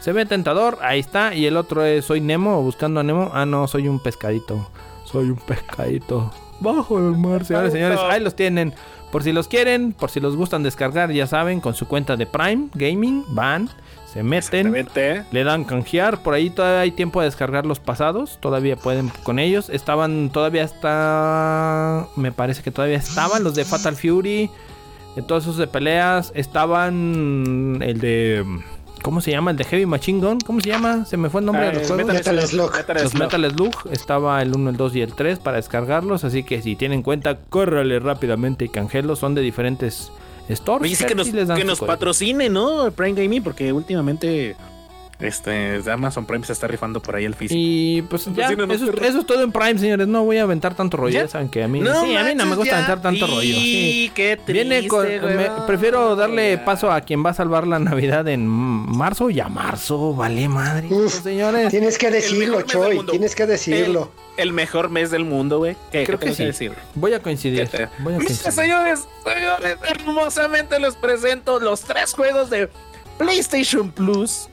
Se 0.00 0.12
ve 0.12 0.24
tentador, 0.24 0.78
ahí 0.82 1.00
está. 1.00 1.34
Y 1.34 1.44
el 1.46 1.56
otro 1.56 1.84
es 1.84 2.06
Soy 2.06 2.20
Nemo 2.20 2.58
o 2.58 2.62
buscando 2.62 3.00
a 3.00 3.02
Nemo. 3.02 3.30
Ah, 3.34 3.44
no, 3.44 3.66
soy 3.66 3.88
un 3.88 3.98
pescadito. 3.98 4.66
Soy 5.04 5.30
un 5.30 5.36
pescadito. 5.36 6.30
Bajo 6.60 6.98
el 6.98 7.18
mar, 7.18 7.44
señores, 7.44 7.72
señores. 7.72 7.98
Ahí 8.00 8.20
los 8.20 8.34
tienen. 8.34 8.72
Por 9.14 9.22
si 9.22 9.30
los 9.30 9.46
quieren, 9.46 9.92
por 9.92 10.10
si 10.10 10.18
los 10.18 10.34
gustan 10.34 10.64
descargar, 10.64 11.12
ya 11.12 11.28
saben, 11.28 11.60
con 11.60 11.74
su 11.74 11.86
cuenta 11.86 12.16
de 12.16 12.26
Prime 12.26 12.66
Gaming, 12.74 13.24
van, 13.28 13.70
se 14.12 14.24
meten. 14.24 14.72
Le 15.30 15.44
dan 15.44 15.62
canjear, 15.62 16.20
por 16.24 16.34
ahí 16.34 16.50
todavía 16.50 16.80
hay 16.80 16.90
tiempo 16.90 17.20
de 17.20 17.26
descargar 17.26 17.64
los 17.64 17.78
pasados, 17.78 18.38
todavía 18.40 18.74
pueden 18.74 19.12
con 19.22 19.38
ellos. 19.38 19.70
Estaban, 19.70 20.30
todavía 20.30 20.64
está, 20.64 22.08
me 22.16 22.32
parece 22.32 22.64
que 22.64 22.72
todavía 22.72 22.96
estaban 22.96 23.44
los 23.44 23.54
de 23.54 23.64
Fatal 23.64 23.94
Fury, 23.94 24.50
de 25.14 25.22
todos 25.22 25.44
esos 25.44 25.58
de 25.58 25.68
peleas, 25.68 26.32
estaban 26.34 27.78
el 27.82 28.00
de, 28.00 28.44
¿cómo 29.04 29.20
se 29.20 29.30
llama? 29.30 29.50
El 29.52 29.56
de 29.58 29.64
Heavy 29.64 29.86
Machine 29.86 30.20
Gun, 30.26 30.40
¿cómo 30.40 30.60
se 30.60 30.70
llama? 30.70 31.04
Se 31.04 31.16
me 31.16 31.28
fue 31.30 31.40
el 31.42 31.46
nombre 31.46 31.66
Ah, 31.66 31.70
de 31.70 31.78
los 31.78 31.86
juegos. 31.86 32.06
Metal 32.06 32.40
Slug. 32.48 32.72
Metal 32.74 32.96
Los 33.02 33.10
Slug. 33.12 33.22
Metal 33.22 33.50
Slug, 33.52 33.74
estaba 33.92 34.42
el 34.42 34.52
1, 34.56 34.70
el 34.70 34.76
2 34.76 34.96
y 34.96 35.00
el 35.02 35.14
3 35.14 35.38
para 35.38 35.58
descargarlos, 35.58 36.24
así 36.24 36.42
que 36.42 36.62
si 36.62 36.74
tienen 36.74 37.02
cuenta, 37.02 37.36
córrale 37.48 38.00
rápidamente 38.00 38.64
y 38.64 38.68
canjelos, 38.70 39.18
son 39.20 39.34
de 39.34 39.42
diferentes 39.42 40.10
stores. 40.50 40.82
Oye, 40.88 40.96
sí 40.96 41.04
que 41.04 41.14
nos, 41.14 41.26
sí 41.26 41.32
les 41.32 41.46
dan 41.48 41.58
que 41.58 41.64
nos 41.64 41.80
patrocine, 41.80 42.48
¿no? 42.48 42.90
Prime 42.92 43.12
Gaming, 43.22 43.42
porque 43.42 43.72
últimamente 43.72 44.56
Este, 45.24 45.80
Amazon 45.90 46.26
Prime 46.26 46.44
se 46.44 46.52
está 46.52 46.66
rifando 46.66 47.00
por 47.00 47.16
ahí 47.16 47.24
el 47.24 47.34
físico. 47.34 47.58
Y 47.58 48.02
pues 48.02 48.26
ya, 48.34 48.50
no 48.52 48.66
nos 48.66 48.76
eso, 48.82 48.92
es 49.20 49.26
todo 49.26 49.42
en 49.42 49.52
Prime, 49.52 49.78
señores. 49.78 50.06
No 50.06 50.24
voy 50.24 50.38
a 50.38 50.42
aventar 50.42 50.74
tanto 50.74 50.96
rollo. 50.96 51.14
¿Ya? 51.14 51.22
Ya 51.22 51.28
saben 51.28 51.48
que 51.48 51.62
a 51.62 51.68
mí, 51.68 51.80
sí, 51.80 52.16
a 52.16 52.22
mí 52.24 52.34
no 52.34 52.46
me 52.46 52.56
gusta 52.56 52.72
ya. 52.72 52.76
aventar 52.78 53.02
tanto 53.02 53.26
rollo. 53.26 53.40
Sí. 53.42 54.10
Qué 54.14 54.36
triste, 54.36 54.52
Viene 54.52 54.86
con. 54.88 55.06
me- 55.06 55.48
no, 55.48 55.66
prefiero 55.66 56.14
darle 56.16 56.56
ya. 56.56 56.64
paso 56.64 56.90
a 56.92 57.00
quien 57.00 57.24
va 57.24 57.30
a 57.30 57.34
salvar 57.34 57.66
la 57.66 57.78
Navidad 57.78 58.26
en 58.28 58.46
marzo. 58.46 59.30
Y 59.30 59.40
a 59.40 59.48
marzo, 59.48 60.14
vale 60.14 60.48
madre. 60.48 60.88
Uf, 60.90 61.22
señores. 61.22 61.70
Tienes 61.70 61.98
que 61.98 62.10
decirlo, 62.10 62.62
Choy. 62.62 62.96
mundo. 62.96 63.12
Tienes 63.12 63.34
que 63.34 63.46
decirlo. 63.46 64.10
El, 64.36 64.48
el 64.48 64.52
mejor 64.52 64.90
mes 64.90 65.10
del 65.10 65.24
mundo, 65.24 65.58
güey. 65.58 65.76
¿Qué, 65.92 66.04
Creo 66.04 66.18
qué 66.18 66.26
que 66.26 66.32
tengo 66.32 66.36
sí. 66.36 66.44
decir? 66.44 66.72
Voy 66.94 67.12
a 67.14 67.20
coincidir. 67.22 67.68
¿Qué 67.68 67.78
te- 67.78 67.88
Voy 68.00 68.14
a 68.14 68.18
Mira, 68.18 68.26
coincidir. 68.28 68.52
señores, 68.52 69.00
señores, 69.24 69.78
hermosamente 69.88 70.78
les 70.80 70.94
presento 70.96 71.60
los 71.60 71.80
tres 71.82 72.12
juegos 72.12 72.50
de 72.50 72.68
PlayStation 73.18 73.90
Plus 73.90 74.48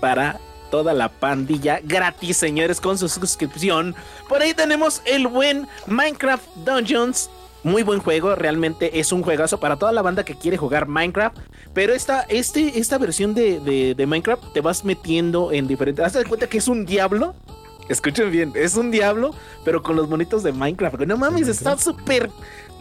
para 0.00 0.38
toda 0.70 0.92
la 0.92 1.08
pandilla 1.08 1.80
gratis, 1.82 2.36
señores, 2.36 2.80
con 2.80 2.98
su 2.98 3.08
suscripción. 3.08 3.94
Por 4.28 4.42
ahí 4.42 4.52
tenemos 4.54 5.00
el 5.06 5.26
buen 5.26 5.66
Minecraft 5.86 6.44
Dungeons. 6.64 7.30
Muy 7.64 7.82
buen 7.82 7.98
juego, 7.98 8.34
realmente 8.36 9.00
es 9.00 9.10
un 9.10 9.22
juegazo 9.22 9.58
para 9.58 9.76
toda 9.76 9.90
la 9.92 10.00
banda 10.02 10.24
que 10.24 10.36
quiere 10.36 10.56
jugar 10.56 10.86
Minecraft. 10.86 11.36
Pero 11.74 11.92
esta, 11.92 12.20
este, 12.28 12.78
esta 12.78 12.98
versión 12.98 13.34
de, 13.34 13.58
de- 13.60 13.94
de 13.94 14.06
Minecraft 14.06 14.52
te 14.52 14.60
vas 14.60 14.84
metiendo 14.84 15.50
en 15.52 15.66
diferentes. 15.66 16.04
Hazte 16.04 16.20
de 16.20 16.24
cuenta 16.26 16.46
que 16.46 16.58
es 16.58 16.68
un 16.68 16.86
diablo. 16.86 17.34
Escuchen 17.88 18.30
bien, 18.30 18.52
es 18.54 18.76
un 18.76 18.90
diablo, 18.90 19.34
pero 19.64 19.82
con 19.82 19.96
los 19.96 20.08
monitos 20.08 20.42
de 20.42 20.52
Minecraft. 20.52 21.00
No 21.06 21.16
mames, 21.16 21.48
está 21.48 21.76
súper. 21.78 22.30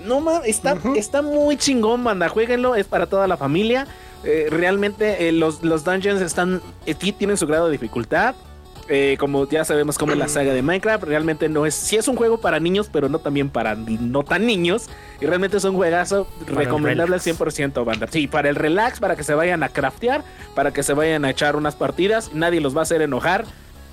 No 0.06 0.20
mames, 0.20 0.48
está, 0.50 0.78
está 0.96 1.22
muy 1.22 1.56
chingón, 1.58 2.04
banda. 2.04 2.28
Jueguenlo, 2.30 2.76
es 2.76 2.86
para 2.86 3.08
toda 3.08 3.26
la 3.28 3.38
familia. 3.38 3.88
Eh, 4.24 4.48
realmente 4.50 5.28
eh, 5.28 5.32
los, 5.32 5.64
los 5.64 5.84
dungeons 5.84 6.22
están. 6.22 6.62
eh, 6.86 6.96
tienen 6.96 7.38
su 7.38 7.48
grado 7.48 7.68
de 7.68 7.72
dificultad. 7.74 8.36
Eh, 8.90 9.18
como 9.20 9.50
ya 9.50 9.66
sabemos 9.66 9.98
cómo 9.98 10.14
es 10.14 10.18
la 10.18 10.30
saga 10.30 10.54
de 10.54 10.62
Minecraft, 10.62 11.04
realmente 11.04 11.50
no 11.50 11.66
es. 11.66 11.76
Sí 11.76 11.98
es 11.98 12.08
un 12.08 12.16
juego 12.16 12.40
para 12.40 12.60
niños, 12.62 12.90
pero 12.92 13.10
no 13.10 13.20
también 13.20 13.50
para 13.50 13.76
no 13.76 14.24
tan 14.24 14.46
niños. 14.46 14.88
Y 15.20 15.26
realmente 15.26 15.58
es 15.58 15.64
un 15.66 15.76
juegazo 15.76 16.26
el 16.48 16.56
recomendable 16.56 17.16
al 17.16 17.22
relax. 17.22 17.60
100%, 17.60 17.84
banda. 17.84 18.08
Sí, 18.10 18.28
para 18.28 18.48
el 18.48 18.56
relax, 18.56 19.00
para 19.02 19.18
que 19.18 19.24
se 19.24 19.34
vayan 19.34 19.62
a 19.64 19.70
craftear, 19.70 20.24
para 20.56 20.72
que 20.72 20.84
se 20.84 20.94
vayan 20.94 21.26
a 21.26 21.32
echar 21.32 21.58
unas 21.58 21.76
partidas. 21.76 22.32
Nadie 22.34 22.62
los 22.62 22.76
va 22.76 22.80
a 22.80 22.84
hacer 22.84 23.02
enojar. 23.02 23.44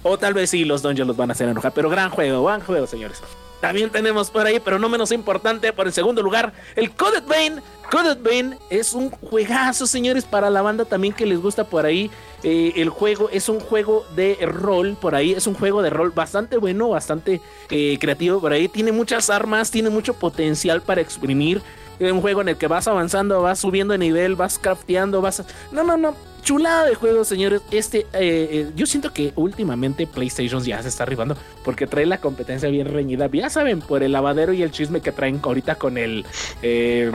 O 0.04 0.18
tal 0.18 0.34
vez 0.34 0.50
sí, 0.50 0.64
los 0.64 0.82
dungeons 0.82 1.08
los 1.08 1.16
van 1.16 1.30
a 1.30 1.32
hacer 1.32 1.48
enojar. 1.48 1.72
Pero 1.72 1.90
gran 1.90 2.10
juego, 2.10 2.44
gran 2.44 2.60
juego, 2.60 2.86
señores. 2.86 3.20
También 3.64 3.88
tenemos 3.88 4.30
por 4.30 4.46
ahí, 4.46 4.60
pero 4.60 4.78
no 4.78 4.90
menos 4.90 5.10
importante, 5.10 5.72
por 5.72 5.86
el 5.86 5.92
segundo 5.94 6.20
lugar, 6.20 6.52
el 6.76 6.90
Coded 6.90 7.22
Vein. 7.26 7.62
Coded 7.90 8.18
Vein 8.18 8.58
es 8.68 8.92
un 8.92 9.08
juegazo, 9.08 9.86
señores, 9.86 10.26
para 10.26 10.50
la 10.50 10.60
banda 10.60 10.84
también 10.84 11.14
que 11.14 11.24
les 11.24 11.40
gusta 11.40 11.64
por 11.64 11.86
ahí. 11.86 12.10
Eh, 12.42 12.74
el 12.76 12.90
juego 12.90 13.30
es 13.32 13.48
un 13.48 13.60
juego 13.60 14.04
de 14.14 14.36
rol 14.42 14.98
por 15.00 15.14
ahí. 15.14 15.32
Es 15.32 15.46
un 15.46 15.54
juego 15.54 15.80
de 15.80 15.88
rol 15.88 16.10
bastante 16.10 16.58
bueno, 16.58 16.90
bastante 16.90 17.40
eh, 17.70 17.96
creativo 17.98 18.38
por 18.38 18.52
ahí. 18.52 18.68
Tiene 18.68 18.92
muchas 18.92 19.30
armas, 19.30 19.70
tiene 19.70 19.88
mucho 19.88 20.12
potencial 20.12 20.82
para 20.82 21.00
exprimir. 21.00 21.62
Es 21.98 22.12
un 22.12 22.20
juego 22.20 22.42
en 22.42 22.50
el 22.50 22.58
que 22.58 22.66
vas 22.66 22.86
avanzando, 22.86 23.40
vas 23.40 23.60
subiendo 23.60 23.92
de 23.92 23.98
nivel, 23.98 24.34
vas 24.34 24.58
crafteando, 24.58 25.22
vas... 25.22 25.42
No, 25.72 25.82
no, 25.84 25.96
no. 25.96 26.14
Chulada 26.44 26.84
de 26.84 26.94
juego, 26.94 27.24
señores. 27.24 27.62
Este, 27.70 28.00
eh, 28.00 28.04
eh, 28.12 28.70
yo 28.76 28.84
siento 28.86 29.12
que 29.12 29.32
últimamente 29.34 30.06
PlayStation 30.06 30.62
ya 30.62 30.82
se 30.82 30.88
está 30.88 31.02
arribando 31.04 31.36
porque 31.64 31.86
trae 31.86 32.04
la 32.06 32.18
competencia 32.18 32.68
bien 32.68 32.92
reñida. 32.92 33.28
Ya 33.32 33.48
saben, 33.50 33.80
por 33.80 34.02
el 34.02 34.12
lavadero 34.12 34.52
y 34.52 34.62
el 34.62 34.70
chisme 34.70 35.00
que 35.00 35.10
traen 35.12 35.40
ahorita 35.42 35.76
con 35.76 35.96
el... 35.98 36.24
eh, 36.62 37.10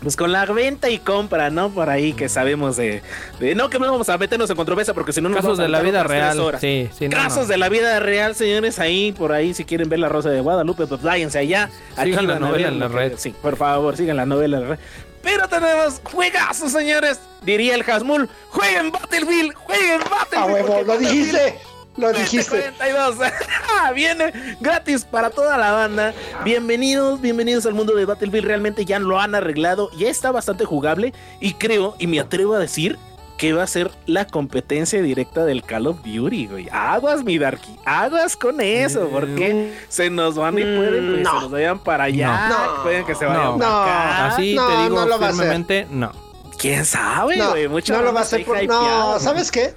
pues 0.00 0.16
con 0.16 0.32
la 0.32 0.44
venta 0.46 0.90
y 0.90 0.98
compra, 0.98 1.48
¿no? 1.50 1.70
Por 1.70 1.88
ahí 1.88 2.12
que 2.12 2.28
sabemos 2.28 2.76
de, 2.76 3.02
de- 3.38 3.54
No 3.54 3.70
que 3.70 3.78
no 3.78 3.88
vamos 3.88 4.08
a 4.08 4.18
meternos 4.18 4.50
en 4.50 4.56
controversia 4.56 4.92
porque 4.94 5.12
si 5.12 5.20
no 5.20 5.28
nos 5.28 5.36
Casos 5.36 5.50
vamos 5.50 5.60
a 5.60 5.62
de 5.62 5.68
la 5.68 5.80
vida 5.80 6.02
real. 6.02 6.36
Sí, 6.60 6.88
sí, 6.92 7.08
Casos 7.08 7.44
no. 7.44 7.46
de 7.52 7.56
la 7.56 7.68
vida 7.68 8.00
real, 8.00 8.34
señores, 8.34 8.80
ahí, 8.80 9.12
por 9.12 9.30
ahí, 9.30 9.54
si 9.54 9.64
quieren 9.64 9.88
ver 9.88 10.00
la 10.00 10.08
Rosa 10.08 10.28
de 10.30 10.40
Guadalupe, 10.40 10.88
pues 10.88 11.02
váyanse 11.02 11.38
allá. 11.38 11.70
Sigan 12.02 12.26
la 12.26 12.40
novela 12.40 12.66
en 12.66 12.80
la 12.80 12.88
red. 12.88 13.12
Sí, 13.16 13.32
por 13.40 13.56
favor, 13.56 13.96
sigan 13.96 14.16
la 14.16 14.26
novela 14.26 14.56
en 14.56 14.62
la 14.64 14.68
red. 14.70 14.78
Pero 15.22 15.48
tenemos 15.48 16.00
juegazos, 16.04 16.72
señores. 16.72 17.20
Diría 17.42 17.74
el 17.74 17.82
Hasmul, 17.82 18.28
jueguen 18.50 18.90
Battlefield, 18.90 19.54
jueguen 19.54 20.00
Battlefield. 20.00 20.42
A 20.42 20.46
huevo, 20.46 20.82
lo 20.82 20.98
dijiste. 20.98 21.58
Lo 21.96 22.12
dijiste. 22.12 22.72
42. 22.78 23.16
Viene 23.94 24.56
gratis 24.60 25.04
para 25.04 25.30
toda 25.30 25.58
la 25.58 25.72
banda. 25.72 26.14
Bienvenidos, 26.44 27.20
bienvenidos 27.20 27.66
al 27.66 27.74
mundo 27.74 27.94
de 27.94 28.04
Battlefield. 28.04 28.46
Realmente 28.46 28.84
ya 28.84 28.98
lo 28.98 29.20
han 29.20 29.34
arreglado. 29.34 29.90
Ya 29.98 30.08
está 30.08 30.32
bastante 30.32 30.64
jugable. 30.64 31.12
Y 31.40 31.54
creo, 31.54 31.94
y 31.98 32.06
me 32.06 32.20
atrevo 32.20 32.54
a 32.54 32.58
decir, 32.58 32.98
que 33.42 33.52
va 33.52 33.64
a 33.64 33.66
ser 33.66 33.90
la 34.06 34.24
competencia 34.24 35.02
directa 35.02 35.44
del 35.44 35.64
Call 35.64 35.88
of 35.88 35.96
Duty, 36.04 36.46
güey. 36.46 36.68
Aguas, 36.70 37.24
mi 37.24 37.38
Darky. 37.38 37.74
Aguas 37.84 38.36
con 38.36 38.60
eso, 38.60 39.08
porque 39.10 39.74
se 39.88 40.10
nos 40.10 40.36
van 40.36 40.56
y 40.60 40.62
pueden 40.62 41.16
que 41.16 41.22
no. 41.24 41.30
se 41.30 41.40
nos 41.40 41.50
vayan 41.50 41.78
para 41.80 42.04
allá. 42.04 42.48
No. 42.48 42.82
Pueden 42.84 43.04
que 43.04 43.16
se 43.16 43.24
No. 43.24 43.30
vayan 43.30 43.58
para 43.58 43.70
No. 43.70 43.82
acá. 43.82 44.26
Así 44.28 44.54
no, 44.54 44.66
te 44.68 44.82
digo 44.84 44.94
no 45.00 45.06
lo 45.06 45.18
va 45.18 45.26
a 45.26 45.28
hacer. 45.30 45.40
firmemente, 45.40 45.86
no. 45.90 46.12
¿Quién 46.56 46.84
sabe, 46.84 47.36
No, 47.36 47.50
güey? 47.50 47.66
Mucha 47.66 47.96
no 47.96 48.02
lo 48.02 48.12
va 48.12 48.20
a 48.20 48.22
hacer. 48.22 48.44
por- 48.44 48.62
No. 48.64 49.18
¿sabes 49.18 49.50
qué? 49.50 49.74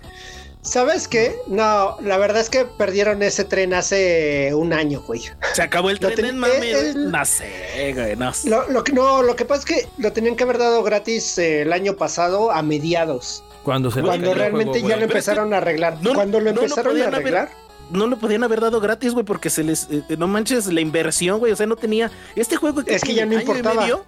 ¿Sabes 0.62 1.08
qué? 1.08 1.36
No, 1.48 1.98
la 2.02 2.18
verdad 2.18 2.42
es 2.42 2.50
que 2.52 2.66
perdieron 2.66 3.22
ese 3.24 3.46
tren 3.46 3.74
hace 3.74 4.52
un 4.54 4.74
año, 4.74 5.02
güey. 5.06 5.22
Se 5.54 5.62
acabó 5.64 5.90
el 5.92 6.00
tren 6.00 6.16
ten- 6.16 6.26
el- 6.44 7.12
No 7.12 7.26
sé, 7.26 7.94
güey. 7.96 8.16
No 8.16 8.32
sé. 8.34 8.50
Lo, 8.50 8.68
lo 8.70 8.84
que 8.84 8.92
no, 8.92 9.22
lo 9.24 9.36
que 9.36 9.46
pasa 9.46 9.60
es 9.60 9.66
que 9.66 9.88
lo 10.00 10.12
tenían 10.14 10.36
que 10.36 10.44
haber 10.44 10.58
dado 10.60 10.82
gratis 10.84 11.38
eh, 11.40 11.62
el 11.64 11.72
año 11.74 11.96
pasado 11.98 12.52
a 12.52 12.64
mediados, 12.64 13.44
Cuando 13.66 13.92
se 13.92 14.02
cuando 14.02 14.34
realmente 14.34 14.80
juego, 14.80 14.88
ya 14.88 14.96
lo 14.96 15.04
empezaron 15.04 15.54
a 15.54 15.58
arreglar. 15.58 15.98
no- 16.02 16.14
cuando 16.14 16.40
lo 16.40 16.52
no 16.52 16.56
lo 16.56 16.62
empezaron 16.64 16.88
a 16.88 16.90
podían 16.92 17.08
haber- 17.08 17.20
arreglar, 17.36 17.50
no 17.90 18.08
lo 18.08 18.18
podían 18.18 18.44
haber 18.44 18.62
dado 18.62 18.80
gratis, 18.80 19.12
güey, 19.14 19.26
porque 19.26 19.50
se 19.50 19.64
les. 19.64 19.88
eh, 19.92 20.04
no 20.18 20.28
manches 20.28 20.68
la 20.72 20.80
inversión, 20.82 21.40
güey. 21.40 21.52
O 21.52 21.56
sea, 21.58 21.66
no 21.66 21.76
tenía. 21.76 22.10
Este 22.36 22.56
juego 22.56 22.82
Es 22.86 23.02
que 23.04 23.14
ya 23.14 23.26
no 23.26 23.34
importaba. 23.34 23.82
medio, 23.82 24.06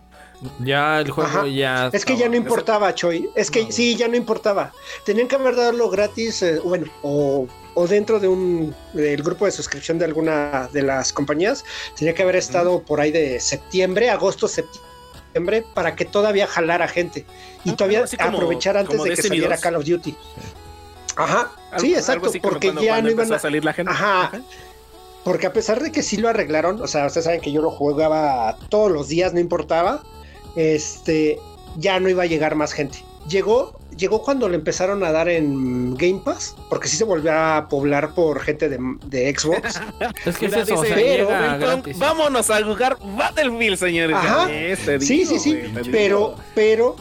Ya 0.63 0.99
el 0.99 1.09
juego 1.09 1.27
Ajá. 1.29 1.47
ya. 1.47 1.89
es 1.91 2.05
que 2.05 2.15
ya 2.15 2.29
no 2.29 2.35
importaba, 2.35 2.93
Choy. 2.93 3.27
Es 3.35 3.49
que 3.49 3.63
No. 3.65 3.71
sí, 3.71 3.95
ya 3.95 4.07
no 4.07 4.15
importaba. 4.15 4.71
Tenían 5.03 5.27
que 5.27 5.35
haber 5.35 5.55
dado 5.55 5.89
gratis, 5.89 6.43
eh, 6.43 6.59
bueno, 6.63 6.85
o, 7.01 7.47
o 7.73 7.87
dentro 7.87 8.19
de 8.19 8.27
un 8.27 8.75
del 8.93 9.23
grupo 9.23 9.45
de 9.45 9.51
suscripción 9.51 9.97
de 9.97 10.05
alguna 10.05 10.69
de 10.71 10.83
las 10.83 11.11
compañías, 11.11 11.65
tenía 11.97 12.13
que 12.13 12.21
haber 12.21 12.35
estado 12.35 12.83
por 12.83 13.01
ahí 13.01 13.11
de 13.11 13.39
septiembre, 13.39 14.11
agosto, 14.11 14.47
septiembre, 14.47 14.86
para 15.73 15.95
que 15.95 16.05
todavía 16.05 16.47
jalara 16.47 16.87
gente 16.87 17.25
y 17.63 17.71
Ah, 17.71 17.75
todavía 17.75 18.05
como- 18.23 18.37
aprovechar 18.37 18.77
antes 18.77 18.97
de 18.97 19.03
que 19.03 19.09
Destiny 19.09 19.27
saliera 19.29 19.55
2. 19.55 19.61
Call 19.61 19.75
of 19.75 19.85
Duty. 19.85 20.15
Ajá, 21.15 21.51
algo- 21.71 21.79
sí, 21.79 21.93
exacto, 21.95 22.31
porque 22.41 22.67
cuando- 22.67 22.81
ya 22.81 22.91
cuando 22.93 23.09
no 23.09 23.11
iban 23.11 23.33
a 23.33 23.39
salir 23.39 23.65
la 23.65 23.73
gente. 23.73 23.91
Ajá. 23.91 24.31
Porque 25.23 25.47
a 25.47 25.53
pesar 25.53 25.81
de 25.81 25.91
que 25.91 26.03
sí 26.03 26.17
lo 26.17 26.29
arreglaron, 26.29 26.81
o 26.81 26.87
sea, 26.87 27.05
ustedes 27.07 27.25
saben 27.25 27.41
que 27.41 27.51
yo 27.51 27.61
lo 27.61 27.71
jugaba 27.71 28.57
todos 28.69 28.91
los 28.91 29.07
días, 29.09 29.33
no 29.33 29.39
importaba, 29.39 30.03
este, 30.55 31.39
ya 31.77 31.99
no 31.99 32.07
iba 32.09 32.23
a 32.23 32.27
llegar 32.27 32.55
más 32.55 32.71
gente. 32.73 33.03
Llegó, 33.27 33.79
llegó 33.97 34.21
cuando 34.21 34.47
le 34.47 34.55
empezaron 34.55 35.03
a 35.03 35.11
dar 35.11 35.27
en 35.29 35.95
Game 35.95 36.21
Pass, 36.23 36.55
porque 36.69 36.87
sí 36.87 36.97
se 36.97 37.03
volvió 37.03 37.33
a 37.33 37.67
poblar 37.69 38.13
por 38.13 38.39
gente 38.41 38.69
de, 38.69 38.77
de 39.05 39.35
Xbox. 39.37 39.81
Es 40.25 40.37
que 40.37 40.47
es 40.47 40.53
eso, 40.53 40.75
o 40.75 40.83
dice, 40.83 40.95
sea, 40.95 41.81
pero, 41.83 41.97
vámonos 41.97 42.49
a 42.49 42.63
jugar 42.63 42.97
Battlefield, 43.17 43.77
señores. 43.77 44.15
Ajá. 44.15 44.47
Sí, 44.47 44.97
digo, 44.97 45.31
sí, 45.31 45.39
sí, 45.39 45.55
güey, 45.55 45.91
pero, 45.91 46.35
pero, 46.53 46.95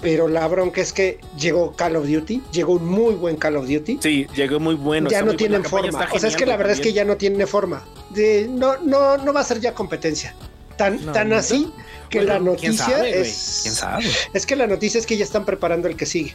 pero 0.00 0.28
la 0.28 0.46
bronca 0.48 0.80
es 0.80 0.92
que 0.92 1.18
llegó 1.38 1.74
Call 1.74 1.96
of 1.96 2.06
Duty, 2.06 2.42
llegó 2.52 2.74
un 2.74 2.86
muy 2.86 3.14
buen 3.14 3.36
Call 3.36 3.56
of 3.56 3.68
Duty. 3.68 3.98
Sí, 4.00 4.26
llegó 4.34 4.60
muy 4.60 4.74
bueno. 4.74 5.10
ya 5.10 5.22
no 5.22 5.34
tienen 5.34 5.64
forma. 5.64 6.08
O 6.12 6.18
sea, 6.18 6.28
es 6.28 6.36
que 6.36 6.46
la 6.46 6.56
verdad 6.56 6.74
es 6.74 6.80
que 6.80 6.92
ya 6.92 7.04
no 7.04 7.16
tiene 7.16 7.46
forma. 7.46 7.84
De, 8.10 8.46
no, 8.48 8.76
no, 8.78 9.16
no 9.18 9.32
va 9.32 9.40
a 9.40 9.44
ser 9.44 9.60
ya 9.60 9.74
competencia. 9.74 10.34
Tan, 10.78 11.04
No, 11.04 11.12
tan 11.12 11.28
no. 11.28 11.36
así 11.36 11.70
que 12.08 12.18
Bueno, 12.24 12.32
la 12.32 12.56
¿quién 12.56 12.70
noticia 12.72 12.96
sabe, 12.96 13.20
es. 13.20 13.60
¿Quién 13.64 13.74
sabe? 13.74 14.04
Es 14.32 14.46
que 14.46 14.56
la 14.56 14.66
noticia 14.66 14.98
es 14.98 15.06
que 15.06 15.16
ya 15.18 15.24
están 15.24 15.44
preparando 15.44 15.88
el 15.88 15.96
que 15.96 16.06
sigue. 16.06 16.34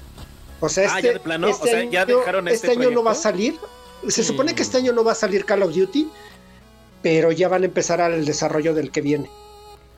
O 0.60 0.70
sea, 0.70 0.88
Ah, 0.94 0.98
este, 0.98 1.08
ya 1.08 1.14
de 1.14 1.20
plano, 1.20 1.48
este 1.48 1.64
o 1.64 1.72
sea, 1.72 1.84
ya 1.90 2.02
año, 2.04 2.18
dejaron 2.20 2.48
este 2.48 2.72
año 2.72 2.92
no 2.92 3.04
va 3.04 3.12
a 3.14 3.16
salir. 3.16 3.56
Se 4.08 4.24
supone 4.24 4.54
que 4.54 4.62
este 4.62 4.78
año 4.78 4.94
no 4.94 5.04
va 5.04 5.14
a 5.14 5.16
salir 5.16 5.46
Call 5.46 5.64
of 5.64 5.74
Duty, 5.74 6.08
pero 7.02 7.32
ya 7.32 7.48
van 7.48 7.64
a 7.64 7.66
empezar 7.66 8.00
al 8.02 8.24
desarrollo 8.26 8.74
del 8.74 8.92
que 8.92 9.02
viene. 9.02 9.30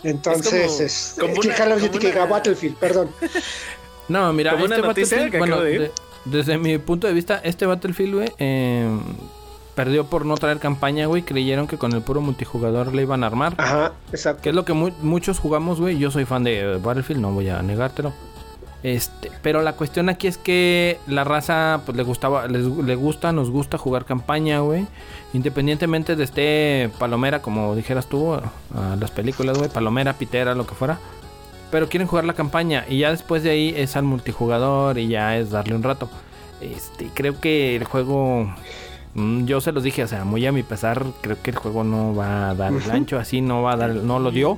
Entonces, 0.03 0.67
como- 0.71 0.81
es, 0.85 1.15
como 1.19 1.41
que 1.41 1.47
una- 1.49 1.57
Call 1.57 1.71
of 1.73 1.81
Duty 1.81 1.97
que 1.99 2.07
una- 2.11 2.25
Battlefield, 2.25 2.77
perdón. 2.77 3.09
No, 4.07 4.31
mira, 4.33 4.51
Como 4.51 4.65
una 4.65 4.75
este 4.75 4.87
noticia 4.87 5.17
Battlefield, 5.17 5.31
que 5.31 5.37
bueno, 5.39 5.55
acabo 5.55 5.65
de 5.65 5.73
ir. 5.73 5.81
de- 5.81 5.91
desde 6.25 6.57
mi 6.59 6.77
punto 6.77 7.07
de 7.07 7.13
vista, 7.13 7.41
este 7.43 7.65
Battlefield, 7.65 8.13
güey, 8.13 8.31
eh, 8.37 8.87
perdió 9.75 10.05
por 10.05 10.25
no 10.25 10.35
traer 10.35 10.59
campaña, 10.59 11.05
güey. 11.07 11.21
Creyeron 11.23 11.67
que 11.67 11.77
con 11.77 11.91
el 11.93 12.01
puro 12.01 12.21
multijugador 12.21 12.93
le 12.93 13.01
iban 13.03 13.23
a 13.23 13.27
armar. 13.27 13.53
Ajá, 13.57 13.91
exacto. 14.11 14.41
Que 14.41 14.49
es 14.49 14.55
lo 14.55 14.65
que 14.65 14.73
mu- 14.73 14.91
muchos 15.01 15.39
jugamos, 15.39 15.79
güey. 15.79 15.97
Yo 15.97 16.11
soy 16.11 16.25
fan 16.25 16.43
de 16.43 16.59
eh, 16.61 16.77
Battlefield, 16.77 17.21
no 17.21 17.31
voy 17.31 17.49
a 17.49 17.61
negártelo. 17.61 18.13
Este, 18.83 19.31
pero 19.41 19.63
la 19.63 19.73
cuestión 19.73 20.09
aquí 20.09 20.27
es 20.27 20.37
que 20.37 20.99
la 21.07 21.23
raza, 21.23 21.81
pues 21.85 21.97
le 21.97 22.03
gustaba, 22.03 22.47
les, 22.47 22.65
le 22.67 22.95
gusta, 22.95 23.31
nos 23.31 23.49
gusta 23.49 23.77
jugar 23.79 24.05
campaña, 24.05 24.59
güey. 24.59 24.85
Independientemente 25.33 26.15
de 26.15 26.23
este 26.23 26.91
palomera, 26.99 27.41
como 27.41 27.75
dijeras 27.75 28.05
tú, 28.07 28.33
a 28.35 28.41
las 28.99 29.09
películas, 29.11 29.57
güey, 29.57 29.69
palomera, 29.71 30.13
pitera, 30.13 30.53
lo 30.53 30.67
que 30.67 30.75
fuera. 30.75 30.99
Pero 31.71 31.89
quieren 31.89 32.07
jugar 32.07 32.25
la 32.25 32.33
campaña 32.33 32.85
y 32.87 32.99
ya 32.99 33.09
después 33.09 33.41
de 33.41 33.49
ahí 33.49 33.73
es 33.75 33.95
al 33.97 34.03
multijugador 34.03 34.99
y 34.99 35.07
ya 35.07 35.35
es 35.37 35.49
darle 35.49 35.73
un 35.75 35.81
rato. 35.83 36.07
Este, 36.61 37.09
creo 37.13 37.39
que 37.41 37.75
el 37.75 37.83
juego. 37.85 38.53
Mm, 39.15 39.45
Yo 39.45 39.59
se 39.61 39.71
los 39.71 39.83
dije, 39.83 40.03
o 40.03 40.07
sea, 40.07 40.23
muy 40.25 40.45
a 40.45 40.51
mi 40.51 40.61
pesar, 40.63 41.03
creo 41.21 41.41
que 41.41 41.49
el 41.51 41.57
juego 41.57 41.83
no 41.83 42.13
va 42.15 42.51
a 42.51 42.55
dar 42.55 42.71
el 42.71 42.91
ancho, 42.91 43.17
así 43.17 43.41
no 43.41 43.63
va 43.63 43.73
a 43.73 43.77
dar, 43.77 43.89
no 43.95 44.19
lo 44.19 44.29
dio. 44.31 44.57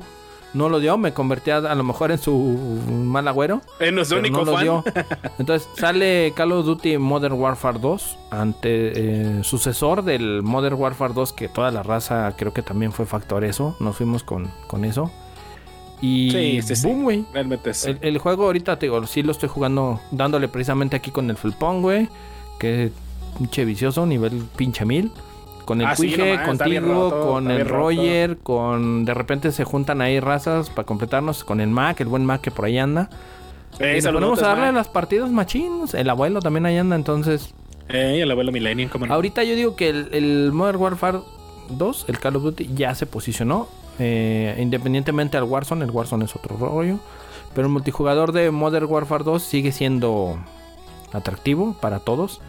No 0.53 0.70
lo 0.70 0.80
dio, 0.80 0.97
me 0.97 1.14
convertí 1.14 1.51
a, 1.51 1.58
a 1.58 1.76
lo 1.76 1.84
mejor 1.84 2.10
en 2.10 2.18
su 2.18 2.34
mal 2.89 3.28
agüero. 3.28 3.62
Eh, 3.82 3.91
nuestro 3.91 4.18
pero 4.18 4.28
único 4.30 4.45
no 4.45 4.51
lo 4.51 4.53
fan. 4.53 4.64
dio. 4.64 4.84
Entonces 5.39 5.68
sale 5.78 6.32
Call 6.36 6.53
of 6.53 6.66
Duty 6.66 6.97
Modern 6.97 7.34
Warfare 7.34 7.78
2, 7.80 8.18
ante 8.32 8.70
eh, 8.95 9.43
sucesor 9.43 10.03
del 10.03 10.41
Modern 10.43 10.76
Warfare 10.76 11.14
2, 11.14 11.34
que 11.34 11.49
toda 11.49 11.70
la 11.70 11.84
raza 11.84 12.34
creo 12.38 12.53
que 12.53 12.62
también 12.62 12.91
fue 12.93 13.05
factor 13.05 13.43
eso. 13.43 13.76
Nos 13.82 13.97
fuimos 13.97 14.24
con, 14.24 14.49
con 14.68 14.86
eso. 14.86 15.12
Y 16.01 16.32
Sí, 16.32 16.62
sí, 16.62 16.76
sí. 16.78 16.88
boom, 16.88 17.03
güey. 17.03 17.26
Realmente 17.34 17.74
sí. 17.74 17.89
El, 17.89 17.99
el 18.01 18.18
juego 18.18 18.45
ahorita, 18.45 18.80
te 18.80 18.86
digo, 18.86 19.05
sí 19.05 19.24
lo 19.24 19.34
estoy 19.34 19.49
jugando, 19.49 19.99
dándole 20.12 20.47
precisamente 20.47 20.95
aquí 20.95 21.12
con 21.12 21.30
el 21.30 21.36
Fulpón, 21.36 21.82
güey. 21.82 22.08
Que 22.58 22.91
pinche 23.38 23.66
vicioso, 23.66 24.06
nivel 24.06 24.44
pinche 24.56 24.86
mil. 24.86 25.12
Con 25.66 25.82
el 25.82 25.88
Ah, 25.88 25.96
sí, 25.96 26.12
está 26.12 26.24
bien 26.24 26.40
contigo, 26.46 27.10
roto, 27.12 27.28
con 27.34 27.52
el 27.52 27.66
roto. 27.66 27.74
Roger, 27.76 28.38
con... 28.38 29.04
De 29.04 29.14
repente 29.14 29.52
se 29.52 29.66
juntan 29.66 30.02
ahí 30.02 30.20
razas 30.22 30.70
para 30.70 30.86
completarnos. 30.86 31.44
Con 31.44 31.60
el 31.60 31.70
Mac, 31.70 32.00
el 32.00 32.08
buen 32.08 32.26
Mac 32.26 32.40
que 32.42 32.52
por 32.52 32.66
ahí 32.66 32.78
anda. 32.78 33.10
Eh, 33.80 33.98
y 34.00 34.02
nos 34.02 34.14
ponemos 34.14 34.42
a 34.42 34.48
darle 34.48 34.64
ma. 34.64 34.70
a 34.70 34.72
las 34.72 34.88
partidas 34.88 35.30
machines. 35.30 35.94
El 35.94 36.10
abuelo 36.10 36.40
también 36.40 36.66
ahí 36.66 36.78
anda, 36.78 36.96
entonces... 36.96 37.54
Eh, 37.90 38.20
el 38.22 38.32
abuelo 38.32 38.52
Millennium, 38.54 38.90
como 38.90 39.08
no. 39.08 39.14
Ahorita 39.14 39.44
yo 39.44 39.56
digo 39.56 39.76
que 39.76 39.90
el, 39.90 40.10
el 40.14 40.52
Modern 40.54 40.78
Warfare 40.78 41.20
2, 41.70 42.06
el 42.08 42.20
Call 42.20 42.38
of 42.38 42.44
Duty, 42.44 42.70
ya 42.74 42.96
se 42.96 43.06
posicionó. 43.06 43.68
eh, 44.00 44.56
independientemente 44.60 45.36
al 45.38 45.44
Warzone, 45.44 45.84
el 45.84 45.92
Warzone 45.92 46.26
es 46.26 46.36
otro 46.36 46.56
rollo. 46.58 46.98
Pero 47.54 47.68
el 47.68 47.74
multijugador 47.74 48.32
de 48.32 48.52
Modern 48.52 48.86
Warfare 48.90 49.24
2 49.26 49.44
sigue 49.44 49.72
siendo 49.74 50.38
atractivo 51.12 51.76
para 51.82 52.00
todos. 52.00 52.40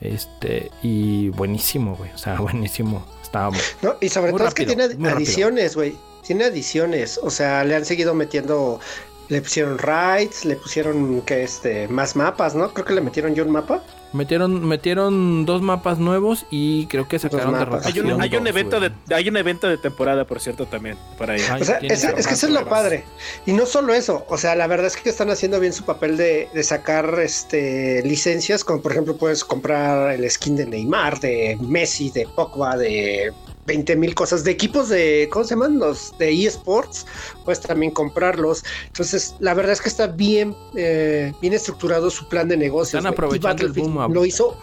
Este, 0.00 0.70
y 0.82 1.30
buenísimo, 1.30 1.96
güey. 1.96 2.10
O 2.12 2.18
sea, 2.18 2.34
buenísimo. 2.40 3.04
Está 3.22 3.50
No, 3.82 3.96
y 4.00 4.08
sobre 4.08 4.30
Muy 4.30 4.38
todo 4.38 4.48
es 4.48 4.54
que 4.54 4.66
tiene 4.66 4.88
muy 4.94 5.10
adiciones, 5.10 5.74
güey. 5.74 5.96
Tiene 6.24 6.44
adiciones. 6.44 7.18
O 7.22 7.30
sea, 7.30 7.64
le 7.64 7.76
han 7.76 7.84
seguido 7.84 8.14
metiendo. 8.14 8.80
Le 9.28 9.40
pusieron 9.42 9.76
raids, 9.78 10.44
le 10.44 10.56
pusieron 10.56 11.20
que 11.22 11.42
este 11.42 11.88
más 11.88 12.14
mapas, 12.16 12.54
¿no? 12.54 12.72
Creo 12.72 12.84
que 12.86 12.94
le 12.94 13.00
metieron 13.00 13.34
yo 13.34 13.44
un 13.44 13.50
mapa. 13.50 13.82
Metieron, 14.12 14.64
metieron 14.66 15.44
dos 15.44 15.60
mapas 15.62 15.98
nuevos 15.98 16.46
y 16.48 16.86
creo 16.86 17.08
que 17.08 17.18
sacaron 17.18 17.52
de 17.52 17.58
mapas. 17.66 17.86
hay, 17.86 17.98
un, 17.98 18.20
hay 18.22 18.34
un 18.36 18.46
evento 18.46 18.78
de, 18.80 18.92
hay 19.12 19.28
un 19.28 19.36
evento 19.36 19.68
de 19.68 19.76
temporada, 19.78 20.24
por 20.24 20.40
cierto, 20.40 20.64
también. 20.66 20.96
Ahí. 21.18 21.40
Ay, 21.50 21.60
O 21.60 21.64
sea, 21.64 21.78
ese- 21.78 22.14
es 22.16 22.26
que 22.26 22.34
eso 22.34 22.46
es 22.46 22.52
lo 22.52 22.66
padre. 22.66 23.04
Y 23.46 23.52
no 23.52 23.66
solo 23.66 23.92
eso, 23.92 24.24
o 24.28 24.38
sea, 24.38 24.54
la 24.54 24.68
verdad 24.68 24.86
es 24.86 24.96
que 24.96 25.10
están 25.10 25.28
haciendo 25.30 25.58
bien 25.58 25.72
su 25.72 25.84
papel 25.84 26.16
de, 26.16 26.48
de 26.54 26.62
sacar 26.62 27.18
este 27.20 28.02
licencias, 28.04 28.62
como 28.64 28.80
por 28.80 28.92
ejemplo 28.92 29.16
puedes 29.16 29.44
comprar 29.44 30.12
el 30.12 30.30
skin 30.30 30.56
de 30.56 30.66
Neymar, 30.66 31.18
de 31.20 31.58
Messi, 31.60 32.10
de 32.10 32.26
Pogba, 32.28 32.76
de 32.76 33.32
20 33.66 33.96
mil 33.96 34.14
cosas, 34.14 34.44
de 34.44 34.50
equipos 34.52 34.88
de, 34.88 35.28
¿cómo 35.32 35.44
se 35.44 35.50
llaman? 35.54 35.78
Los 35.78 36.16
de 36.18 36.30
eSports, 36.46 37.06
puedes 37.44 37.60
también 37.60 37.90
comprarlos. 37.92 38.64
Entonces, 38.86 39.34
la 39.40 39.54
verdad 39.54 39.72
es 39.72 39.80
que 39.80 39.88
está 39.88 40.06
bien, 40.06 40.54
eh, 40.76 41.32
bien 41.40 41.52
estructurado 41.52 42.10
su 42.10 42.28
plan 42.28 42.48
de 42.48 42.56
negocios. 42.56 43.00
Están 43.00 43.12
aprovechando 43.12 43.64
el 43.66 43.72
boom. 43.72 44.12
Lo 44.12 44.24
hizo 44.24 44.56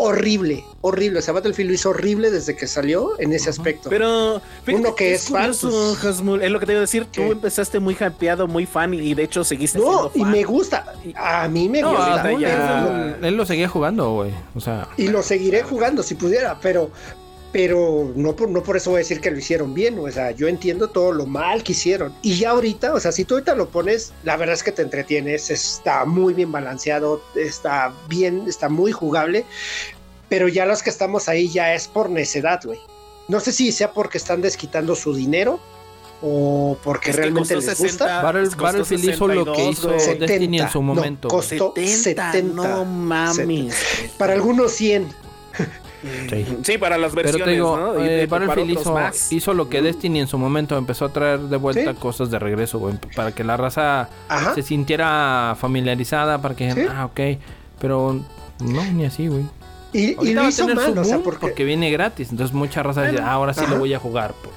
horrible, 0.00 0.64
horrible. 0.80 1.18
O 1.18 1.22
sea, 1.22 1.34
Battlefield 1.34 1.70
lo 1.70 1.74
hizo 1.74 1.90
horrible 1.90 2.30
desde 2.30 2.54
que 2.54 2.68
salió 2.68 3.18
en 3.20 3.32
ese 3.32 3.50
aspecto. 3.50 3.90
Pero 3.90 4.40
Uno 4.72 4.94
que 4.94 5.12
es 5.14 5.24
fan, 5.28 5.40
curioso, 5.52 5.96
pues, 6.00 6.04
Hasmul, 6.04 6.40
es 6.42 6.50
lo 6.52 6.60
que 6.60 6.66
te 6.66 6.72
iba 6.72 6.78
a 6.78 6.82
decir. 6.82 7.06
¿qué? 7.10 7.26
Tú 7.26 7.32
empezaste 7.32 7.80
muy 7.80 7.94
hypeado, 8.00 8.46
muy 8.46 8.64
fan 8.64 8.94
y 8.94 9.14
de 9.14 9.24
hecho 9.24 9.42
seguiste 9.42 9.78
No, 9.80 9.84
siendo 9.84 10.10
y 10.14 10.20
fan. 10.20 10.30
me 10.30 10.44
gusta. 10.44 10.92
A 11.16 11.48
mí 11.48 11.68
me 11.68 11.80
No, 11.80 11.90
gusta. 11.90 12.32
ya- 12.38 13.14
él, 13.18 13.24
él 13.24 13.34
lo 13.36 13.44
seguía 13.44 13.68
jugando, 13.68 14.12
güey. 14.12 14.30
O 14.54 14.60
sea, 14.60 14.86
Y 14.96 15.08
lo 15.08 15.20
seguiré 15.22 15.64
jugando 15.64 16.02
si 16.04 16.14
pudiera, 16.14 16.58
pero, 16.62 16.92
pero 17.58 18.12
no, 18.14 18.36
por, 18.36 18.48
no 18.48 18.62
por 18.62 18.76
eso 18.76 18.90
voy 18.90 18.98
a 18.98 19.00
decir 19.00 19.20
que 19.20 19.32
lo 19.32 19.36
hicieron 19.38 19.74
bien. 19.74 19.98
O 19.98 20.08
sea, 20.12 20.30
yo 20.30 20.46
entiendo 20.46 20.90
todo 20.90 21.10
lo 21.10 21.26
mal 21.26 21.64
que 21.64 21.72
hicieron. 21.72 22.14
Y 22.22 22.36
ya 22.38 22.50
ahorita, 22.50 22.94
o 22.94 23.00
sea, 23.00 23.10
si 23.10 23.24
tú 23.24 23.34
ahorita 23.34 23.56
lo 23.56 23.68
pones, 23.68 24.12
la 24.22 24.36
verdad 24.36 24.54
es 24.54 24.62
que 24.62 24.70
te 24.70 24.82
entretienes, 24.82 25.50
está 25.50 26.04
muy 26.04 26.34
bien 26.34 26.52
balanceado, 26.52 27.20
está 27.34 27.92
bien, 28.08 28.44
está 28.46 28.68
muy 28.68 28.92
jugable. 28.92 29.44
Pero 30.28 30.46
ya 30.46 30.66
los 30.66 30.84
que 30.84 30.90
estamos 30.90 31.28
ahí 31.28 31.48
ya 31.48 31.74
es 31.74 31.88
por 31.88 32.10
necedad, 32.10 32.60
güey. 32.64 32.78
No 33.26 33.40
sé 33.40 33.50
si 33.50 33.72
sea 33.72 33.90
porque 33.92 34.18
están 34.18 34.40
desquitando 34.40 34.94
su 34.94 35.12
dinero 35.12 35.58
o 36.22 36.78
porque 36.84 37.10
Es 37.10 37.16
que 37.16 37.22
realmente 37.22 37.54
costó 37.56 37.70
les 37.70 37.76
60, 37.78 38.04
gusta. 38.04 38.22
Battle- 38.22 38.44
costó 38.44 38.62
Battlefield 38.62 39.04
hizo 39.14 39.26
lo 39.26 39.44
que 39.46 39.50
62, 39.50 39.72
hizo 39.72 39.88
güey. 39.88 40.00
Se- 40.00 40.14
Destiny 40.14 40.60
en 40.60 40.68
su 40.70 40.78
no, 40.78 40.94
momento, 40.94 41.26
costó 41.26 41.72
70, 41.74 42.32
70. 42.32 42.54
no 42.68 42.84
mames. 42.84 43.74
Para 44.16 44.34
algunos 44.34 44.70
100. 44.74 45.08
Sí. 46.30 46.58
Sí, 46.62 46.78
para 46.78 46.96
las 46.98 47.14
versiones, 47.14 47.32
Pero 47.32 47.44
te 47.44 47.50
digo, 47.52 47.76
¿no? 47.76 48.04
Y 48.04 48.08
eh, 48.08 48.26
Battlefield 48.26 48.78
hizo, 49.30 49.54
lo 49.54 49.68
que 49.68 49.82
Destiny 49.82 50.20
en 50.20 50.26
su 50.28 50.38
momento 50.38 50.76
empezó 50.76 51.06
a 51.06 51.12
traer 51.12 51.40
de 51.40 51.56
vuelta 51.56 51.92
Sí. 51.92 51.98
cosas 51.98 52.30
de 52.30 52.38
regreso, 52.38 52.78
güey, 52.78 52.94
para 53.14 53.32
que 53.32 53.44
la 53.44 53.56
raza 53.56 54.08
Ajá. 54.28 54.54
se 54.54 54.62
sintiera 54.62 55.56
familiarizada, 55.60 56.40
para 56.40 56.54
que, 56.54 56.72
Sí. 56.72 56.80
ah, 56.88 57.06
ok, 57.06 57.20
pero 57.80 58.20
no, 58.60 58.84
ni 58.92 59.04
así, 59.04 59.28
güey. 59.28 59.44
Y, 59.92 60.14
lo 60.34 60.46
hizo 60.46 60.68
mal, 60.68 60.98
o 60.98 61.04
sea, 61.04 61.18
porque, 61.20 61.40
porque 61.40 61.64
viene 61.64 61.90
gratis, 61.90 62.30
entonces 62.30 62.54
mucha 62.54 62.82
raza 62.82 63.04
dice, 63.04 63.22
ah, 63.22 63.32
ahora 63.32 63.54
sí 63.54 63.60
ajá. 63.60 63.72
lo 63.72 63.78
voy 63.78 63.94
a 63.94 63.98
jugar. 63.98 64.34
pues. 64.42 64.54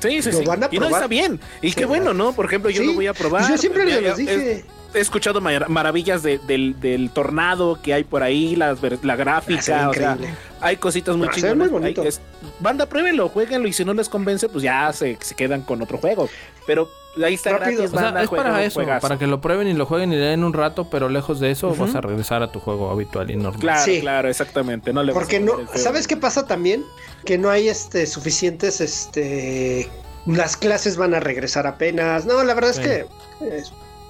Sí, 0.00 0.20
sí, 0.22 0.32
Lo 0.32 0.38
sí. 0.40 0.44
van 0.44 0.62
a 0.64 0.68
y 0.70 0.78
no 0.78 0.86
está 0.86 1.06
bien. 1.06 1.40
Y 1.62 1.70
Sí, 1.70 1.76
qué 1.76 1.86
bueno, 1.86 2.12
¿no? 2.12 2.32
Por 2.32 2.44
ejemplo, 2.44 2.68
yo 2.70 2.82
Sí. 2.82 2.86
lo 2.88 2.92
voy 2.92 3.06
a 3.06 3.14
probar. 3.14 3.48
Yo 3.48 3.56
siempre 3.56 3.86
les 3.86 4.16
dije. 4.16 4.64
He 4.94 5.00
escuchado 5.00 5.40
mar- 5.40 5.68
maravillas 5.68 6.22
de- 6.22 6.38
del, 6.38 6.78
del 6.80 7.10
tornado 7.10 7.78
que 7.82 7.92
hay 7.94 8.04
por 8.04 8.22
ahí, 8.22 8.54
la, 8.56 8.74
ver- 8.74 8.98
la 9.02 9.14
"Ah, 9.14 9.16
gráfica, 9.16 9.58
o 9.90 9.94
sea, 9.94 10.12
increíble". 10.12 10.34
hay 10.60 10.76
cositas 10.76 11.16
muy 11.16 11.28
Ah, 11.28 11.32
chingonas. 11.34 11.56
muy 11.58 11.68
bonito. 11.68 12.02
Hay- 12.02 12.08
es- 12.08 12.20
banda, 12.60 12.86
pruébenlo, 12.86 13.28
jueguenlo 13.28 13.66
y 13.68 13.72
si 13.72 13.84
no 13.84 13.92
les 13.94 14.08
convence, 14.08 14.48
pues 14.48 14.62
ya 14.62 14.92
se, 14.92 15.18
se 15.20 15.34
quedan 15.34 15.62
con 15.62 15.82
otro 15.82 15.98
juego. 15.98 16.28
Pero 16.66 16.88
ahí 17.24 17.34
está 17.34 17.50
Rápido. 17.50 17.82
gratis, 17.82 17.86
O 17.92 17.96
sea, 17.98 18.02
banda, 18.06 18.22
es 18.22 18.28
para 18.30 18.64
eso, 18.64 18.80
para 19.00 19.18
que 19.18 19.26
lo 19.26 19.40
prueben 19.40 19.68
y 19.68 19.74
lo 19.74 19.84
jueguen 19.86 20.12
y 20.12 20.16
le 20.16 20.22
den 20.22 20.44
un 20.44 20.52
rato, 20.52 20.88
pero 20.90 21.08
lejos 21.08 21.40
de 21.40 21.50
eso 21.50 21.68
Ujú. 21.68 21.84
vas 21.86 21.94
a 21.94 22.00
regresar 22.00 22.42
a 22.42 22.50
tu 22.52 22.60
juego 22.60 22.90
habitual 22.90 23.30
y 23.30 23.36
normal. 23.36 23.60
Claro, 23.60 23.84
Sí. 23.84 24.00
claro, 24.00 24.28
exactamente. 24.28 24.92
No 24.92 25.02
le 25.02 25.12
Porque 25.12 25.40
no. 25.40 25.52
¿sabes 25.74 26.06
qué 26.06 26.16
pasa 26.16 26.46
también? 26.46 26.84
Que 27.24 27.36
no 27.38 27.50
hay 27.50 27.68
este 27.68 28.06
suficientes, 28.06 28.80
este, 28.80 29.88
las 30.26 30.56
clases 30.56 30.96
van 30.96 31.14
a 31.14 31.20
regresar 31.20 31.66
apenas. 31.66 32.24
No, 32.26 32.42
la 32.44 32.54
verdad 32.54 32.72
Sí. 32.72 32.80
es 32.80 32.86
que 32.86 33.06
eh, 33.46 33.62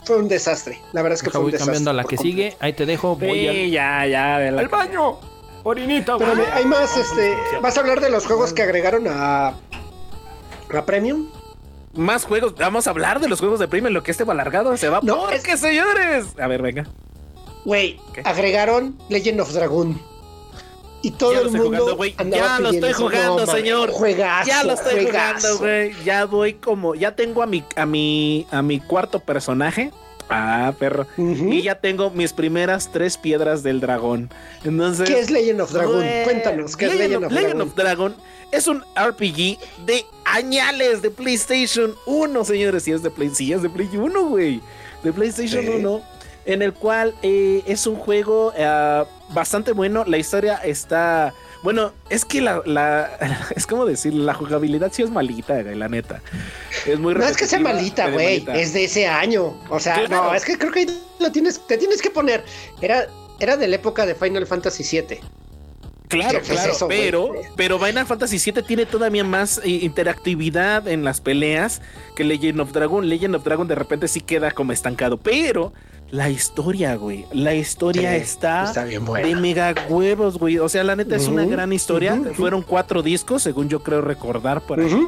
fue 0.04 0.16
un 0.16 0.28
desastre. 0.28 0.80
La 0.92 1.02
verdad 1.02 1.16
es 1.16 1.22
que 1.22 1.30
fue 1.30 1.40
un 1.40 1.44
voy 1.46 1.52
desastre. 1.52 1.72
cambiando 1.72 1.90
a 1.90 1.94
la 1.94 2.02
que 2.04 2.16
completo. 2.16 2.22
sigue, 2.22 2.56
ahí 2.60 2.72
te 2.72 2.86
dejo, 2.86 3.16
voy 3.16 3.40
Sí, 3.40 3.48
al, 3.48 3.70
ya, 3.70 4.06
ya. 4.06 4.38
de 4.38 4.50
la- 4.52 4.60
al 4.60 4.68
baño. 4.68 5.18
Orinita, 5.62 6.14
güey. 6.14 6.28
Espérame, 6.28 6.52
hay 6.54 6.64
más, 6.66 6.96
este, 6.96 7.34
vas 7.62 7.76
a 7.76 7.80
hablar 7.80 8.00
de 8.00 8.10
los 8.10 8.26
juegos 8.26 8.52
que 8.52 8.62
agregaron 8.62 9.06
a, 9.08 9.48
a 9.48 10.84
Premium. 10.86 11.30
Más 11.94 12.24
juegos. 12.24 12.54
Vamos 12.56 12.86
a 12.86 12.90
hablar 12.90 13.20
de 13.20 13.28
los 13.28 13.38
juegos 13.40 13.60
de 13.60 13.68
en 13.88 13.94
lo 13.94 14.02
que 14.02 14.10
este 14.10 14.24
va 14.24 14.32
alargado 14.34 14.76
se 14.76 14.88
va. 14.88 15.00
No, 15.02 15.20
¿Por 15.26 15.34
es- 15.34 15.42
qué, 15.42 15.56
señores? 15.56 16.26
A 16.38 16.46
ver, 16.48 16.60
venga. 16.60 16.84
Güey, 17.64 17.98
agregaron 18.24 18.98
Legend 19.08 19.40
of 19.40 19.52
Dragon. 19.52 19.98
Y 21.04 21.10
todo 21.12 21.32
Ya 21.32 21.36
lo 21.40 21.42
el 21.42 21.46
estoy 21.54 21.60
mundo 21.60 21.76
jugando, 21.76 21.96
güey. 21.96 22.14
Ya 22.30 22.58
lo 22.60 22.70
estoy 22.70 22.90
eso. 22.90 23.02
jugando, 23.02 23.46
No, 23.46 23.52
señor. 23.52 23.90
Juegazo, 23.90 24.48
Ya 24.48 24.64
lo 24.64 24.72
estoy 24.72 24.92
juegazo. 25.04 25.56
jugando, 25.56 25.58
güey. 25.58 26.04
Ya 26.04 26.24
voy 26.24 26.54
como. 26.54 26.94
Ya 26.94 27.14
tengo 27.14 27.42
a 27.42 27.46
mi, 27.46 27.62
a 27.76 27.86
mi, 27.86 28.46
a 28.50 28.62
mi 28.62 28.80
cuarto 28.80 29.20
personaje. 29.20 29.90
Ah, 30.30 30.72
perro. 30.78 31.06
Y 31.18 31.60
ya 31.60 31.74
tengo 31.74 32.10
mis 32.10 32.32
primeras 32.32 32.90
tres 32.90 33.18
piedras 33.18 33.62
del 33.62 33.80
dragón. 33.80 34.30
Entonces. 34.64 35.06
¿Qué 35.08 35.20
es 35.20 35.30
Legend 35.30 35.60
of 35.60 35.70
Dragon? 35.72 35.96
Güey, 35.96 36.24
Cuéntanos, 36.24 36.76
¿qué 36.76 36.86
es 36.86 36.96
Legend 36.96 37.24
of 37.26 37.32
Legend 37.32 37.48
Dragon? 37.54 37.68
of 37.68 37.74
Dragon 37.74 38.16
es 38.50 38.66
un 38.66 38.82
RPG 38.96 39.58
de 39.84 40.06
añales 40.24 41.02
de 41.02 41.10
PlayStation 41.10 41.94
1, 42.06 42.44
señores. 42.44 42.84
Si 42.84 42.92
es 42.92 43.02
de 43.02 43.10
Play, 43.10 43.30
sí, 43.34 43.52
es 43.52 43.60
de 43.62 43.68
Play 43.68 43.90
1, 43.94 44.24
güey. 44.28 44.62
De 45.02 45.12
PlayStation 45.12 45.62
Sí. 45.62 45.68
1. 45.70 46.00
En 46.46 46.62
el 46.62 46.72
cual 46.72 47.14
eh, 47.22 47.62
es 47.66 47.86
un 47.86 47.96
juego 47.96 48.52
eh, 48.56 49.04
bastante 49.34 49.72
bueno. 49.72 50.04
La 50.06 50.16
historia 50.18 50.56
está. 50.56 51.34
Bueno, 51.62 51.92
es 52.10 52.24
que 52.24 52.40
la, 52.40 52.62
la- 52.64 53.10
es 53.56 53.66
como 53.66 53.84
decir, 53.86 54.14
la 54.14 54.34
jugabilidad 54.34 54.92
sí 54.92 55.02
es 55.02 55.10
malita, 55.10 55.62
güey, 55.62 55.74
la 55.74 55.88
neta. 55.88 56.20
Es 56.86 56.98
muy 56.98 57.14
No 57.14 57.24
es 57.24 57.36
que 57.36 57.46
sea 57.46 57.58
malita, 57.60 58.10
güey. 58.10 58.44
Es 58.54 58.72
de 58.72 58.84
ese 58.84 59.06
año. 59.06 59.58
O 59.70 59.80
sea, 59.80 59.94
Claro. 60.04 60.24
no, 60.30 60.34
es 60.34 60.44
que 60.44 60.56
creo 60.58 60.72
que 60.72 60.80
ahí 60.80 61.02
lo 61.18 61.32
tienes, 61.32 61.66
te 61.66 61.76
tienes 61.78 62.00
que 62.02 62.10
poner. 62.10 62.44
Era, 62.80 63.06
era 63.40 63.56
de 63.56 63.66
la 63.68 63.76
época 63.76 64.06
de 64.06 64.14
Final 64.14 64.46
Fantasy 64.46 64.82
VII. 65.00 65.20
Claro, 66.06 66.32
¿Qué 66.32 66.44
es 66.44 66.50
claro, 66.50 66.72
eso, 66.72 66.86
pero, 66.86 67.32
pero 67.56 67.78
Final 67.80 68.06
Fantasy 68.06 68.38
VII 68.52 68.62
tiene 68.62 68.84
todavía 68.86 69.24
más 69.24 69.58
eh, 69.64 69.70
interactividad 69.70 70.86
en 70.86 71.02
las 71.02 71.20
peleas 71.20 71.80
que 72.14 72.24
Legend 72.24 72.60
of 72.60 72.72
Dragon. 72.72 73.08
Legend 73.08 73.34
of 73.36 73.42
Dragon 73.44 73.66
de 73.66 73.74
repente 73.74 74.06
sí 74.06 74.20
queda 74.20 74.50
como 74.50 74.72
estancado, 74.72 75.16
pero 75.16 75.72
la 76.10 76.30
historia, 76.30 76.94
güey, 76.96 77.24
la 77.32 77.54
historia 77.54 78.10
Sí, 78.10 78.16
está, 78.16 78.64
Está 78.64 78.84
bien 78.84 79.04
de 79.04 79.08
bueno. 79.10 79.40
mega 79.40 79.74
huevos, 79.88 80.38
güey. 80.38 80.58
O 80.58 80.68
sea, 80.68 80.84
la 80.84 80.94
neta 80.96 81.16
es 81.16 81.26
una 81.28 81.44
gran 81.44 81.72
historia. 81.72 82.20
Fueron 82.34 82.62
cuatro 82.62 83.02
discos, 83.02 83.42
según 83.42 83.68
yo 83.68 83.82
creo 83.82 84.00
recordar 84.00 84.60
por 84.60 84.80
ahí. 84.80 85.06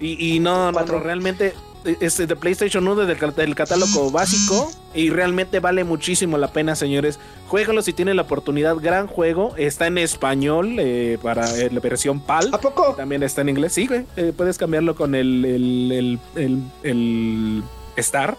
Y, 0.00 0.34
y 0.34 0.40
no, 0.40 0.70
Cuatro. 0.72 0.98
no, 0.98 1.04
realmente 1.04 1.54
es 2.00 2.16
de 2.16 2.36
PlayStation 2.36 2.86
1 2.86 3.06
del, 3.06 3.18
del 3.36 3.54
catálogo 3.54 4.10
básico 4.10 4.70
y 4.94 5.10
realmente 5.10 5.58
vale 5.60 5.84
muchísimo 5.84 6.38
la 6.38 6.48
pena, 6.52 6.74
señores. 6.74 7.20
Jueguenlo 7.48 7.82
si 7.82 7.92
tienen 7.92 8.16
la 8.16 8.22
oportunidad. 8.22 8.74
Gran 8.76 9.06
juego. 9.06 9.54
Está 9.56 9.86
en 9.86 9.98
español 9.98 10.76
eh, 10.78 11.18
para 11.22 11.48
eh, 11.56 11.70
la 11.70 11.78
versión 11.80 12.18
PAL. 12.20 12.50
¿A 12.52 12.58
poco? 12.60 12.94
También 12.96 13.22
está 13.22 13.42
en 13.42 13.50
inglés. 13.50 13.74
Sí, 13.74 13.86
güey. 13.86 14.04
Eh, 14.16 14.32
puedes 14.36 14.58
cambiarlo 14.58 14.96
con 14.96 15.14
el, 15.14 15.44
el, 15.44 15.92
el, 15.92 16.18
el, 16.42 16.62
el 16.82 17.62
Star 17.96 18.36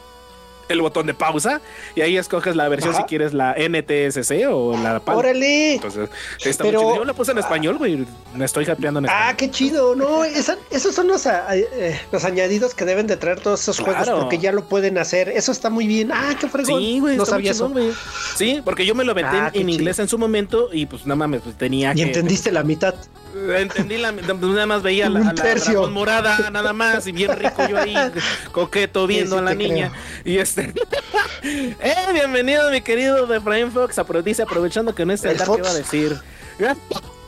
el 0.70 0.82
botón 0.82 1.05
de 1.07 1.14
pausa 1.14 1.61
y 1.95 2.01
ahí 2.01 2.18
escoges 2.18 2.55
la 2.55 2.68
versión 2.70 2.93
Ajá. 2.93 3.03
si 3.03 3.07
quieres 3.07 3.34
la 3.34 3.53
NTSC 3.57 4.47
o 4.49 4.78
la 4.82 4.99
PAL. 4.99 5.18
¡Órale! 5.18 5.74
Entonces, 5.76 6.09
está 6.43 6.64
Pero- 6.64 6.82
muy 6.82 6.91
chido. 6.91 6.95
Yo 7.01 7.05
la 7.05 7.14
puse 7.14 7.32
en 7.32 7.38
español, 7.39 7.78
güey. 7.78 8.05
Me 8.36 8.45
estoy 8.45 8.66
japeando 8.66 8.99
en 8.99 9.05
español. 9.05 9.28
Ah, 9.30 9.36
qué 9.38 9.51
chido, 9.51 9.95
¿no? 9.95 10.24
Esa- 10.24 10.57
esos 10.72 10.95
son 10.95 11.07
los, 11.07 11.27
ah, 11.27 11.45
eh, 11.56 11.99
los 12.11 12.23
añadidos 12.26 12.73
que 12.73 12.85
deben 12.85 13.07
de 13.07 13.18
traer 13.18 13.40
todos 13.40 13.61
esos 13.61 13.80
juegos 13.80 14.10
porque 14.10 14.38
ya 14.38 14.52
lo 14.52 14.65
pueden 14.68 14.98
hacer. 14.98 15.30
Eso 15.30 15.52
está 15.52 15.69
muy 15.69 15.88
bien. 15.88 16.11
Ah, 16.11 16.35
qué 16.40 16.48
fregón. 16.48 16.80
Sí, 16.81 16.99
güey, 16.99 17.18
no 17.18 17.26
sabía 17.26 17.52
eso. 17.52 17.69
güey. 17.69 17.91
Sí, 18.35 18.61
porque 18.64 18.85
yo 18.85 18.95
me 18.95 19.03
lo 19.03 19.11
aventé 19.11 19.35
Ah, 19.38 19.52
en- 19.53 19.69
inglés 19.69 19.99
en 19.99 20.07
su 20.07 20.18
momento 20.18 20.69
y 20.72 20.85
pues 20.85 21.06
nada 21.06 21.15
mames, 21.18 21.41
pues 21.44 21.57
tenía 21.57 21.91
Y 21.91 21.95
que. 21.95 22.02
entendiste 22.03 22.52
la 22.52 22.64
mitad. 22.64 22.95
Entendí 23.34 23.97
la. 23.97 24.11
Nada 24.11 24.65
más 24.65 24.84
veía 24.84 25.10
la, 25.10 25.19
Un 25.22 25.26
la 25.27 25.34
dragón 25.34 25.91
morada, 25.91 26.49
nada 26.51 26.72
más, 26.73 27.07
y 27.07 27.11
bien 27.11 27.31
rico 27.38 27.68
yo 27.68 27.77
ahí, 27.80 27.95
coqueto 28.51 29.07
viendo 29.07 29.35
sí 29.35 29.39
a 29.39 29.41
la 29.43 29.55
niña. 29.55 29.91
Y 30.23 30.38
este. 30.38 30.72
eh, 31.43 31.95
bienvenido, 32.14 32.69
mi 32.69 32.81
querido 32.81 33.26
de 33.26 33.39
Brian 33.39 33.72
Fox. 33.72 33.99
Dice, 34.23 34.43
aprovechando 34.43 34.93
que 34.93 35.05
no 35.05 35.14
está 35.14 35.30
el 35.30 35.34
El 35.34 35.38
Dark, 35.39 35.51
¿qué 35.51 35.57
Fox. 35.57 35.68
va 35.68 35.72
a 35.72 35.77
decir? 35.77 36.18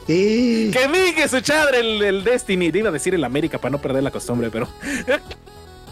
Sí. 0.07 0.69
Que 0.72 0.88
vi 0.88 1.14
que 1.14 1.27
su 1.27 1.41
chadre 1.41 1.80
el, 1.80 2.02
el 2.03 2.23
Destiny. 2.23 2.72
Iba 2.73 2.90
a 2.90 2.91
decir 2.91 3.15
el 3.15 3.23
América 3.23 3.57
para 3.57 3.72
no 3.72 3.80
perder 3.82 4.03
la 4.03 4.11
costumbre, 4.11 4.49
pero. 4.52 4.68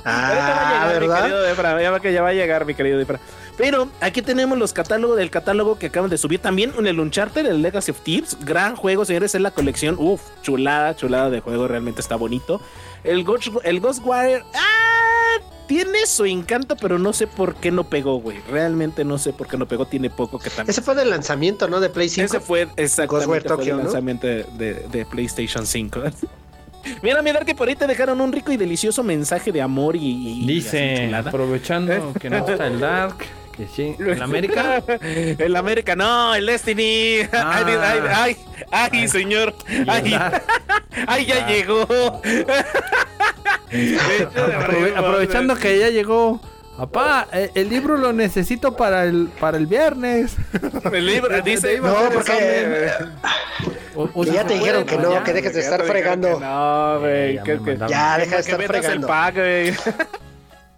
Ahorita 0.06 0.42
va 0.42 0.54
a 0.54 0.84
Ah, 0.84 0.86
llegar, 0.86 1.02
mi 1.02 1.08
¿verdad? 1.08 1.22
querido 1.24 1.42
Defra, 1.44 1.82
ya 1.82 1.92
va 1.92 2.00
que 2.02 2.14
ya 2.14 2.22
va 2.22 2.30
a 2.30 2.34
llegar, 2.34 2.66
mi 2.66 2.76
querido 2.76 3.00
Defra. 3.00 3.20
Pero 3.58 3.88
aquí 4.02 4.22
tenemos 4.22 4.58
los 4.58 4.74
catálogos 4.74 5.16
del 5.18 5.30
catálogo 5.30 5.78
que 5.78 5.88
acaban 5.88 6.10
de 6.10 6.18
subir 6.18 6.40
también 6.40 6.74
en 6.78 6.88
el 6.88 7.00
Uncharted, 7.00 7.46
el 7.46 7.62
Legacy 7.62 7.92
of 7.92 8.00
Thieves. 8.02 8.38
Gran 8.44 8.76
juego, 8.76 9.06
señores, 9.06 9.36
es 9.36 9.42
la 9.42 9.52
colección. 9.52 9.96
Uf, 10.00 10.22
chulada, 10.42 10.96
chulada 10.96 11.30
de 11.30 11.40
juego, 11.40 11.68
realmente 11.68 12.02
está 12.02 12.16
bonito. 12.16 12.60
El 13.04 13.24
Ghost, 13.24 13.50
el 13.64 13.80
Ghostwire, 13.80 14.44
ah, 14.56 15.38
tiene 15.68 16.06
su 16.08 16.26
encanto, 16.26 16.76
pero 16.76 16.98
no 16.98 17.14
sé 17.14 17.28
por 17.28 17.56
qué 17.56 17.70
no 17.72 17.84
pegó, 17.84 18.16
güey. 18.20 18.40
Realmente 18.50 19.06
no 19.06 19.18
sé 19.20 19.34
por 19.34 19.48
qué 19.48 19.56
no 19.58 19.68
pegó, 19.68 19.86
tiene 19.86 20.10
poco 20.10 20.40
que 20.40 20.50
también. 20.50 20.72
Ese 20.72 20.82
fue 20.82 20.96
del 20.96 21.12
lanzamiento, 21.12 21.68
¿no? 21.68 21.80
De 21.80 21.90
Play 21.90 22.10
5. 22.10 22.26
Ese 22.26 22.40
fue 22.40 22.68
exactamente 22.76 23.08
Ghostwire 23.28 23.42
fue 23.42 23.50
Tokyo, 23.58 23.72
el 23.74 23.78
¿no? 23.78 23.84
lanzamiento 23.84 24.26
de, 24.28 24.46
de- 24.58 24.88
de 24.92 25.06
PlayStation 25.06 25.66
5. 25.68 26.02
Mira, 27.02 27.22
mira 27.22 27.40
que 27.46 27.56
por 27.56 27.70
ahí 27.70 27.76
te 27.78 27.88
dejaron 27.88 28.20
un 28.20 28.34
rico 28.34 28.52
y 28.52 28.58
delicioso 28.58 29.04
mensaje 29.04 29.54
de 29.54 29.62
amor 29.62 29.96
y, 29.96 30.42
y- 30.42 30.46
Dice, 30.46 31.14
aprovechando 31.16 32.12
que 32.20 32.30
no 32.30 32.46
está 32.46 32.68
el 32.68 32.80
Dark, 32.82 33.16
sí, 33.74 33.96
el 34.00 34.22
América. 34.22 34.84
el 35.02 35.56
América, 35.56 35.96
no, 35.96 36.34
el 36.36 36.46
Destiny. 36.46 37.22
Ah. 37.34 37.64
Ay, 37.66 37.76
ay, 37.82 38.36
ay, 38.72 38.92
ay, 38.92 39.08
señor. 39.08 39.54
y 39.70 39.76
el 39.76 39.90
Ay, 39.90 40.14
ay, 41.08 41.26
ya 41.26 41.46
Ah. 41.46 41.48
llegó. 41.50 41.88
Aprove- 43.72 44.96
aprovechando 44.96 45.56
que 45.56 45.80
ya 45.80 45.90
llegó. 45.90 46.40
Papá, 46.78 47.28
eh, 47.32 47.52
el 47.54 47.70
libro 47.70 47.98
lo 47.98 48.14
necesito 48.14 48.76
para 48.76 49.04
el 49.04 49.30
para 49.40 49.58
el 49.58 49.68
viernes. 49.68 50.36
El 50.92 51.06
libro 51.06 51.40
dice. 51.44 51.80
No, 51.80 51.96
porque 52.12 52.90
O- 53.96 54.10
o 54.16 54.24
ya 54.24 54.44
te 54.44 54.56
dijeron 54.56 54.84
que 54.86 54.98
no, 54.98 55.24
que 55.24 55.34
dejes 55.34 55.54
de 55.54 55.60
estar 55.60 55.84
fregando. 55.84 56.40
No, 56.40 57.00
güey. 57.00 57.36
Ya 57.36 57.44
mandaron. 57.60 57.88
Ya, 57.90 58.18
deja 58.18 58.36
de 58.38 58.42
estar 58.42 58.58
metas 58.58 58.76
el 58.78 58.82
fregando. 58.82 59.08
pack, 59.08 59.36
güey. 59.36 59.74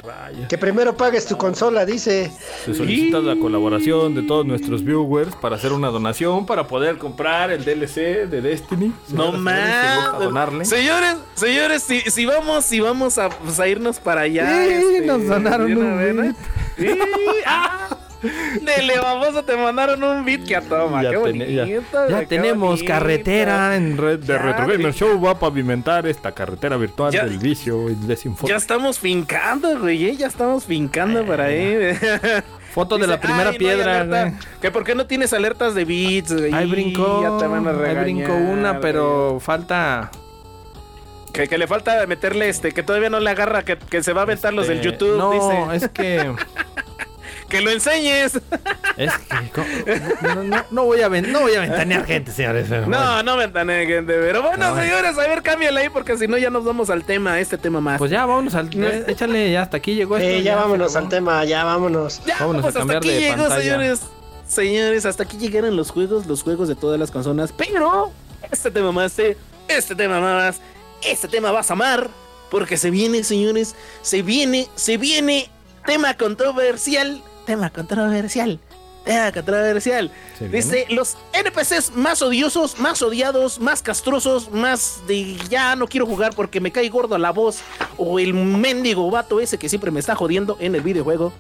Rayos. 0.06 0.48
Que 0.48 0.58
primero 0.58 0.96
pagues 0.96 1.26
tu 1.26 1.38
consola, 1.38 1.86
dice. 1.86 2.32
Se 2.66 2.74
solicita 2.74 3.20
la 3.20 3.36
colaboración 3.36 4.16
de 4.16 4.24
todos 4.24 4.46
nuestros 4.46 4.84
viewers 4.84 5.36
para 5.36 5.56
hacer 5.56 5.74
una 5.74 5.90
donación 5.90 6.46
para 6.46 6.68
poder 6.68 6.98
comprar 6.98 7.52
el 7.52 7.64
DLC 7.66 8.28
de 8.28 8.42
Destiny. 8.42 8.94
No 9.10 9.30
y 9.30 10.66
señores. 10.66 10.70
Señores, 10.70 11.16
señores, 11.34 11.84
si, 11.84 12.02
si 12.02 12.26
vamos, 12.26 12.66
si 12.66 12.80
vamos 12.80 13.18
a, 13.18 13.30
pues, 13.30 13.60
a 13.60 13.68
irnos 13.68 14.00
para 14.00 14.22
allá. 14.22 14.68
Sí, 14.68 15.06
nos 15.06 15.26
donaron 15.26 15.76
un 15.78 16.22
bit. 16.22 16.36
Sí, 16.78 17.00
ah, 17.46 17.98
Dele, 18.62 19.00
baboso, 19.02 19.44
te 19.44 19.56
mandaron 19.58 20.04
un 20.04 20.26
beat 20.26 20.44
que 20.46 20.56
a 20.56 20.62
toma. 20.62 21.04
Ya, 21.04 21.12
qué 21.12 21.54
ya- 21.54 21.66
qué 22.20 22.26
tenemos 22.28 22.70
bonito. 22.80 22.86
carretera 22.88 23.76
en 23.76 23.98
red 23.98 24.20
de 24.20 24.28
Ya, 24.34 24.38
Retro 24.40 24.68
Gamer. 24.68 24.94
Show. 24.94 25.22
Va 25.22 25.32
a 25.32 25.40
pavimentar 25.40 26.08
esta 26.08 26.32
carretera 26.32 26.78
virtual 26.78 27.12
Ya- 27.14 27.26
del 27.26 27.38
vicio 27.38 27.90
y 27.90 27.96
desinfo. 27.96 28.48
Ya 28.48 28.56
estamos 28.56 29.00
fincando, 29.00 29.80
güey, 29.80 30.06
¿eh? 30.06 30.16
ya 30.16 30.28
estamos 30.28 30.66
fincando 30.66 31.26
por 31.26 31.42
ahí. 31.42 31.98
Foto 32.74 32.98
de 32.98 33.08
la 33.08 33.20
primera 33.22 33.42
"Ay, 33.42 33.46
no 33.46 33.52
hay 33.52 33.58
piedra. 33.58 34.02
alerta". 34.02 34.22
güey. 34.32 34.34
Que 34.62 34.72
por 34.72 34.84
qué 34.84 34.96
no 34.96 35.06
tienes 35.06 35.32
alertas 35.32 35.76
de 35.76 35.86
beats, 35.86 36.34
güey. 36.34 36.54
Ahí 36.54 36.70
brincó. 36.70 37.22
Ya 37.22 37.38
te 37.38 37.48
van 37.48 37.66
a 37.68 37.72
ahí 37.72 37.78
regañar, 37.78 38.04
brincó 38.04 38.34
una, 38.34 38.72
güey. 38.72 38.82
pero 38.82 39.40
falta. 39.40 40.12
Que, 41.32 41.48
que 41.48 41.58
le 41.58 41.68
falta 41.68 42.06
meterle 42.08 42.48
este, 42.50 42.72
que 42.72 42.82
todavía 42.82 43.10
no 43.10 43.20
le 43.20 43.30
agarra, 43.30 43.64
que, 43.64 43.78
que 43.78 44.02
se 44.04 44.14
va 44.14 44.22
a 44.22 44.24
aventar 44.24 44.54
los 44.54 44.68
del 44.68 44.78
este, 44.78 44.90
YouTube, 44.92 45.18
No, 45.18 45.32
dice. 45.72 45.86
es 45.86 45.90
que. 45.92 46.34
Que 47.58 47.62
lo 47.62 47.72
enseñes. 47.72 48.40
Es 48.98 49.12
que. 49.14 49.62
No, 50.22 50.44
no, 50.44 50.66
no 50.72 50.84
voy 50.86 51.02
a 51.02 51.10
no 51.10 51.40
voy 51.42 51.56
a 51.56 51.62
ventanear 51.62 52.06
gente, 52.06 52.32
señores. 52.32 52.68
pero 52.70 52.86
bueno. 52.88 52.98
No, 53.00 53.24
no 53.24 53.38
ventané, 53.38 53.86
gente. 53.86 54.14
Pero 54.14 54.42
bueno, 54.42 54.58
No, 54.58 54.74
bueno. 54.74 54.84
señores, 54.84 55.18
a 55.18 55.28
ver, 55.28 55.42
cámbiale 55.42 55.82
ahí, 55.82 55.90
porque 55.90 56.18
si 56.18 56.28
no, 56.28 56.38
ya 56.38 56.50
nos 56.50 56.64
vamos 56.64 56.90
al 56.90 57.04
tema, 57.04 57.34
a 57.34 57.40
este 57.40 57.58
tema 57.58 57.82
más. 57.82 57.98
Pues 57.98 58.12
ya, 58.12 58.26
vámonos 58.26 58.56
al. 58.56 58.70
Eh, 58.74 59.06
Échale, 59.08 59.52
ya 59.52 59.62
hasta 59.64 59.78
aquí 59.78 59.96
llegó 59.96 60.18
esto. 60.18 60.28
Eh, 60.30 60.44
ya 60.44 60.56
vámonos 60.56 60.96
al 60.96 61.10
tema, 61.10 61.44
ya 61.46 61.64
vámonos. 61.64 62.22
ya, 62.26 62.38
vámonos 62.40 62.60
a 62.60 62.62
pues 62.64 62.76
hasta 62.76 62.80
cambiar 62.80 62.98
aquí 62.98 63.10
de 63.10 63.20
llegó, 63.20 63.38
pantalla. 63.44 63.62
señores. 63.62 64.00
Señores, 64.48 65.06
hasta 65.06 65.24
aquí 65.24 65.38
llegaron 65.38 65.76
los 65.76 65.90
juegos, 65.92 66.26
los 66.28 66.44
juegos 66.44 66.68
de 66.68 66.76
todas 66.76 67.00
las 67.00 67.10
consolas. 67.12 67.52
Pero 67.52 68.12
este 68.52 68.70
tema 68.72 68.92
más, 68.92 69.18
eh, 69.20 69.36
este 69.68 69.96
tema 69.96 70.20
más, 70.22 70.58
este 71.04 71.28
tema 71.28 71.52
vas 71.52 71.70
a 71.70 71.74
amar. 71.74 72.10
Porque 72.52 72.78
se 72.78 72.92
viene, 72.92 73.24
señores, 73.24 73.76
se 74.02 74.22
viene, 74.22 74.68
se 74.76 74.98
viene. 74.98 75.50
Tema 75.86 76.16
controversial, 76.16 77.22
tema 77.46 77.70
controversial, 77.70 78.60
tema 79.06 79.32
controversial. 79.32 80.12
Dice, 80.52 80.86
los 80.90 81.16
NPCs 81.34 81.96
más 81.96 82.22
odiosos, 82.22 82.80
más 82.80 83.02
odiados, 83.02 83.60
más 83.60 83.82
castrosos, 83.82 84.52
más 84.52 85.02
de 85.08 85.38
ya 85.50 85.76
no 85.76 85.88
quiero 85.88 86.06
jugar 86.06 86.36
porque 86.36 86.60
me 86.60 86.72
cae 86.72 86.90
gordo 86.90 87.18
la 87.18 87.32
voz 87.32 87.60
o 87.98 88.20
el 88.20 88.34
mendigo 88.34 89.10
vato 89.10 89.40
ese 89.40 89.58
que 89.58 89.70
siempre 89.70 89.92
me 89.92 90.00
está 90.00 90.16
jodiendo 90.16 90.58
en 90.60 90.76
el 90.76 90.82
videojuego. 90.82 91.32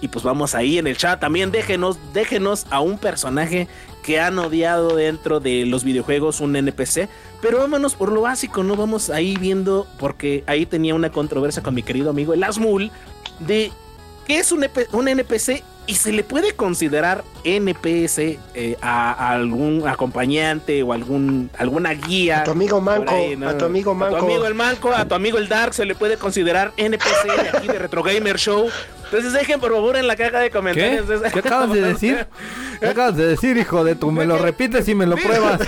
Y 0.00 0.08
pues 0.08 0.24
vamos 0.24 0.54
ahí 0.54 0.78
en 0.78 0.86
el 0.86 0.96
chat 0.96 1.18
también, 1.18 1.50
déjenos, 1.50 1.98
déjenos 2.12 2.66
a 2.70 2.78
un 2.78 2.98
personaje 2.98 3.66
que 4.04 4.20
han 4.20 4.38
odiado 4.38 4.94
dentro 4.94 5.40
de 5.40 5.66
los 5.66 5.82
videojuegos, 5.82 6.40
un 6.40 6.54
NPC. 6.54 7.08
Pero 7.42 7.58
vámonos 7.58 7.96
por 7.96 8.12
lo 8.12 8.20
básico, 8.20 8.62
¿no? 8.62 8.76
Vamos 8.76 9.10
ahí 9.10 9.36
viendo, 9.36 9.88
porque 9.98 10.44
ahí 10.46 10.66
tenía 10.66 10.94
una 10.94 11.10
controversia 11.10 11.62
con 11.64 11.74
mi 11.74 11.82
querido 11.82 12.10
amigo 12.10 12.32
el 12.32 12.44
Asmul, 12.44 12.92
de 13.40 13.72
qué 14.28 14.38
es 14.38 14.52
un, 14.52 14.62
EP 14.62 14.86
un 14.92 15.08
NPC 15.08 15.64
y 15.86 15.94
se 15.94 16.12
le 16.12 16.22
puede 16.22 16.52
considerar 16.54 17.24
NPS 17.44 18.18
eh, 18.18 18.76
a, 18.82 19.12
a 19.12 19.30
algún 19.32 19.88
acompañante 19.88 20.82
o 20.82 20.92
algún 20.92 21.50
alguna 21.56 21.94
guía. 21.94 22.40
A 22.40 22.44
tu 22.44 22.50
amigo 22.50 22.78
Manco, 22.80 23.14
ahí, 23.14 23.36
¿no? 23.36 23.48
a 23.48 23.56
tu 23.56 23.64
amigo 23.64 23.92
A 23.92 23.94
Manco. 23.94 24.18
tu 24.18 24.24
amigo 24.26 24.46
el 24.46 24.54
Manco, 24.54 24.92
a 24.92 25.06
tu 25.08 25.14
amigo 25.14 25.38
el 25.38 25.48
Dark 25.48 25.72
se 25.72 25.86
le 25.86 25.94
puede 25.94 26.18
considerar 26.18 26.74
NPC 26.76 27.24
de 27.42 27.48
aquí 27.58 27.66
de 27.68 27.78
Retro 27.78 28.02
Gamer 28.02 28.38
Show. 28.38 28.68
Entonces 29.10 29.32
dejen 29.32 29.58
por 29.58 29.72
favor 29.72 29.96
en 29.96 30.06
la 30.06 30.16
caja 30.16 30.38
de 30.40 30.50
¿Qué? 30.50 30.56
comentarios. 30.56 31.06
¿Qué 31.32 31.38
acabas 31.38 31.72
de 31.72 31.80
decir? 31.80 32.26
¿Qué 32.78 32.86
acabas 32.88 33.16
de 33.16 33.26
decir, 33.26 33.56
hijo 33.56 33.82
de 33.82 33.94
tú? 33.94 34.12
Me 34.12 34.26
lo 34.26 34.36
repites 34.36 34.86
y 34.88 34.94
me 34.94 35.06
lo 35.06 35.16
pruebas. 35.16 35.60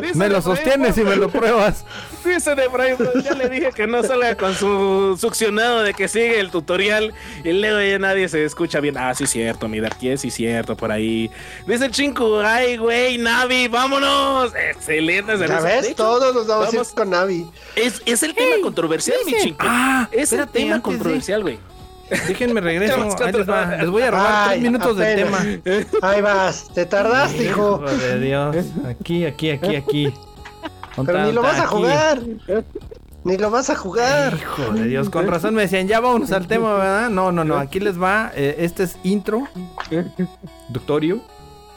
Dice 0.00 0.14
Me 0.14 0.28
lo 0.30 0.40
sostienes 0.40 0.96
y 0.96 1.02
me 1.04 1.16
lo 1.16 1.28
pruebas. 1.28 1.84
Dice 2.24 2.54
de 2.54 2.66
Brian, 2.68 2.96
pues, 2.96 3.22
ya 3.24 3.34
le 3.34 3.48
dije 3.50 3.70
que 3.74 3.86
no 3.86 4.02
salga 4.02 4.34
con 4.36 4.54
su 4.54 5.16
succionado 5.20 5.82
de 5.82 5.92
que 5.94 6.08
sigue 6.08 6.40
el 6.40 6.50
tutorial 6.50 7.12
y 7.44 7.52
luego 7.52 7.80
ya 7.80 7.98
nadie 7.98 8.28
se 8.28 8.44
escucha 8.44 8.80
bien. 8.80 8.96
Ah, 8.96 9.14
sí, 9.14 9.26
cierto, 9.26 9.68
mi 9.68 9.78
Dark, 9.80 9.98
sí, 10.16 10.30
cierto, 10.30 10.76
por 10.76 10.90
ahí. 10.90 11.30
Dice 11.66 11.84
el 11.84 11.90
chinco, 11.92 12.40
ay, 12.40 12.78
güey, 12.78 13.18
Navi, 13.18 13.68
vámonos. 13.68 14.52
Excelente. 14.70 15.36
Ya 15.38 15.44
excelente. 15.44 15.64
ves, 15.76 15.84
hecho, 15.86 15.96
todos 15.96 16.34
nos 16.34 16.46
vamos, 16.46 16.68
a 16.68 16.70
vamos- 16.72 16.88
ir 16.88 16.94
con 16.94 17.10
Navi. 17.10 17.46
Es, 17.76 18.00
es 18.06 18.22
el 18.22 18.34
tema 18.34 18.56
controversial, 18.62 19.18
mi 19.26 19.34
chinco. 19.34 19.58
Ah, 19.68 20.08
es 20.10 20.32
el 20.32 20.48
tema 20.48 20.80
controversial, 20.80 21.42
güey. 21.42 21.58
Déjenme 22.28 22.60
regreso. 22.60 22.94
Ahí 23.24 23.32
les, 23.32 23.48
va. 23.48 23.76
Les 23.76 23.90
voy 23.90 24.02
a 24.02 24.10
robar 24.10 24.48
Ay, 24.48 24.60
tres 24.60 24.62
minutos 24.72 24.96
del 24.96 25.16
tema. 25.24 25.38
Ahí 26.02 26.20
vas, 26.20 26.68
te 26.72 26.86
tardaste, 26.86 27.44
hijo. 27.44 27.82
Hijo 27.84 27.96
de 27.96 28.20
Dios. 28.20 28.56
Aquí, 28.88 29.24
aquí, 29.24 29.50
aquí, 29.50 29.76
aquí. 29.76 30.14
Pero 31.04 31.24
ni 31.24 31.32
lo 31.32 31.42
vas 31.42 31.58
a 31.58 31.64
Aquí. 31.64 31.74
jugar. 31.74 32.20
Ni 33.24 33.36
lo 33.36 33.50
vas 33.50 33.70
a 33.70 33.74
jugar. 33.74 34.34
Hijo 34.34 34.72
de 34.72 34.84
Dios, 34.84 35.10
con 35.10 35.26
razón 35.26 35.54
me 35.54 35.62
decían, 35.62 35.88
ya 35.88 35.98
vámonos 36.00 36.30
al 36.32 36.46
tema, 36.46 36.74
¿verdad? 36.74 37.10
No, 37.10 37.32
no, 37.32 37.42
no, 37.44 37.58
aquí 37.58 37.80
les 37.80 38.00
va. 38.00 38.30
eh, 38.36 38.54
este 38.60 38.84
es 38.84 38.96
intro. 39.02 39.48
Doctorio. 40.68 41.20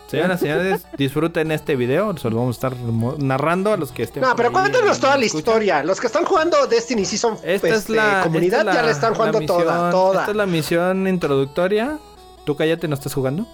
Señoras 0.10 0.42
y 0.42 0.46
señores, 0.46 0.86
disfruten 0.98 1.52
este 1.52 1.76
video. 1.76 2.16
Se 2.18 2.30
lo 2.30 2.38
vamos 2.38 2.56
a 2.64 2.68
estar 2.68 2.76
narrando 3.20 3.72
a 3.74 3.78
los 3.78 3.92
que 3.92 4.04
estén. 4.04 4.22
No, 4.24 4.36
pero 4.36 4.52
cuéntanos 4.52 5.00
toda 5.00 5.18
la 5.18 5.26
historia. 5.26 5.84
Los 5.84 6.00
que 6.02 6.08
están 6.08 6.26
jugando 6.26 6.66
Destiny 6.68 7.06
sí 7.06 7.18
son 7.18 7.36
Esta 7.44 7.68
pues, 7.68 7.74
es 7.84 7.90
la 7.90 8.22
comunidad, 8.24 8.60
esta 8.62 8.72
es 8.72 8.76
ya 8.76 8.82
la- 8.82 8.88
le 8.88 8.92
están 8.92 9.12
la 9.12 9.16
jugando 9.18 9.42
toda, 9.42 9.60
misión- 9.64 9.92
toda. 9.92 10.20
Esta 10.22 10.32
es 10.32 10.38
la 10.38 10.46
misión 10.46 11.08
introductoria. 11.08 11.98
Tú 12.46 12.56
cállate, 12.56 12.88
no 12.88 12.96
estás 12.96 13.14
jugando. 13.14 13.46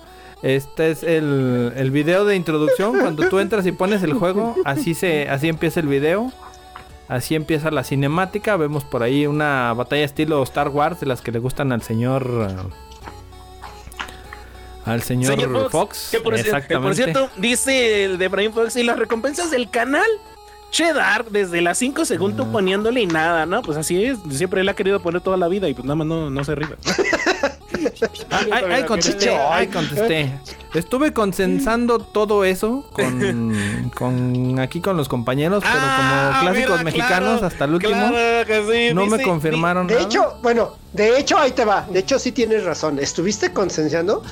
Este 0.41 0.91
es 0.91 1.03
el, 1.03 1.73
el 1.75 1.91
video 1.91 2.23
de 2.25 2.35
introducción. 2.35 2.99
Cuando 2.99 3.27
tú 3.29 3.39
entras 3.39 3.65
y 3.65 3.71
pones 3.71 4.03
el 4.03 4.13
juego, 4.13 4.55
así 4.63 4.93
se, 4.93 5.27
así 5.29 5.47
empieza 5.49 5.79
el 5.79 5.87
video. 5.87 6.31
Así 7.07 7.35
empieza 7.35 7.69
la 7.71 7.83
cinemática. 7.83 8.55
Vemos 8.57 8.83
por 8.83 9.03
ahí 9.03 9.27
una 9.27 9.73
batalla 9.73 10.03
estilo 10.03 10.41
Star 10.43 10.69
Wars 10.69 10.99
de 10.99 11.05
las 11.05 11.21
que 11.21 11.31
le 11.31 11.39
gustan 11.39 11.71
al 11.71 11.81
señor. 11.81 12.27
Al 14.85 15.01
señor, 15.01 15.33
Señor 15.39 15.69
Fox. 15.71 16.09
Que 16.11 16.19
por, 16.19 16.33
cier- 16.35 16.43
que 16.43 16.49
por 16.51 16.55
Exactamente. 16.91 16.95
cierto, 17.03 17.29
dice 17.37 18.05
el 18.05 18.17
de 18.17 18.27
Brian 18.27 18.53
Fox 18.53 18.75
y 18.75 18.83
las 18.83 18.97
recompensas 18.97 19.51
del 19.51 19.69
canal. 19.69 20.07
Cheddar, 20.71 21.25
desde 21.29 21.61
las 21.61 21.77
5 21.77 22.03
según 22.03 22.35
tú 22.35 22.51
poniéndole 22.51 22.99
y 22.99 23.05
nada, 23.07 23.45
¿no? 23.45 23.61
Pues 23.61 23.77
así 23.77 24.03
es. 24.03 24.17
Siempre 24.29 24.59
él 24.59 24.67
ha 24.67 24.73
querido 24.73 24.99
poner 25.01 25.21
toda 25.21 25.37
la 25.37 25.47
vida 25.47 25.69
y 25.69 25.73
pues 25.73 25.85
nada 25.85 25.95
más 25.95 26.05
no, 26.07 26.29
no 26.29 26.43
se 26.43 26.51
arriba. 26.51 26.75
Ay, 28.31 28.49
ay, 28.51 28.63
ay, 28.71 28.83
contesté, 28.83 29.29
ay, 29.35 29.67
contesté. 29.67 30.31
Estuve 30.73 31.13
consensando 31.13 31.99
todo 31.99 32.43
eso 32.43 32.85
con, 32.93 33.91
con 33.95 34.59
aquí 34.59 34.81
con 34.81 34.97
los 34.97 35.07
compañeros, 35.07 35.63
pero 35.63 35.75
Ah, 35.77 36.37
como 36.39 36.51
clásicos 36.51 36.71
mira, 36.79 36.83
mexicanos 36.83 37.29
claro, 37.39 37.45
hasta 37.47 37.65
el 37.65 37.73
último 37.75 37.93
claro 38.09 38.47
que 38.47 38.87
sí, 38.89 38.93
no 38.93 39.05
me 39.05 39.21
confirmaron 39.21 39.87
De 39.87 39.95
nada. 39.95 40.05
hecho, 40.05 40.37
bueno, 40.41 40.75
de 40.93 41.19
hecho 41.19 41.37
ahí 41.37 41.51
te 41.51 41.63
va. 41.65 41.85
De 41.89 41.99
hecho 41.99 42.17
sí 42.19 42.31
tienes 42.31 42.63
razón. 42.63 42.99
Estuviste 42.99 43.51
consensuando 43.53 44.23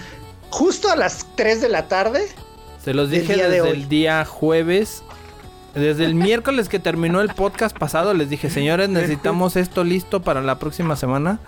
justo 0.54 0.92
a 0.92 0.96
las 0.96 1.26
3 1.36 1.62
de 1.62 1.70
la 1.70 1.88
tarde. 1.88 2.28
Se 2.84 2.94
los 2.94 3.10
dije 3.10 3.36
de 3.36 3.50
desde 3.50 3.70
el 3.72 3.90
día 3.90 4.24
jueves. 4.24 5.04
Desde 5.74 6.06
el 6.06 6.14
miércoles 6.14 6.70
que 6.70 6.78
terminó 6.78 7.22
el 7.22 7.30
podcast 7.34 7.76
pasado 7.76 8.14
les 8.14 8.30
dije, 8.30 8.52
señores, 8.52 8.90
necesitamos 8.90 9.56
esto 9.56 9.84
listo 9.84 10.22
para 10.22 10.42
la 10.42 10.60
próxima 10.60 10.96
semana. 10.96 11.40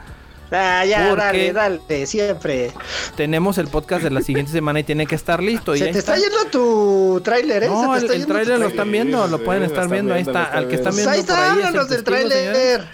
Ah, 0.52 0.84
ya, 0.86 1.10
¿Por 1.10 1.20
dale, 1.20 1.54
dale, 1.54 2.06
siempre. 2.08 2.72
Tenemos 3.16 3.60
el 3.60 3.68
podcast 3.68 4.04
de 4.04 4.10
la 4.10 4.22
siguiente 4.22 4.52
semana 4.52 4.80
y 4.80 4.84
tiene 4.84 5.06
que 5.06 5.14
estar 5.16 5.44
listo. 5.44 5.76
y 5.76 5.80
Se 5.80 5.88
te 5.88 6.00
está 6.00 6.16
yendo 6.18 6.46
tu 6.52 7.22
tráiler, 7.24 7.64
¿eh? 7.64 7.68
No, 7.68 7.96
el, 7.96 8.10
el 8.10 8.26
tráiler 8.26 8.60
lo 8.60 8.68
están 8.68 8.92
viendo, 8.92 9.28
lo 9.28 9.44
pueden 9.44 9.62
estar 9.64 9.88
viendo, 9.88 10.16
ahí 10.16 10.22
está. 10.22 10.46
Al 10.46 10.68
que 10.68 10.76
están 10.76 10.96
viendo 10.96 11.12
ahí 11.12 11.22
por 11.22 11.30
está, 11.30 11.44
ahí 11.46 11.52
es 11.52 11.58
el 11.58 11.66
háblanos 11.68 11.90
del 11.90 12.04
tráiler. 12.04 12.88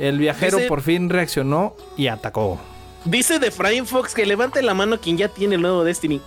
El 0.00 0.18
viajero 0.18 0.56
Dice- 0.56 0.68
por 0.68 0.82
fin 0.82 1.08
reaccionó 1.08 1.76
y 1.96 2.08
atacó. 2.08 2.58
Dice 3.06 3.38
de 3.38 3.50
Brian 3.50 3.86
Fox 3.86 4.14
que 4.14 4.26
levante 4.26 4.62
la 4.62 4.74
mano 4.74 5.00
quien 5.00 5.16
ya 5.16 5.28
tiene 5.28 5.54
el 5.56 5.62
nuevo 5.62 5.84
Destiny. 5.84 6.20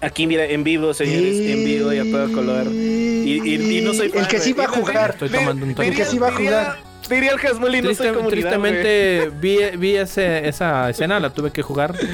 Aquí, 0.00 0.26
mira, 0.26 0.44
en 0.44 0.62
vivo, 0.62 0.94
señores, 0.94 1.36
en 1.40 1.64
vivo 1.64 1.92
y 1.92 1.98
a 1.98 2.04
todo 2.04 2.32
color. 2.32 2.66
Y, 2.68 3.40
y- 3.44 3.78
y 3.78 3.80
no 3.82 3.92
soy 3.94 4.08
fan, 4.10 4.22
El 4.22 4.28
que 4.28 4.38
sí 4.38 4.52
va 4.52 4.64
a 4.64 4.68
jugar. 4.68 5.10
Estoy 5.10 5.28
tomando 5.28 5.64
un 5.66 5.70
El 5.80 5.94
que 5.96 6.04
sí 6.04 6.18
va 6.18 6.28
a 6.28 6.32
jugar. 6.32 6.76
Diría 7.08 7.32
el 7.32 7.38
Hasmuli, 7.40 7.80
no 7.82 7.94
soy 7.94 8.12
tristemente 8.28 9.30
vi, 9.40 9.58
vi 9.78 9.96
ese- 9.96 10.46
esa 10.46 10.90
escena, 10.90 11.18
la 11.18 11.30
tuve 11.30 11.50
que 11.50 11.62
jugar. 11.62 11.94
¿Qué 11.98 12.06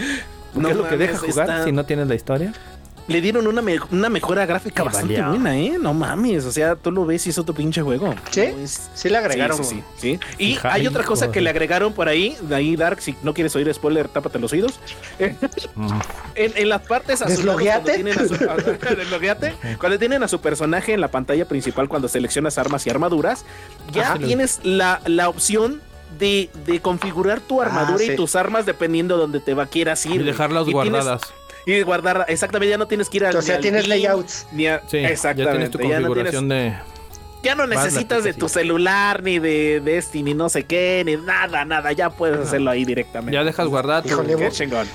No 0.55 0.69
es 0.69 0.77
lo 0.77 0.89
que 0.89 0.97
deja 0.97 1.19
jugar 1.19 1.49
está- 1.51 1.65
si 1.65 1.73
no 1.73 1.85
tienes 1.85 2.07
la 2.07 2.15
historia? 2.15 2.53
Le 3.07 3.21
dieron 3.21 3.47
una, 3.47 3.61
me- 3.61 3.79
una 3.91 4.09
mejora 4.09 4.47
gráfica 4.47 4.77
Qué 4.77 4.83
bastante 4.83 5.15
valió. 5.21 5.29
buena, 5.31 5.59
¿eh? 5.59 5.77
No 5.79 5.93
mames, 5.93 6.45
o 6.47 6.51
sea, 6.53 6.75
tú 6.75 6.91
lo 6.91 7.05
ves 7.05 7.27
y 7.27 7.31
es 7.31 7.39
otro 7.39 7.55
pinche 7.55 7.83
juego. 7.83 8.15
¿Sí? 8.31 8.41
No 8.57 8.63
es- 8.63 8.89
Sí 8.95 9.11
le 9.11 9.19
agregaron. 9.19 9.59
Sí, 9.59 9.65
sí, 9.65 9.83
sí, 9.99 10.19
sí. 10.39 10.43
Y 10.43 10.59
hay 10.63 10.87
otra 10.87 11.05
cosa 11.05 11.31
que 11.31 11.43
le 11.43 11.51
agregaron 11.51 11.93
por 11.93 12.09
ahí, 12.09 12.35
de 12.41 12.55
ahí 12.55 12.77
Dark, 12.77 13.03
si 13.03 13.15
no 13.23 13.35
quieres 13.35 13.55
oír 13.57 13.73
spoiler, 13.75 14.09
tápate 14.09 14.39
los 14.39 14.53
oídos. 14.55 14.81
Mm. 15.75 15.89
En, 16.35 16.53
en 16.57 16.69
las 16.69 16.81
partes 16.83 17.21
azules, 17.23 17.45
cuando 17.45 17.93
tienen 17.93 18.19
a 18.19 18.27
su, 18.27 18.37
cuando 19.79 19.99
tienen 19.99 20.23
a 20.23 20.29
su 20.29 20.41
personaje 20.41 20.93
en 20.95 21.01
la 21.01 21.09
pantalla 21.09 21.47
principal 21.47 21.89
cuando 21.89 22.09
seleccionas 22.09 22.59
armas 22.59 22.87
y 22.87 22.91
armaduras, 22.91 23.45
ya 23.93 24.13
Ajá. 24.13 24.19
tienes 24.19 24.61
la, 24.63 25.01
la 25.07 25.29
opción 25.29 25.81
de, 26.19 26.49
de 26.67 26.81
configurar 26.81 27.41
tu 27.41 27.61
armadura 27.61 27.97
Ah, 28.03 28.07
sí. 28.07 28.13
y 28.13 28.17
tus 28.17 28.37
armas 28.37 28.67
dependiendo 28.67 29.17
de 29.17 29.21
donde 29.23 29.41
te 29.41 29.53
va 29.55 29.67
quieras 29.67 30.05
ir. 30.07 30.21
Y 30.21 30.25
dejarlas 30.25 30.63
Y 30.69 30.73
tienes- 30.73 30.91
guardadas. 30.91 31.21
Y 31.67 31.83
guardar, 31.83 32.25
exactamente, 32.29 32.71
ya 32.71 32.79
no 32.79 32.87
tienes 32.87 33.09
que 33.09 33.17
ir 33.19 33.27
al 33.27 33.37
O 33.37 33.43
sea, 33.43 33.55
ni 33.55 33.57
al 33.57 33.63
tienes 33.63 33.89
layouts. 33.89 34.47
Ni 34.53 34.67
a- 34.67 34.83
Sí, 34.87 35.01
ya 35.01 35.09
exactamente. 35.09 35.53
tienes 35.53 35.71
tu 35.71 35.79
ya 35.81 36.01
no 36.01 36.13
tienes- 36.15 36.49
de... 36.49 36.75
ya 37.43 37.55
no 37.55 37.67
necesitas 37.67 38.25
de 38.25 38.35
tu 38.35 38.49
celular, 38.49 39.23
ni 39.23 39.39
de 39.39 39.81
Destiny, 39.81 40.35
no 40.35 40.49
sé 40.49 40.65
qué, 40.65 41.03
ni 41.07 41.17
nada, 41.17 41.65
nada. 41.65 41.93
Ya 41.93 42.11
puedes 42.11 42.39
hacerlo 42.39 42.71
ahí 42.71 42.85
directamente. 42.85 43.35
Ya 43.35 43.45
dejas 43.45 43.67
guardada 43.69 44.03
tu... 44.03 44.09
Qué 44.27 44.51
chingón. 44.51 44.87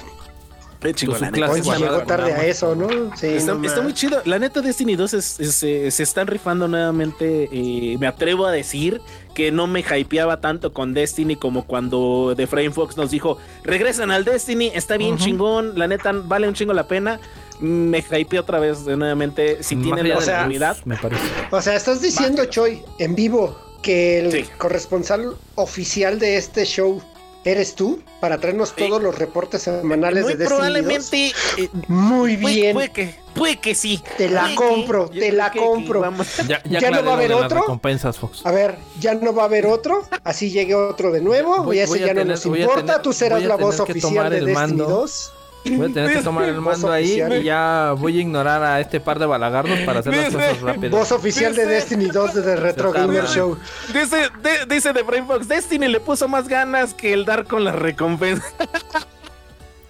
Qué 0.82 0.94
chingón, 0.94 1.20
la 1.20 1.32
clase 1.32 1.56
neta. 1.56 1.66
Guardada 1.66 1.92
llegó 1.98 2.06
tarde 2.08 2.34
a 2.34 2.46
eso, 2.46 2.74
¿no? 2.76 2.88
Sí, 3.18 3.28
Está, 3.28 3.54
no 3.54 3.66
está 3.68 3.82
muy 3.82 3.94
chido. 3.94 4.22
La 4.26 4.40
neta, 4.40 4.62
Destiny 4.62 4.96
2 4.96 5.14
es- 5.14 5.40
es, 5.40 5.62
eh, 5.64 5.92
se 5.92 6.04
están 6.04 6.28
rifando 6.28 6.68
nuevamente. 6.70 7.50
eh, 7.52 7.98
me 8.00 8.08
atrevo 8.08 8.46
a 8.46 8.52
decir 8.52 9.02
que 9.34 9.52
no 9.52 9.68
me 9.68 9.82
hypeaba 9.82 10.40
tanto 10.40 10.72
con 10.74 10.94
Destiny 10.94 11.36
como 11.36 11.66
cuando 11.66 12.34
The 12.36 12.48
Frame 12.48 12.72
Fox 12.72 12.96
nos 12.96 13.12
dijo: 13.12 13.38
regresan 13.64 14.10
al 14.12 14.24
Destiny, 14.24 14.72
está 14.74 14.96
bien 14.98 15.18
chingón. 15.18 15.78
La 15.78 15.88
neta, 15.88 16.12
vale 16.14 16.48
un 16.48 16.54
chingo 16.54 16.74
la 16.74 16.88
pena. 16.88 17.20
Me 17.60 18.00
hypeé 18.00 18.40
otra 18.40 18.60
vez 18.60 18.86
nuevamente. 18.86 19.62
Si 19.64 19.76
tienen 19.76 20.08
la 20.08 20.16
oportunidad, 20.18 20.78
me 20.86 20.96
parece. 20.96 21.22
O 21.52 21.62
sea, 21.62 21.76
estás 21.76 22.02
diciendo, 22.02 22.46
Choi, 22.46 22.84
en 23.00 23.16
vivo, 23.16 23.60
que 23.82 24.20
el 24.20 24.32
Sí. 24.32 24.46
corresponsal 24.58 25.36
oficial 25.56 26.20
de 26.20 26.38
este 26.38 26.66
show 26.66 27.02
eres 27.46 27.76
tú 27.76 28.02
para 28.20 28.38
traernos 28.38 28.70
Sí. 28.76 28.86
todos 28.88 29.02
los 29.02 29.18
reportes 29.18 29.62
semanales 29.64 30.24
muy 30.24 30.34
de 30.34 30.40
Destiny 30.40 30.60
2? 30.60 30.70
probablemente. 30.72 31.32
eh, 31.58 31.70
Muy 31.88 32.36
bien. 32.36 32.74
puede 32.74 32.90
que, 32.92 33.16
puede 33.34 33.58
que 33.58 33.76
sí. 33.76 34.02
Te 34.18 34.30
la 34.30 34.42
Puede 34.44 34.56
compro, 34.56 35.10
te 35.10 35.32
la 35.32 35.50
que- 35.52 35.60
compro. 35.60 36.02
vamos- 36.02 36.28
Ya, 36.48 36.62
¿Ya 36.66 36.80
aclaré 36.80 36.98
no 36.98 37.06
va 37.06 37.12
a 37.12 37.16
haber 37.16 37.34
otro? 37.34 37.62
recompensas, 37.62 38.18
Fox. 38.18 38.46
A 38.46 38.52
ver, 38.52 38.76
ya 39.00 39.14
no 39.16 39.34
va 39.34 39.44
a 39.44 39.46
haber 39.46 39.66
otro, 39.68 40.04
así 40.24 40.50
llegue 40.52 40.76
otro 40.76 41.12
de 41.12 41.22
nuevo, 41.22 41.64
Voy- 41.64 41.78
y 41.78 41.80
ese 41.80 41.90
voy 41.92 42.04
a 42.04 42.08
ya 42.08 42.14
no 42.14 42.26
nos 42.26 42.46
importa, 42.46 42.82
tener- 42.86 43.02
tú 43.02 43.14
serás 43.14 43.44
la 43.44 43.56
voz 43.56 43.80
oficial 43.80 44.30
de 44.30 44.36
Destiny 44.42 44.54
mando. 44.54 44.86
2. 44.86 45.34
Voy 45.78 45.90
a 45.92 45.94
tener 45.94 46.14
que 46.14 46.22
tomar 46.22 46.50
el 46.50 46.62
mando 46.62 46.92
ahí 46.92 47.06
oficial. 47.06 47.34
y 47.42 47.44
ya 47.44 47.94
voy 47.98 48.18
a 48.18 48.22
ignorar 48.22 48.64
a 48.64 48.80
este 48.80 49.00
par 49.00 49.20
de 49.20 49.26
balagardos 49.26 49.80
para 49.80 50.00
hacer 50.00 50.16
las 50.16 50.34
cosas 50.34 50.62
rápido. 50.62 50.98
Voz 50.98 51.12
oficial 51.12 51.54
de 51.56 51.62
Dice- 51.64 51.74
Destiny 51.76 52.06
2 52.08 52.34
de 52.34 52.42
The 52.42 52.56
Retro. 52.56 52.92
Gamer 52.92 53.26
Show. 53.28 53.58
Dice, 53.94 54.30
de- 54.42 54.74
dice 54.74 54.94
The 54.94 55.04
Brain 55.04 55.26
Fox, 55.28 55.48
Destiny 55.48 55.88
le 55.88 56.00
puso 56.00 56.28
más 56.28 56.48
ganas 56.48 56.94
que 56.94 57.14
el 57.14 57.26
dar 57.26 57.46
con 57.46 57.64
las 57.64 57.76
recompensas. 57.76 58.54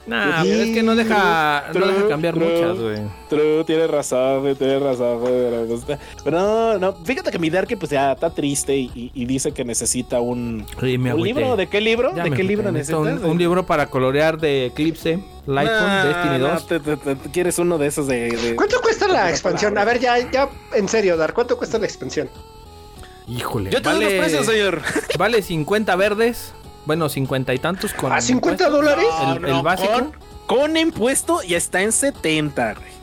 Nah, 0.09 0.41
pero 0.43 0.63
es 0.63 0.69
que 0.73 0.81
no 0.83 0.95
deja, 0.95 1.65
no 1.73 1.85
deja 1.87 2.07
cambiar 2.07 2.33
True, 2.33 2.45
muchas, 2.47 2.79
güey. 2.79 2.97
True, 3.29 3.63
tienes 3.63 3.89
razón, 3.91 4.41
güey, 4.41 4.55
tienes 4.55 4.81
razón, 4.81 5.19
güey, 5.19 5.33
pero, 6.23 6.39
no, 6.39 6.77
no, 6.79 6.93
fíjate 7.05 7.29
que 7.29 7.37
mi 7.37 7.49
Dark 7.51 7.67
pues 7.77 7.91
ya 7.91 8.13
está 8.13 8.31
triste 8.31 8.75
y, 8.75 8.89
y- 8.95 9.11
y 9.13 9.25
dice 9.25 9.51
que 9.51 9.63
necesita 9.63 10.19
un, 10.19 10.65
Sí, 10.81 10.97
me 10.97 11.13
¿un 11.13 11.19
agüité. 11.19 11.39
libro. 11.39 11.55
¿De 11.55 11.67
qué 11.67 11.79
libro? 11.79 12.15
Ya 12.15 12.23
¿De 12.23 12.31
qué 12.31 12.43
libro 12.43 12.71
necesitas? 12.71 12.99
Un, 12.99 13.23
un 13.23 13.37
libro 13.37 13.65
para 13.67 13.85
colorear 13.87 14.39
de 14.39 14.65
Eclipse, 14.67 15.19
Lightroom, 15.45 15.87
Nah, 15.87 16.05
Destiny 16.05 16.37
no, 16.39 16.47
2. 16.49 16.67
te- 16.67 16.79
te- 16.79 16.97
te- 16.97 17.15
te- 17.15 17.29
¿Quieres 17.29 17.59
uno 17.59 17.77
de 17.77 17.87
esos 17.87 18.07
de...? 18.07 18.31
de- 18.31 18.55
¿Cuánto 18.55 18.81
cuesta 18.81 19.05
de- 19.07 19.13
la 19.13 19.25
de- 19.25 19.31
expansión? 19.31 19.77
A 19.77 19.85
ver, 19.85 19.99
ya, 19.99 20.17
ya, 20.31 20.49
en 20.73 20.87
serio, 20.87 21.17
Dar, 21.17 21.33
¿cuánto 21.33 21.55
cuesta 21.57 21.77
la 21.77 21.85
expansión? 21.85 22.29
Híjole. 23.27 23.69
Yo 23.69 23.79
te 23.81 23.89
doy 23.89 24.03
los 24.05 24.13
precios, 24.13 24.45
señor. 24.47 24.81
vale 25.19 25.43
50 25.43 25.95
verdes. 25.95 26.51
Bueno, 26.85 27.09
50 27.09 27.53
y 27.53 27.59
tantos 27.59 27.93
con. 27.93 28.11
¿A 28.11 28.21
50 28.21 28.63
impuestos. 28.65 28.71
dólares? 28.71 29.05
El- 29.37 29.45
el 29.55 29.61
básico. 29.61 29.91
Con, 29.93 30.13
con 30.47 30.77
impuesto 30.77 31.41
ya 31.43 31.57
está 31.57 31.81
en 31.81 31.91
70, 31.91 32.73
güey. 32.75 32.99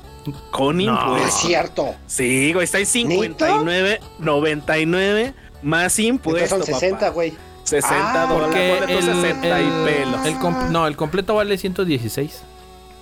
Con 0.50 0.78
No. 0.78 0.92
No 0.92 1.16
es 1.16 1.22
impuesto. 1.22 1.46
cierto. 1.46 1.94
Sí, 2.06 2.52
güey, 2.52 2.64
está 2.64 2.78
en 2.80 2.86
59, 2.86 4.00
99 4.18 5.34
más 5.62 5.98
impuesto. 5.98 6.42
Entonces 6.44 6.66
son 6.66 6.80
60, 6.80 6.98
papá. 6.98 7.10
güey. 7.12 7.34
60 7.64 8.22
Ah, 8.22 8.26
dólares. 8.26 8.76
Porque 8.80 8.94
el, 8.94 9.02
60 9.04 9.60
y 9.60 9.70
pelos. 9.84 10.26
el 10.26 10.72
no, 10.72 10.86
el 10.86 10.96
completo 10.96 11.34
vale 11.34 11.56
116. 11.58 12.42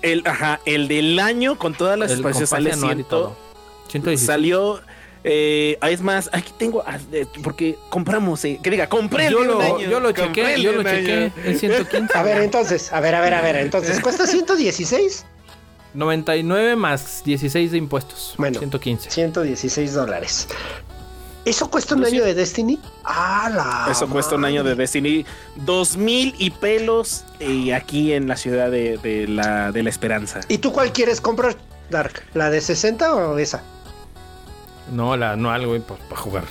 El, 0.02 0.22
ajá, 0.26 0.60
el 0.66 0.88
del 0.88 1.18
año 1.18 1.56
con 1.58 1.74
todas 1.74 1.98
las 1.98 2.12
con 2.20 2.34
sale 2.34 2.70
pase 2.70 2.72
anual 2.72 2.92
y 2.92 2.94
100. 2.96 3.08
todo. 3.08 3.36
116. 3.88 4.26
Salió. 4.26 4.80
Eh, 5.26 5.78
es 5.82 6.02
más, 6.02 6.28
aquí 6.32 6.52
tengo. 6.58 6.84
ah, 6.86 6.98
Porque 7.42 7.78
compramos, 7.88 8.44
eh, 8.44 8.60
que 8.62 8.70
diga, 8.70 8.88
compré 8.88 9.26
el 9.28 9.32
yo 9.32 9.44
lo, 9.44 9.60
año, 9.60 9.80
yo 9.80 9.98
lo 10.00 10.12
chequé, 10.12 10.54
el 10.54 10.62
yo 10.62 10.72
lo 10.72 10.82
chequé. 10.82 11.32
Es 11.44 11.60
115. 11.60 12.16
A 12.16 12.22
ver, 12.22 12.42
entonces, 12.42 12.92
a 12.92 13.00
ver, 13.00 13.14
a 13.14 13.20
ver, 13.22 13.32
a 13.34 13.40
ver. 13.40 13.56
Entonces, 13.56 14.00
¿cuesta 14.00 14.26
116? 14.26 15.24
99 15.94 16.76
más 16.76 17.22
16 17.24 17.70
de 17.72 17.78
impuestos. 17.78 18.34
Bueno. 18.36 18.58
115. 18.58 19.10
116 19.10 19.94
dólares. 19.94 20.48
¿Eso 21.44 21.70
cuesta 21.70 21.94
un 21.94 22.04
sí- 22.06 22.16
año 22.16 22.24
de 22.24 22.34
Destiny? 22.34 22.80
¡Ah, 23.04 23.50
la 23.86 23.92
Eso 23.92 24.08
cuesta 24.08 24.34
un 24.34 24.44
año 24.44 24.64
de! 24.64 24.74
Destiny. 24.74 25.24
Dos 25.56 25.96
mil 25.96 26.34
y 26.38 26.50
pelos 26.50 27.24
eh, 27.38 27.74
aquí 27.74 28.12
en 28.12 28.28
la 28.28 28.36
ciudad 28.36 28.70
de, 28.70 28.96
de 28.98 29.28
la, 29.28 29.70
de 29.70 29.82
la 29.82 29.90
Esperanza. 29.90 30.40
¿Y 30.48 30.58
tú 30.58 30.72
cuál 30.72 30.90
quieres 30.92 31.20
comprar, 31.20 31.56
Dark? 31.90 32.22
¿La 32.32 32.48
de 32.50 32.60
60 32.62 33.14
o 33.14 33.38
esa? 33.38 33.62
No, 34.92 35.16
la 35.16 35.32
anual, 35.32 35.66
güey, 35.66 35.80
pues, 35.80 36.00
para 36.08 36.20
jugar. 36.20 36.44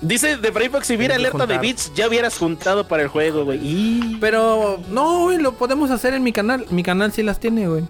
Dice 0.00 0.36
de 0.36 0.50
Brayfox, 0.50 0.86
si 0.86 0.96
hubiera 0.96 1.14
alerta 1.14 1.46
de 1.46 1.58
bits, 1.58 1.92
ya 1.94 2.06
hubieras 2.06 2.36
juntado 2.36 2.86
para 2.86 3.02
el 3.02 3.08
juego, 3.08 3.44
güey. 3.44 3.58
Y... 3.62 4.18
Pero 4.20 4.78
no, 4.90 5.20
güey, 5.20 5.38
lo 5.38 5.52
podemos 5.52 5.90
hacer 5.90 6.12
en 6.14 6.22
mi 6.22 6.32
canal. 6.32 6.66
Mi 6.70 6.82
canal 6.82 7.12
sí 7.12 7.22
las 7.22 7.40
tiene, 7.40 7.66
güey. 7.66 7.84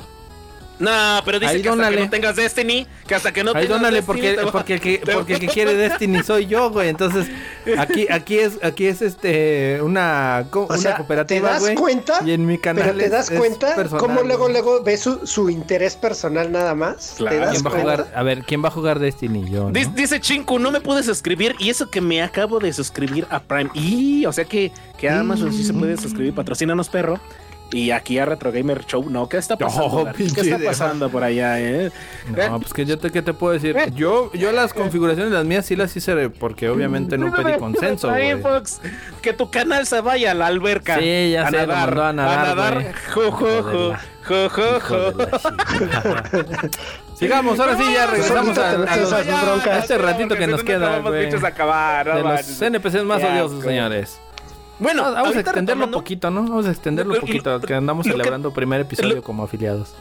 No, 0.78 0.90
pero 1.24 1.38
dice 1.40 1.52
Ahí 1.52 1.62
que 1.62 1.68
hasta 1.70 1.76
dónale. 1.76 1.96
que 1.96 2.04
no 2.04 2.10
tengas 2.10 2.36
Destiny, 2.36 2.86
que 3.06 3.14
hasta 3.14 3.32
que 3.32 3.42
no 3.42 3.52
Ahí 3.54 3.62
tengas 3.62 3.78
dónale, 3.80 3.96
Destiny, 4.02 4.06
porque, 4.06 4.34
te 4.34 4.52
porque, 4.52 4.74
el 4.74 4.80
que, 4.80 5.12
porque 5.14 5.32
el 5.34 5.40
que 5.40 5.46
quiere 5.48 5.74
Destiny 5.76 6.22
soy 6.22 6.46
yo, 6.46 6.70
güey. 6.70 6.90
Entonces, 6.90 7.28
aquí, 7.78 8.06
aquí 8.10 8.38
es, 8.38 8.58
aquí 8.62 8.86
es 8.86 9.00
este 9.00 9.80
una, 9.80 10.46
O 10.52 10.66
una 10.66 10.76
sea, 10.76 10.96
cooperativa, 10.96 11.48
¿te 11.48 11.52
das 11.54 11.62
güey. 11.62 11.74
cuenta? 11.76 12.20
Y 12.24 12.32
en 12.32 12.44
mi 12.44 12.58
canal 12.58 12.84
Pero 12.84 12.98
te 12.98 13.04
es- 13.06 13.10
das 13.10 13.30
es 13.30 13.38
cuenta 13.38 13.74
personal, 13.74 14.00
cómo 14.00 14.22
luego, 14.22 14.48
luego 14.50 14.82
ves 14.82 15.00
su, 15.00 15.26
su 15.26 15.48
interés 15.48 15.96
personal 15.96 16.52
nada 16.52 16.74
más. 16.74 17.14
Claro. 17.16 17.36
¿Te 17.36 17.40
das 17.42 17.50
¿Quién 17.52 17.64
va 17.64 17.68
a 17.68 17.72
cuenta? 17.72 17.92
jugar? 18.04 18.12
A 18.14 18.22
ver, 18.22 18.42
¿quién 18.44 18.62
va 18.62 18.68
a 18.68 18.72
jugar 18.72 18.98
Destiny? 18.98 19.48
Yo, 19.50 19.64
¿no? 19.64 19.70
Dis- 19.72 19.94
Dice 19.94 20.20
Chinku, 20.20 20.58
no 20.58 20.70
me 20.70 20.80
pude 20.82 21.02
suscribir 21.02 21.54
y 21.58 21.70
eso 21.70 21.90
que 21.90 22.00
me 22.02 22.22
acabo 22.22 22.58
de 22.58 22.72
suscribir 22.74 23.26
a 23.30 23.40
Prime. 23.40 23.70
Y, 23.72 24.26
o 24.26 24.32
sea 24.32 24.44
que, 24.44 24.70
que 24.98 25.08
Amazon 25.08 25.52
sí 25.54 25.64
se 25.64 25.72
puede 25.72 25.96
suscribir, 25.96 26.34
patrocínanos 26.34 26.88
perro. 26.90 27.18
Y 27.72 27.90
aquí 27.90 28.18
a 28.18 28.24
Retro 28.24 28.52
Gamer 28.52 28.84
Show, 28.86 29.10
no, 29.10 29.28
¿qué 29.28 29.38
está 29.38 29.56
pasando? 29.58 30.08
¿Qué 30.16 30.22
está 30.40 30.58
pasando 30.64 31.10
por 31.10 31.24
allá, 31.24 31.60
eh? 31.60 31.90
No, 32.48 32.60
pues 32.60 32.72
que 32.72 32.84
yo 32.86 32.96
te, 32.96 33.10
¿qué 33.10 33.22
te 33.22 33.34
puedo 33.34 33.52
decir? 33.54 33.76
Yo, 33.94 34.32
yo 34.32 34.52
las 34.52 34.72
configuraciones 34.72 35.32
las 35.32 35.44
mías 35.44 35.66
sí 35.66 35.74
las 35.74 35.94
hice 35.96 36.30
porque 36.30 36.68
obviamente 36.68 37.18
no 37.18 37.32
pedí 37.34 37.58
consenso. 37.58 38.08
Fox, 38.40 38.80
que 39.20 39.32
tu 39.32 39.50
canal 39.50 39.84
se 39.86 40.00
vaya 40.00 40.30
a 40.30 40.34
la 40.34 40.46
alberca. 40.46 40.98
Sí, 40.98 41.32
ya 41.32 41.48
a 41.48 41.50
sé, 41.50 41.56
lo 41.66 41.66
nadar, 41.66 41.86
mandó 41.88 42.02
a 42.04 42.12
nadar, 42.12 42.46
nadar. 42.56 42.74
güey. 42.74 43.30
Jo. 43.30 43.94
Sigamos, 47.18 47.58
ahora 47.58 47.76
sí 47.76 47.84
ya 47.94 48.06
regresamos 48.06 48.58
a, 48.58 48.70
a 48.70 48.96
los- 48.96 49.12
a 49.12 49.18
a 49.74 49.78
este 49.78 49.98
ratito 49.98 50.36
que 50.36 50.46
nos 50.46 50.60
no, 50.60 50.66
queda, 50.66 50.96
a 50.96 51.00
no 51.00 51.10
De 52.14 52.22
los. 52.22 52.62
NPCs 52.62 53.04
más 53.04 53.22
odiosos, 53.22 53.62
señores. 53.64 54.20
Bueno, 54.78 55.02
Vamos, 55.02 55.16
vamos 55.18 55.36
a 55.36 55.40
extenderlo 55.40 55.86
retomando- 55.86 55.98
poquito, 55.98 56.30
¿no? 56.30 56.42
Vamos 56.42 56.66
a 56.66 56.70
extenderlo 56.70 57.14
Lo- 57.14 57.20
poquito, 57.20 57.60
que 57.60 57.74
andamos 57.74 58.06
lo 58.06 58.12
que- 58.12 58.18
celebrando 58.18 58.52
primer 58.52 58.80
episodio 58.82 59.16
lo- 59.16 59.22
como 59.22 59.42
afiliados. 59.44 59.94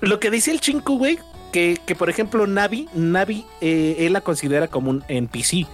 Lo 0.00 0.18
que 0.20 0.30
dice 0.30 0.50
el 0.50 0.60
Chinku, 0.60 0.98
güey, 0.98 1.18
que, 1.52 1.78
que 1.84 1.94
por 1.94 2.08
ejemplo 2.08 2.46
Navi, 2.46 2.88
Navi, 2.94 3.44
eh, 3.60 3.96
él 4.00 4.12
la 4.14 4.20
considera 4.22 4.68
como 4.68 4.90
un 4.90 5.04
NPC. 5.08 5.66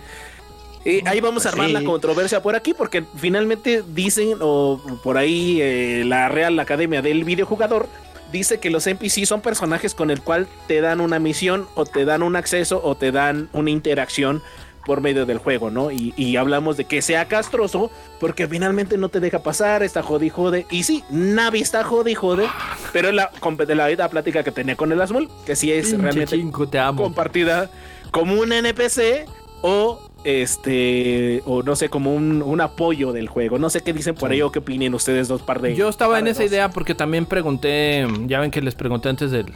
Eh, 0.85 1.03
ahí 1.07 1.21
vamos 1.21 1.45
a 1.47 1.51
armar 1.51 1.67
Sí. 1.69 1.73
la 1.73 1.83
controversia 1.85 2.43
por 2.43 2.57
aquí, 2.57 2.75
porque 2.75 3.05
finalmente 3.17 3.83
dicen, 3.95 4.39
o 4.41 4.81
por 5.03 5.19
ahí 5.19 5.59
eh, 5.61 6.03
la 6.07 6.29
Real 6.29 6.59
Academia 6.59 7.01
del 7.03 7.25
Videojugador 7.25 7.89
dice 8.33 8.59
que 8.59 8.71
los 8.71 8.87
NPC 8.87 9.25
son 9.27 9.41
personajes 9.41 9.95
con 9.95 10.11
el 10.11 10.21
cual 10.21 10.47
te 10.67 10.81
dan 10.81 11.01
una 11.01 11.19
misión, 11.19 11.67
o 11.75 11.85
te 11.87 12.05
dan 12.05 12.23
un 12.23 12.37
acceso, 12.37 12.81
o 12.83 12.95
te 12.97 13.13
dan 13.13 13.49
una 13.53 13.71
interacción 13.71 14.43
por 14.89 15.03
medio 15.03 15.27
del 15.27 15.37
juego, 15.37 15.71
¿no? 15.71 15.91
Y, 15.93 16.15
y 16.17 16.37
hablamos 16.37 16.79
de 16.79 16.87
que 16.87 17.03
sea 17.03 17.27
castroso, 17.27 17.91
porque 18.19 18.49
finalmente 18.49 18.97
no 18.97 19.11
te 19.11 19.21
deja 19.21 19.41
pasar, 19.43 19.83
está 19.83 20.03
jode 20.03 20.25
y 20.27 20.31
jode. 20.31 20.67
Y 20.71 20.83
sí, 20.85 21.05
Navi 21.11 21.61
está 21.61 21.85
jode 21.85 22.11
y 22.11 22.15
jode, 22.15 22.47
pero 22.95 23.13
la, 23.13 23.31
la, 23.69 23.89
la 23.91 24.09
plática 24.09 24.43
que 24.43 24.51
tenía 24.51 24.77
con 24.77 24.91
el 24.91 25.01
Azul, 25.03 25.29
que 25.45 25.55
sí 25.57 25.71
es 25.71 25.89
Pinche 25.89 26.03
realmente 26.03 26.37
chinco, 26.39 26.67
te 26.67 26.79
amo. 26.79 27.03
compartida 27.03 27.69
como 28.11 28.33
un 28.41 28.51
NPC 28.51 29.27
o 29.61 30.01
este 30.25 31.43
o 31.45 31.63
no 31.63 31.77
sé 31.77 31.91
como 31.91 32.15
un, 32.15 32.41
un 32.43 32.61
apoyo 32.61 33.13
del 33.13 33.29
juego 33.29 33.59
no 33.59 33.71
sé 33.71 33.83
qué 33.83 33.93
dicen 33.93 34.15
por 34.15 34.31
Sí. 34.31 34.35
ahí 34.37 34.43
o 34.43 34.51
qué 34.53 34.61
opinen 34.61 34.95
ustedes 34.95 35.29
dos 35.29 35.43
par 35.43 35.61
de 35.61 35.75
Yo 35.75 35.89
estaba 35.89 36.19
en 36.19 36.27
esa 36.29 36.43
dos. 36.43 36.51
idea 36.51 36.71
porque 36.71 36.95
también 36.95 37.27
pregunté, 37.27 38.07
ya 38.27 38.41
ven 38.41 38.51
que 38.51 38.63
les 38.63 38.75
pregunté 38.75 39.09
antes 39.11 39.31
del 39.31 39.53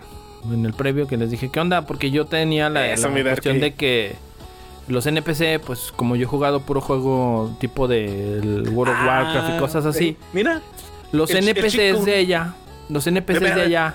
en 0.53 0.67
el 0.67 0.73
previo 0.75 1.07
que 1.07 1.17
les 1.17 1.31
dije, 1.31 1.51
¿qué 1.53 1.61
onda? 1.61 1.83
Porque 1.87 2.11
yo 2.11 2.27
tenía 2.27 2.69
la, 2.69 2.97
cuestión 2.97 3.61
de 3.61 3.75
que 3.75 4.17
los 4.89 5.07
NPC, 5.07 5.61
pues 5.65 5.93
como 5.95 6.17
yo 6.17 6.25
he 6.25 6.27
jugado 6.27 6.61
puro 6.61 6.81
juego 6.81 7.55
tipo 7.61 7.87
del 7.89 8.69
World 8.73 8.93
of 8.95 8.99
Ah, 9.01 9.07
Warcraft 9.07 9.55
y 9.55 9.59
cosas 9.59 9.87
así, 9.87 10.09
eh, 10.09 10.17
mira 10.33 10.61
los 11.13 11.31
el- 11.31 11.37
el 11.39 11.49
NPCs 11.49 11.73
chico- 11.73 12.05
de 12.05 12.19
ella, 12.19 12.55
los 12.89 13.07
NPCs 13.07 13.41
de 13.55 13.63
allá, 13.63 13.95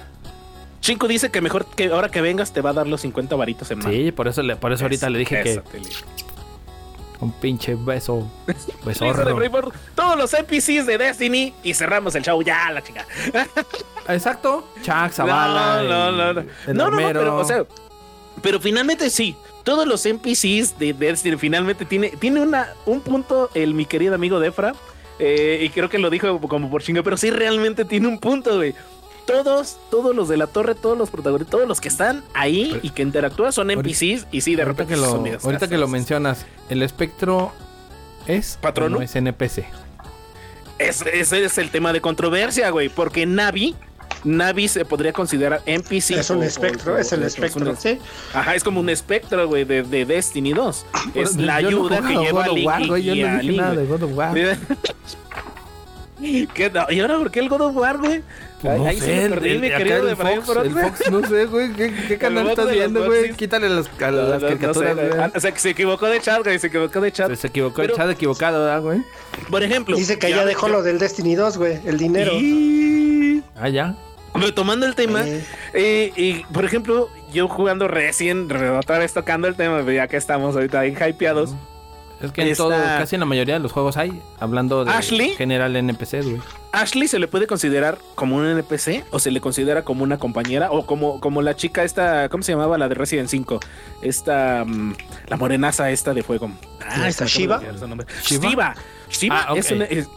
Chinko 0.80 1.08
dice 1.08 1.30
que 1.32 1.42
mejor 1.42 1.66
que 1.66 1.88
ahora 1.88 2.10
que 2.10 2.22
vengas 2.22 2.54
te 2.54 2.62
va 2.62 2.70
a 2.70 2.74
dar 2.74 2.88
los 2.88 3.02
50 3.02 3.36
varitos 3.36 3.70
en 3.72 3.80
mano. 3.80 3.90
Sí, 3.92 4.12
por 4.12 4.28
eso 4.28 4.42
le, 4.44 4.56
por 4.56 4.72
eso 4.72 4.86
ahorita 4.86 5.10
le 5.10 5.20
dije 5.20 5.42
que 5.44 5.62
un 7.20 7.32
pinche 7.32 7.76
beso, 7.76 8.28
de 8.46 8.56
besorro. 8.86 9.72
Todos 9.96 10.18
los 10.18 10.34
NPCs 10.34 10.86
de 10.86 10.98
Destiny 11.00 11.54
y 11.64 11.74
cerramos 11.74 12.14
el 12.16 12.24
show 12.24 12.42
ya 12.44 12.72
la 12.72 12.84
chica. 12.84 13.06
Exacto, 14.08 14.68
Chuck, 14.84 15.10
Zavala, 15.12 15.82
no, 15.84 16.12
no, 16.12 16.12
no, 16.12 16.34
no. 16.34 16.42
No, 16.68 16.74
no, 16.74 16.92
no, 16.92 16.98
pero, 16.98 17.38
o 17.38 17.44
sea, 17.44 17.66
pero 18.42 18.60
finalmente 18.60 19.10
sí. 19.10 19.36
Todos 19.64 19.86
los 19.86 20.06
NPCs 20.06 20.80
de 20.80 20.94
Destiny 20.94 21.36
finalmente 21.38 21.84
tiene, 21.86 22.10
tiene 22.12 22.42
una, 22.42 22.70
un 22.86 23.02
punto 23.02 23.50
el 23.54 23.74
mi 23.74 23.86
querido 23.86 24.16
amigo 24.16 24.40
Defra. 24.40 24.74
eh, 25.20 25.60
y 25.64 25.70
creo 25.70 25.90
que 25.90 25.98
lo 25.98 26.10
dijo 26.10 26.40
como 26.42 26.70
por 26.70 26.82
chingo, 26.84 27.04
pero 27.04 27.18
sí 27.18 27.30
realmente 27.32 27.84
tiene 27.86 28.08
un 28.08 28.20
punto, 28.20 28.56
güey. 28.58 28.74
Todos, 29.26 29.78
todos 29.92 30.16
los 30.16 30.30
de 30.30 30.38
la 30.38 30.48
torre, 30.48 30.74
todos 30.74 30.98
los 30.98 31.10
protagonistas, 31.10 31.52
todos 31.52 31.68
los 31.68 31.82
que 31.82 31.90
están 31.90 32.24
ahí 32.34 32.70
Pero- 32.72 32.80
y 32.84 32.90
que 32.92 33.02
interactúan 33.02 33.52
son 33.52 33.70
NPCs 33.72 34.28
y 34.32 34.40
sí, 34.40 34.56
de 34.56 34.64
repente 34.64 34.94
que 34.94 35.00
lo, 35.02 35.10
son 35.10 35.28
ahorita 35.44 35.68
que 35.68 35.78
lo 35.78 35.90
mencionas, 35.90 36.46
el 36.70 36.82
espectro 36.82 37.52
es 38.26 38.58
¿Patrono? 38.62 38.98
no 39.00 39.04
es 39.04 39.14
NPC. 39.18 39.66
Es- 40.80 41.02
ese 41.02 41.44
es 41.44 41.58
el 41.58 41.72
tema 41.72 41.92
de 41.92 42.00
controversia, 42.00 42.70
güey, 42.70 42.88
porque 42.88 43.26
Navi, 43.26 43.76
Navi 44.24 44.68
se 44.68 44.84
podría 44.86 45.14
considerar 45.14 45.62
NPC. 45.66 46.12
es 46.20 46.30
un 46.30 46.40
o- 46.40 46.44
espectro, 46.44 46.94
o- 46.96 46.98
es 46.98 47.12
el 47.12 47.24
espectro, 47.24 47.70
un- 47.72 47.78
sí. 47.78 48.00
Ajá, 48.34 48.56
es 48.56 48.64
como 48.64 48.80
un 48.80 48.90
espectro, 48.90 49.48
güey, 49.48 49.64
de, 49.66 49.84
de 49.84 50.06
Destiny 50.06 50.54
2. 50.54 50.86
Es 51.16 51.36
la 51.36 51.62
no 51.62 51.68
ayuda 51.68 51.98
que 52.02 52.16
jugado 52.16 52.24
lleva 52.24 52.44
a 52.44 52.48
God 52.48 52.52
of 52.52 52.56
Link 52.58 52.68
War, 52.68 52.82
y- 52.82 52.88
güey, 52.88 53.04
Yo 53.04 53.14
y 53.16 53.22
no 53.22 53.28
dije 53.30 53.44
Link, 53.44 53.58
nada 53.62 53.76
de. 53.76 53.86
God 53.86 54.04
of 54.04 54.12
War. 54.16 54.36
¿Qué 56.20 56.72
no? 56.74 56.88
¿Y 56.90 57.00
ahora 57.00 57.20
por 57.20 57.30
qué 57.30 57.40
el 57.42 57.48
God 57.48 57.62
of 57.62 57.76
War, 57.78 58.00
güey? 58.00 58.24
Pues 58.60 58.80
no 58.80 58.88
ahí 58.88 59.00
sé, 59.00 59.06
se 59.06 59.12
me 59.12 59.24
el, 59.26 59.30
perdí, 59.30 59.50
el- 59.52 59.60
mi 59.60 59.68
acá 59.68 59.78
querido 59.78 59.98
el 60.00 60.06
de 60.08 60.14
Brian 60.16 60.42
Fox, 60.42 60.58
el 60.66 60.72
Frost. 60.72 60.88
Fox, 60.98 61.12
no 61.12 61.28
sé, 61.28 61.46
güey, 61.46 61.74
¿qué, 61.74 61.94
qué 62.08 62.18
canal 62.18 62.50
estás 62.50 62.66
de 62.66 62.72
viendo, 62.74 63.06
güey? 63.06 63.34
Quítale 63.34 63.70
las, 63.70 63.86
a 64.02 64.12
las 64.12 64.12
No, 64.12 64.22
no, 64.22 64.34
no 64.34 64.40
caricaturas, 64.40 64.96
sé, 64.96 65.12
ah, 65.20 65.32
O 65.36 65.40
sea, 65.40 65.52
que 65.52 65.60
se 65.60 65.70
equivocó 65.70 66.08
de 66.08 66.20
chat, 66.20 66.44
güey, 66.44 66.58
se 66.58 66.68
equivocó 66.68 67.02
de 67.02 67.12
chat. 67.12 67.36
Se 67.36 67.48
equivocó, 67.48 67.84
el 67.84 67.94
chat 67.94 68.10
equivocado, 68.10 68.64
¿verdad, 68.64 68.82
güey? 68.82 69.02
Por 69.52 69.62
ejemplo. 69.62 69.96
Dice 69.96 70.18
que 70.18 70.32
ya 70.32 70.44
dejó 70.44 70.70
lo 70.70 70.82
del 70.82 70.98
Destiny 70.98 71.36
2, 71.36 71.56
güey, 71.60 71.80
el 71.86 72.00
dinero. 72.00 72.32
Y- 72.34 73.44
Ah, 73.56 73.70
ya. 73.70 73.96
Retomando 74.40 74.86
el 74.86 74.96
tema, 74.96 75.24
Eh, 75.26 75.44
eh, 75.74 76.14
y 76.16 76.34
por 76.54 76.66
ejemplo, 76.66 77.10
yo 77.34 77.48
jugando 77.48 77.88
recién, 77.88 78.48
otra 78.78 79.00
vez 79.00 79.14
tocando 79.14 79.48
el 79.48 79.56
tema, 79.56 79.82
ya 79.92 80.08
que 80.08 80.18
estamos 80.18 80.56
ahorita 80.56 80.80
ahí 80.82 80.96
hypeados. 81.10 81.54
Es 82.20 82.32
que 82.32 82.42
en 82.42 82.48
Esta- 82.48 82.64
todo, 82.64 82.72
casi 82.72 83.16
en 83.16 83.20
la 83.20 83.28
mayoría 83.28 83.54
de 83.56 83.60
los 83.60 83.72
juegos 83.72 83.96
hay, 83.96 84.20
hablando 84.40 84.84
de 84.84 84.92
Ashley. 84.92 85.36
general 85.36 85.76
NPCs, 85.76 86.26
güey. 86.26 86.42
Ashley 86.72 87.08
se 87.08 87.20
le 87.20 87.28
puede 87.28 87.46
considerar 87.46 88.00
como 88.16 88.38
un 88.38 88.46
NPC 88.48 89.04
o 89.12 89.20
se 89.20 89.30
le 89.30 89.40
considera 89.40 89.84
como 89.84 90.04
una 90.04 90.18
compañera 90.18 90.72
o 90.72 90.86
como, 90.88 91.20
como 91.20 91.44
la 91.44 91.56
chica 91.56 91.84
esta, 91.84 92.28
¿cómo 92.30 92.42
se 92.44 92.54
llamaba? 92.54 92.78
La 92.80 92.90
de 92.90 92.96
Resident 92.96 93.30
5. 93.30 93.60
Esta, 94.02 94.64
mm, 94.66 94.96
la 95.28 95.38
morenaza 95.38 95.92
esta 95.92 96.16
de 96.16 96.24
fuego. 96.24 96.50
Ah, 96.84 97.08
¿Esta 97.08 97.26
Shiva? 97.26 97.62
¿Shiva? 98.24 98.74
Shiva. 99.10 99.46
Ah, 99.48 99.52
ok. 99.54 99.58
es 99.60 99.72
una... 99.72 99.86
es- 99.86 100.10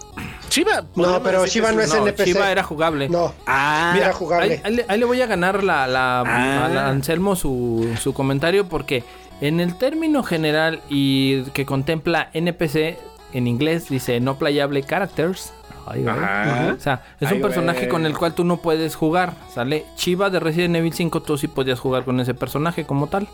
Shiva. 0.51 0.85
No, 0.97 1.23
pero 1.23 1.47
Shiva 1.47 1.71
no 1.73 1.81
es 1.81 1.95
No, 1.95 2.07
NPC. 2.07 2.25
Shiva 2.27 2.51
era 2.51 2.63
jugable. 2.65 3.09
No, 3.09 3.33
Ah, 3.47 3.93
Mira, 3.95 4.13
jugable. 4.13 4.55
Ahí, 4.55 4.61
ahí 4.65 4.75
le- 4.77 4.85
ahí 4.89 4.99
le 4.99 5.05
voy 5.05 5.21
a 5.23 5.27
ganar 5.27 5.63
la, 5.63 5.87
la- 5.87 6.21
Ah. 6.27 6.65
a 6.67 6.69
la 6.69 6.89
Anselmo 6.89 7.37
su, 7.37 7.89
su 8.01 8.13
comentario 8.13 8.69
porque 8.69 9.05
en 9.41 9.61
el 9.61 9.77
término 9.79 10.23
general 10.25 10.81
y 10.89 11.43
que 11.53 11.65
contempla 11.65 12.31
NPC 12.35 12.99
en 13.33 13.47
inglés 13.47 13.89
dice 13.89 14.19
no 14.21 14.37
playable 14.39 14.83
characters. 14.83 15.53
Ay. 15.87 16.05
Ajá. 16.07 16.75
O 16.77 16.81
sea, 16.81 17.03
es 17.21 17.29
Ay, 17.29 17.37
un 17.37 17.43
personaje 17.43 17.79
güey. 17.81 17.89
con 17.89 18.05
el 18.07 18.17
cual 18.19 18.35
tú 18.35 18.45
no 18.45 18.59
puedes 18.59 18.97
jugar, 18.97 19.35
¿sale? 19.55 19.87
Chiva 19.97 20.31
de 20.31 20.39
Resident 20.41 20.77
Evil 20.77 20.93
5 20.93 21.23
tú 21.23 21.39
sí 21.39 21.47
podías 21.49 21.79
jugar 21.81 22.05
con 22.05 22.19
ese 22.21 22.35
personaje 22.35 22.85
como 22.85 23.07
tal. 23.07 23.29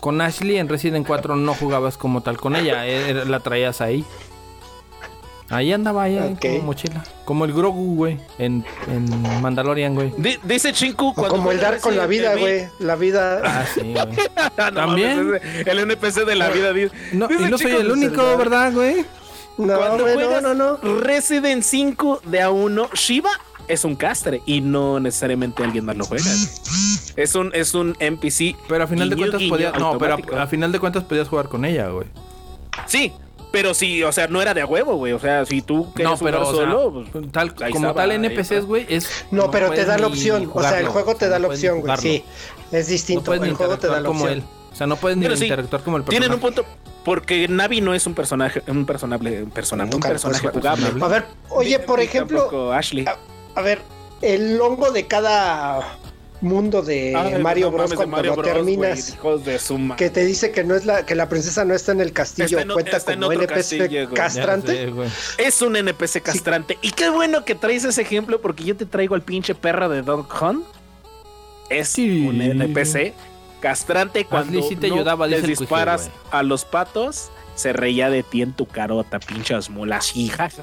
Con 0.00 0.20
Ashley 0.20 0.58
en 0.58 0.68
Resident 0.68 1.06
4 1.06 1.36
no 1.36 1.54
jugabas 1.54 1.96
como 1.96 2.20
tal 2.22 2.36
con 2.36 2.56
ella, 2.56 2.86
eh, 2.86 3.24
la 3.26 3.40
traías 3.40 3.80
ahí. 3.80 4.04
Ahí 5.52 5.72
andaba 5.72 6.08
ella 6.08 6.26
Ok. 6.26 6.40
como 6.40 6.58
mochila. 6.62 7.04
Como 7.24 7.44
el 7.44 7.52
Grogu, 7.52 7.94
güey, 7.94 8.18
en, 8.38 8.64
en 8.88 9.40
Mandalorian, 9.42 9.94
güey. 9.94 10.12
Di- 10.16 10.38
dice 10.42 10.72
Chinku 10.72 11.14
cuando 11.14 11.36
como 11.36 11.52
el 11.52 11.60
Dark 11.60 11.80
con 11.80 11.96
la 11.96 12.06
vida, 12.06 12.34
güey. 12.36 12.66
La 12.78 12.96
vida. 12.96 13.40
Ah, 13.44 13.64
sí, 13.72 13.80
güey. 13.92 13.94
No 14.58 14.72
¿También? 14.72 15.40
el 15.66 15.78
NPC 15.78 16.24
de 16.24 16.34
la 16.36 16.48
vida. 16.50 16.72
dice- 16.72 16.94
No, 17.12 17.28
dice 17.28 17.42
y 17.46 17.50
no 17.50 17.58
soy 17.58 17.72
el 17.72 17.90
único. 17.90 18.36
¿verdad, 18.36 18.72
güey? 18.72 19.04
No, 19.58 19.76
Cuando 19.76 20.04
güey, 20.04 20.16
no, 20.16 20.24
juegas 20.24 20.42
no, 20.42 20.54
no. 20.54 20.76
Resident 21.00 21.62
5 21.62 22.22
de 22.24 22.40
A1, 22.42 22.88
Shiva 22.94 23.30
es 23.68 23.84
un 23.84 23.94
castre 23.96 24.40
y 24.46 24.60
no 24.62 24.98
necesariamente 24.98 25.62
alguien 25.62 25.84
más 25.84 25.96
lo 25.96 26.04
juega. 26.06 26.24
güey. 26.24 26.48
Es 27.16 27.34
un, 27.34 27.50
es 27.54 27.74
un 27.74 27.94
NPC. 28.00 28.56
Pero 28.68 28.84
a 28.84 28.86
final 28.86 29.10
de 29.10 29.16
cuentas 29.16 29.42
podías. 29.48 29.78
No, 29.78 29.98
pero 29.98 30.16
a, 30.38 30.42
a 30.42 30.46
final 30.46 30.72
de 30.72 30.80
cuentas 30.80 31.04
podías 31.04 31.28
jugar 31.28 31.48
con 31.50 31.64
ella, 31.66 31.88
güey. 31.88 32.06
Sí, 32.86 33.12
pero 33.52 33.74
sí, 33.74 34.02
o 34.02 34.10
sea, 34.10 34.26
no 34.26 34.42
era 34.42 34.54
de 34.54 34.62
a 34.62 34.66
huevo, 34.66 34.96
güey. 34.96 35.12
O 35.12 35.18
sea, 35.18 35.44
si 35.46 35.62
tú 35.62 35.92
querías 35.94 36.18
No, 36.20 36.24
pero 36.24 36.44
jugar 36.44 36.54
o 36.54 36.56
sea, 36.56 36.72
solo, 36.72 37.04
pues, 37.12 37.32
tal, 37.32 37.54
como 37.54 37.68
estaba, 37.68 37.94
tal 37.94 38.12
NPCs, 38.12 38.64
güey, 38.64 38.86
es. 38.88 39.08
No, 39.30 39.50
pero 39.50 39.70
te 39.70 39.84
da 39.84 39.98
la 39.98 40.06
opción. 40.08 40.50
O 40.52 40.62
sea, 40.62 40.80
el 40.80 40.88
juego 40.88 41.14
te 41.14 41.28
da 41.28 41.38
la 41.38 41.46
no 41.46 41.54
opción, 41.54 41.80
güey. 41.80 41.96
Sí, 41.98 42.24
es 42.72 42.86
No 42.86 42.92
distinto. 42.92 43.36
ni 43.36 43.48
el 43.48 43.54
juego 43.54 43.78
te 43.78 43.86
da 43.86 44.00
la 44.00 44.08
como 44.08 44.24
opción. 44.24 44.38
él. 44.38 44.44
O 44.72 44.74
sea, 44.74 44.86
no 44.86 44.96
puedes 44.96 45.18
ni 45.18 45.36
sí, 45.36 45.44
interactuar 45.44 45.82
como 45.82 45.98
el 45.98 46.02
personaje. 46.02 46.20
Tienen 46.28 46.34
un 46.34 46.40
punto. 46.40 46.64
Porque 47.04 47.46
Navi 47.48 47.80
no 47.80 47.94
es 47.94 48.06
un 48.06 48.14
personaje, 48.14 48.62
un 48.68 48.86
personaje, 48.86 49.42
un 49.42 49.50
personaje, 49.50 49.94
un 49.94 50.00
personaje 50.00 50.48
jugable. 50.48 50.86
A 51.02 51.08
ver, 51.08 51.26
oye, 51.50 51.78
por 51.80 52.00
ejemplo, 52.00 52.72
Ashley. 52.72 53.04
a 53.54 53.60
ver, 53.60 53.82
el 54.22 54.60
hongo 54.60 54.92
de 54.92 55.06
cada 55.06 55.98
mundo 56.42 56.82
de 56.82 57.14
Ay, 57.16 57.40
Mario 57.40 57.66
no 57.70 57.76
Bros. 57.78 57.94
cuando 57.94 58.16
Mario 58.16 58.30
lo 58.32 58.36
Bros, 58.42 58.46
güey, 58.52 58.54
terminas. 58.76 59.10
hijos 59.14 59.44
de 59.44 59.58
su 59.58 59.78
ma- 59.78 59.96
Que 59.96 60.10
te 60.10 60.24
dice 60.24 60.50
que 60.50 60.64
no 60.64 60.74
es 60.74 60.84
la 60.84 61.06
que 61.06 61.14
la 61.14 61.28
princesa 61.28 61.64
no 61.64 61.72
está 61.74 61.92
en 61.92 62.00
el 62.00 62.12
castillo, 62.12 62.46
Está 62.46 62.62
en 62.62 62.70
o- 62.70 62.74
cuenta 62.74 62.96
está 62.96 63.14
como 63.14 63.32
NPC 63.32 63.78
castillo, 63.78 64.10
castrante. 64.14 64.92
Sé. 65.36 65.46
Es 65.46 65.62
un 65.62 65.76
NPC 65.76 66.20
castrante. 66.20 66.78
Y 66.82 66.90
qué 66.90 67.08
bueno 67.10 67.44
que 67.44 67.54
traes 67.54 67.84
ese 67.84 68.02
ejemplo 68.02 68.40
porque 68.40 68.64
yo 68.64 68.76
te 68.76 68.84
traigo 68.86 69.14
al 69.14 69.22
pinche 69.22 69.54
perro 69.54 69.88
de 69.88 70.02
Dog 70.02 70.26
Hunt. 70.42 70.66
Es 71.70 71.88
Sí. 71.88 72.26
un 72.26 72.42
NPC 72.42 73.14
castrante 73.60 74.24
cuando 74.26 74.58
Ashley 74.58 74.68
sí 74.68 74.76
te 74.76 74.88
no 74.88 74.96
ayudaba, 74.96 75.26
dice 75.28 75.46
les 75.46 75.58
disparas 75.58 76.10
a 76.30 76.42
los 76.42 76.64
patos. 76.64 77.30
Se 77.54 77.72
reía 77.72 78.08
de 78.10 78.22
ti 78.22 78.42
en 78.42 78.52
tu 78.54 78.66
carota, 78.66 79.20
pinches 79.20 79.70
mulas. 79.70 80.12
hijas. 80.16 80.54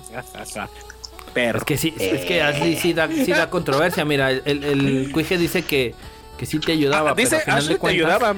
Perro. 1.30 1.60
Es 1.60 1.66
que 1.66 1.78
sí, 1.78 1.94
es 2.00 2.26
que 2.26 2.42
Ashley 2.42 2.76
sí 2.76 2.94
da, 2.94 3.08
sí 3.08 3.32
da 3.32 3.50
controversia. 3.50 4.06
Mira, 4.06 4.32
el, 4.32 4.42
el, 4.46 4.64
el 4.64 5.12
cuije 5.12 5.38
dice 5.38 5.62
que, 5.64 5.96
que 6.38 6.46
sí 6.46 6.60
te 6.60 6.74
ayudaba. 6.74 7.12
Ah, 7.12 7.14
dice, 7.16 7.30
pero 7.30 7.38
al 7.38 7.44
final 7.44 7.58
Ashley 7.58 7.76
de 7.76 7.80
te 7.80 7.88
ayudaba. 7.88 8.36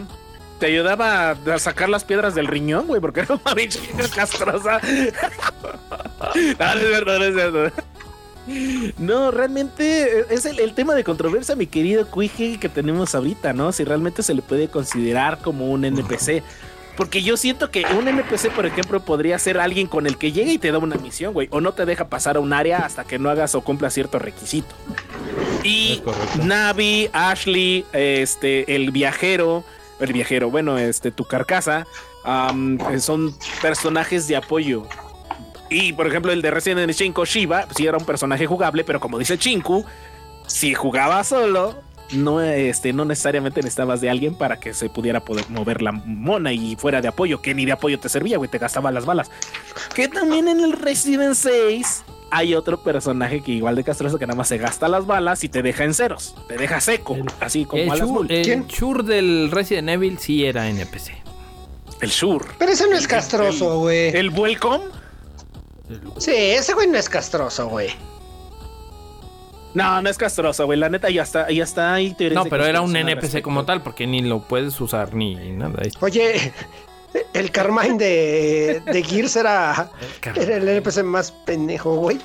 Te 0.60 0.66
ayudaba 0.68 1.32
a 1.32 1.60
sacar 1.60 1.90
las 1.90 2.04
piedras 2.04 2.36
del 2.36 2.46
riñón, 2.46 2.86
güey, 2.86 3.02
porque 3.02 3.22
era 3.22 3.34
una 3.34 3.56
pinche 3.56 3.80
castrosa. 4.16 4.80
cierto. 7.34 7.72
No, 8.98 9.32
realmente 9.32 10.26
es 10.34 10.46
el, 10.46 10.60
el 10.60 10.74
tema 10.74 10.96
de 10.96 11.04
controversia, 11.04 11.56
mi 11.56 11.68
querido 11.68 12.08
Cuije, 12.08 12.60
que 12.60 12.70
tenemos 12.70 13.14
ahorita, 13.16 13.54
¿no? 13.54 13.72
Si 13.72 13.84
realmente 13.84 14.24
se 14.24 14.34
le 14.34 14.42
puede 14.42 14.68
considerar 14.68 15.40
como 15.40 15.72
un 15.72 15.86
NPC. 15.86 16.44
Porque 16.98 17.24
yo 17.24 17.38
siento 17.38 17.72
que 17.72 17.86
un 17.98 18.08
NPC, 18.08 18.52
por 18.52 18.66
ejemplo, 18.66 19.00
podría 19.00 19.40
ser 19.40 19.58
alguien 19.58 19.88
con 19.88 20.08
el 20.08 20.18
que 20.18 20.32
llega 20.32 20.52
y 20.52 20.58
te 20.58 20.72
da 20.72 20.78
una 20.78 20.98
misión, 20.98 21.34
güey. 21.34 21.48
O 21.52 21.62
no 21.62 21.74
te 21.74 21.86
deja 21.86 22.10
pasar 22.10 22.38
a 22.38 22.40
un 22.40 22.54
área 22.54 22.80
hasta 22.80 23.06
que 23.06 23.18
no 23.18 23.30
hagas 23.30 23.56
o 23.56 23.62
cumplas 23.62 23.94
cierto 23.94 24.20
requisito. 24.20 24.76
Y. 25.64 26.02
Navi, 26.44 27.10
Ashley, 27.14 27.86
este, 27.94 28.76
el 28.76 28.92
viajero, 28.92 29.64
el 30.00 30.14
viajero, 30.14 30.50
bueno, 30.50 30.78
este, 30.78 31.12
tu 31.12 31.26
carcasa, 31.26 31.88
son 33.00 33.36
personajes 33.62 34.28
de 34.28 34.36
apoyo. 34.36 34.86
Y 35.70 35.94
por 35.94 36.06
ejemplo, 36.06 36.32
el 36.32 36.42
de 36.42 36.52
Resident 36.52 36.82
Evil 36.82 36.96
5, 36.96 37.26
Shiva, 37.26 37.66
sí 37.76 37.88
era 37.88 37.98
un 37.98 38.06
personaje 38.06 38.46
jugable, 38.46 38.84
pero 38.84 39.00
como 39.00 39.18
dice 39.18 39.38
Chinku, 39.38 39.86
si 40.46 40.74
jugaba 40.74 41.24
solo, 41.24 41.82
no, 42.14 42.42
este, 42.42 42.94
no 42.94 43.06
necesariamente 43.06 43.62
necesitabas 43.62 44.02
de 44.02 44.10
alguien 44.10 44.36
para 44.36 44.60
que 44.60 44.74
se 44.74 44.90
pudiera 44.90 45.20
poder 45.22 45.50
mover 45.50 45.82
la 45.82 45.92
mona 45.92 46.52
y 46.54 46.76
fuera 46.76 47.02
de 47.02 47.08
apoyo, 47.08 47.42
que 47.42 47.54
ni 47.56 47.66
de 47.66 47.72
apoyo 47.72 48.00
te 48.00 48.10
servía, 48.10 48.38
güey, 48.38 48.50
te 48.50 48.58
gastaba 48.58 48.92
las 48.92 49.06
balas. 49.06 49.30
Que 49.96 50.08
también 50.08 50.48
en 50.48 50.60
el 50.60 50.74
Resident 50.74 51.36
6 51.36 52.04
hay 52.34 52.56
otro 52.56 52.82
personaje 52.82 53.42
que 53.42 53.52
igual 53.52 53.76
de 53.76 53.84
castroso 53.84 54.18
que 54.18 54.26
nada 54.26 54.38
más 54.38 54.48
se 54.48 54.58
gasta 54.58 54.88
las 54.88 55.06
balas 55.06 55.44
y 55.44 55.50
te 55.50 55.62
deja 55.62 55.84
en 55.84 55.94
ceros, 55.94 56.36
te 56.48 56.58
deja 56.58 56.80
seco, 56.80 57.18
así 57.40 57.66
como 57.66 57.94
El, 57.94 58.32
el 58.32 58.44
¿Quién? 58.46 58.68
Shur 58.68 59.04
del 59.04 59.52
Resident 59.52 59.90
Evil 59.90 60.18
sí 60.18 60.46
era 60.46 60.70
NPC. 60.70 61.12
el 62.02 62.10
Shur. 62.10 62.46
Pero 62.58 62.72
ese 62.72 62.88
no 62.90 62.96
es 62.96 63.04
El- 63.04 63.08
castroso, 63.10 63.80
güey. 63.80 64.16
El 64.16 64.30
Welcome. 64.30 64.86
Sí, 66.20 66.32
ese 66.34 66.74
güey 66.74 66.88
no 66.88 66.98
es 66.98 67.10
castroso, 67.10 67.68
güey. 67.68 67.90
No, 69.74 70.02
no 70.02 70.10
es 70.10 70.18
castroso, 70.18 70.66
güey. 70.66 70.78
La 70.78 70.90
neta 70.90 71.10
ya 71.10 71.24
está, 71.24 71.50
ya 71.50 71.64
está 71.64 71.94
ahí. 71.94 72.16
No, 72.34 72.46
pero 72.46 72.66
era 72.66 72.82
un 72.82 72.96
NPC 72.96 73.42
como 73.42 73.66
tal, 73.66 73.82
porque 73.82 74.08
ni 74.08 74.22
lo 74.22 74.40
puedes 74.42 74.80
usar 74.82 75.14
ni 75.14 75.36
nada. 75.52 75.82
Oye, 76.02 76.54
el 77.34 77.52
Carmine 77.52 77.98
de, 77.98 78.82
de 78.86 79.04
Gears 79.08 79.36
era, 79.36 79.90
era 80.36 80.56
el 80.58 80.68
NPC 80.68 81.04
más 81.04 81.32
pendejo, 81.32 81.96
güey. 81.96 82.20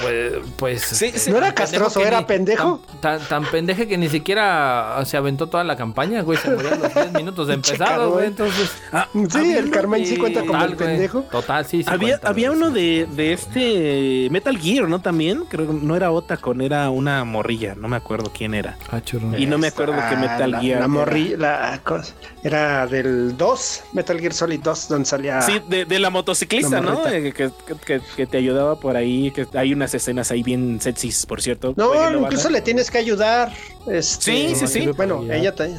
Pues, 0.00 0.32
pues 0.56 0.82
Sí, 0.82 1.10
sí. 1.14 1.30
¿No 1.30 1.38
era 1.38 1.46
tan 1.48 1.54
castroso, 1.66 2.00
era 2.00 2.20
ni- 2.20 2.26
pendejo? 2.26 2.80
Tan, 3.00 3.18
tan, 3.18 3.28
tan 3.28 3.44
pendeje 3.50 3.86
que 3.88 3.98
ni 3.98 4.08
siquiera 4.08 5.02
se 5.04 5.16
aventó 5.16 5.48
toda 5.48 5.64
la 5.64 5.76
campaña, 5.76 6.22
güey. 6.22 6.38
Se 6.38 6.50
murió 6.50 6.72
a 6.72 6.76
los 6.76 6.94
10 6.94 7.12
minutos 7.12 7.48
de 7.48 7.54
empezado, 7.54 8.12
güey. 8.12 8.26
Entonces, 8.28 8.70
Ah, 8.92 9.08
Sí, 9.12 9.52
el 9.54 9.70
Carmine 9.70 10.06
sí 10.06 10.16
cuenta 10.16 10.40
como 10.40 10.62
el 10.62 10.74
güey. 10.74 10.88
pendejo. 10.88 11.22
Total, 11.22 11.64
sí, 11.66 11.82
sí. 11.82 11.90
Había, 11.90 12.14
cuenta, 12.14 12.28
había 12.28 12.48
güey, 12.50 12.60
uno 12.60 12.70
de, 12.70 13.08
de 13.10 13.32
este 13.32 14.28
Metal 14.30 14.56
Gear, 14.58 14.88
¿no? 14.88 15.00
También. 15.00 15.44
Creo 15.48 15.66
que 15.66 15.72
no 15.74 15.96
era 15.96 16.10
Otacon, 16.10 16.60
era 16.60 16.88
una 16.90 17.24
morrilla. 17.24 17.74
No 17.74 17.88
me 17.88 17.96
acuerdo 17.96 18.32
quién 18.36 18.54
era. 18.54 18.76
Ah, 18.90 19.00
churro. 19.00 19.36
Y 19.36 19.46
no 19.46 19.58
me 19.58 19.68
acuerdo 19.68 19.94
Ah, 19.98 20.08
que 20.10 20.16
Metal 20.16 20.50
la, 20.50 20.60
Gear. 20.60 20.78
La 20.80 20.84
era. 20.86 20.88
morri- 20.88 21.36
la 21.36 21.80
cosa- 21.82 22.14
era 22.42 22.86
del 22.86 23.36
2, 23.36 23.82
Metal 23.92 24.13
Gear 24.20 24.32
Solid 24.32 24.60
2, 24.60 24.88
donde 24.88 25.04
salía. 25.06 25.40
Sí, 25.42 25.60
de, 25.68 25.84
de 25.84 25.98
la 25.98 26.10
motociclista, 26.10 26.80
La 26.80 26.80
¿no? 26.80 27.06
Eh, 27.08 27.32
Que, 27.32 27.50
que- 27.66 27.76
que- 27.86 28.00
que 28.16 28.26
te 28.26 28.36
ayudaba 28.38 28.78
por 28.80 28.96
ahí. 28.96 29.30
Que 29.30 29.46
hay 29.54 29.72
unas 29.72 29.94
escenas 29.94 30.30
ahí 30.30 30.42
bien 30.42 30.80
sexys, 30.80 31.26
por 31.26 31.40
cierto. 31.42 31.74
No, 31.76 31.92
incluso 32.20 32.50
le 32.50 32.60
tienes 32.60 32.90
que 32.90 32.98
ayudar. 32.98 33.52
este, 33.86 34.22
Sí, 34.24 34.54
sí, 34.56 34.66
sí. 34.66 34.86
Bueno, 34.96 35.24
ella 35.30 35.54
te. 35.54 35.74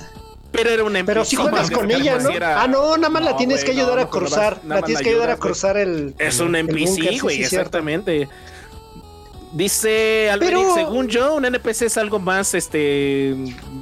Pero 0.51 0.69
era 0.69 0.83
un 0.85 0.93
Pero 1.05 1.25
si 1.25 1.35
juegas 1.35 1.69
con 1.69 1.91
ella, 1.91 2.17
¿no? 2.17 2.29
Ah, 2.41 2.65
no, 2.67 2.95
nada 2.95 3.09
más 3.09 3.23
la 3.23 3.35
tienes 3.35 3.63
que 3.65 3.71
ayudar 3.71 3.97
no, 3.97 4.03
a 4.03 4.09
cruzar. 4.09 4.61
La 4.65 4.81
tienes 4.81 5.01
la 5.01 5.03
que 5.03 5.09
ayudar 5.09 5.29
a 5.31 5.37
cruzar 5.37 5.75
el. 5.77 6.15
Es 6.17 6.39
un 6.39 6.55
NPC, 6.55 7.19
güey, 7.21 7.37
sí, 7.37 7.43
exactamente. 7.43 8.29
Dice 9.51 10.29
Alberic, 10.29 10.57
Pero- 10.59 10.73
según 10.75 11.07
yo, 11.07 11.35
un 11.35 11.45
NPC 11.45 11.83
es 11.83 11.97
algo 11.97 12.19
más 12.19 12.53
este 12.53 13.35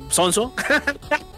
sonso, 0.10 0.54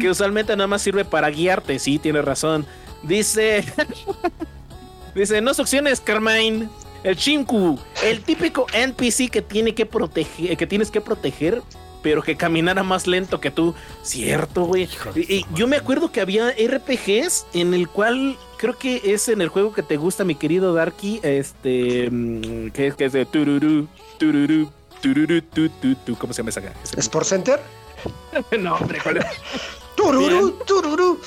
Que 0.00 0.10
usualmente 0.10 0.56
nada 0.56 0.66
más 0.66 0.82
sirve 0.82 1.04
para 1.04 1.30
guiarte, 1.30 1.78
sí, 1.78 1.98
tiene 1.98 2.22
razón. 2.22 2.66
Dice 3.02 3.64
Dice, 5.14 5.40
no 5.40 5.54
succiones, 5.54 6.00
Carmine. 6.00 6.68
El 7.02 7.16
Chinku, 7.16 7.78
el 8.04 8.20
típico 8.20 8.66
NPC 8.72 9.30
que 9.30 9.40
tiene 9.40 9.74
que 9.74 9.86
proteger, 9.86 10.54
que 10.56 10.66
tienes 10.66 10.90
que 10.90 11.00
proteger, 11.00 11.62
pero 12.02 12.22
que 12.22 12.36
caminara 12.36 12.82
más 12.82 13.06
lento 13.06 13.40
que 13.40 13.50
tú. 13.50 13.74
Cierto, 14.02 14.64
güey. 14.64 14.86
Yo 15.54 15.66
me 15.66 15.76
acuerdo 15.76 16.12
que 16.12 16.20
había 16.20 16.50
RPGs 16.50 17.46
en 17.54 17.72
el 17.72 17.88
cual 17.88 18.36
creo 18.58 18.76
que 18.76 19.00
es 19.04 19.30
en 19.30 19.40
el 19.40 19.48
juego 19.48 19.72
que 19.72 19.82
te 19.82 19.96
gusta, 19.96 20.24
mi 20.24 20.34
querido 20.34 20.74
Darky, 20.74 21.20
este, 21.22 22.10
mm, 22.10 22.70
que 22.70 22.88
es 22.88 22.94
que 22.96 23.06
es 23.06 23.12
de 23.14 23.24
tururú, 23.24 23.88
tururú, 24.18 24.70
tururú, 25.00 25.40
tu, 25.40 25.70
tu, 25.70 25.94
tu. 25.94 26.16
¿cómo 26.16 26.34
se 26.34 26.42
llama 26.42 26.50
esa? 26.50 26.60
¿Sport 26.98 27.26
Center? 27.26 27.60
No, 28.58 28.74
hombre, 28.76 28.98
¿cuál 29.02 29.18
es? 29.18 29.24
Tururú, 29.96 30.52
tururú. 30.66 31.20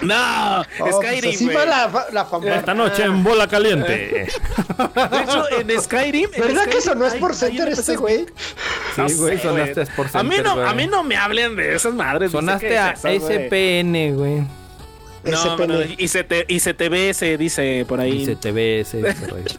No, 0.00 0.60
Oh, 0.60 0.64
pues 0.78 0.96
Skyrim. 0.96 1.34
así 1.34 1.46
va 1.48 1.66
la, 1.66 2.06
la. 2.12 2.56
Esta 2.56 2.72
noche 2.72 3.02
en 3.04 3.22
bola 3.22 3.46
caliente. 3.46 4.26
De 5.10 5.20
hecho, 5.22 5.44
en 5.60 5.80
Skyrim. 5.82 6.30
en 6.32 6.40
¿Verdad 6.40 6.64
que 6.64 6.70
Skyrim 6.70 6.78
eso 6.78 6.94
no 6.94 7.06
es 7.06 7.14
por 7.16 7.34
Center 7.34 7.68
este 7.68 7.96
güey? 7.96 8.26
No 8.96 9.08
Sí, 9.08 9.14
güey, 9.16 9.38
sonaste 9.38 9.84
por 9.96 10.06
A 10.14 10.22
mí, 10.22 10.36
no, 10.42 10.52
a 10.52 10.72
mí 10.72 10.86
no 10.86 11.02
me 11.02 11.16
hablen 11.16 11.56
de 11.56 11.74
esas 11.74 11.92
madres. 11.92 12.32
Sonaste 12.32 12.78
a 12.78 12.92
es 12.92 13.04
eso, 13.04 13.08
güey. 13.26 13.48
SPN, 13.48 14.16
güey. 14.16 14.40
No, 15.24 15.36
SPN. 15.36 15.56
bueno, 15.56 15.74
y 15.98 16.08
se 16.08 16.24
te 16.24 16.46
y 16.48 16.60
se 16.60 16.72
te 16.72 16.88
dice 17.36 17.84
por 17.86 18.00
ahí. 18.00 18.24
Dice 18.24 18.36
TBS. 18.36 18.96
correcto. 19.28 19.56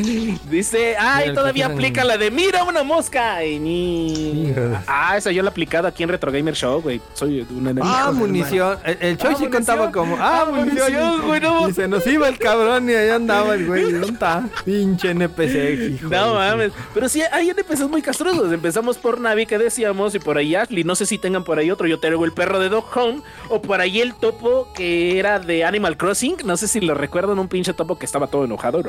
Dice, 0.50 0.96
ay, 0.98 1.32
todavía 1.34 1.66
aplica 1.66 2.04
la 2.04 2.16
de 2.16 2.30
mira 2.30 2.64
una 2.64 2.82
mosca. 2.82 3.44
Y 3.44 3.58
ni... 3.58 4.52
Ah, 4.86 5.16
esa 5.16 5.30
yo 5.32 5.42
la 5.42 5.48
he 5.48 5.52
aplicado 5.52 5.86
aquí 5.88 6.02
en 6.02 6.08
Retro 6.08 6.30
Gamer 6.32 6.54
Show, 6.54 6.80
güey. 6.82 7.00
Soy 7.14 7.46
un 7.50 7.66
enemigo. 7.68 7.86
Ah, 7.86 8.10
munición. 8.12 8.78
El, 8.84 8.98
el 9.00 9.18
Choi 9.18 9.32
Ah, 9.34 9.36
sí 9.38 9.46
contaba 9.48 9.90
como. 9.92 10.16
Ah, 10.16 10.40
Ah, 10.40 10.44
munición. 10.50 11.22
güey, 11.26 11.40
no. 11.40 11.68
Y 11.68 11.72
se 11.74 11.86
nos 11.88 12.06
iba 12.06 12.28
el 12.28 12.38
cabrón 12.38 12.88
y 12.88 12.94
ahí 12.94 13.10
andaba 13.10 13.54
el 13.54 13.66
güey. 13.66 13.92
¿Dónde 13.92 14.08
está? 14.08 14.48
Pinche 14.64 15.10
NPC, 15.10 15.94
hijo. 15.94 16.08
No 16.08 16.34
mames, 16.34 16.72
pero 16.94 17.08
sí 17.08 17.22
hay 17.30 17.50
NPCs 17.50 17.88
muy 17.88 18.00
castrosos. 18.02 18.52
Empezamos 18.52 18.96
por 18.98 19.20
Navi 19.20 19.46
que 19.46 19.58
decíamos 19.58 20.14
y 20.14 20.18
por 20.18 20.38
ahí 20.38 20.54
Ashley. 20.54 20.84
No 20.84 20.94
sé 20.94 21.06
si 21.06 21.18
tengan 21.18 21.44
por 21.44 21.58
ahí 21.58 21.70
otro. 21.70 21.86
Yo 21.86 21.98
tengo 21.98 22.24
el 22.24 22.32
perro 22.32 22.58
de 22.58 22.68
Dog 22.68 22.86
Home 22.96 23.22
o 23.48 23.60
por 23.60 23.80
ahí 23.80 24.00
el 24.00 24.14
topo 24.14 24.68
que 24.74 25.18
era 25.18 25.38
de 25.38 25.64
Animal 25.64 25.96
Crossing. 25.96 26.36
No 26.44 26.56
sé 26.56 26.68
si 26.68 26.80
lo 26.80 26.94
recuerdan, 26.94 27.38
un 27.38 27.48
pinche 27.48 27.72
topo 27.74 27.98
que 27.98 28.06
estaba 28.06 28.26
todo 28.28 28.44
enojado. 28.44 28.82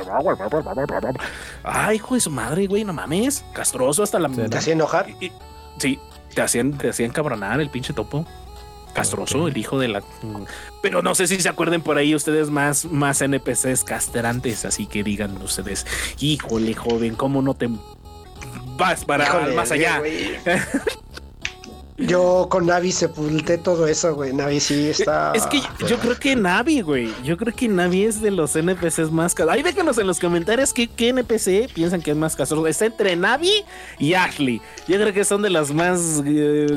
Ay, 1.64 1.98
hijo 1.98 2.16
de 2.16 2.22
su 2.22 2.32
madre, 2.32 2.68
güey, 2.68 2.84
no 2.84 2.94
mames. 2.94 3.44
Castroso 3.54 4.04
hasta 4.04 4.20
la 4.20 4.30
¿Te 4.30 4.58
hacía 4.58 4.74
enojar? 4.74 5.08
Sí, 5.78 6.00
te 6.34 6.42
hacían, 6.42 6.78
te 6.78 6.90
hacían 6.90 7.12
cabronar 7.12 7.60
el 7.62 7.70
pinche 7.70 7.94
topo. 7.94 8.26
Castroso, 8.94 9.48
el 9.48 9.58
hijo 9.58 9.80
de 9.80 9.88
la. 9.88 10.04
Pero 10.82 11.02
no 11.02 11.16
sé 11.16 11.28
si 11.28 11.40
se 11.40 11.48
acuerden 11.48 11.82
por 11.82 11.98
ahí 11.98 12.14
ustedes 12.14 12.50
más, 12.50 12.86
más 12.86 13.22
NPCs 13.22 13.86
castrantes, 13.86 14.66
así 14.66 14.86
que 14.86 15.02
digan 15.04 15.42
ustedes, 15.42 15.88
híjole, 16.20 16.74
joven, 16.74 17.16
¿cómo 17.16 17.42
no 17.42 17.54
te 17.54 17.70
vas 18.76 19.06
para 19.06 19.26
Híjole, 19.26 19.56
más 19.56 19.72
allá? 19.72 20.02
Yo 21.98 22.48
con 22.50 22.66
Navi 22.66 22.92
sepulté 22.92 23.58
todo 23.58 23.88
eso, 23.88 24.16
güey. 24.16 24.34
Navi 24.34 24.60
sí 24.60 24.90
está. 24.90 25.34
Es 25.34 25.46
que 25.46 25.62
yo 25.88 25.98
creo 25.98 26.18
que 26.18 26.36
Navi, 26.36 26.82
güey. 26.82 27.14
Yo 27.24 27.38
creo 27.38 27.54
que 27.54 27.68
Navi 27.68 28.06
es 28.06 28.22
de 28.22 28.32
los 28.32 28.56
NPCs 28.56 29.12
más 29.12 29.34
castrosos. 29.34 29.54
Ahí 29.54 29.64
déjenos 29.64 29.98
en 29.98 30.08
los 30.08 30.20
comentarios 30.20 30.74
qué, 30.74 30.88
qué 30.88 31.10
NPC 31.10 31.72
piensan 31.74 32.02
que 32.02 32.12
es 32.12 32.18
más 32.18 32.36
castroso. 32.36 32.66
Está 32.68 32.86
entre 32.86 33.16
Navi 33.16 33.64
y 34.00 34.14
Ashley. 34.14 34.62
Yo 34.88 35.00
creo 35.00 35.14
que 35.14 35.24
son 35.24 35.42
de 35.42 35.50
los 35.50 35.74
más 35.74 36.24
eh, 36.26 36.68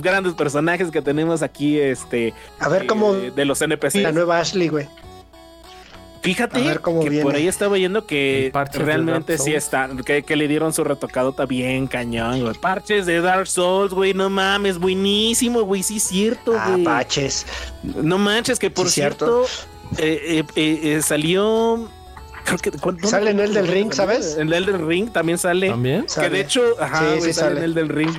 grandes 0.00 0.34
personajes 0.34 0.90
que 0.90 1.02
tenemos 1.02 1.42
aquí, 1.42 1.78
este. 1.78 2.32
A 2.58 2.68
ver 2.68 2.86
cómo 2.86 3.14
eh, 3.14 3.32
de 3.34 3.44
los 3.44 3.60
NPCs. 3.60 3.96
la 3.96 4.12
nueva 4.12 4.38
Ashley, 4.38 4.68
güey. 4.68 4.88
Fíjate 6.22 6.60
A 6.60 6.64
ver 6.64 6.80
cómo 6.80 7.02
que 7.02 7.08
viene. 7.08 7.24
por 7.24 7.34
ahí 7.34 7.48
estaba 7.48 7.72
oyendo 7.72 8.00
El 8.00 8.04
que 8.04 8.52
realmente 8.74 9.38
sí 9.38 9.54
está, 9.54 9.88
que, 10.04 10.22
que 10.22 10.36
le 10.36 10.48
dieron 10.48 10.72
su 10.74 10.84
retocadota 10.84 11.46
bien 11.46 11.86
cañón, 11.86 12.42
güey. 12.42 12.54
Parches 12.54 13.06
de 13.06 13.20
Dark 13.22 13.46
Souls, 13.46 13.94
güey, 13.94 14.12
no 14.12 14.28
mames, 14.28 14.78
buenísimo, 14.78 15.62
güey, 15.62 15.82
sí 15.82 15.96
es 15.96 16.02
cierto, 16.02 16.52
Ah, 16.58 16.70
güey. 16.72 16.84
No 18.04 18.18
manches, 18.18 18.58
que 18.58 18.70
por 18.70 18.88
Sí, 18.88 18.94
cierto, 19.00 19.46
cierto. 19.46 20.02
eh, 20.02 20.40
eh, 20.40 20.44
eh, 20.56 20.80
eh, 20.96 21.02
salió. 21.02 21.88
Creo 22.44 22.58
que 22.58 22.70
¿cuándo- 22.72 23.06
Sale 23.08 23.30
en 23.30 23.40
el 23.40 23.54
del 23.54 23.68
Ring? 23.68 23.92
¿sabes? 23.92 24.36
En 24.38 24.52
el 24.52 24.66
del 24.66 24.86
Ring 24.86 25.10
también 25.10 25.38
sale. 25.38 25.68
¿También? 25.70 26.02
Que 26.02 26.08
Sale. 26.08 26.30
de 26.30 26.40
hecho, 26.40 26.62
ajá, 26.80 26.98
Sí, 26.98 27.04
güey, 27.18 27.20
sí 27.20 27.32
sale, 27.32 27.48
sale. 27.48 27.58
en 27.58 27.64
el 27.64 27.74
del 27.74 27.88
Ring. 27.88 28.12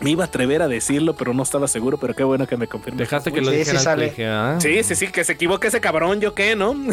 Me 0.00 0.10
iba 0.10 0.24
a 0.24 0.26
atrever 0.26 0.60
a 0.62 0.68
decirlo, 0.68 1.14
pero 1.14 1.32
no 1.34 1.42
estaba 1.42 1.68
seguro, 1.68 1.98
pero 1.98 2.14
qué 2.14 2.24
bueno 2.24 2.46
que 2.46 2.56
me 2.56 2.66
confirmó. 2.66 2.98
Dejaste 2.98 3.32
que 3.32 3.40
lo 3.40 3.48
Sí, 3.50 3.52
sí 3.52 3.58
dijeran. 3.60 3.82
sale. 3.82 4.04
dije, 4.06 4.26
ah, 4.26 4.58
Sí, 4.60 4.82
sí, 4.82 4.94
sí, 4.94 5.08
que 5.08 5.24
se 5.24 5.32
equivoque 5.32 5.68
ese 5.68 5.80
cabrón, 5.80 6.20
yo 6.20 6.34
qué, 6.34 6.56
¿no? 6.56 6.74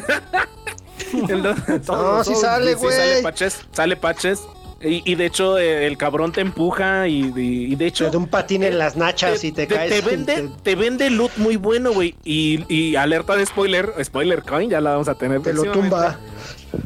No, 1.88 2.24
sí 2.24 2.36
sale, 2.36 2.76
Sí, 2.76 2.80
sale 2.80 3.12
güey. 3.14 3.24
Paches, 3.24 3.60
sale 3.72 3.96
Paches. 3.96 4.42
Y, 4.84 5.04
y 5.12 5.14
de 5.16 5.28
hecho, 5.28 5.60
eh, 5.60 5.86
el 5.86 5.96
cabrón 5.96 6.32
te 6.32 6.42
empuja 6.42 7.08
y, 7.08 7.32
y- 7.36 7.72
y 7.72 7.76
de 7.76 7.86
hecho. 7.86 8.06
Te 8.06 8.12
da 8.12 8.18
un 8.18 8.28
patín 8.28 8.64
en 8.64 8.80
las 8.80 8.96
nachas 8.98 9.44
y 9.44 9.52
te, 9.52 9.68
caes. 9.68 9.92
te 9.92 10.02
vende, 10.02 10.36
te- 10.36 10.50
te 10.64 10.76
vende 10.76 11.10
loot 11.12 11.38
muy 11.38 11.56
bueno, 11.56 11.92
güey. 11.94 12.16
Y, 12.24 12.64
y 12.68 12.96
alerta 12.96 13.36
de 13.36 13.46
spoiler, 13.46 13.94
spoiler 14.04 14.42
coin, 14.42 14.72
ya 14.72 14.82
la 14.82 14.92
vamos 14.92 15.08
a 15.08 15.14
tener. 15.16 15.42
te 15.42 15.54
lo 15.54 15.66
tumba. 15.72 16.18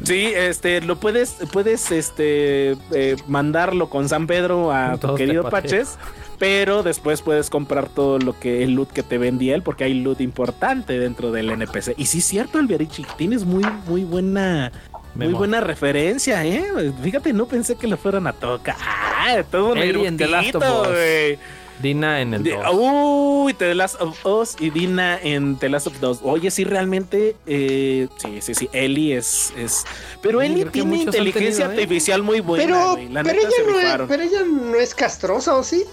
Sí, 0.02 0.32
este, 0.34 0.80
lo 0.80 0.96
puedes, 0.96 1.36
puedes, 1.52 1.90
este, 1.90 2.76
eh, 2.92 3.16
mandarlo 3.26 3.88
con 3.88 4.08
San 4.08 4.26
Pedro 4.26 4.72
a 4.72 4.96
tu 5.00 5.14
querido. 5.14 5.48
Paches, 5.48 5.98
pero 6.38 6.82
después 6.82 7.22
puedes 7.22 7.50
comprar 7.50 7.88
todo 7.88 8.18
lo 8.18 8.38
que 8.38 8.62
el 8.62 8.72
loot 8.72 8.90
que 8.90 9.02
te 9.02 9.18
vendía 9.18 9.54
él, 9.54 9.62
porque 9.62 9.84
hay 9.84 9.94
loot 9.94 10.20
importante 10.20 10.98
dentro 10.98 11.32
del 11.32 11.50
NPC. 11.50 11.94
Y 11.96 12.06
sí, 12.06 12.18
es 12.18 12.24
cierto, 12.24 12.58
Alviarichi, 12.58 13.06
tienes 13.16 13.44
muy, 13.44 13.64
muy 13.86 14.04
buena, 14.04 14.72
muy 15.14 15.32
buena 15.32 15.60
referencia, 15.60 16.44
eh. 16.44 16.92
Fíjate, 17.02 17.32
no 17.32 17.46
pensé 17.46 17.76
que 17.76 17.86
lo 17.86 17.96
fueran 17.96 18.26
a 18.26 18.32
tocar. 18.32 18.76
Ah, 18.80 19.42
todo 19.50 19.72
un 19.72 19.78
Alien 19.78 20.16
The 20.16 20.26
Last 20.26 20.54
of 20.54 20.62
erudito, 20.62 20.82
Us. 20.82 21.38
Dina 21.82 22.20
en 22.22 22.34
el 22.34 22.42
De- 22.42 22.52
2. 22.52 22.64
uy, 22.72 23.54
The 23.54 23.74
Last 23.74 24.00
of 24.00 24.24
Us 24.24 24.56
y 24.58 24.70
Dina 24.70 25.18
en 25.22 25.56
The 25.58 25.68
Last 25.68 25.86
of 25.88 26.02
Us. 26.02 26.18
Oye, 26.22 26.50
sí, 26.50 26.64
realmente, 26.64 27.36
eh, 27.46 28.08
sí, 28.16 28.40
sí, 28.40 28.54
sí, 28.54 28.68
Ellie 28.72 29.16
es, 29.16 29.52
es, 29.56 29.84
pero 30.22 30.40
Sí, 30.40 30.46
Ellie 30.46 30.64
tiene 30.66 30.96
inteligencia 31.02 31.66
tenido, 31.66 31.70
¿eh? 31.72 31.82
artificial 31.82 32.22
muy 32.22 32.40
buena, 32.40 32.64
pero, 32.64 32.92
güey. 32.92 33.08
La 33.10 33.22
pero, 33.22 33.36
neta 33.42 33.48
ella 33.48 33.70
no 33.70 33.80
es, 34.04 34.08
pero 34.08 34.22
ella 34.22 34.42
no 34.44 34.74
es 34.76 34.94
castrosa, 34.94 35.54
¿o 35.54 35.62
sí? 35.62 35.84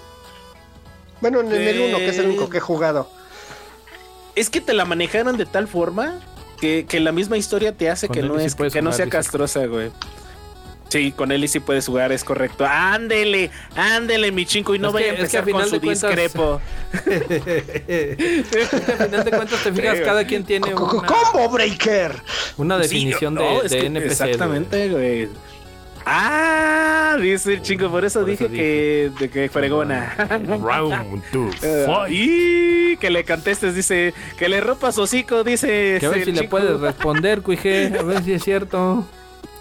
Bueno, 1.20 1.40
en 1.40 1.52
el 1.52 1.68
Eh, 1.80 1.88
1, 1.88 1.98
que 1.98 2.08
es 2.08 2.18
el 2.18 2.26
único 2.26 2.48
que 2.48 2.58
he 2.58 2.60
jugado. 2.60 3.10
Es 4.34 4.50
que 4.50 4.60
te 4.60 4.72
la 4.74 4.84
manejaron 4.84 5.36
de 5.36 5.46
tal 5.46 5.68
forma 5.68 6.20
que, 6.60 6.86
que 6.88 6.98
la 7.00 7.12
misma 7.12 7.36
historia 7.36 7.76
te 7.76 7.88
hace 7.90 8.08
Con 8.08 8.14
que 8.14 8.22
no 8.22 8.38
es 8.38 8.54
que 8.54 8.82
no 8.82 8.92
sea 8.92 9.08
castrosa, 9.08 9.66
güey. 9.66 9.90
Sí, 10.94 11.10
con 11.12 11.32
Ellie 11.32 11.48
sí 11.48 11.58
puedes 11.58 11.86
jugar, 11.86 12.12
es 12.12 12.22
correcto. 12.22 12.64
Ándele, 12.64 13.50
ándele, 13.74 14.30
mi 14.30 14.46
chinco, 14.46 14.74
y 14.74 14.78
no 14.78 14.88
Es 14.88 14.94
vaya 14.94 15.14
que- 15.16 15.22
a 15.22 15.24
es 15.24 15.30
que 15.30 15.36
a 15.36 15.40
empezar 15.40 15.60
con 15.60 15.68
su 15.68 15.74
de 15.74 15.80
cuentas- 15.80 16.10
discrepo. 16.10 16.60
Al 18.98 19.06
final 19.08 19.24
de 19.24 19.30
cuentas, 19.30 19.62
te 19.64 19.72
fijas, 19.72 20.00
cada 20.00 20.24
quien 20.24 20.44
tiene 20.44 20.72
una, 20.74 20.76
¡Combo 21.06 21.48
Breaker! 21.50 22.12
una 22.56 22.76
Sí, 22.76 22.82
definición 22.82 23.34
no, 23.34 23.62
de, 23.62 23.68
de 23.68 23.86
NPC. 23.86 24.06
Exactamente, 24.06 24.88
güey. 24.88 25.28
Ah, 26.06 27.16
dice 27.20 27.54
el 27.54 27.62
chingo, 27.62 27.90
por 27.90 28.04
eso 28.04 28.20
Por 28.20 28.28
dije 28.30 28.44
eso 28.44 28.52
que, 28.54 29.10
de 29.18 29.30
que 29.30 29.48
fregona. 29.48 30.14
Round 30.60 31.22
2. 31.32 31.54
Eh, 31.62 31.86
y 32.10 32.96
que 32.98 33.08
le 33.10 33.24
contestes, 33.24 33.74
dice, 33.74 34.12
que 34.38 34.48
le 34.48 34.60
rompa 34.60 34.92
su 34.92 35.00
hocico, 35.02 35.42
dice. 35.44 35.96
Que 36.00 36.06
a 36.06 36.10
ver 36.10 36.24
si 36.26 36.32
le 36.32 36.44
puedes 36.44 36.78
responder, 36.78 37.40
cuije. 37.40 37.90
A 37.98 38.02
ver 38.02 38.22
si 38.22 38.34
es 38.34 38.44
cierto. 38.44 39.06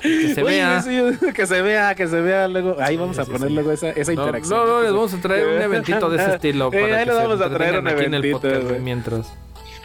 Que 0.03 0.35
se 0.35 0.43
Oye, 0.43 0.55
vea. 0.57 0.81
sí, 0.81 0.99
que 1.33 1.47
se 1.47 1.61
vea, 1.61 1.95
que 1.95 2.07
se 2.07 2.21
vea 2.21 2.47
luego. 2.47 2.75
Ahí 2.79 2.97
vamos 2.97 3.17
a 3.19 3.25
sí, 3.25 3.31
poner 3.31 3.47
sí. 3.47 3.53
luego 3.55 3.71
esa, 3.71 3.89
esa 3.89 4.11
No, 4.13 4.21
interacción. 4.21 4.59
no, 4.59 4.65
no, 4.67 4.81
les 4.83 4.91
vamos 4.91 5.13
a 5.13 5.17
traer 5.21 5.47
un 5.47 5.61
eventito 5.61 6.09
de 6.09 6.17
ese 6.21 6.35
estilo. 6.35 6.69
Eh, 6.73 6.93
ahí 6.95 7.05
les 7.05 7.15
vamos 7.15 7.41
a 7.41 7.49
traer 7.49 7.79
un 7.79 7.87
aquí 7.87 8.03
en 8.03 8.13
el 8.13 8.25
eventito, 8.25 8.53
podcast 8.53 8.79
mientras. 8.81 9.33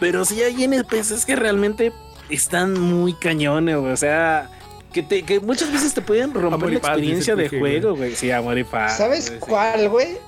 Pero 0.01 0.25
sí 0.25 0.43
hay 0.43 0.65
NPCs 0.65 1.25
que 1.25 1.37
realmente 1.37 1.93
están 2.29 2.75
muy 2.79 3.15
cañones, 3.15 3.77
güey. 3.77 3.93
O 3.93 3.97
sea, 3.97 4.51
que, 4.93 5.03
te, 5.03 5.23
que 5.23 5.41
muchas 5.41 5.73
veces 5.73 5.95
te 5.95 6.03
pueden 6.03 6.35
romper 6.35 6.73
la 6.73 6.81
paz, 6.81 6.91
experiencia 6.91 7.37
de 7.37 7.49
juego, 7.49 7.95
güey. 7.97 8.15
Sí, 8.15 8.31
amor 8.31 8.59
y 8.59 8.65
paz. 8.65 8.97
¿Sabes 8.99 9.33
cuál, 9.41 9.89
güey? 9.89 10.19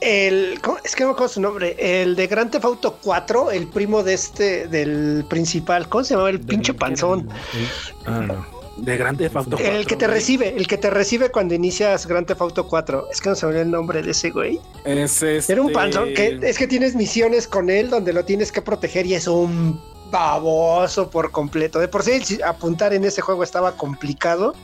El, 0.00 0.58
es 0.82 0.96
que 0.96 1.02
no 1.02 1.08
me 1.08 1.12
acuerdo 1.12 1.28
su 1.34 1.40
nombre. 1.42 1.76
El 1.78 2.16
de 2.16 2.26
Grand 2.26 2.50
Theft 2.50 2.64
Auto 2.64 2.98
4, 3.02 3.50
el 3.50 3.66
primo 3.66 4.02
de 4.02 4.14
este, 4.14 4.66
del 4.68 5.26
principal. 5.28 5.88
¿Cómo 5.88 6.04
se 6.04 6.14
llamaba? 6.14 6.30
El 6.30 6.40
pinche 6.40 6.72
panzón. 6.72 7.28
Ah, 8.06 8.20
no. 8.26 8.59
De 8.84 8.96
Grande 8.96 9.30
Auto 9.34 9.58
El 9.58 9.86
que 9.86 9.96
te 9.96 10.06
recibe, 10.06 10.54
el 10.56 10.66
que 10.66 10.78
te 10.78 10.90
recibe 10.90 11.30
cuando 11.30 11.54
inicias 11.54 12.06
Grand 12.06 12.26
Theft 12.26 12.40
Auto 12.40 12.66
4. 12.68 13.08
Es 13.12 13.20
que 13.20 13.28
no 13.28 13.34
se 13.34 13.46
me 13.46 13.60
el 13.60 13.70
nombre 13.70 14.02
de 14.02 14.10
ese 14.12 14.30
güey. 14.30 14.60
Es 14.84 15.22
este... 15.22 15.52
Era 15.52 15.62
un 15.62 15.72
panzón 15.72 16.14
que 16.14 16.38
es 16.42 16.56
que 16.58 16.66
tienes 16.66 16.94
misiones 16.94 17.46
con 17.46 17.70
él 17.70 17.90
donde 17.90 18.12
lo 18.12 18.24
tienes 18.24 18.50
que 18.52 18.62
proteger 18.62 19.06
y 19.06 19.14
es 19.14 19.26
un 19.28 19.80
baboso 20.10 21.10
por 21.10 21.30
completo. 21.30 21.78
De 21.78 21.88
por 21.88 22.02
sí 22.02 22.38
apuntar 22.42 22.92
en 22.94 23.04
ese 23.04 23.20
juego 23.20 23.42
estaba 23.44 23.76
complicado. 23.76 24.54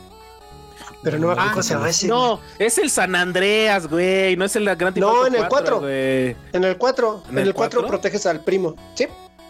Pero 1.02 1.18
no 1.18 1.26
me 1.28 1.32
acuerdo 1.34 1.50
Ah, 1.50 1.52
cómo 1.52 1.62
se 1.62 1.74
llama 1.74 1.90
ese. 1.90 2.08
no, 2.08 2.40
es 2.58 2.78
el 2.78 2.90
San 2.90 3.14
Andreas, 3.14 3.86
güey. 3.86 4.34
No 4.36 4.44
es 4.44 4.56
el 4.56 4.64
Gran 4.64 4.92
Theft 4.94 4.96
No, 4.98 5.08
Auto 5.08 5.26
en 5.26 5.34
el 5.36 5.46
4. 5.48 5.80
güey. 5.80 6.36
En 6.52 6.64
el 6.64 6.76
4, 6.78 7.22
¿En 7.26 7.32
en, 7.32 7.38
el 7.42 7.48
el 7.48 7.54
4 7.54 7.80
cuatro? 7.80 7.88
proteges 7.88 8.26
al 8.26 8.40
primo. 8.40 8.74
Sí. 8.94 9.06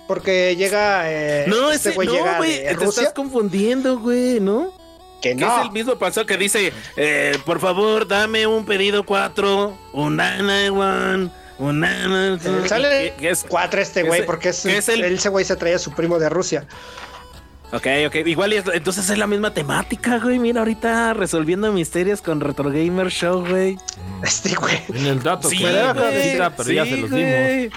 Porque 0.07 0.55
llega. 0.57 1.03
eh, 1.11 1.45
No, 1.49 1.71
este 1.73 1.89
ese, 1.91 1.97
güey 1.97 2.09
llega 2.09 2.33
no, 2.33 2.39
güey. 2.39 2.53
de 2.59 2.59
Te 2.65 2.75
Rusia. 2.75 3.03
estás 3.03 3.15
confundiendo, 3.15 3.99
güey, 3.99 4.41
¿no? 4.41 4.73
Que 5.21 5.31
Que 5.37 5.43
es 5.45 5.49
no. 5.49 5.63
el 5.63 5.71
mismo 5.73 5.97
panzón 5.97 6.27
que 6.27 6.37
dice, 6.37 6.73
eh, 6.97 7.39
por 7.45 7.59
favor, 7.59 8.07
dame 8.07 8.47
un 8.47 8.65
pedido 8.67 9.05
4, 9.05 9.77
un 9.93 10.17
991, 10.17 11.31
un 11.59 11.81
991. 11.81 12.69
Sale 12.69 13.15
que- 13.17 13.23
que 13.23 13.31
es 13.31 13.45
4 13.49 13.81
este 13.81 14.03
güey, 14.05 14.25
porque 14.27 14.51
es, 14.51 14.65
el- 14.89 15.03
ese 15.05 15.29
güey 15.31 15.45
se 15.45 15.57
traía 15.57 15.77
a 15.77 15.79
su 15.81 15.93
primo 15.93 16.19
de 16.19 16.29
Rusia. 16.29 16.67
Ok, 17.73 17.87
ok. 18.07 18.15
Igual 18.27 18.53
es- 18.53 18.65
entonces 18.73 19.11
es 19.11 19.19
la 19.19 19.27
misma 19.27 19.53
temática, 19.53 20.19
güey. 20.19 20.39
Mira, 20.39 20.61
ahorita 20.61 21.15
resolviendo 21.15 21.73
misterios 21.73 22.23
con 22.23 22.41
Retro 22.41 22.71
Gamer 22.71 23.09
Show, 23.11 23.45
güey. 23.45 23.77
Este 24.23 24.55
güey. 24.55 24.79
En 24.95 25.07
el 25.07 25.23
dato 25.23 25.49
Sí, 25.51 25.57
que 25.59 25.65
güey. 25.65 25.75
pero 26.57 26.71
ya 26.71 26.85
Sí, 26.85 26.91
se 26.91 26.97
los 26.99 27.11
güey. 27.11 27.25
dimos. 27.69 27.75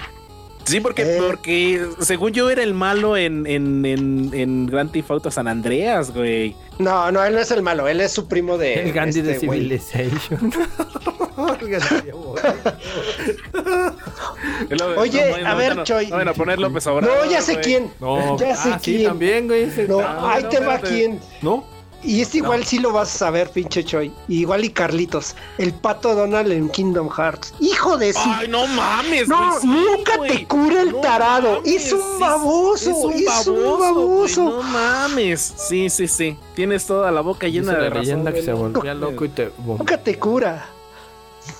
Sí, 0.64 0.80
porque, 0.80 1.02
Eh. 1.02 1.18
porque 1.26 1.86
según 2.00 2.32
yo 2.32 2.50
era 2.50 2.62
el 2.62 2.74
malo 2.74 3.16
en, 3.16 3.46
en, 3.46 3.84
en, 3.84 4.30
en 4.34 4.66
Grand 4.66 4.92
Theft 4.92 5.10
Auto 5.10 5.30
San 5.30 5.48
Andreas, 5.48 6.12
güey. 6.12 6.54
No, 6.78 7.10
no, 7.10 7.24
él 7.24 7.34
no 7.34 7.40
es 7.40 7.50
el 7.50 7.62
malo, 7.62 7.88
él 7.88 8.00
es 8.00 8.12
su 8.12 8.28
primo 8.28 8.58
de. 8.58 8.74
El 8.82 8.92
Gandhi 8.92 9.22
de 9.22 9.32
este 9.32 9.46
güey. 9.46 9.60
Civilization. 9.60 10.52
Oye, 14.96 15.44
a 15.44 15.54
ver, 15.54 15.82
Choy. 15.84 16.06
No, 16.08 16.16
bueno, 16.16 16.34
poner 16.34 16.58
López 16.58 16.86
Obrador. 16.86 17.24
No, 17.24 17.30
ya 17.30 17.40
sé 17.42 17.52
güey. 17.54 17.64
quién. 17.64 17.92
No, 18.00 18.38
Ya 18.38 18.56
sé 18.56 18.70
ah, 18.72 18.78
sí, 18.80 18.96
quién. 18.96 19.08
también, 19.08 19.46
güey. 19.46 19.66
No, 19.88 20.00
ah, 20.00 20.34
ahí 20.34 20.42
no, 20.42 20.48
te 20.48 20.60
va 20.60 20.78
quién. 20.78 21.20
¿No? 21.42 21.64
Y 22.02 22.22
este 22.22 22.38
igual 22.38 22.64
sí 22.64 22.78
lo 22.78 22.92
vas 22.92 23.14
a 23.14 23.18
saber, 23.18 23.50
pinche 23.50 23.84
Choy. 23.84 24.10
Igual 24.28 24.64
y 24.64 24.70
Carlitos. 24.70 25.34
El 25.58 25.72
pato 25.74 26.14
Donald 26.14 26.50
en 26.50 26.68
Kingdom 26.70 27.08
Hearts. 27.10 27.52
Hijo 27.60 27.96
de 27.98 28.12
su. 28.12 28.20
Ay, 28.24 28.48
no 28.48 28.66
mames. 28.66 29.28
No, 29.28 29.36
güey, 29.50 29.60
sí, 29.60 29.66
nunca 29.66 30.12
te 30.26 30.46
cura 30.46 30.82
el 30.82 30.92
No 30.92 30.98
tarado. 31.00 31.56
mames, 31.56 31.74
es 31.84 31.92
un 31.92 32.00
sí, 32.00 32.06
baboso. 32.20 32.90
Es 32.90 32.96
un 33.04 33.12
Es 33.12 33.24
baboso. 33.26 34.42
un 34.44 34.56
no 34.56 34.62
mames. 34.62 35.40
Sí, 35.68 35.90
sí, 35.90 36.08
sí. 36.08 36.36
Tienes 36.54 36.86
toda 36.86 37.10
la 37.10 37.20
boca 37.20 37.46
Dice 37.46 37.60
llena 37.60 37.72
de 37.74 37.78
la 37.78 37.88
razón. 37.90 38.00
leyenda 38.02 38.32
que 38.32 38.42
se 38.42 38.50
no 38.50 38.56
volvía 38.56 38.94
loco 38.94 39.24
y 39.24 39.28
te... 39.28 39.52
Nunca 39.64 39.98
te 39.98 40.18
cura. 40.18 40.68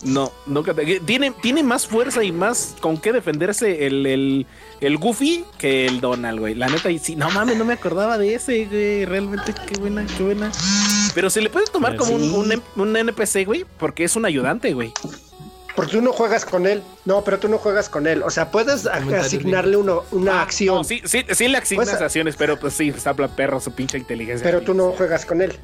No, 0.02 0.32
nunca 0.46 0.74
te... 0.74 1.00
Tiene, 1.00 1.30
tiene 1.30 1.62
más 1.62 1.86
fuerza 1.86 2.22
y 2.22 2.32
más 2.32 2.76
con 2.80 2.98
qué 2.98 3.12
defenderse 3.12 3.86
el, 3.86 4.06
el, 4.06 4.46
el 4.80 4.96
Goofy 4.98 5.44
que 5.58 5.86
el 5.86 6.00
Donald, 6.00 6.38
güey. 6.38 6.54
La 6.54 6.68
neta, 6.68 6.90
y 6.90 6.98
sí, 6.98 7.16
no 7.16 7.30
mames, 7.30 7.56
no 7.56 7.64
me 7.64 7.74
acordaba 7.74 8.18
de 8.18 8.34
ese, 8.34 8.66
güey. 8.66 9.04
Realmente, 9.04 9.54
qué 9.66 9.78
buena, 9.80 10.06
qué 10.16 10.22
buena. 10.22 10.52
Pero 11.14 11.28
se 11.30 11.40
le 11.40 11.50
puede 11.50 11.66
tomar 11.66 11.96
como 11.96 12.14
un, 12.14 12.50
Sí. 12.50 12.62
un, 12.76 12.96
NPC, 12.96 13.44
güey, 13.44 13.64
porque 13.78 14.04
es 14.04 14.16
un 14.16 14.24
ayudante, 14.24 14.72
güey. 14.74 14.92
Porque 15.76 15.92
tú 15.92 16.02
no 16.02 16.12
juegas 16.12 16.44
con 16.44 16.66
él. 16.66 16.82
No, 17.04 17.22
pero 17.24 17.38
tú 17.38 17.48
no 17.48 17.56
juegas 17.58 17.88
con 17.88 18.06
él. 18.06 18.22
O 18.22 18.30
sea, 18.30 18.50
puedes 18.50 18.86
asignarle 18.86 19.76
uno, 19.76 20.04
una 20.10 20.40
Ah, 20.40 20.42
acción, 20.42 20.76
no, 20.76 20.84
sí, 20.84 21.00
sí, 21.04 21.24
sí 21.30 21.48
le 21.48 21.58
asignas 21.58 21.88
Pues, 21.90 22.02
acciones, 22.02 22.36
pero 22.36 22.58
pues 22.58 22.74
sí, 22.74 22.88
está 22.88 23.14
perro 23.14 23.60
su 23.60 23.72
pinche 23.72 23.96
inteligencia. 23.96 24.44
pero 24.44 24.60
tú 24.62 24.74
no 24.74 24.90
juegas 24.92 25.24
con 25.24 25.40
él. 25.40 25.58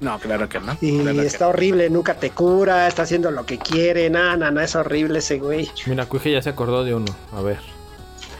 No, 0.00 0.18
claro 0.18 0.48
que 0.48 0.60
no. 0.60 0.76
Y 0.80 1.00
claro 1.00 1.20
que 1.20 1.26
está 1.26 1.48
horrible, 1.48 1.90
nunca 1.90 2.14
te 2.14 2.30
cura, 2.30 2.86
está 2.86 3.02
haciendo 3.02 3.30
lo 3.30 3.44
que 3.46 3.58
quiere. 3.58 4.08
Nada, 4.10 4.36
nada, 4.36 4.64
es 4.64 4.76
horrible 4.76 5.18
ese 5.18 5.38
güey. 5.38 5.70
Mira, 5.86 6.06
Cuije 6.06 6.30
ya 6.32 6.40
se 6.42 6.50
acordó 6.50 6.84
de 6.84 6.94
uno. 6.94 7.14
A 7.32 7.40
ver. 7.42 7.58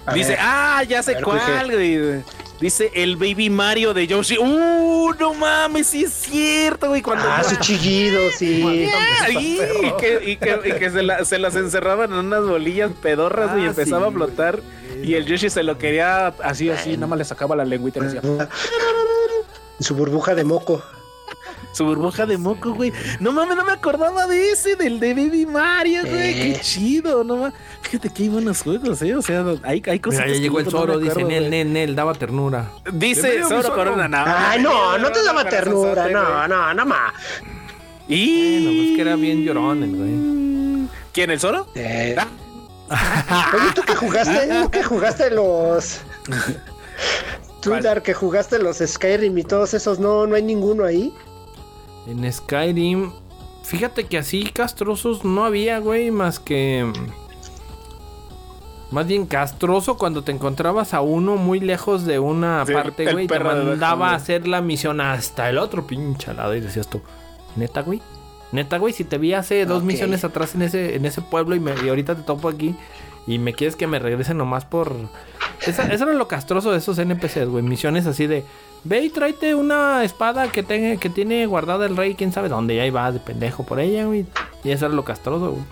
A 0.07 0.15
Dice, 0.15 0.31
ver. 0.31 0.39
ah, 0.41 0.83
ya 0.89 1.03
sé 1.03 1.15
ver, 1.15 1.25
cuál, 1.25 1.71
güey. 1.73 2.23
Dice 2.61 2.91
el 2.95 3.17
Baby 3.17 3.51
Mario 3.51 3.93
de 3.95 4.07
Yoshi. 4.07 4.37
¡Uh! 4.39 5.13
No 5.19 5.35
mames, 5.35 5.87
sí 5.89 6.05
es 6.05 6.13
cierto, 6.13 6.89
güey. 6.89 7.03
Cuando 7.03 7.25
Ah, 7.29 7.43
su 7.45 7.57
chillido, 7.61 8.21
sí. 8.37 8.89
Ah, 8.93 9.29
y, 9.31 9.59
que, 10.01 10.21
y 10.31 10.37
que- 10.37 10.61
y 10.65 10.73
que 10.73 10.91
se, 10.91 11.03
la- 11.03 11.25
se 11.25 11.39
las 11.39 11.55
encerraban 11.57 12.13
en 12.13 12.19
unas 12.19 12.43
bolillas 12.45 12.91
pedorras 13.03 13.51
y 13.59 13.63
Ah, 13.65 13.67
empezaba 13.67 14.07
sí, 14.07 14.13
a 14.13 14.17
flotar. 14.17 14.61
Y 15.03 15.15
el 15.15 15.27
Yoshi 15.27 15.51
se 15.51 15.63
lo 15.63 15.77
quería 15.79 16.29
así, 16.43 16.71
así, 16.71 16.95
nada 16.97 17.07
más 17.09 17.19
le 17.19 17.25
sacaba 17.25 17.55
la 17.55 17.65
lengüita 17.65 17.99
y 18.01 18.03
le 18.03 18.09
decía. 18.09 18.49
Su 19.81 19.95
burbuja 19.95 20.35
de 20.35 20.43
moco. 20.45 20.83
Su 21.73 21.85
burbuja 21.85 22.27
de 22.27 22.39
moco, 22.39 22.73
güey. 22.73 22.93
No 23.21 23.33
mames, 23.33 23.57
no 23.57 23.65
me 23.65 23.73
acordaba 23.73 24.27
de 24.27 24.51
ese, 24.51 24.77
del 24.77 24.99
de 24.99 25.15
Baby 25.15 25.47
Mario, 25.47 26.03
güey. 26.07 26.31
Eh. 26.31 26.53
Qué 26.55 26.61
chido, 26.61 27.23
no 27.25 27.37
mames. 27.37 27.55
Fíjate 27.83 28.11
que 28.11 28.25
hay 28.25 28.29
buenos 28.29 28.63
juegos, 28.63 29.01
eh. 29.03 29.15
O 29.15 29.23
sea, 29.23 29.45
hay, 29.63 29.83
hay 29.87 30.01
cosas. 30.01 30.21
Mira, 30.21 30.35
ya 30.35 30.41
llegó 30.41 30.61
el 30.61 30.71
Zoro, 30.71 30.99
dice 30.99 31.25
Nel, 31.25 31.51
Nel, 31.51 31.73
Nel, 31.73 31.95
daba 31.95 32.15
ternura. 32.15 32.71
Dice 32.93 33.43
Zoro. 33.45 33.75
Corona, 33.75 34.09
no. 34.09 34.25
Ay, 34.27 34.63
no, 34.63 34.99
no 34.99 35.13
te 35.13 35.23
daba 35.23 35.45
ternura, 35.45 36.09
no, 36.09 36.49
no, 36.49 36.75
no 36.75 36.87
más. 36.87 37.13
Y. 38.09 38.65
Bueno, 38.65 38.81
pues 38.81 38.97
que 38.97 39.01
era 39.03 39.17
bien 39.17 39.45
llorón 39.45 39.83
el 39.83 39.97
güey. 39.97 40.89
¿Quién, 41.13 41.31
el 41.31 41.39
Zoro? 41.39 41.67
Eh. 41.75 42.17
Oye, 42.91 43.73
¿tú 43.75 43.83
que 43.83 43.95
jugaste? 43.95 44.49
¿Tú 44.63 44.71
que 44.71 44.83
jugaste 44.83 45.31
los... 45.31 46.01
Tú, 47.61 47.73
que 48.03 48.15
jugaste 48.15 48.59
los 48.61 48.79
Skyrim 48.79 49.37
y 49.37 49.43
todos 49.43 49.75
esos, 49.75 49.99
no, 49.99 50.27
no 50.27 50.37
hay 50.37 50.43
ninguno 50.43 50.85
ahí. 50.85 51.13
En 52.09 52.33
Skyrim, 52.33 53.13
fíjate 53.63 54.05
que 54.07 54.19
así 54.19 54.45
castrosos 54.45 55.25
no 55.25 55.45
había, 55.45 55.79
güey, 55.79 56.11
más 56.11 56.41
que. 56.41 56.91
Más 58.91 59.07
bien 59.07 59.27
castroso 59.27 59.99
cuando 59.99 60.23
te 60.25 60.33
encontrabas 60.33 60.95
a 60.95 61.03
uno 61.03 61.37
muy 61.37 61.61
lejos 61.61 62.07
de 62.07 62.19
una 62.19 62.65
Sí, 62.67 62.73
parte, 62.73 63.13
güey, 63.13 63.27
y 63.27 63.29
te 63.29 63.35
mandaba 63.39 64.13
a 64.13 64.15
hacer 64.15 64.49
la 64.49 64.63
misión 64.63 65.03
hasta 65.03 65.51
el 65.51 65.59
otro 65.59 65.87
pinche 65.87 66.33
lado 66.33 66.55
y 66.57 66.61
decías 66.61 66.89
tú, 66.89 67.03
neta, 67.57 67.83
güey. 67.83 68.01
Neta, 68.51 68.79
güey, 68.79 68.95
si 68.95 69.05
te 69.05 69.19
vi 69.19 69.35
hace 69.35 69.67
dos 69.67 69.83
misiones 69.83 70.25
atrás 70.25 70.55
en 70.55 70.63
ese, 70.63 70.97
en 70.97 71.05
ese 71.05 71.21
pueblo 71.21 71.55
y, 71.55 71.61
me, 71.61 71.75
y 71.85 71.89
ahorita 71.91 72.15
te 72.15 72.23
topo 72.23 72.49
aquí 72.49 72.75
y 73.27 73.39
me 73.39 73.53
quieres 73.53 73.77
que 73.77 73.87
me 73.87 73.99
regrese 73.99 74.33
nomás 74.33 74.65
por... 74.65 74.95
Esa- 75.67 75.93
eso 75.93 76.05
era 76.05 76.15
lo 76.15 76.29
castroso 76.29 76.71
de 76.73 76.79
esos 76.79 76.99
NPCs, 76.99 77.47
güey. 77.49 77.63
Misiones 77.63 78.07
así 78.07 78.27
de... 78.27 78.43
Ve 78.85 79.03
y 79.03 79.11
tráete 79.11 79.55
una 79.55 80.05
espada 80.05 80.51
que, 80.51 80.63
tenga, 80.63 80.99
que 81.01 81.11
tiene 81.11 81.45
guardada 81.47 81.87
el 81.87 81.97
rey, 81.97 82.15
quién 82.15 82.33
sabe 82.33 82.49
dónde. 82.49 82.75
Y 82.75 82.79
ahí 82.79 82.91
va 82.91 83.11
de 83.13 83.19
pendejo 83.21 83.65
por 83.65 83.81
ella, 83.81 84.05
güey. 84.07 84.27
Y 84.65 84.71
eso 84.71 84.87
era 84.87 84.95
lo 84.95 85.05
castroso, 85.05 85.51
güey. 85.53 85.65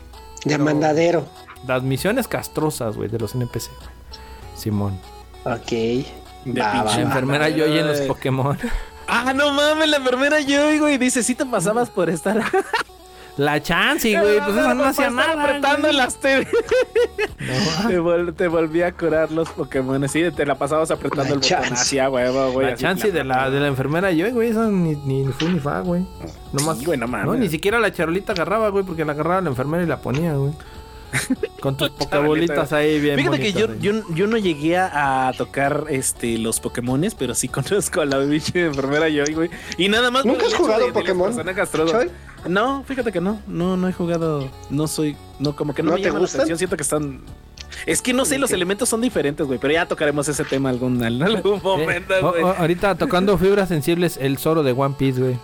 De 0.44 0.58
mandadero. 0.58 1.24
Las 1.66 1.82
misiones 1.82 2.28
castrosas, 2.28 2.96
güey, 2.96 3.08
de 3.08 3.18
los 3.18 3.34
NPC. 3.34 3.68
güey. 3.68 3.88
Simón. 4.54 4.98
Ok. 5.44 5.70
De 5.70 6.60
Va, 6.60 6.66
va, 6.66 6.72
pinche 6.72 6.84
La 6.84 6.84
va. 6.84 7.00
enfermera 7.02 7.48
Yoyi 7.48 7.78
en 7.78 7.86
los. 7.88 8.00
Pokémon. 8.02 8.58
Ah, 9.08 9.32
no 9.32 9.52
mames, 9.52 9.88
la 9.88 9.98
enfermera 9.98 10.40
yo, 10.40 10.58
güey. 10.80 10.98
Dice, 10.98 11.22
sí 11.22 11.36
te 11.36 11.46
pasabas 11.46 11.90
por 11.90 12.10
estar. 12.10 12.42
La 13.36 13.62
Chansey, 13.62 14.14
güey. 14.18 14.38
Pues 14.38 14.56
esa 14.56 14.72
no 14.74 14.84
hacía 14.84 15.10
nada. 15.10 15.42
apretando 15.42 15.88
güey. 15.88 15.96
las 15.96 16.16
TV. 16.16 16.46
No. 17.38 17.88
Te, 17.88 18.00
vol- 18.00 18.34
te 18.34 18.48
volví 18.48 18.82
a 18.82 18.92
curar 18.92 19.30
los 19.30 19.50
Pokémon. 19.50 20.08
Sí, 20.08 20.22
te 20.34 20.46
la 20.46 20.54
pasabas 20.54 20.90
apretando 20.90 21.24
La 21.24 21.28
el 21.30 21.34
botón 21.36 21.48
chance. 21.48 21.74
hacia 21.74 22.08
huevo, 22.08 22.52
güey. 22.52 22.66
La 22.68 22.72
así, 22.72 22.82
Chansey 22.82 23.10
de 23.10 23.24
la, 23.24 23.50
de 23.50 23.60
la 23.60 23.66
enfermera 23.68 24.10
Yoyi, 24.10 24.32
güey. 24.32 24.50
Esa 24.50 24.68
ni, 24.68 24.96
ni 24.96 25.30
fu 25.32 25.48
ni 25.48 25.60
fa, 25.60 25.80
güey. 25.80 26.06
Sí, 26.78 26.84
güey, 26.86 26.98
no 26.98 27.06
mames. 27.08 27.26
No, 27.26 27.34
ni 27.34 27.48
siquiera 27.48 27.78
la 27.78 27.92
charolita 27.92 28.32
agarraba, 28.32 28.70
güey, 28.70 28.84
porque 28.84 29.04
la 29.04 29.12
agarraba 29.12 29.40
la 29.42 29.50
enfermera 29.50 29.82
y 29.82 29.86
la 29.86 29.98
ponía, 29.98 30.32
güey. 30.34 30.52
Con 31.60 31.76
tus 31.76 31.90
pokebolitas 31.98 32.72
ahí 32.72 33.00
bien 33.00 33.16
Fíjate 33.16 33.38
que 33.38 33.52
yo, 33.52 33.66
güey. 33.68 33.78
yo, 33.80 33.92
yo 34.14 34.26
no 34.26 34.36
llegué 34.38 34.76
a 34.76 35.30
tocar 35.36 35.84
este 35.88 36.38
los 36.38 36.58
Pokémones, 36.60 37.14
pero 37.14 37.34
sí 37.34 37.48
conozco 37.50 38.00
a 38.00 38.06
la 38.06 38.18
pinche 38.26 38.64
enfermera 38.66 39.08
yo, 39.10 39.24
güey. 39.34 39.50
Y 39.76 39.88
nada 39.88 40.10
más. 40.10 40.24
¿Nunca 40.24 40.46
has 40.46 40.54
jugado 40.54 40.90
Pokémon? 40.92 41.34
No, 42.48 42.82
fíjate 42.84 43.12
que 43.12 43.20
no. 43.20 43.40
No, 43.46 43.76
no 43.76 43.88
he 43.88 43.92
jugado. 43.92 44.48
No 44.70 44.86
soy. 44.86 45.16
No, 45.38 45.54
como 45.56 45.74
que 45.74 45.82
no, 45.82 45.90
¿No 45.90 45.96
me 45.96 46.02
te 46.02 46.08
llama 46.08 46.20
gustan? 46.20 46.38
la 46.38 46.42
atención. 46.44 46.58
Siento 46.58 46.76
que 46.76 46.82
están. 46.82 47.20
Es 47.84 48.00
que 48.00 48.12
no 48.12 48.24
sé, 48.24 48.38
los 48.38 48.50
elementos 48.52 48.88
son 48.88 49.00
diferentes, 49.00 49.46
güey. 49.46 49.58
Pero 49.58 49.72
ya 49.74 49.86
tocaremos 49.86 50.26
ese 50.28 50.44
tema 50.44 50.70
algún, 50.70 51.02
en 51.04 51.22
algún 51.22 51.60
momento, 51.62 52.14
Eh, 52.14 52.20
oh, 52.22 52.30
güey. 52.30 52.42
ahorita 52.44 52.94
tocando 52.94 53.36
fibras 53.38 53.68
sensibles, 53.68 54.16
el 54.20 54.38
Zoro 54.38 54.62
de 54.62 54.72
One 54.72 54.94
Piece, 54.98 55.20
güey. 55.20 55.38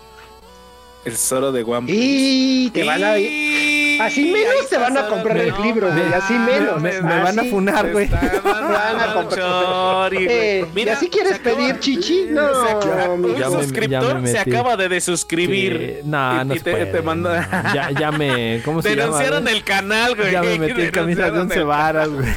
El 1.05 1.17
Zoro 1.17 1.51
de 1.51 1.63
One 1.63 1.87
Piece. 1.87 1.99
Y 2.01 2.69
te 2.71 2.83
van 2.83 3.03
a... 3.03 3.19
Y- 3.19 3.73
Así 4.01 4.31
menos 4.31 4.67
te 4.69 4.77
van 4.77 4.97
a 4.97 5.07
comprar 5.07 5.37
el 5.37 5.49
no 5.51 5.63
libro, 5.63 5.87
güey, 5.91 6.13
así 6.13 6.33
menos. 6.33 6.81
Me, 6.81 6.93
me 6.93 7.21
van 7.21 7.37
a 7.39 7.43
funar, 7.43 7.91
güey. 7.91 8.07
Van 8.43 8.99
a 8.99 9.13
comprar-. 9.13 10.13
Eh, 10.15 10.65
¿y 10.75 10.89
así 10.89 11.09
quieres 11.09 11.37
pedir 11.39 11.79
chichi? 11.79 12.25
No, 12.29 12.65
se 12.65 12.71
acaba- 12.71 13.13
un 13.13 13.35
Ya 13.35 13.49
suscriptor 13.51 14.19
me 14.19 14.29
se 14.29 14.39
acaba 14.39 14.75
de 14.77 14.89
desuscribir. 14.89 16.01
Nah, 16.05 16.41
Y- 16.41 16.45
no 16.47 16.55
y 16.55 16.57
se 16.57 16.63
te, 16.63 16.71
puede, 16.71 16.85
te 16.87 17.01
manda. 17.03 17.47
no. 17.63 17.73
Ya, 17.75 17.91
ya 17.91 18.11
me... 18.11 18.61
¿Cómo 18.65 18.81
se 18.81 18.89
llama? 18.89 19.03
Denunciaron 19.03 19.47
el 19.47 19.63
canal, 19.63 20.15
güey. 20.15 20.31
Ya 20.31 20.41
me 20.41 20.57
metí 20.57 20.81
en 20.81 20.89
camisa 20.91 21.29
de 21.29 21.39
once 21.39 21.63
varas, 21.63 22.09
güey. 22.09 22.25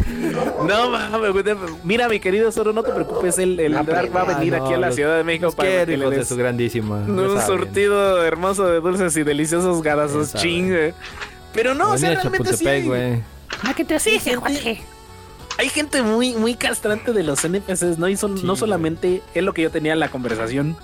No 0.64 0.90
mames, 0.90 1.32
güey. 1.32 1.44
Mira, 1.84 2.08
mi 2.08 2.20
querido 2.20 2.50
Zoro, 2.52 2.72
no 2.72 2.82
te 2.82 2.92
preocupes. 2.92 3.38
El, 3.38 3.58
el 3.60 3.72
Dark 3.72 4.14
va 4.14 4.22
a 4.22 4.38
venir 4.38 4.54
Ah, 4.54 4.58
no, 4.58 4.64
aquí 4.64 4.74
a 4.74 4.78
la 4.78 4.86
los- 4.86 4.94
Ciudad 4.96 5.16
de 5.16 5.24
México 5.24 5.52
para 5.52 5.68
que 5.68 5.96
le 5.96 6.10
de 6.10 6.16
des 6.18 6.28
su 6.28 6.36
grandísima. 6.36 6.96
un 7.34 7.40
saben. 7.40 7.46
surtido 7.58 8.24
hermoso 8.24 8.66
de 8.66 8.80
dulces 8.80 9.16
y 9.16 9.22
deliciosos 9.24 9.82
gadazos 9.82 10.32
chingue. 10.34 10.94
Pero 11.52 11.74
no, 11.74 11.92
o 11.92 11.98
sea, 11.98 12.10
realmente 12.14 12.56
sí. 12.56 12.64
¿A 13.62 13.74
qué 13.74 13.84
te 13.84 13.94
Jorge? 14.36 14.82
Hay 15.58 15.68
gente 15.70 16.02
muy, 16.02 16.34
muy 16.34 16.54
castrante 16.54 17.12
de 17.14 17.22
los 17.22 17.42
NPCs, 17.44 17.96
¿no? 17.98 18.08
Y 18.08 18.16
son, 18.16 18.36
Sí, 18.36 18.44
no 18.46 18.56
solamente 18.56 19.22
es 19.34 19.42
lo 19.42 19.54
que 19.54 19.62
yo 19.62 19.70
tenía 19.70 19.94
en 19.94 20.00
la 20.00 20.10
conversación. 20.10 20.76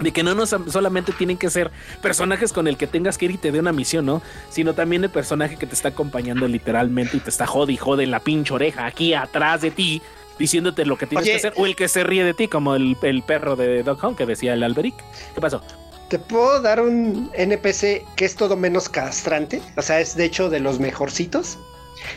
De 0.00 0.12
que 0.12 0.22
no 0.22 0.34
nos, 0.34 0.50
solamente 0.68 1.12
tienen 1.12 1.36
que 1.36 1.50
ser 1.50 1.70
personajes 2.02 2.52
con 2.52 2.66
el 2.66 2.76
que 2.76 2.86
tengas 2.86 3.18
que 3.18 3.26
ir 3.26 3.32
y 3.32 3.36
te 3.38 3.52
dé 3.52 3.60
una 3.60 3.72
misión, 3.72 4.06
¿no? 4.06 4.22
Sino 4.48 4.72
también 4.74 5.04
el 5.04 5.10
personaje 5.10 5.56
que 5.56 5.66
te 5.66 5.74
está 5.74 5.88
acompañando 5.88 6.48
literalmente 6.48 7.16
y 7.18 7.20
te 7.20 7.28
está 7.30 7.46
jode 7.46 7.72
y 7.72 7.76
jode 7.76 8.04
en 8.04 8.10
la 8.10 8.20
pinche 8.20 8.54
oreja 8.54 8.86
aquí 8.86 9.12
atrás 9.14 9.60
de 9.60 9.70
ti, 9.70 10.00
diciéndote 10.38 10.86
lo 10.86 10.96
que 10.96 11.06
tienes 11.06 11.24
Oye. 11.24 11.32
que 11.32 11.36
hacer. 11.36 11.52
O 11.56 11.66
el 11.66 11.76
que 11.76 11.86
se 11.88 12.02
ríe 12.02 12.24
de 12.24 12.32
ti, 12.34 12.48
como 12.48 12.74
el, 12.76 12.96
el 13.02 13.22
perro 13.22 13.56
de 13.56 13.82
Dog 13.82 14.02
Hunt 14.04 14.16
que 14.16 14.24
decía 14.26 14.54
el 14.54 14.62
Alberic. 14.62 14.94
¿Qué 15.34 15.40
pasó? 15.40 15.62
¿Te 16.08 16.18
puedo 16.18 16.60
dar 16.60 16.80
un 16.80 17.30
NPC 17.34 18.04
que 18.16 18.24
es 18.24 18.34
todo 18.34 18.56
menos 18.56 18.88
castrante? 18.88 19.60
O 19.76 19.82
sea, 19.82 20.00
es 20.00 20.16
de 20.16 20.24
hecho 20.24 20.48
de 20.50 20.58
los 20.60 20.80
mejorcitos. 20.80 21.58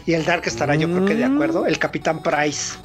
Y 0.05 0.13
el 0.13 0.23
Dark 0.23 0.43
estará 0.45 0.75
yo 0.75 0.87
creo 0.89 1.05
que 1.05 1.15
de 1.15 1.27
Mm. 1.27 1.33
acuerdo. 1.35 1.65
El 1.67 1.77
Capitán 1.77 2.23
Price. 2.23 2.75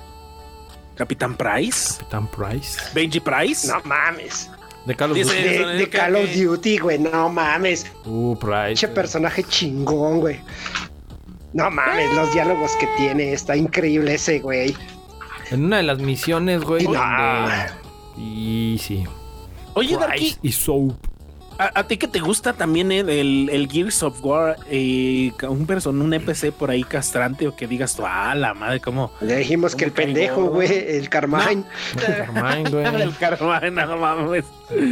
Capitán 0.97 1.37
Price. 1.37 1.95
Capitán 1.99 2.27
Price. 2.29 2.79
Benji 2.93 3.20
Price. 3.20 3.69
No 3.69 3.81
mames. 3.85 4.51
De 4.89 4.97
Carlos 4.97 5.19
Dice- 5.19 5.59
Duty. 5.65 5.77
De, 5.78 5.89
Call 5.90 6.16
of 6.16 6.35
Duty, 6.35 6.78
güey. 6.78 6.98
No 6.98 7.28
mames. 7.28 7.86
Uh, 8.06 8.35
Price. 8.36 8.86
Güey. 8.86 8.94
personaje 8.94 9.44
chingón, 9.44 10.20
güey. 10.20 10.40
No 11.52 11.70
mames, 11.70 12.12
los 12.15 12.32
diálogos 12.32 12.73
que 12.81 12.86
tiene. 12.97 13.32
Está 13.35 13.55
increíble 13.55 14.15
ese, 14.15 14.40
güey. 14.40 14.74
En 15.51 15.66
una 15.66 15.77
de 15.77 15.82
las 15.82 15.98
misiones, 15.98 16.62
güey, 16.65 16.85
No. 16.85 16.93
donde... 16.94 17.55
Y 18.16 18.78
sí. 18.78 19.05
Oye, 19.74 19.97
Darky, 19.97 20.19
Price 20.19 20.39
y 20.43 20.52
Soap. 20.52 20.94
¿A, 21.59 21.80
a 21.80 21.86
ti 21.89 21.97
que 21.97 22.06
te 22.06 22.20
gusta 22.20 22.52
también 22.52 22.93
el, 22.93 23.09
el, 23.09 23.51
el 23.52 23.68
Gears 23.68 24.02
of 24.05 24.24
War? 24.24 24.56
eh, 24.70 25.32
un 25.48 25.66
person, 25.66 26.01
un 26.01 26.14
NPC 26.14 26.52
por 26.52 26.70
ahí 26.70 26.85
castrante 26.85 27.48
o 27.48 27.56
que 27.56 27.66
digas 27.66 27.97
tú, 27.97 28.05
ah, 28.06 28.32
la 28.36 28.55
madre, 28.55 28.80
¿cómo? 28.80 29.10
Le 29.20 29.36
dijimos 29.39 29.74
que 29.74 29.85
el 29.85 29.90
pendejo, 29.93 30.44
güey, 30.44 30.70
el 30.97 31.09
Carmine. 31.09 31.64
Carmine, 32.06 32.70
güey. 32.70 33.02
el 33.02 33.16
Carmine, 33.16 33.70
no 33.72 33.97
mames. 33.98 34.44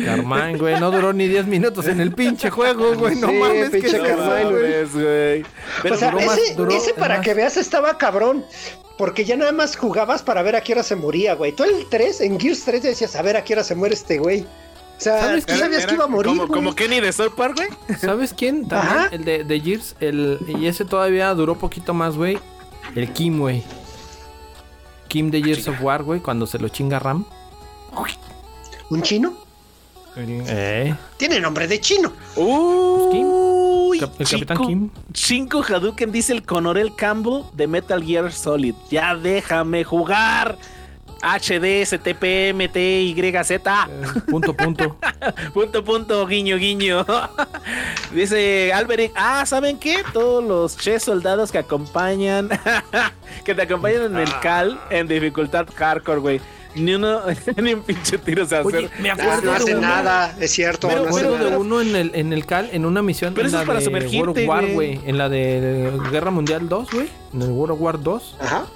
Carmine, 0.05 0.59
güey. 0.59 0.81
No 0.81 0.91
duró 0.91 1.13
ni 1.13 1.29
10 1.29 1.47
minutos 1.47 1.87
en 1.87 2.01
el 2.01 2.13
pinche 2.13 2.51
juego, 2.51 2.95
güey. 2.97 3.15
No 3.17 3.29
Sí, 3.29 3.35
mames, 3.35 3.71
pinche 3.71 3.91
que 3.93 3.99
No 3.99 4.05
Carmine, 4.05 4.51
güey. 4.51 4.63
mames, 4.73 4.93
güey. 4.93 5.45
Pero 5.83 5.95
o 5.95 5.99
sea, 5.99 6.11
duró 6.11 6.27
más- 6.27 6.39
ese, 6.39 6.55
duró- 6.55 6.71
ese 6.77 6.91
es 6.91 6.97
para 6.97 7.17
más. 7.19 7.25
que 7.25 7.35
veas 7.35 7.57
estaba 7.57 7.97
cabrón. 7.97 8.45
Porque 8.99 9.25
ya 9.27 9.37
nada 9.37 9.53
más 9.53 9.77
jugabas 9.77 10.23
para 10.23 10.41
ver 10.43 10.57
a 10.57 10.63
qué 10.63 10.73
hora 10.73 10.83
se 10.83 10.97
moría, 10.97 11.35
güey. 11.35 11.53
Tú 11.53 11.65
el 11.65 11.87
3, 11.91 12.23
en 12.23 12.41
Gears 12.41 12.65
3 12.65 12.83
decías, 12.83 13.15
a 13.15 13.21
ver 13.23 13.37
a 13.37 13.45
qué 13.45 13.53
hora 13.53 13.63
se 13.63 13.75
muere 13.75 13.95
este 13.95 14.19
güey. 14.19 14.47
O 14.97 15.01
sea, 15.01 15.21
¿Sabes 15.21 15.45
qué? 15.47 15.57
sabías 15.59 15.85
que 15.87 15.95
iba 15.95 16.05
a 16.05 16.09
morir, 16.09 16.33
Como, 16.49 16.75
Kenny 16.75 17.01
de 17.01 17.13
South 17.13 17.35
Park, 17.37 17.57
güey. 17.57 17.99
¿Sabes 17.99 18.33
quién? 18.33 18.67
También 18.67 18.97
Ajá. 18.99 19.09
el 19.13 19.25
de, 19.25 19.45
de 19.45 19.61
Gears. 19.61 19.95
El, 20.01 20.39
y 20.59 20.67
ese 20.67 20.85
todavía 20.87 21.33
duró 21.35 21.57
poquito 21.59 21.93
más, 21.93 22.17
güey. 22.17 22.39
El 22.95 23.13
Kim, 23.13 23.39
güey. 23.39 23.63
Kim 25.09 25.31
de 25.31 25.43
Gears 25.43 25.69
of 25.69 25.81
War, 25.83 26.03
güey, 26.03 26.21
cuando 26.21 26.47
se 26.47 26.59
lo 26.59 26.69
chinga 26.69 26.99
Ram. 26.99 27.25
¿Un 28.91 29.03
chino? 29.03 29.35
Eh. 30.17 30.95
Tiene 31.19 31.41
nombre 31.41 31.69
de 31.69 31.79
chino. 31.81 32.13
Uy, 32.37 33.99
Cap- 33.99 34.15
el 34.19 34.27
Capitán 34.29 34.57
chico- 34.57 34.67
Kim. 34.69 34.91
Cinco 35.13 35.63
Hadouken 35.63 36.11
dice 36.11 36.33
el 36.33 36.43
Conorel 36.43 36.95
Campbell 36.97 37.43
de 37.53 37.67
Metal 37.67 38.03
Gear 38.03 38.33
Solid. 38.33 38.75
Ya 38.91 39.15
déjame 39.15 39.85
jugar. 39.85 40.57
HD, 41.27 41.85
STP, 41.85 42.53
MT, 42.55 42.77
YZ. 43.17 43.51
eh, 43.51 43.61
punto, 44.31 44.55
punto. 44.55 44.97
Punto, 45.53 45.83
punto, 45.85 46.27
guiño, 46.27 46.57
guiño. 46.57 47.05
Dice 48.15 48.73
Alberic, 48.73 49.13
ah, 49.17 49.45
¿saben 49.45 49.79
qué? 49.79 50.03
Todos 50.13 50.45
los 50.45 50.77
che 50.77 51.01
soldados 51.01 51.51
que 51.51 51.59
acompañan, 51.59 52.49
que 53.45 53.55
te 53.55 53.63
acompañan 53.63 54.05
en 54.05 54.17
el 54.19 54.39
cal 54.41 54.79
en 54.91 55.09
dificultad 55.09 55.67
hardcore, 55.75 56.21
güey. 56.21 56.41
Ni 56.77 56.95
uno, 56.95 57.21
ni 57.57 57.73
un 57.75 57.83
pinche 57.83 58.19
tiro 58.19 58.45
se 58.45 58.57
hace. 58.57 58.67
Oye, 58.69 58.91
me 59.01 59.11
Ah, 59.11 59.15
acuerdo 59.15 59.43
no 59.43 59.51
de 59.53 59.57
hace 59.57 59.73
uno. 59.77 59.81
nada, 59.89 60.37
es 60.39 60.51
cierto. 60.53 60.89
Pero- 60.89 61.05
no 61.05 61.09
hace 61.09 61.15
Me 61.15 61.27
acuerdo 61.27 61.39
nada. 61.39 61.51
de 61.51 61.57
uno 61.57 61.81
en 61.81 61.97
el, 61.97 62.11
en 62.15 62.33
el 62.35 62.45
cal, 62.47 62.69
en 62.73 62.85
una 62.85 63.01
misión 63.03 63.33
Pero 63.35 63.49
en 63.49 63.49
eso 63.49 63.57
la 63.57 63.63
es 63.63 63.67
para 63.67 63.79
de 63.81 63.85
sumergirte, 63.87 64.19
World 64.47 64.47
War, 64.49 64.67
güey. 64.73 65.01
En 65.07 65.17
la 65.19 65.29
de 65.31 65.91
Guerra 66.13 66.31
Mundial 66.31 66.69
2, 66.69 66.91
güey. 66.93 67.09
En 67.33 67.43
el 67.43 67.51
World 67.51 67.73
of 67.75 67.81
War 67.81 68.01
2. 68.03 68.37
Ajá. 68.41 68.67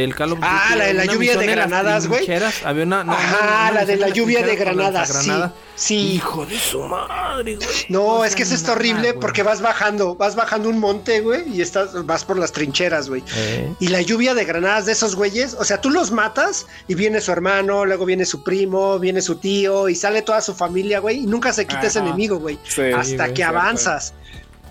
Del 0.00 0.14
Call 0.14 0.32
of 0.32 0.38
Duty. 0.38 0.48
Ah, 0.50 0.74
la 0.76 0.84
de 0.86 0.94
la 0.94 1.04
lluvia 1.06 1.36
de 1.36 1.46
granadas, 1.46 2.06
güey. 2.06 2.24
trincheras, 2.24 2.62
Había 2.64 2.84
una. 2.84 3.04
no, 3.04 3.12
Ajá, 3.12 3.36
una- 3.42 3.46
una 3.70 3.70
la 3.72 3.84
de 3.84 3.96
la 3.96 4.08
lluvia 4.10 4.42
de 4.44 4.56
granadas, 4.56 5.08
sí. 5.22 5.30
Sí. 5.74 5.94
Hijo 6.14 6.46
de 6.46 6.58
su 6.58 6.80
madre, 6.82 7.56
güey. 7.56 7.68
No, 7.90 8.24
es 8.24 8.34
que 8.34 8.44
es 8.44 8.48
seas 8.48 8.66
horrible 8.68 9.12
porque 9.14 9.42
vas 9.42 9.60
bajando, 9.60 10.14
vas 10.14 10.34
bajando 10.34 10.68
un 10.70 10.78
monte, 10.78 11.20
güey, 11.20 11.42
y 11.54 11.60
estás, 11.60 12.06
vas 12.06 12.24
por 12.24 12.38
las 12.38 12.52
trincheras, 12.52 13.08
güey. 13.10 13.22
Eh, 13.36 13.70
Y 13.80 13.88
la 13.88 14.00
lluvia 14.00 14.34
de 14.34 14.44
granadas 14.46 14.86
de 14.86 14.92
esos 14.92 15.14
güeyes, 15.16 15.54
o 15.58 15.64
sea, 15.64 15.80
tú 15.80 15.90
los 15.90 16.10
matas 16.12 16.66
y 16.88 16.94
viene 16.94 17.20
su 17.20 17.30
hermano, 17.30 17.84
luego 17.84 18.06
viene 18.06 18.24
su 18.24 18.42
primo, 18.42 18.98
viene 18.98 19.20
su 19.20 19.36
tío 19.36 19.88
y 19.90 19.94
sale 19.94 20.22
toda 20.22 20.40
su 20.40 20.54
familia, 20.54 20.98
güey, 21.00 21.18
y 21.24 21.26
nunca 21.26 21.52
se 21.52 21.66
quita 21.66 21.86
ese 21.88 21.98
enemigo, 21.98 22.38
güey, 22.38 22.58
Sí, 22.66 22.80
hasta 22.92 23.24
güey, 23.24 23.34
que 23.34 23.44
avanzas. 23.44 24.14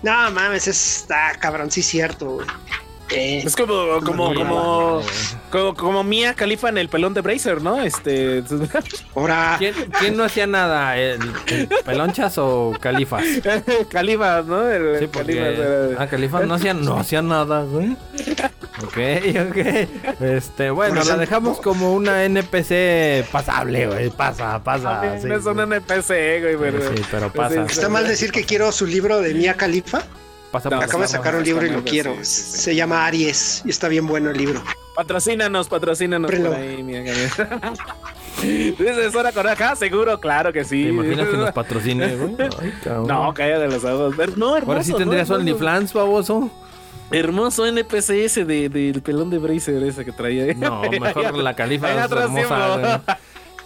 No 0.02 0.30
mames, 0.32 0.66
es- 0.66 0.96
está 1.02 1.32
cabrón, 1.38 1.70
sí 1.70 1.82
cierto, 1.82 2.26
güey. 2.30 2.46
Eh, 3.10 3.42
Es 3.44 3.54
como, 3.54 4.00
como, 4.04 4.34
como, 4.34 5.02
como, 5.50 5.74
como 5.74 6.04
Mia 6.04 6.34
Califa 6.34 6.68
en 6.68 6.78
el 6.78 6.88
pelón 6.88 7.14
de 7.14 7.20
Bracer, 7.20 7.62
¿no? 7.62 7.80
Este. 7.80 8.42
ahora, 9.14 9.56
¿Quién, 9.58 9.74
quién 10.00 10.16
no 10.16 10.24
hacía 10.24 10.46
nada? 10.48 10.96
¿El, 10.98 11.20
el 11.46 11.68
pelonchas 11.84 12.36
o 12.38 12.72
califas? 12.80 13.22
Califa, 13.90 14.42
¿no? 14.42 14.68
El, 14.68 14.98
Sí, 14.98 15.04
el 15.04 15.10
porque. 15.10 15.36
Califas 15.36 16.00
Ah, 16.00 16.06
califas 16.08 16.46
no 16.46 16.54
hacían 16.54 16.84
no 16.84 16.98
hacía 16.98 17.22
nada, 17.22 17.62
güey. 17.62 17.96
Ok, 18.82 18.98
ok. 19.50 20.20
Este, 20.20 20.70
bueno, 20.70 21.02
la 21.04 21.16
dejamos 21.16 21.60
como 21.60 21.94
una 21.94 22.24
NPC 22.24 23.30
pasable, 23.30 23.86
güey. 23.86 24.10
Pasa, 24.10 24.62
pasa. 24.62 25.18
Sí, 25.20 25.28
es 25.30 25.46
un 25.46 25.54
güey. 25.54 25.66
NPC, 25.66 26.08
güey, 26.42 26.56
pero. 26.58 26.80
Sí, 26.94 27.02
pero 27.10 27.32
pasa. 27.32 27.62
¿está 27.64 27.88
mal 27.88 28.06
decir 28.06 28.32
que 28.32 28.44
quiero 28.44 28.72
su 28.72 28.84
libro 28.86 29.20
de 29.20 29.32
Mia 29.32 29.54
Khalifa? 29.54 30.02
Pasa 30.50 30.70
No, 30.70 30.76
por 30.76 30.84
Acabo 30.84 31.02
de 31.02 31.08
sacar 31.08 31.34
un 31.36 31.44
libro 31.44 31.66
y 31.66 31.70
lo 31.70 31.82
quiero. 31.82 32.14
sí, 32.22 32.24
sí, 32.24 32.42
sí. 32.42 32.58
Se 32.58 32.74
llama 32.74 33.06
Aries 33.06 33.62
y 33.64 33.70
está 33.70 33.88
bien 33.88 34.06
bueno 34.06 34.30
el 34.30 34.38
libro. 34.38 34.62
Patrocínanos, 34.94 35.68
patrocínanos 35.68 36.30
Prelo. 36.30 36.50
por 36.50 36.58
ahí, 36.58 37.04
Califa. 37.04 37.72
Dices, 38.42 39.14
hora 39.14 39.32
con 39.32 39.46
acá, 39.46 39.74
seguro, 39.76 40.18
claro 40.20 40.52
que 40.52 40.64
sí. 40.64 40.84
¿Te 40.84 40.88
imaginas 40.90 41.28
que 41.28 41.36
nos 41.36 41.52
patrocine, 41.54 42.16
güey? 42.16 42.34
Ay. 42.60 42.72
No, 43.06 43.32
cállate 43.34 43.66
los 43.68 43.84
ojos. 43.84 44.14
No, 44.36 44.56
hermoso. 44.56 44.70
Ahora 44.72 44.82
sí 44.84 44.92
¿no? 44.92 44.98
tendrías 44.98 45.28
Hermoso. 45.28 45.40
OnlyFans, 45.40 45.92
baboso. 45.92 46.50
Hermoso 47.10 47.66
NPC 47.66 48.10
ese 48.24 48.44
de, 48.44 48.68
del 48.68 49.00
pelón 49.00 49.30
de 49.30 49.38
Bracer 49.38 49.82
ese 49.82 50.04
que 50.04 50.12
traía. 50.12 50.52
No, 50.54 50.82
mejor 51.00 51.34
la 51.36 51.54
califa 51.54 51.90
hermosa, 51.90 53.02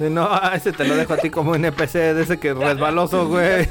No, 0.10 0.28
ese 0.54 0.72
te 0.72 0.84
lo 0.84 0.96
dejo 0.96 1.14
a 1.14 1.16
ti 1.18 1.30
como 1.30 1.54
NPC 1.54 1.92
de 2.14 2.22
ese 2.22 2.38
que 2.38 2.50
es 2.50 2.56
resbaloso, 2.56 3.28
güey. 3.28 3.66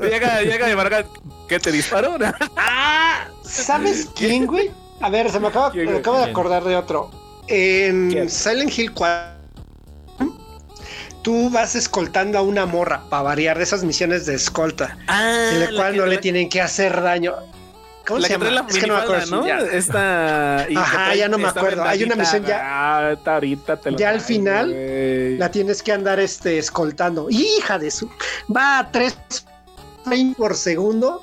llega, 0.00 0.42
llega 0.42 0.66
de 0.66 0.76
marca. 0.76 1.04
¿Qué 1.48 1.58
te 1.58 1.72
disparó? 1.72 2.16
Ah, 2.56 3.26
¿sabes 3.42 4.08
quién, 4.14 4.46
güey? 4.46 4.70
A 5.00 5.08
ver, 5.08 5.30
se 5.30 5.40
me 5.40 5.48
acaba, 5.48 5.70
¿Quién, 5.72 5.90
me 5.90 5.98
acabo 5.98 6.18
de 6.18 6.24
acordar 6.24 6.62
de 6.64 6.76
otro. 6.76 7.10
En 7.46 8.10
¿Quién? 8.10 8.28
Silent 8.28 8.76
Hill 8.76 8.92
4, 8.92 9.38
tú 11.22 11.48
vas 11.50 11.74
escoltando 11.74 12.38
a 12.38 12.42
una 12.42 12.66
morra 12.66 13.02
para 13.08 13.22
variar 13.22 13.56
de 13.56 13.64
esas 13.64 13.84
misiones 13.84 14.26
de 14.26 14.34
escolta, 14.34 14.98
Ah, 15.06 15.50
en 15.52 15.60
la 15.60 15.70
cual 15.76 15.96
no 15.96 16.04
le 16.06 16.18
tienen 16.18 16.48
que 16.48 16.60
hacer 16.60 17.00
daño. 17.00 17.34
¿Cómo 18.08 18.20
La 18.20 18.26
se 18.28 18.32
que 18.34 18.38
trae 18.40 18.50
llama? 18.54 18.62
la 18.66 18.68
Es 18.74 18.78
que 18.78 18.86
no 18.88 18.94
me 18.96 19.00
acuerdo. 19.02 19.36
¿no? 19.36 19.46
Ya, 19.46 19.58
Esta. 19.58 20.56
Ajá, 20.62 21.04
trae 21.04 21.18
ya 21.18 21.28
no 21.28 21.38
me 21.38 21.46
acuerdo. 21.46 21.84
Hay 21.84 22.02
una 22.02 22.16
misión 22.16 22.44
ya- 22.44 22.60
Ah, 22.64 23.12
está 23.12 23.34
ahorita 23.34 23.76
te 23.76 23.90
lo 23.92 23.98
Ya 23.98 24.08
al 24.10 24.20
final. 24.22 24.74
La 25.38 25.50
tienes 25.50 25.82
que 25.82 25.92
andar 25.92 26.18
este, 26.18 26.58
escoltando. 26.58 27.28
Hija 27.30 27.78
de 27.78 27.90
su. 27.90 28.10
Va 28.54 28.78
a 28.80 28.90
3 28.90 29.14
frames 30.04 30.34
por 30.36 30.54
segundo. 30.56 31.22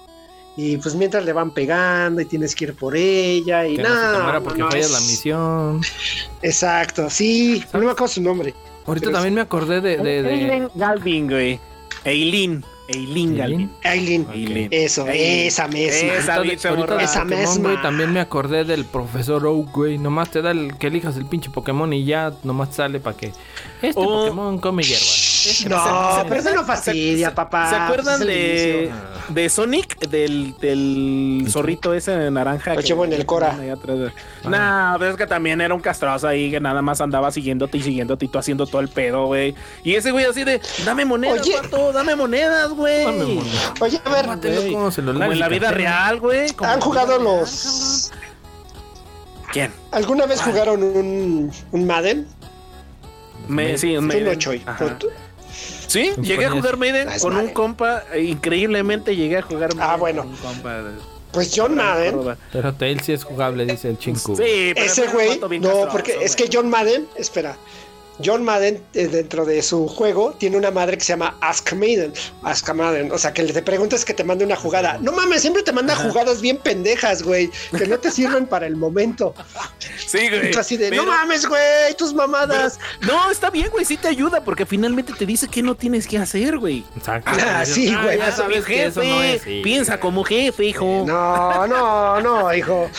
Y 0.58 0.78
pues 0.78 0.96
mientras 0.96 1.26
le 1.26 1.34
van 1.34 1.52
pegando 1.52 2.22
y 2.22 2.26
tienes 2.26 2.56
que 2.56 2.64
ir 2.64 2.76
por 2.76 2.96
ella 2.96 3.68
y 3.68 3.76
Que 3.76 3.82
no 3.84 3.90
se 3.90 3.96
te 3.96 4.02
nada. 4.02 4.24
muera 4.24 4.40
porque 4.40 4.60
no, 4.62 4.70
fallas 4.72 4.86
es- 4.86 4.92
la 4.94 5.00
misión. 5.02 5.82
Exacto, 6.42 7.10
sí. 7.10 7.62
No 7.74 7.80
me 7.80 7.86
acuerdo 7.92 8.08
su 8.08 8.22
nombre. 8.22 8.54
Ahorita 8.86 9.12
también 9.12 9.34
me 9.34 9.42
acordé 9.42 9.82
de... 9.82 9.98
de, 9.98 10.24
de- 10.24 10.34
Eileen 10.34 10.70
Galvin, 10.76 11.28
güey. 11.30 11.60
Eileen. 12.06 12.64
Eileen 12.88 13.36
Galvin. 13.36 13.72
Eileen. 13.84 14.68
Eso, 14.72 15.08
esa 15.08 15.68
misma. 15.68 16.14
Esa 16.14 16.36
ahorita. 16.36 17.02
Esa 17.02 17.26
misma. 17.26 17.70
güey, 17.70 17.82
también 17.82 18.14
me 18.14 18.20
acordé 18.20 18.64
del 18.64 18.86
profesor 18.86 19.46
Oak, 19.46 19.72
güey. 19.72 19.98
Nomás 19.98 20.30
te 20.32 20.42
da 20.42 20.52
el 20.52 20.78
que 20.78 20.88
elijas 20.88 21.18
el 21.18 21.26
pinche 21.26 21.50
Pokémon 21.50 21.92
y 21.94 22.06
ya 22.06 22.34
nomás 22.44 22.76
sale 22.76 23.00
para 23.00 23.18
que... 23.18 23.28
Este 23.82 23.94
Oh. 23.96 24.26
Pokémon 24.28 24.60
come 24.60 24.84
hierba. 24.84 25.06
No, 25.70 26.24
pero 26.28 26.40
eso 26.42 26.54
no 26.54 26.62
¿Se- 26.62 26.66
fastidia, 26.66 27.30
se- 27.30 27.36
papá. 27.36 27.70
¿Se 27.70 27.76
acuerdan 27.76 28.20
de, 28.22 28.92
de 29.30 29.50
Sonic? 29.50 30.00
Del, 30.10 30.56
del 30.60 31.46
zorrito 31.50 31.94
ese 31.94 32.30
naranja. 32.32 32.74
Lo 32.74 32.82
que- 32.82 32.88
llevo 32.88 33.06
en 33.06 33.14
el 33.14 33.26
Cora. 33.26 33.52
atrás. 33.74 33.98
No, 34.44 34.96
pero 35.00 35.12
es 35.12 35.18
que 35.18 35.28
también 35.28 35.62
era 35.62 35.74
un 35.74 35.82
castroso 35.82 36.28
ahí 36.28 36.52
que 36.52 36.60
nada 36.60 36.82
más 36.82 37.02
andaba 37.02 37.32
siguiéndote 37.32 37.78
y 37.78 37.82
siguiéndote 37.84 38.26
y 38.26 38.28
tú 38.28 38.38
haciendo 38.40 38.66
todo 38.68 38.82
el 38.82 38.90
pedo, 38.90 39.26
güey. 39.28 39.56
Y 39.84 39.96
ese 39.96 40.12
güey 40.12 40.26
así 40.26 40.44
de, 40.44 40.62
dame 40.86 41.06
monedas, 41.06 41.42
Oye. 41.42 41.56
vato, 41.62 41.92
dame 41.92 42.16
monedas, 42.16 42.70
güey. 42.72 43.06
Oye, 43.82 44.02
a 44.04 44.10
ver, 44.10 44.26
Como 44.26 45.32
en 45.32 45.40
la 45.40 45.48
vida 45.50 45.72
real, 45.72 46.20
güey. 46.20 46.48
¿han 46.62 46.82
jugado 46.82 47.18
los. 47.20 48.10
cabrón. 48.12 48.26
¿Quién? 49.52 49.72
¿Alguna 49.92 50.26
vez 50.26 50.42
jugaron 50.42 50.84
un, 50.84 51.52
un 51.72 51.88
Madden? 51.88 52.28
Me, 53.48 53.78
sí, 53.78 53.96
un 53.96 54.08
Tú 54.08 54.14
Maiden. 54.14 54.34
no, 54.34 54.36
Choy. 54.36 54.62
Ajá. 54.66 54.98
Tú- 54.98 55.08
Sí, 55.96 56.12
llegué 56.22 56.46
a 56.46 56.52
jugar 56.52 56.78
Maiden 56.78 57.08
Ah, 57.10 57.16
con 57.22 57.36
un 57.36 57.48
compa. 57.50 58.04
e 58.14 58.22
Increíblemente 58.24 59.16
llegué 59.16 59.38
a 59.38 59.42
jugar 59.42 59.74
Maiden 59.76 59.92
Ah, 59.92 59.96
bueno. 59.98 60.22
con 60.24 60.32
un 60.32 60.38
compa. 60.38 60.82
de- 60.84 60.92
Pues 61.32 61.52
John 61.54 61.76
Madden. 61.76 62.18
Pero 62.54 62.74
Tail 62.74 63.02
sí 63.02 63.12
es 63.12 63.24
jugable, 63.26 63.66
dice 63.66 63.90
el 63.90 63.98
chinku. 63.98 64.36
Sí, 64.38 64.72
pero 64.74 64.86
Ese 64.86 65.08
güey, 65.08 65.40
no, 65.60 65.88
porque 65.92 66.18
es 66.22 66.34
que. 66.36 66.50
John 66.52 66.70
Madden, 66.70 67.08
espera, 67.18 67.58
John 68.24 68.44
Madden 68.44 68.82
eh, 68.94 69.08
dentro 69.08 69.46
de 69.46 69.62
su 69.62 69.88
juego 69.88 70.34
tiene 70.40 70.58
una 70.58 70.72
madre 70.72 70.98
que 70.98 71.04
se 71.04 71.14
llama 71.14 71.36
Ask 71.42 71.74
Maiden, 71.74 72.14
Ask 72.44 72.72
Madden, 72.74 73.12
o 73.12 73.18
sea 73.18 73.34
que 73.34 73.44
le 73.44 73.54
te 73.54 73.62
preguntas 73.62 74.06
que 74.06 74.14
te 74.14 74.24
mande 74.24 74.46
una 74.46 74.56
jugada. 74.56 74.98
No 75.02 75.12
mames, 75.12 75.42
siempre 75.42 75.64
te 75.64 75.72
manda 75.72 75.96
jugadas 75.96 76.42
bien 76.42 76.58
pendejas, 76.58 77.24
güey, 77.24 77.50
que 77.78 77.88
no 77.88 77.98
te 78.00 78.12
sirven 78.12 78.46
para 78.48 78.68
el 78.68 78.76
momento. 78.76 79.34
Sí, 80.06 80.30
güey. 80.30 80.50
Y 80.50 80.52
tú 80.52 80.60
así 80.60 80.78
de, 80.78 80.90
Pero- 80.90 81.04
no 81.06 81.12
mames, 81.12 81.46
güey, 81.46 81.94
tus 81.98 82.14
mamadas. 82.14 82.80
No, 83.02 83.30
está 83.32 83.50
bien, 83.50 83.70
güey, 83.72 83.86
sí 83.86 83.98
te 83.98 84.08
ayuda 84.08 84.44
porque 84.44 84.66
finalmente 84.66 85.14
te 85.14 85.26
dice 85.26 85.48
qué 85.48 85.62
no 85.64 85.76
tienes 85.76 86.08
que 86.08 86.18
hacer, 86.18 86.58
güey. 86.58 86.84
Exacto. 86.96 87.32
Ah, 87.34 87.66
sí, 87.66 87.94
güey. 87.94 88.18
ya 88.18 88.28
Eso, 88.30 88.46
mi 88.48 88.54
sabes 88.56 88.66
que 88.66 88.86
eso 88.86 89.04
no 89.04 89.22
es. 89.24 89.42
sí. 89.42 89.62
Piensa 89.64 90.00
como 90.00 90.24
jefe, 90.24 90.66
hijo. 90.66 91.04
No, 91.06 91.68
no, 91.68 92.22
no, 92.22 92.54
hijo. 92.54 92.90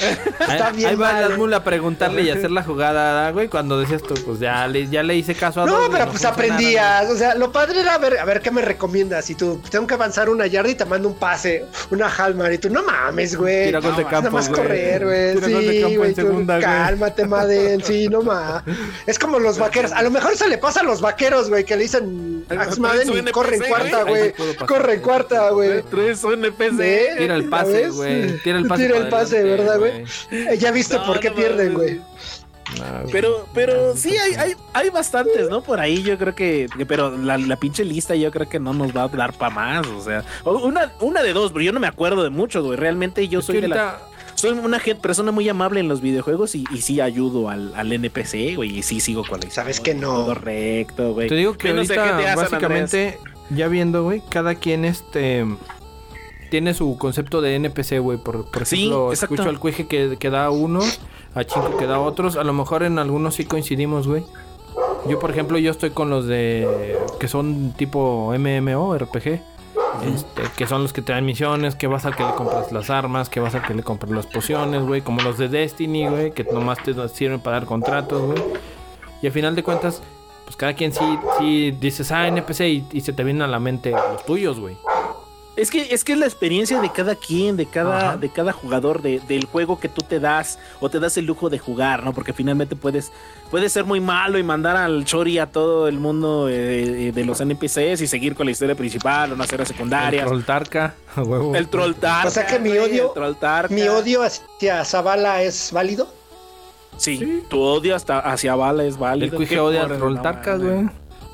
Está 0.40 0.70
bien. 0.72 0.90
Ahí 0.90 0.96
va 0.96 1.12
mal. 1.12 1.28
la 1.30 1.36
mula 1.36 1.56
a 1.58 1.64
preguntarle 1.64 2.22
y 2.22 2.30
hacer 2.30 2.50
la 2.50 2.62
jugada, 2.62 3.30
güey. 3.30 3.48
Cuando 3.48 3.78
decías 3.78 4.02
tú, 4.02 4.14
pues 4.24 4.38
ya 4.40 4.66
le, 4.66 4.88
ya 4.88 5.02
le 5.06 5.16
hice 5.16 5.34
caso 5.34 5.62
a 5.62 5.66
No, 5.66 5.88
pero 5.90 6.10
pues 6.10 6.24
aprendías. 6.24 7.08
O 7.10 7.16
sea, 7.16 7.34
lo 7.34 7.50
padre 7.52 7.80
era 7.80 7.96
ver, 7.98 8.18
a 8.18 8.24
ver 8.24 8.40
qué 8.42 8.50
me 8.50 8.60
recomiendas. 8.62 9.30
Y 9.30 9.34
tú, 9.34 9.60
tengo 9.70 9.86
que 9.86 9.94
avanzar 9.94 10.28
una 10.28 10.46
yarda 10.46 10.70
y 10.70 10.74
te 10.74 10.84
mando 10.84 11.08
un 11.08 11.14
pase, 11.14 11.64
una 11.90 12.08
Halmar. 12.08 12.52
Y 12.52 12.58
tú, 12.58 12.68
no 12.70 12.82
mames, 12.82 13.36
güey. 13.36 13.66
Tira 13.66 13.80
gol 13.80 13.96
de 13.96 14.02
No, 14.02 14.08
campo, 14.10 14.22
Nada 14.24 14.30
más 14.30 14.48
güey. 14.48 14.60
correr, 14.60 15.04
güey. 15.04 15.74
Sí, 15.84 15.96
güey. 15.96 16.14
Cálmate, 16.60 17.26
Madden. 17.26 17.82
Sí, 17.84 18.08
no 18.08 18.22
más. 18.22 18.62
Es 19.06 19.18
como 19.18 19.38
los 19.38 19.58
vaqueros. 19.58 19.92
A 19.92 20.02
lo 20.02 20.10
mejor 20.10 20.36
se 20.36 20.48
le 20.48 20.58
pasa 20.58 20.80
a 20.80 20.82
los 20.82 21.00
vaqueros, 21.00 21.48
güey, 21.48 21.64
que 21.64 21.76
le 21.76 21.82
dicen 21.84 22.44
Ay, 22.48 22.56
Ax 22.58 22.66
traes 22.66 22.78
Madden 22.78 23.08
y 23.12 23.18
NPC, 23.18 23.32
corre 23.32 23.56
en 23.56 23.62
cuarta, 23.62 24.02
güey. 24.04 24.34
Corre 24.66 24.94
en 24.94 25.00
cuarta, 25.00 25.50
güey. 25.50 25.82
Tres 25.90 26.22
NPC. 26.24 26.80
¿Eh? 26.80 27.14
Tira 27.18 27.34
el 27.36 27.44
¿Ya 27.44 27.50
pase, 27.50 27.88
güey. 27.90 28.38
Tira 28.42 28.58
el 28.58 28.66
pase. 28.66 28.82
Tira 28.86 28.98
el 28.98 29.08
pase, 29.08 29.38
adelante, 29.38 29.62
¿verdad, 29.62 29.78
güey? 29.78 30.04
Eh, 30.30 30.58
Ya 30.58 30.70
viste 30.70 30.96
No, 30.96 31.06
por 31.06 31.20
qué 31.20 31.30
no 31.30 31.36
pierden, 31.36 31.72
mames. 31.72 31.76
güey. 31.96 32.00
Güey. 32.74 33.12
Pero, 33.12 33.46
pero 33.54 33.96
sí, 33.96 34.16
hay, 34.16 34.34
hay, 34.34 34.54
hay 34.72 34.90
bastantes, 34.90 35.48
¿no? 35.48 35.62
Por 35.62 35.78
ahí 35.80 36.02
yo 36.02 36.18
creo 36.18 36.34
que, 36.34 36.68
pero 36.88 37.16
la, 37.16 37.38
la 37.38 37.56
pinche 37.56 37.84
lista 37.84 38.14
yo 38.16 38.30
creo 38.30 38.48
que 38.48 38.58
no 38.58 38.74
nos 38.74 38.94
va 38.96 39.04
a 39.04 39.08
dar 39.08 39.32
para 39.34 39.54
más, 39.54 39.86
o 39.86 40.02
sea, 40.02 40.24
una, 40.44 40.92
una 41.00 41.22
de 41.22 41.32
dos, 41.32 41.52
pero 41.52 41.64
yo 41.64 41.72
no 41.72 41.80
me 41.80 41.86
acuerdo 41.86 42.22
de 42.24 42.30
muchos, 42.30 42.64
güey. 42.64 42.76
Realmente 42.76 43.28
yo 43.28 43.38
Es 43.38 43.46
soy 43.46 43.60
de 43.60 43.68
la, 43.68 44.00
soy 44.34 44.50
una 44.50 44.78
persona 45.00 45.32
muy 45.32 45.48
amable 45.48 45.80
en 45.80 45.88
los 45.88 46.00
videojuegos 46.00 46.54
y, 46.54 46.64
y 46.70 46.82
sí 46.82 47.00
ayudo 47.00 47.48
al, 47.48 47.74
al 47.74 47.92
NPC, 47.92 48.56
güey, 48.56 48.78
y 48.78 48.82
sí 48.82 49.00
sigo 49.00 49.24
con 49.24 49.40
la 49.40 49.50
Sabes 49.50 49.80
que 49.80 49.94
no. 49.94 50.24
Todo 50.24 50.34
recto, 50.34 51.14
güey. 51.14 51.28
Te 51.28 51.36
digo 51.36 51.56
que 51.56 51.68
Menos 51.68 51.88
de 51.88 51.98
ahorita 51.98 52.34
básicamente 52.36 53.18
ya 53.50 53.68
viendo, 53.68 54.02
güey, 54.02 54.22
cada 54.28 54.56
quien 54.56 54.84
este 54.84 55.44
tiene 56.50 56.74
su 56.74 56.96
concepto 56.98 57.40
de 57.40 57.56
NPC, 57.56 57.98
güey. 58.00 58.18
Por, 58.18 58.50
por 58.50 58.66
Sí, 58.66 58.76
ejemplo, 58.76 59.10
exacto. 59.12 59.34
escucho 59.34 59.50
al 59.50 59.58
cueje 59.58 59.86
que, 59.86 60.16
que 60.18 60.30
da 60.30 60.50
unos, 60.50 61.00
a 61.34 61.44
Chinco 61.44 61.76
que 61.76 61.86
da 61.86 61.98
otros. 61.98 62.36
A 62.36 62.44
lo 62.44 62.52
mejor 62.52 62.82
en 62.82 62.98
algunos 62.98 63.34
sí 63.34 63.44
coincidimos, 63.44 64.06
güey. 64.06 64.24
Yo, 65.08 65.18
por 65.18 65.30
ejemplo, 65.30 65.58
yo 65.58 65.70
estoy 65.70 65.90
con 65.90 66.10
los 66.10 66.26
de 66.26 66.98
que 67.20 67.28
son 67.28 67.72
tipo 67.72 68.32
MMO, 68.36 68.96
RPG. 68.98 69.40
Este, 70.04 70.42
que 70.56 70.66
son 70.66 70.82
los 70.82 70.92
que 70.92 71.00
te 71.00 71.12
dan 71.12 71.24
misiones, 71.24 71.74
que 71.74 71.86
vas 71.86 72.04
al 72.04 72.14
que 72.14 72.22
le 72.22 72.34
compras 72.34 72.70
las 72.70 72.90
armas, 72.90 73.30
que 73.30 73.40
vas 73.40 73.54
al 73.54 73.62
que 73.62 73.72
le 73.72 73.82
compras 73.82 74.12
las 74.12 74.26
pociones, 74.26 74.82
güey, 74.82 75.00
como 75.00 75.22
los 75.22 75.38
de 75.38 75.48
Destiny, 75.48 76.08
güey, 76.08 76.32
que 76.32 76.44
nomás 76.44 76.82
te 76.82 77.08
sirven 77.08 77.40
para 77.40 77.60
dar 77.60 77.66
contratos, 77.66 78.20
güey. 78.20 78.38
Y 79.22 79.26
al 79.26 79.32
final 79.32 79.56
de 79.56 79.62
cuentas, 79.62 80.02
pues 80.44 80.54
cada 80.56 80.74
quien 80.74 80.92
sí, 80.92 81.18
sí 81.38 81.70
dices, 81.80 82.12
ah, 82.12 82.28
NPC, 82.28 82.60
y, 82.60 82.86
y 82.92 83.00
se 83.00 83.14
te 83.14 83.24
vienen 83.24 83.42
a 83.42 83.46
la 83.46 83.58
mente 83.58 83.90
los 83.90 84.24
tuyos, 84.26 84.60
güey. 84.60 84.76
Es 85.56 85.70
que, 85.70 85.94
es 85.94 86.04
que 86.04 86.12
es 86.12 86.18
la 86.18 86.26
experiencia 86.26 86.80
de 86.82 86.92
cada 86.92 87.14
quien, 87.14 87.56
de 87.56 87.64
cada, 87.64 88.18
de 88.18 88.28
cada 88.30 88.52
jugador, 88.52 89.00
de, 89.00 89.20
del 89.20 89.46
juego 89.46 89.80
que 89.80 89.88
tú 89.88 90.02
te 90.06 90.20
das 90.20 90.58
o 90.80 90.90
te 90.90 91.00
das 91.00 91.16
el 91.16 91.24
lujo 91.24 91.48
de 91.48 91.58
jugar, 91.58 92.04
¿no? 92.04 92.12
Porque 92.12 92.34
finalmente 92.34 92.76
puedes, 92.76 93.10
puedes 93.50 93.72
ser 93.72 93.84
muy 93.86 93.98
malo 93.98 94.38
y 94.38 94.42
mandar 94.42 94.76
al 94.76 95.06
chori 95.06 95.38
a 95.38 95.46
todo 95.50 95.88
el 95.88 95.98
mundo 95.98 96.48
eh, 96.50 97.10
de 97.14 97.24
los 97.24 97.40
NPCs 97.40 98.02
y 98.02 98.06
seguir 98.06 98.34
con 98.34 98.44
la 98.44 98.52
historia 98.52 98.74
principal, 98.74 99.32
una 99.32 99.46
serie 99.46 99.64
secundaria. 99.64 100.20
El 100.22 100.26
Trolltarca, 100.28 100.94
a 101.16 101.22
huevo. 101.22 101.54
El 101.56 101.68
Trolltarca. 101.68 102.28
O 102.28 102.30
sea 102.30 102.46
que 102.46 102.58
mi 102.58 102.76
odio, 102.76 103.14
mi 103.70 103.88
odio 103.88 104.22
hacia 104.24 104.84
Zavala 104.84 105.42
es 105.42 105.72
válido. 105.72 106.06
Sí, 106.98 107.44
tu 107.48 107.60
odio 107.60 107.94
hasta 107.94 108.18
hacia 108.20 108.54
Bala 108.54 108.84
es 108.84 108.98
válido. 108.98 109.32
El 109.32 109.36
cuije 109.36 109.58
odia 109.60 109.82
al 109.82 109.88
no 109.90 109.96
Trolltarca, 109.96 110.56
mames. 110.56 110.66
güey. 110.72 110.88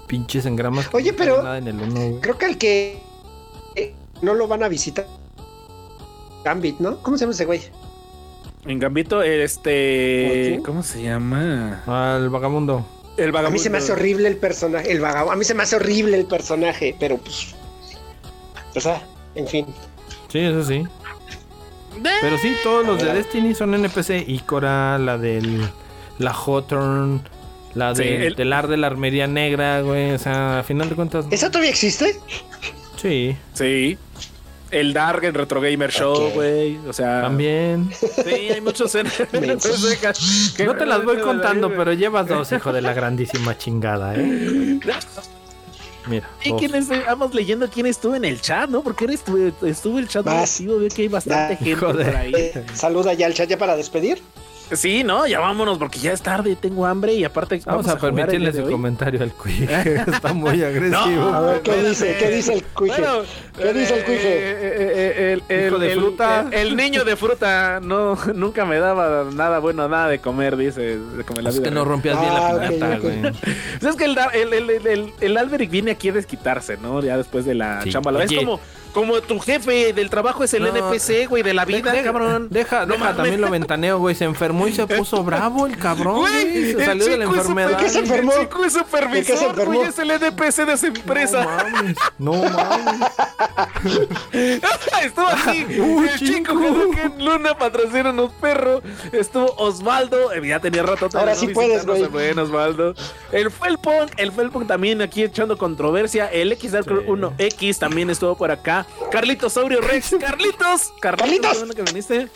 Pinches 0.06 0.44
engramas. 0.46 0.88
Oye, 0.92 1.12
pero- 1.12 1.54
en 1.54 1.68
el 1.68 1.80
uno. 1.80 2.20
Creo 2.20 2.36
que 2.36 2.46
el 2.46 2.58
que 2.58 3.02
eh, 3.76 3.94
no 4.22 4.34
lo 4.34 4.48
van 4.48 4.62
a 4.62 4.68
visitar. 4.68 5.06
Gambit, 6.44 6.78
¿no? 6.80 6.98
¿Cómo 7.02 7.16
se 7.16 7.22
llama 7.24 7.34
ese 7.34 7.44
güey? 7.44 7.60
En 8.66 8.78
Gambito, 8.78 9.22
este. 9.22 10.60
¿Cómo 10.64 10.82
se 10.82 11.02
llama? 11.02 11.82
Al 11.86 12.28
vagabundo. 12.30 12.86
El 13.16 13.28
A 13.28 13.32
vagabundo. 13.32 13.50
mí 13.52 13.58
se 13.58 13.70
me 13.70 13.78
hace 13.78 13.92
horrible 13.92 14.28
el 14.28 14.36
personaje, 14.36 14.90
el 14.90 15.00
vagabundo. 15.00 15.32
A 15.32 15.36
mí 15.36 15.44
se 15.44 15.54
me 15.54 15.62
hace 15.64 15.76
horrible 15.76 16.16
el 16.16 16.26
personaje, 16.26 16.96
pero 16.98 17.18
pues. 17.18 17.54
O 18.74 18.80
sea, 18.80 19.02
en 19.34 19.46
fin. 19.46 19.66
Sí, 20.28 20.38
eso 20.38 20.64
sí. 20.64 20.84
Pero 22.20 22.38
sí, 22.38 22.54
todos 22.62 22.86
los 22.86 23.02
de 23.02 23.12
Destiny 23.12 23.54
son 23.54 23.74
NPC. 23.74 24.24
Ikora, 24.28 24.98
la 24.98 25.18
del. 25.18 25.68
La 26.18 26.32
Hawthorne, 26.32 27.20
la 27.74 27.94
Sí, 27.94 28.04
del 28.04 28.22
el- 28.22 28.36
telar 28.36 28.68
de 28.68 28.76
la 28.76 28.86
armería 28.86 29.26
negra, 29.26 29.80
güey. 29.82 30.12
O 30.12 30.18
sea, 30.18 30.60
a 30.60 30.62
final 30.62 30.88
de 30.88 30.94
cuentas. 30.94 31.26
¿Esa 31.30 31.50
todavía 31.50 31.70
existe? 31.70 32.18
Sí, 33.02 33.36
Sí. 33.54 33.98
El 34.70 34.94
Dark, 34.94 35.22
el 35.24 35.34
Retro 35.34 35.60
Gamer 35.60 35.90
Show, 35.92 36.30
güey. 36.30 36.78
O 36.88 36.94
sea. 36.94 37.20
también. 37.22 37.90
Sí, 37.92 38.30
hay 38.30 38.60
muchos 38.62 38.94
NPCs. 38.94 40.56
No 40.64 40.74
te 40.76 40.86
las 40.86 41.04
voy 41.04 41.18
contando, 41.18 41.68
pero 41.76 41.92
llevas 41.92 42.26
dos, 42.26 42.50
hijo 42.52 42.72
de 42.72 42.80
la 42.80 42.94
grandísima 42.94 43.58
chingada, 43.58 44.14
¿eh? 44.16 44.80
Mira. 46.06 46.28
¿Y 46.42 46.52
quién 46.54 46.74
es? 46.74 46.88
Vamos 46.88 47.34
leyendo 47.34 47.68
quién 47.68 47.84
estuvo 47.86 48.14
en 48.16 48.24
el 48.24 48.40
chat, 48.40 48.68
¿no? 48.70 48.82
Porque 48.82 49.04
eres 49.04 49.22
tú, 49.22 49.52
estuvo 49.62 49.98
el 49.98 50.08
chat 50.08 50.24
Vas. 50.24 50.50
activo, 50.52 50.78
veo 50.78 50.88
que 50.88 51.02
hay 51.02 51.08
bastante 51.08 51.52
Ya, 51.52 51.56
gente 51.58 51.70
hijo 51.70 51.92
de- 51.92 52.04
por 52.06 52.16
ahí. 52.16 52.32
Eh, 52.34 52.64
saluda 52.74 53.12
ya 53.12 53.26
al 53.26 53.34
chat 53.34 53.48
ya 53.50 53.58
para 53.58 53.76
despedir. 53.76 54.22
Sí, 54.74 55.04
no, 55.04 55.26
ya 55.26 55.40
vámonos 55.40 55.78
porque 55.78 55.98
ya 55.98 56.12
es 56.12 56.22
tarde, 56.22 56.56
tengo 56.56 56.86
hambre 56.86 57.14
y 57.14 57.24
aparte 57.24 57.60
Vamos, 57.64 57.86
a, 57.88 57.96
jugar 57.96 58.10
el 58.10 58.14
permitirle 58.16 58.52
su 58.52 58.70
comentario 58.70 59.22
al 59.22 59.32
Quick. 59.32 59.70
Está 60.08 60.32
muy 60.32 60.62
agresivo. 60.62 61.24
A 61.28 61.40
ver, 61.40 61.60
¿qué 61.62 61.82
dice? 61.82 62.16
¿Qué 62.18 62.30
dice 62.30 62.54
el 62.54 62.64
cuije? 62.64 63.00
Bueno, 63.00 63.22
¿Qué 63.56 63.72
dice 63.74 63.98
el 63.98 64.04
cuije? 64.04 64.22
eh, 64.22 64.56
eh, 64.60 65.14
eh, 65.16 65.32
el, 65.32 65.42
el- 65.58 65.66
Hijo 65.68 65.78
de 65.78 65.92
el- 65.92 65.98
fruta. 66.00 66.46
El, 66.50 66.68
el 66.68 66.76
niño 66.76 67.04
de 67.04 67.16
fruta 67.16 67.80
no 67.80 68.16
nunca 68.34 68.64
me 68.64 68.78
daba 68.78 69.24
nada 69.32 69.58
bueno, 69.58 69.88
nada 69.88 70.08
de 70.08 70.20
comer, 70.20 70.56
dice. 70.56 70.98
De 70.98 71.24
comer 71.24 71.44
la 71.44 71.50
Es 71.50 71.58
vida 71.58 71.68
que 71.68 71.74
no 71.74 71.84
rompías 71.84 72.18
bien 72.20 72.32
Ah, 72.34 72.52
la 72.52 72.64
ok, 72.64 72.68
piñata, 72.70 72.98
güey. 72.98 73.20
Pues 73.22 73.84
es 73.84 73.96
que 73.96 74.04
el, 74.04 74.16
el, 74.34 74.52
el, 74.54 74.70
el, 74.70 74.86
el- 74.86 75.12
el 75.20 75.36
Alberic 75.36 75.70
viene 75.70 75.90
aquí 75.92 76.08
a 76.08 76.12
desquitarse, 76.12 76.76
¿no? 76.78 77.00
Ya 77.02 77.16
después 77.16 77.44
de 77.44 77.54
la 77.54 77.82
Sí. 77.82 77.90
chamba. 77.90 78.12
Es 78.22 78.32
como, 78.32 78.60
como 78.92 79.20
tu 79.20 79.38
jefe 79.40 79.92
del 79.92 80.10
trabajo 80.10 80.44
es 80.44 80.54
el 80.54 80.62
No. 80.62 80.68
NPC, 80.68 81.26
güey, 81.26 81.42
de 81.42 81.54
la 81.54 81.64
vida, 81.64 81.92
Deja- 81.92 82.04
cabrón. 82.04 82.48
Deja, 82.50 82.80
No 82.86 82.92
deja 82.94 83.04
mames. 83.04 83.16
también 83.16 83.40
lo 83.40 83.50
ventaneo, 83.50 83.98
güey. 83.98 84.14
Se 84.14 84.24
enfermó 84.24 84.68
y 84.68 84.72
se 84.74 84.86
puso 84.86 85.22
bravo 85.24 85.66
el 85.66 85.76
cabrón, 85.76 86.20
Güey. 86.20 86.52
Se 86.52 86.70
el 86.72 86.84
salió 86.84 87.06
de 87.06 87.18
la 87.18 87.24
enfermedad. 87.24 87.70
¿De 87.70 87.76
qué 87.76 87.88
se 87.88 87.98
enfermó? 88.00 88.32
El 88.32 88.40
chico 88.42 88.64
es 88.64 88.74
¿De 88.74 88.80
qué 88.80 88.84
se 88.84 88.90
supervisor, 88.90 89.48
enfermó? 89.50 89.74
güey, 89.74 89.88
es 89.88 89.98
el 89.98 90.10
NPC 90.10 90.64
de 90.66 90.72
esa 90.74 90.86
empresa. 90.86 91.42
No 91.44 91.50
mames. 91.72 91.96
No 92.18 92.32
mames. 92.34 93.08
Estuvo 94.32 95.26
aquí 95.28 95.66
Uy, 95.80 96.08
el 96.08 96.18
chico 96.18 96.52
chico. 96.52 96.90
que 96.94 97.02
en 97.02 97.24
Luna 97.24 97.56
patrocina 97.58 98.10
unos 98.10 98.32
perros. 98.34 98.82
Estuvo 99.12 99.52
Osvaldo, 99.56 100.32
eh, 100.32 100.46
ya 100.46 100.60
tenía 100.60 100.82
rato 100.82 101.08
Ahora 101.14 101.34
sí 101.34 101.48
puedes, 101.48 101.84
güey. 101.86 102.06
Buen 102.06 102.38
Osvaldo. 102.38 102.94
El 103.32 103.50
Felpunk, 103.50 104.12
el 104.16 104.32
Felpunk 104.32 104.66
también 104.66 105.02
aquí 105.02 105.22
echando 105.24 105.56
controversia. 105.58 106.26
El 106.28 106.52
X 106.52 106.72
Dark 106.72 106.84
Sí. 106.86 106.94
1X 107.06 107.78
también 107.78 108.10
estuvo 108.10 108.36
por 108.36 108.50
acá. 108.50 108.81
Carlitos 109.10 109.52
Saurio 109.52 109.80
Rex, 109.80 110.14
Carlitos, 110.20 110.92
Carlitos, 111.00 111.00
Carlitos. 111.00 111.52
qué 111.52 111.58
bueno 111.58 111.74
que 111.74 111.82
viniste. 111.82 112.28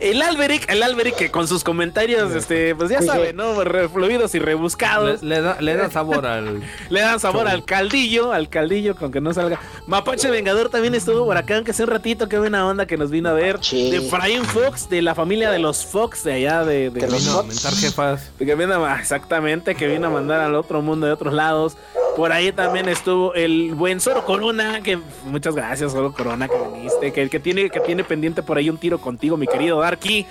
El 0.00 0.20
Alberic, 0.22 0.68
el 0.70 0.82
Alberic 0.82 1.14
que 1.16 1.30
con 1.30 1.46
sus 1.48 1.62
comentarios, 1.64 2.32
este, 2.34 2.74
pues 2.74 2.90
ya 2.90 3.00
sí. 3.00 3.06
saben, 3.06 3.36
¿no? 3.36 3.54
Fluidos 3.92 4.34
y 4.34 4.38
Le, 4.38 4.44
rebuscados. 4.44 5.22
le 5.22 5.40
da, 5.40 5.60
le 5.60 5.76
da 5.76 5.90
sabor 5.90 6.26
al. 6.26 6.62
Le 6.90 7.00
dan 7.00 7.20
sabor 7.20 7.48
al 7.48 7.64
caldillo, 7.64 8.32
al 8.32 8.48
caldillo 8.48 8.96
con 8.96 9.10
que 9.12 9.20
no 9.20 9.32
salga. 9.32 9.60
Mapache 9.86 10.30
Vengador 10.30 10.68
también 10.68 10.94
estuvo 10.94 11.24
por 11.24 11.36
acá, 11.36 11.56
aunque 11.56 11.70
hace 11.70 11.82
un 11.84 11.90
ratito, 11.90 12.28
qué 12.28 12.38
buena 12.38 12.66
onda 12.66 12.86
que 12.86 12.96
nos 12.96 13.10
vino 13.10 13.28
a 13.28 13.32
ver. 13.32 13.58
Sí. 13.62 13.90
De 13.90 13.98
Efraín 13.98 14.44
Fox, 14.44 14.88
de 14.88 15.00
la 15.02 15.14
familia 15.14 15.50
de 15.50 15.58
los 15.58 15.84
Fox, 15.86 16.24
de 16.24 16.32
allá 16.34 16.64
de... 16.64 16.90
de- 16.90 17.00
los 17.08 17.24
Vino 17.24 17.38
a 17.40 17.70
jefas. 17.72 18.30
que 18.38 18.54
vino 18.54 18.84
a- 18.84 18.98
exactamente, 19.00 19.74
que 19.74 19.86
vino 19.86 20.08
a 20.08 20.10
mandar 20.10 20.40
al 20.40 20.54
otro 20.54 20.82
mundo 20.82 21.06
de 21.06 21.12
otros 21.12 21.32
lados. 21.32 21.76
Por 22.16 22.30
ahí 22.30 22.52
también 22.52 22.88
estuvo 22.88 23.34
el 23.34 23.74
buen 23.74 24.00
Zoro 24.00 24.24
Corona, 24.24 24.80
que 24.82 24.98
muchas 25.24 25.52
gracias 25.54 25.90
Zoro 25.92 26.12
Corona 26.12 26.46
que 26.46 26.54
viniste, 26.72 27.12
que, 27.12 27.28
que 27.28 27.40
tiene 27.40 27.70
que 27.70 27.80
tiene 27.80 28.04
pendiente 28.04 28.40
por 28.40 28.56
ahí 28.56 28.70
un 28.70 28.76
tiro 28.78 29.00
contigo, 29.00 29.36
mi 29.36 29.48
querido 29.48 29.78
Darky. 29.84 30.26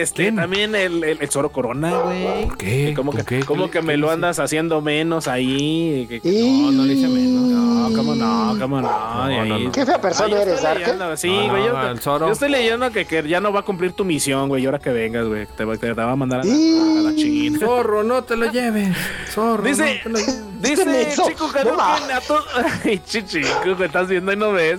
Este, 0.00 0.22
¿Quién? 0.22 0.36
también 0.36 0.74
el, 0.74 1.04
el, 1.04 1.18
el 1.20 1.28
Zoro 1.30 1.50
Corona, 1.52 1.90
güey. 2.00 2.46
¿Por 2.46 2.56
qué? 2.56 2.94
¿Por 2.96 3.16
que, 3.16 3.24
qué? 3.24 3.44
como 3.44 3.66
¿Qué 3.66 3.78
que 3.80 3.82
me 3.82 3.96
lo 3.96 4.10
andas 4.10 4.38
haciendo 4.38 4.80
menos 4.80 5.28
ahí. 5.28 6.06
que- 6.08 6.20
que- 6.20 6.28
Y- 6.28 6.62
No, 6.62 6.72
no 6.72 6.84
le 6.84 6.94
hice 6.94 7.08
menos. 7.08 7.42
no, 7.42 7.96
cómo 7.96 8.14
no, 8.14 8.56
cómo 8.58 8.80
no. 8.80 9.26
No, 9.28 9.44
no, 9.44 9.58
no. 9.58 9.72
Qué 9.72 9.84
fea 9.84 10.00
persona 10.00 10.40
eres, 10.42 10.62
Dark. 10.62 10.78
leyendo, 10.80 11.16
Sí, 11.16 11.28
güey. 11.28 11.48
no, 11.48 11.66
yo, 11.82 11.90
el 11.90 12.00
Zoro. 12.00 12.26
yo 12.26 12.32
estoy 12.32 12.50
leyendo 12.50 12.90
que, 12.90 13.04
que 13.04 13.26
ya 13.28 13.40
no 13.40 13.52
va 13.52 13.60
a 13.60 13.64
cumplir 13.64 13.92
tu 13.92 14.04
misión, 14.04 14.48
güey. 14.48 14.62
Y 14.62 14.66
ahora 14.66 14.78
que 14.78 14.90
vengas, 14.90 15.26
güey. 15.26 15.46
Te, 15.56 15.64
va- 15.64 15.76
te, 15.76 15.92
va 15.92 16.12
a 16.12 16.16
mandar 16.16 16.40
a 16.40 16.44
la, 16.44 16.52
a 16.52 17.02
la 17.10 17.14
chingada. 17.16 17.66
Zorro, 17.66 18.02
no 18.02 18.22
te 18.24 18.36
lo 18.36 18.50
lleves. 18.50 18.96
Zorro. 19.30 19.62
Dice, 19.62 19.96
no 19.96 20.02
te 20.02 20.08
lo 20.10 20.18
lleves. 20.18 20.42
dice 20.62 21.08
Chico 21.26 21.50
ma. 21.76 21.96
a 21.96 22.20
todo. 22.20 22.44
Ay, 22.84 23.00
chico, 23.04 23.38
me 23.78 23.86
estás 23.86 24.08
viendo 24.08 24.32
y 24.32 24.36
no 24.36 24.52
ves. 24.52 24.78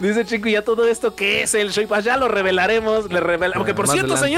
Dice 0.00 0.24
Chico, 0.26 0.48
¿y 0.48 0.56
a 0.56 0.64
todo 0.64 0.86
esto 0.86 1.14
qué 1.14 1.42
es 1.42 1.54
el 1.54 1.70
show? 1.72 1.84
Pues 1.88 2.04
ya 2.04 2.16
lo 2.16 2.28
revelaremos. 2.28 3.10
Le 3.10 3.20
revela... 3.20 3.54
Porque 3.56 3.74
por 3.74 3.86
cierto, 3.88 4.14
adelante, 4.14 4.30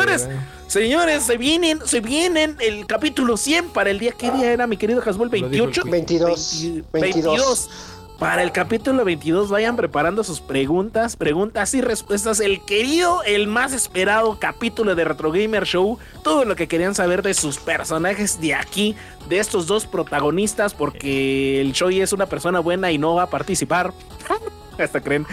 señores, 0.67 1.23
se 1.25 1.37
vienen, 1.37 1.81
se 1.85 2.01
vienen 2.01 2.57
el 2.61 2.87
capítulo 2.87 3.37
100 3.37 3.71
para 3.71 3.91
el 3.91 3.99
día. 3.99 4.13
¿Qué 4.13 4.31
día 4.31 4.53
era, 4.53 4.67
mi 4.67 4.77
querido 4.77 5.03
el 5.03 5.29
28. 5.29 5.83
Quick. 5.83 5.91
22. 5.91 6.63
20 6.93 7.01
22. 7.01 7.71
Para 8.19 8.45
el 8.45 8.53
capítulo 8.53 9.05
22 9.05 9.51
vayan 9.51 9.75
preparando 9.75 10.23
sus 10.23 10.41
preguntas, 10.41 11.17
preguntas 11.17 11.75
y 11.75 11.81
respuestas. 11.81 12.39
El 12.39 12.65
querido, 12.65 13.25
el 13.25 13.49
más 13.49 13.73
esperado 13.73 14.39
capítulo 14.39 14.95
de 14.95 15.05
Retro 15.05 15.33
Gamer 15.33 15.65
Show. 15.65 15.99
Todo 16.23 16.45
lo 16.45 16.55
que 16.55 16.69
querían 16.69 16.95
saber 16.95 17.23
de 17.23 17.35
sus 17.35 17.59
personajes 17.59 18.41
de 18.41 18.55
aquí, 18.55 18.95
de 19.29 19.41
estos 19.41 19.67
dos 19.67 19.87
protagonistas, 19.87 20.75
porque 20.75 21.61
el 21.61 21.73
Shoy 21.73 22.01
es 22.01 22.13
una 22.13 22.27
persona 22.27 22.61
buena 22.61 22.93
y 22.93 22.99
no 22.99 23.17
va 23.17 23.25
a 23.25 23.31
participar. 23.31 23.93
Hasta 24.79 25.01
creen. 25.01 25.27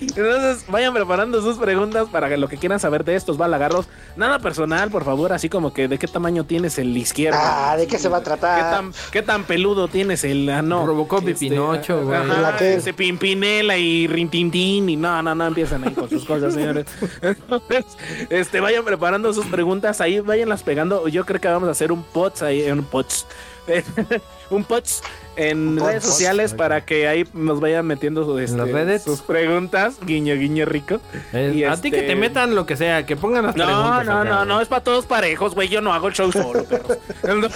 Entonces 0.00 0.64
vayan 0.68 0.94
preparando 0.94 1.42
sus 1.42 1.58
preguntas 1.58 2.08
para 2.10 2.36
lo 2.36 2.48
que 2.48 2.56
quieran 2.56 2.80
saber 2.80 3.04
de 3.04 3.16
estos 3.16 3.36
balagarros. 3.36 3.86
Nada 4.16 4.38
personal, 4.38 4.90
por 4.90 5.04
favor, 5.04 5.32
así 5.32 5.48
como 5.48 5.72
que 5.72 5.88
de 5.88 5.98
qué 5.98 6.06
tamaño 6.06 6.44
tienes 6.44 6.78
el 6.78 6.96
izquierdo. 6.96 7.38
Ah, 7.40 7.76
¿de 7.76 7.86
qué 7.86 7.98
se 7.98 8.08
va 8.08 8.18
a 8.18 8.22
tratar? 8.22 8.56
¿Qué 8.56 8.62
tan, 8.62 8.92
qué 9.12 9.22
tan 9.22 9.44
peludo 9.44 9.88
tienes 9.88 10.24
el 10.24 10.48
ah, 10.48 10.62
no? 10.62 10.86
Robocop 10.86 11.28
y 11.28 11.34
Pinocho, 11.34 12.04
güey. 12.04 12.18
Ajá, 12.18 12.40
¿La 12.40 12.56
qué? 12.56 12.74
ese 12.74 12.94
Pimpinela 12.94 13.76
y 13.76 14.06
Rintintín 14.06 14.88
y 14.88 14.96
no, 14.96 15.22
no, 15.22 15.34
no 15.34 15.46
empiezan 15.46 15.84
ahí 15.84 15.94
con 15.94 16.08
sus 16.08 16.24
cosas, 16.24 16.54
señores. 16.54 16.86
Entonces, 17.20 17.84
este, 18.30 18.60
vayan 18.60 18.84
preparando 18.84 19.32
sus 19.32 19.46
preguntas 19.46 20.00
ahí, 20.00 20.20
váyanlas 20.20 20.62
pegando. 20.62 21.08
Yo 21.08 21.24
creo 21.26 21.40
que 21.40 21.48
vamos 21.48 21.68
a 21.68 21.72
hacer 21.72 21.92
un 21.92 22.02
pots 22.02 22.42
ahí, 22.42 22.70
un 22.70 22.84
pots. 22.84 23.26
un 24.50 24.64
pots 24.64 25.02
en 25.48 25.78
redes 25.78 26.04
sociales 26.04 26.54
para 26.54 26.84
que 26.84 27.08
ahí 27.08 27.24
nos 27.32 27.60
vayan 27.60 27.86
metiendo 27.86 28.24
su, 28.24 28.38
este, 28.38 28.56
las 28.56 28.70
redes? 28.70 29.02
sus 29.02 29.20
preguntas, 29.22 29.94
guiño, 30.04 30.34
guiño 30.34 30.64
rico. 30.66 31.00
Eh, 31.32 31.52
Y 31.54 31.64
A 31.64 31.72
este- 31.74 31.90
ti 31.90 31.96
que 31.96 32.02
te 32.02 32.16
metan 32.16 32.54
lo 32.54 32.66
que 32.66 32.76
sea, 32.76 33.06
que 33.06 33.16
pongan 33.16 33.46
las 33.46 33.56
No, 33.56 33.64
preguntas. 33.64 34.06
no, 34.06 34.24
no, 34.24 34.34
güey. 34.36 34.48
no, 34.48 34.60
es 34.60 34.68
para 34.68 34.82
todos 34.84 35.06
parejos, 35.06 35.54
güey. 35.54 35.68
Yo 35.68 35.80
no 35.80 35.92
hago 35.92 36.08
el 36.08 36.14
show 36.14 36.30
solo, 36.32 36.64
perros. 36.64 36.98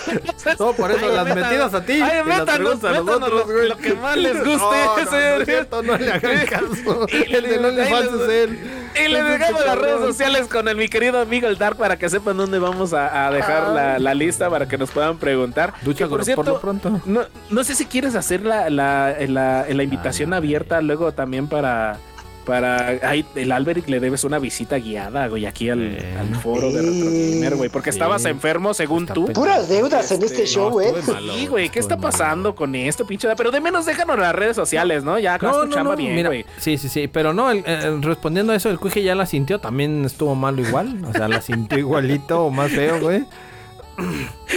No, 0.58 0.72
por 0.72 0.90
eso 0.90 1.06
ay, 1.08 1.14
las 1.16 1.26
métanos- 1.26 1.34
metidas 1.50 1.74
a 1.74 1.84
ti. 1.84 1.92
Ay, 2.00 2.24
métanos, 2.24 2.82
métanos 2.82 3.30
lo, 3.30 3.44
güey. 3.44 3.68
lo 3.68 3.76
que 3.76 3.94
más 3.94 4.16
les 4.16 4.34
guste. 4.44 4.50
No, 4.58 4.96
no, 4.96 5.04
no 5.04 5.40
es 5.40 5.44
cierto, 5.46 5.82
no 5.82 5.96
le 5.96 6.12
hagan 6.12 6.46
caso. 6.50 7.06
El 7.10 7.42
de 7.42 7.58
no 7.60 7.70
le 7.70 7.86
falses 7.86 8.28
él. 8.30 8.58
Y 8.94 9.08
les 9.08 9.24
dejamos 9.26 9.64
las 9.66 9.78
redes 9.78 10.00
sociales 10.00 10.46
con 10.48 10.68
el 10.68 10.76
mi 10.76 10.88
querido 10.88 11.20
amigo 11.20 11.48
el 11.48 11.58
Dark 11.58 11.76
para 11.76 11.96
que 11.98 12.08
sepan 12.08 12.36
dónde 12.36 12.58
vamos 12.58 12.92
a, 12.92 13.26
a 13.26 13.30
dejar 13.30 13.68
la, 13.70 13.98
la 13.98 14.14
lista 14.14 14.48
para 14.50 14.68
que 14.68 14.78
nos 14.78 14.90
puedan 14.90 15.18
preguntar. 15.18 15.74
Ducha 15.82 16.04
Que, 16.04 16.08
por 16.10 16.18
por, 16.18 16.24
cierto, 16.24 16.42
lo 16.44 16.60
pronto. 16.60 17.00
no, 17.04 17.22
no 17.50 17.64
sé 17.64 17.74
si 17.74 17.86
quieres 17.86 18.14
hacer 18.14 18.42
la, 18.42 18.70
la, 18.70 19.14
la, 19.28 19.66
la 19.68 19.82
invitación 19.82 20.32
Ah, 20.32 20.36
abierta 20.38 20.80
luego 20.80 21.12
también 21.12 21.48
para, 21.48 21.98
para 22.44 22.86
ahí 23.08 23.24
el 23.34 23.50
Alberic 23.52 23.88
le 23.88 24.00
debes 24.00 24.24
una 24.24 24.38
visita 24.38 24.76
guiada, 24.78 25.26
güey, 25.28 25.46
aquí 25.46 25.70
al, 25.70 25.80
Eh. 25.82 26.16
al 26.18 26.34
foro 26.36 26.70
de 26.70 26.82
Retro 26.82 27.06
Gamer, 27.10 27.56
güey, 27.56 27.70
porque 27.70 27.90
estabas 27.90 28.24
enfermo 28.26 28.74
según 28.74 29.04
Está 29.04 29.14
tú. 29.14 29.26
Puras 29.32 29.68
deudas 29.68 30.10
en 30.12 30.22
este 30.22 30.44
Este, 30.44 30.46
show, 30.46 30.80
eh. 30.80 30.92
estuve 30.96 31.14
malo, 31.14 31.34
Sí, 31.34 31.46
güey, 31.46 31.68
¿qué 31.70 31.78
está 31.80 31.96
malo. 31.96 32.10
pasando 32.10 32.54
con 32.54 32.74
esto, 32.74 33.06
pinche? 33.06 33.28
Pero 33.36 33.50
de 33.50 33.60
menos 33.60 33.86
déjanos 33.86 34.18
las 34.18 34.34
redes 34.34 34.56
sociales, 34.56 35.04
¿no? 35.04 35.18
Ya, 35.18 35.34
haz 35.34 35.40
tu 35.40 35.68
chamba 35.70 35.96
bien, 35.96 36.14
mira, 36.14 36.28
güey. 36.28 36.44
sí, 36.58 36.78
sí, 36.78 36.88
sí, 36.88 37.08
pero 37.08 37.32
no, 37.32 37.50
el- 37.50 37.64
el- 37.66 38.02
respondiendo 38.02 38.52
a 38.52 38.56
eso, 38.56 38.70
el 38.70 38.78
cuije 38.78 39.02
ya 39.02 39.14
la 39.14 39.26
sintió, 39.26 39.58
también 39.58 40.04
estuvo 40.04 40.34
malo 40.34 40.60
igual, 40.62 41.04
o 41.08 41.12
sea, 41.12 41.28
la 41.28 41.40
sintió 41.40 41.78
igualito 41.78 42.44
o 42.44 42.50
más 42.50 42.70
feo, 42.70 43.00
güey. 43.00 43.24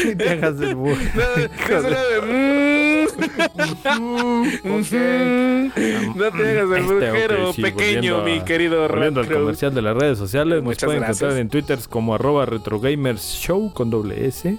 Y 0.03 0.15
te 0.15 0.29
hagas 0.29 0.59
el 0.61 0.75
bu- 0.75 0.97
Es 0.97 1.69
una 1.69 2.01
de, 2.01 3.07
mm, 3.99 4.47
Ok. 4.65 4.91
mm, 4.91 6.17
No 6.17 6.31
te 6.31 6.49
hagas 6.49 6.69
el 6.71 6.83
Este, 6.83 6.93
brujero 7.11 7.53
sí, 7.53 7.61
pequeño, 7.61 8.17
a- 8.17 8.23
mi 8.23 8.41
querido 8.41 8.87
Volviendo 8.87 9.19
al 9.21 9.25
Retro. 9.27 9.41
comercial 9.41 9.73
de 9.73 9.81
las 9.81 9.95
redes 9.95 10.17
sociales, 10.17 10.55
nos 10.57 10.63
Muchas 10.65 10.85
pueden 10.85 11.01
gracias. 11.01 11.21
encontrar 11.21 11.41
en 11.41 11.49
Twitter 11.49 11.79
como 11.89 12.15
arroba 12.15 12.45
retrogamersshow 12.45 13.73
con 13.73 13.89
doble 13.89 14.25
S. 14.27 14.57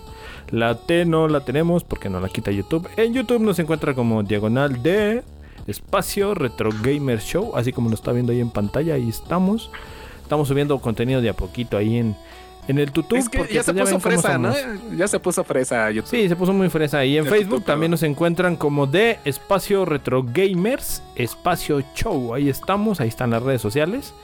La 0.50 0.74
T 0.76 1.04
no 1.04 1.28
la 1.28 1.40
tenemos 1.40 1.84
porque 1.84 2.08
no 2.08 2.20
la 2.20 2.28
quita 2.28 2.50
YouTube. 2.50 2.88
En 2.96 3.12
YouTube 3.12 3.40
nos 3.40 3.58
encuentra 3.58 3.94
como 3.94 4.22
diagonal 4.22 4.82
de 4.82 5.22
espacio 5.66 6.34
Retro 6.34 6.70
Gamer 6.82 7.20
Show, 7.20 7.52
así 7.54 7.72
como 7.72 7.90
lo 7.90 7.94
está 7.94 8.12
viendo 8.12 8.32
ahí 8.32 8.40
en 8.40 8.50
pantalla, 8.50 8.94
ahí 8.94 9.08
estamos. 9.08 9.70
Estamos 10.22 10.48
subiendo 10.48 10.78
contenido 10.78 11.20
de 11.20 11.28
a 11.28 11.34
poquito 11.34 11.76
ahí 11.76 11.96
en, 11.98 12.16
en 12.68 12.78
el. 12.78 12.88
Es 13.14 13.28
que 13.28 13.38
porque 13.38 13.54
ya 13.54 13.62
se 13.62 13.74
puso 13.74 13.98
fresa, 14.00 14.38
¿no? 14.38 14.54
Ya 14.96 15.08
se 15.08 15.18
puso 15.18 15.42
fresa 15.44 15.90
YouTube. 15.90 16.10
Sí, 16.10 16.28
se 16.28 16.36
puso 16.36 16.52
muy 16.52 16.68
fresa. 16.68 17.04
Y 17.04 17.18
en 17.18 17.26
Facebook 17.26 17.64
también 17.64 17.90
nos 17.90 18.02
encuentran 18.02 18.56
como 18.56 18.86
de 18.86 19.18
Espacio 19.24 19.84
Retro 19.84 20.24
Gamers, 20.24 21.02
Espacio 21.16 21.82
Show. 21.94 22.34
Ahí 22.34 22.48
estamos, 22.48 23.00
ahí 23.00 23.08
están 23.08 23.30
las 23.30 23.42
redes 23.42 23.60
sociales. 23.62 24.14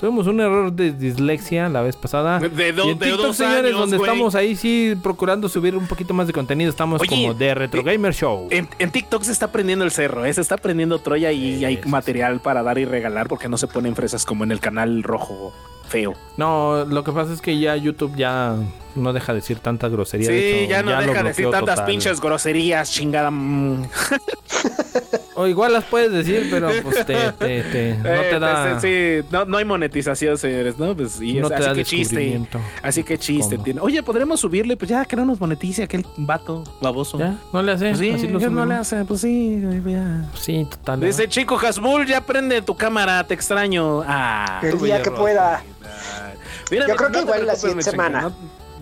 Tuvimos 0.00 0.26
un 0.26 0.40
error 0.40 0.72
de 0.72 0.92
dislexia 0.92 1.68
la 1.68 1.80
vez 1.80 1.96
pasada. 1.96 2.40
De 2.40 2.72
do- 2.72 2.86
y 2.86 2.90
en 2.90 2.98
de 2.98 3.06
TikTok, 3.06 3.26
dos 3.26 3.36
señores, 3.36 3.64
años, 3.72 3.78
donde 3.80 3.96
estamos 3.96 4.34
ahí 4.34 4.56
sí 4.56 4.94
procurando 5.02 5.48
subir 5.48 5.76
un 5.76 5.86
poquito 5.86 6.12
más 6.12 6.26
de 6.26 6.32
contenido. 6.32 6.68
Estamos 6.68 7.00
Oye, 7.00 7.08
como 7.08 7.32
de 7.32 7.54
Retro 7.54 7.80
eh, 7.80 7.84
Gamer 7.84 8.12
Show. 8.12 8.48
En, 8.50 8.68
en 8.80 8.90
TikTok 8.90 9.22
se 9.22 9.32
está 9.32 9.52
prendiendo 9.52 9.84
el 9.84 9.92
cerro, 9.92 10.24
¿eh? 10.26 10.32
se 10.34 10.40
está 10.40 10.56
prendiendo 10.58 10.98
Troya 10.98 11.30
y 11.32 11.58
Sí, 11.58 11.64
hay 11.64 11.76
sí, 11.76 11.82
sí. 11.84 11.88
material 11.88 12.40
para 12.40 12.62
dar 12.64 12.76
y 12.78 12.84
regalar 12.84 13.28
porque 13.28 13.48
no 13.48 13.56
se 13.56 13.68
ponen 13.68 13.94
fresas 13.94 14.26
como 14.26 14.42
en 14.44 14.50
el 14.50 14.58
canal 14.60 15.04
rojo 15.04 15.52
No, 16.36 16.84
lo 16.84 17.04
que 17.04 17.12
pasa 17.12 17.32
es 17.32 17.40
que 17.40 17.58
ya 17.58 17.76
YouTube 17.76 18.16
ya 18.16 18.56
no 18.96 19.12
deja 19.12 19.32
de 19.32 19.40
decir 19.40 19.58
tanta 19.58 19.88
grosería. 19.88 20.28
de 20.30 20.38
Sí, 20.40 20.46
hecho, 20.60 20.70
ya 20.70 20.82
no 20.82 20.90
deja 21.00 21.22
de 21.22 21.28
decir 21.30 21.50
tantas 21.50 21.74
total. 21.76 21.86
pinches 21.86 22.20
groserías, 22.20 22.90
chingada. 22.90 23.30
mm. 23.30 23.84
O 25.36 25.48
igual 25.48 25.72
las 25.72 25.82
puedes 25.84 26.12
decir, 26.12 26.46
pero 26.48 26.70
pues 26.84 27.04
te, 27.04 27.14
te, 27.32 27.62
te- 27.64 27.98
no 28.02 28.08
Eh, 28.08 28.26
te 28.30 28.38
da... 28.38 28.78
pues, 28.78 28.82
sí, 28.82 29.26
no, 29.32 29.44
no 29.44 29.56
hay 29.56 29.64
monetización, 29.64 30.38
señores, 30.38 30.78
¿no? 30.78 30.94
Pues 30.94 31.20
y 31.20 31.34
no 31.34 31.48
es- 31.48 31.48
te 31.48 31.54
así 31.56 31.64
da 31.64 31.74
que 31.74 31.84
chiste. 31.84 32.40
Así 32.82 33.02
que 33.02 33.18
chiste. 33.18 33.58
Tiene. 33.58 33.80
Oye, 33.80 34.00
podremos 34.04 34.38
subirle, 34.38 34.76
pues 34.76 34.88
ya 34.90 35.04
que 35.04 35.16
no 35.16 35.24
nos 35.24 35.40
monetice 35.40 35.82
aquel 35.82 36.06
vato 36.16 36.62
baboso. 36.80 37.18
¿Ya? 37.18 37.34
¿No 37.52 37.62
le 37.62 37.72
hace? 37.72 37.88
Pues 37.88 37.98
sí, 37.98 38.10
Así 38.12 38.28
lo 38.28 38.38
no 38.48 38.64
le 38.64 38.74
hace, 38.74 39.04
pues 39.04 39.22
sí, 39.22 39.60
ya. 39.84 40.24
Sí, 40.40 40.66
total. 40.70 41.00
Dice 41.00 41.28
chico 41.28 41.58
Hasbull, 41.58 42.06
ya 42.06 42.20
prende 42.20 42.62
tu 42.62 42.76
cámara, 42.76 43.24
te 43.26 43.34
extraño. 43.34 44.02
Ah, 44.06 44.60
El 44.62 44.78
día 44.80 45.02
que 45.02 45.10
pueda. 45.10 45.64
Mira, 46.70 46.86
Yo 46.86 46.94
creo 46.94 47.10
que 47.10 47.20
igual 47.20 47.44
la 47.44 47.56
siguiente 47.56 47.82
semana. 47.90 48.20
No, 48.22 48.32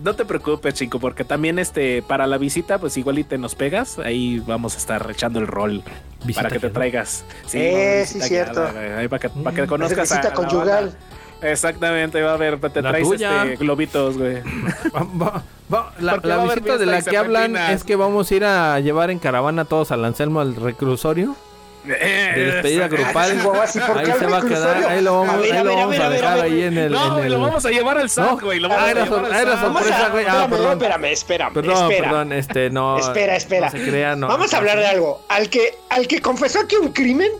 no 0.03 0.15
te 0.15 0.25
preocupes, 0.25 0.73
chico, 0.73 0.99
porque 0.99 1.23
también 1.23 1.57
este 1.59 2.01
para 2.01 2.27
la 2.27 2.37
visita, 2.37 2.77
pues 2.77 2.97
igual 2.97 3.19
y 3.19 3.23
te 3.23 3.37
nos 3.37 3.55
pegas, 3.55 3.97
ahí 3.99 4.39
vamos 4.45 4.75
a 4.75 4.77
estar 4.77 5.07
echando 5.09 5.39
el 5.39 5.47
rol 5.47 5.81
Visita 6.25 6.43
para 6.43 6.49
que 6.49 6.59
te 6.59 6.67
guiada. 6.67 6.73
traigas. 6.73 7.23
Eh, 7.53 8.05
no, 8.05 8.11
sí, 8.11 8.21
cierto. 8.21 8.61
guiada, 8.61 8.71
güey, 8.73 8.91
ahí 8.93 9.07
para 9.07 9.19
que, 9.19 9.29
para 9.29 9.55
que 9.55 9.61
Mm. 9.63 9.67
conozcas 9.67 10.11
a, 10.11 10.15
visita 10.17 10.29
a 10.29 10.33
conyugal. 10.33 10.97
Exactamente, 11.41 12.21
va 12.21 12.31
a 12.31 12.33
haber, 12.35 12.57
te 12.59 12.81
La 12.81 12.89
traes 12.91 13.07
este 13.11 13.55
globitos, 13.57 14.17
güey. 14.17 14.41
Va- 14.95 15.07
va- 15.21 15.43
va- 15.73 15.93
la 15.99 16.17
la 16.23 16.43
visita 16.45 16.77
de 16.77 16.85
la 16.85 17.01
que 17.01 17.17
hablan 17.17 17.55
es 17.57 17.83
que 17.83 17.95
vamos 17.97 18.31
a 18.31 18.35
ir 18.35 18.45
a 18.45 18.79
llevar 18.79 19.09
en 19.11 19.19
caravana 19.19 19.65
todos 19.65 19.91
al 19.91 20.05
Anselmo 20.05 20.39
al 20.39 20.55
reclusorio 20.55 21.35
de 21.83 22.51
despedida 22.51 22.87
grupal. 22.87 23.31
Chihuahua, 23.31 23.67
sí, 23.67 23.79
¿por 23.79 23.97
Ahí 23.97 24.05
se 24.17 24.25
va 24.25 24.37
a 24.37 24.41
quedar, 24.41 24.83
ahí 24.85 25.01
lo 25.01 25.19
vamos, 25.19 25.35
A 25.35 25.37
ver, 25.37 25.51
ahí 25.51 25.57
a 25.57 25.63
lo 25.63 25.69
ver, 25.69 25.73
a 25.73 25.81
vamos 25.81 25.91
ver, 25.91 26.01
a 26.01 26.05
a 26.05 26.09
ver, 26.09 26.17
dejar 26.21 26.31
a 26.33 26.35
ver. 26.43 26.45
ahí 26.45 26.63
en 26.63 26.77
el. 26.77 26.91
No, 26.91 27.03
en 27.05 27.11
güey, 27.13 27.25
el- 27.25 27.31
lo 27.33 27.39
vamos 27.41 27.65
a 27.65 27.69
llevar 27.69 27.97
al 27.97 28.09
SAT, 28.09 28.25
No. 28.31 28.39
güey. 28.39 28.59
Lo 28.59 28.67
Ah, 28.67 28.75
vamos 28.75 28.87
a 28.87 28.91
era 28.91 29.05
sor- 29.05 29.25
sorpresa, 29.59 30.09
güey. 30.09 30.25
Ah, 30.29 30.47
perdón. 30.49 30.71
espérame, 30.73 31.05
espérame, 31.11 31.53
Perdón, 31.53 31.91
espera. 31.91 32.09
perdón, 32.09 32.33
este, 32.33 32.69
no. 32.69 32.97
espera, 32.99 33.35
espera. 33.35 33.65
No 33.69 33.71
se 33.77 33.89
crea, 33.89 34.15
no. 34.15 34.27
Vamos 34.27 34.53
a 34.53 34.57
hablar 34.57 34.77
de 34.79 34.85
algo. 34.87 35.21
Al 35.29 35.49
que, 35.49 35.77
al 35.89 36.07
que 36.07 36.21
confesó 36.21 36.67
que 36.67 36.77
un 36.77 36.93
crimen, 36.93 37.31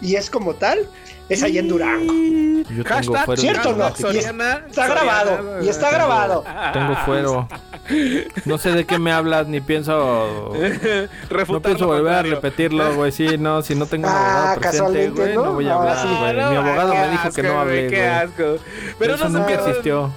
y 0.00 0.14
es 0.16 0.30
como 0.30 0.54
tal, 0.54 0.88
es 1.28 1.42
allá 1.42 1.60
en 1.60 1.68
Durango. 1.68 2.12
Yo 2.12 2.84
tengo 2.84 2.88
Hashtag 2.88 3.24
fuero 3.24 3.40
¿Cierto 3.40 3.68
o 3.70 3.72
no? 3.74 3.88
Y 3.88 4.18
Está 4.18 4.86
grabado, 4.88 5.36
Soriana, 5.36 5.64
y 5.64 5.68
está 5.68 5.90
grabado. 5.90 6.44
Tengo 6.72 6.96
fuero. 6.96 7.48
No 8.44 8.58
sé 8.58 8.72
de 8.72 8.84
qué 8.84 8.98
me 8.98 9.12
hablas, 9.12 9.46
ni 9.46 9.60
pienso. 9.60 10.52
No 11.48 11.60
pienso 11.62 11.86
volver 11.86 12.12
a 12.14 12.22
repetirlo, 12.22 12.94
güey. 12.94 13.12
Sí, 13.12 13.38
no, 13.38 13.62
si 13.62 13.74
no 13.74 13.86
tengo 13.86 14.06
un 14.08 14.12
Ah, 14.14 14.18
abogado 14.52 14.60
presente, 14.60 14.78
casualmente, 14.78 15.20
güey, 15.22 15.34
no, 15.34 15.44
¿no? 15.46 15.52
voy 15.54 15.68
a 15.68 15.72
Ah, 15.72 15.78
hablar, 15.78 15.98
sí. 16.02 16.08
güey. 16.18 16.36
No, 16.36 16.50
Mi 16.50 16.56
abogado 16.56 16.92
qué 16.92 16.98
me 16.98 17.08
dijo 17.08 17.22
que 17.22 17.28
asco, 17.28 17.42
no 17.42 17.48
güey, 17.48 17.60
hable, 17.78 17.86
Qué 17.88 18.06
asco. 18.06 18.44
Pero 18.98 19.14
Eso 19.14 19.24
no 19.24 19.30
se 19.30 19.36
nunca 19.38 19.46
pierdan- 19.48 19.68
existió. 19.68 20.10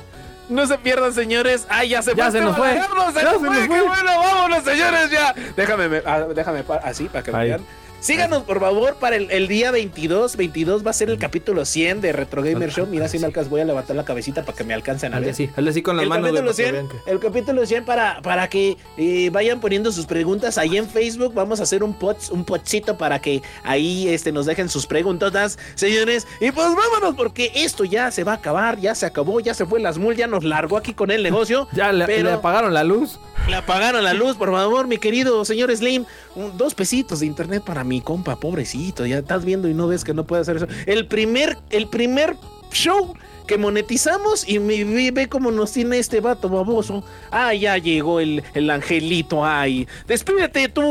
No 0.50 0.68
se 0.68 0.78
pierdan, 0.80 1.14
señores. 1.14 1.66
Ah, 1.70 1.86
ya 1.86 2.02
se 2.02 2.14
Ya 2.14 2.24
fue. 2.30 2.32
se 2.40 2.42
nos 2.42 2.58
fue. 2.58 2.76
Carlos, 2.76 3.06
se 3.14 3.20
Ya 3.22 3.24
nos 3.24 3.34
se 3.34 3.40
fue. 3.40 3.48
nos 3.48 3.68
Qué 3.70 3.82
bueno, 3.82 4.12
vámonos, 4.20 4.64
señores, 4.66 5.10
ya. 5.10 5.34
Déjame, 5.56 5.88
me- 5.88 6.02
ah, 6.06 6.20
déjame 6.36 6.64
así 6.84 7.06
para 7.06 7.24
que 7.24 7.32
Ahí. 7.34 7.48
vean. 7.50 7.62
Síganos, 8.02 8.42
por 8.44 8.60
favor, 8.60 8.96
para 8.96 9.16
el, 9.16 9.30
el 9.30 9.48
día 9.48 9.70
22. 9.70 10.36
22 10.36 10.84
va 10.86 10.90
a 10.90 10.94
ser 10.94 11.12
el 11.12 11.20
capítulo 11.20 11.66
100 11.66 12.02
de 12.02 12.12
Retro 12.12 12.42
Gamer 12.42 12.72
Show. 12.72 12.88
Mira, 12.88 13.08
si 13.08 13.20
me 13.20 13.28
alcanzas, 13.28 13.50
voy 13.52 13.62
a 13.62 13.66
levantar 13.66 13.96
la 13.96 14.04
cabecita 14.04 14.44
para 14.44 14.58
que 14.58 14.64
me 14.64 14.74
alcancen 14.74 15.14
a 15.14 15.20
ver. 15.20 15.30
así, 15.30 15.52
así 15.56 15.82
con 15.84 15.98
las 15.98 16.04
El 16.04 16.10
manos, 16.10 16.32
capítulo, 16.32 16.52
para 16.52 16.58
que 16.58 16.64
100, 16.64 16.74
vean 16.74 16.88
que- 17.06 17.12
el 17.12 17.20
capítulo 17.20 17.66
100 17.66 17.86
para, 17.86 18.20
para 18.24 18.50
que 18.50 18.76
eh, 18.98 19.30
vayan 19.32 19.60
poniendo 19.60 19.92
sus 19.92 20.08
preguntas 20.08 20.58
ahí 20.58 20.78
en 20.78 20.90
Facebook. 20.90 21.36
Vamos 21.36 21.60
a 21.60 21.64
hacer 21.64 21.84
un 21.84 21.94
pot, 21.94 22.18
un 22.32 22.44
potcito 22.44 22.98
para 22.98 23.20
que 23.22 23.44
ahí 23.64 24.08
este, 24.08 24.32
nos 24.32 24.48
dejen 24.48 24.68
sus 24.68 24.88
preguntotas, 24.88 25.60
señores. 25.76 26.26
Y 26.40 26.52
pues 26.52 26.68
vámonos, 26.76 27.16
porque 27.16 27.52
esto 27.54 27.84
ya 27.86 28.10
se 28.10 28.24
va 28.24 28.32
a 28.32 28.36
acabar, 28.38 28.80
ya 28.80 28.96
se 28.96 29.06
acabó, 29.06 29.40
ya 29.42 29.54
se 29.54 29.68
fue 29.68 29.80
las 29.80 30.00
mul, 30.00 30.16
ya 30.16 30.26
nos 30.26 30.44
largó 30.44 30.78
aquí 30.78 30.94
con 30.96 31.12
el 31.12 31.22
negocio. 31.22 31.68
Ya 31.74 31.92
le, 31.92 32.06
pero- 32.08 32.30
le 32.30 32.34
apagaron 32.36 32.74
la 32.74 32.84
luz. 32.84 33.20
Le 33.48 33.56
apagaron 33.56 34.04
la 34.04 34.14
luz, 34.14 34.36
por 34.38 34.52
favor, 34.52 34.88
mi 34.88 34.98
querido 34.98 35.44
señor 35.46 35.76
Slim. 35.76 36.06
Un- 36.36 36.58
dos 36.58 36.74
pesitos 36.76 37.20
de 37.22 37.26
internet 37.26 37.64
para 37.64 37.84
mi 37.92 38.00
compa, 38.00 38.38
pobrecito. 38.38 39.06
Ya 39.06 39.18
estás 39.18 39.44
viendo 39.44 39.68
y 39.68 39.74
no 39.74 39.86
ves 39.86 40.06
que 40.06 40.14
no 40.14 40.24
puede 40.24 40.44
hacer 40.44 40.56
eso. 40.56 40.68
El 40.86 41.08
primer, 41.08 41.58
el 41.72 41.90
primer 41.90 42.38
show 42.72 43.14
que 43.46 43.58
monetizamos 43.58 44.48
y 44.48 44.60
me 44.60 44.86
ve, 44.86 45.12
ve 45.12 45.28
cómo 45.28 45.52
nos 45.52 45.74
tiene 45.74 46.00
este 46.00 46.22
vato 46.22 46.48
baboso. 46.48 47.04
Ah, 47.32 47.54
ya 47.54 47.78
llegó 47.78 48.22
el, 48.22 48.44
el 48.54 48.70
angelito. 48.70 49.44
Ay, 49.44 49.90
despídete 50.08 50.70
tú, 50.70 50.82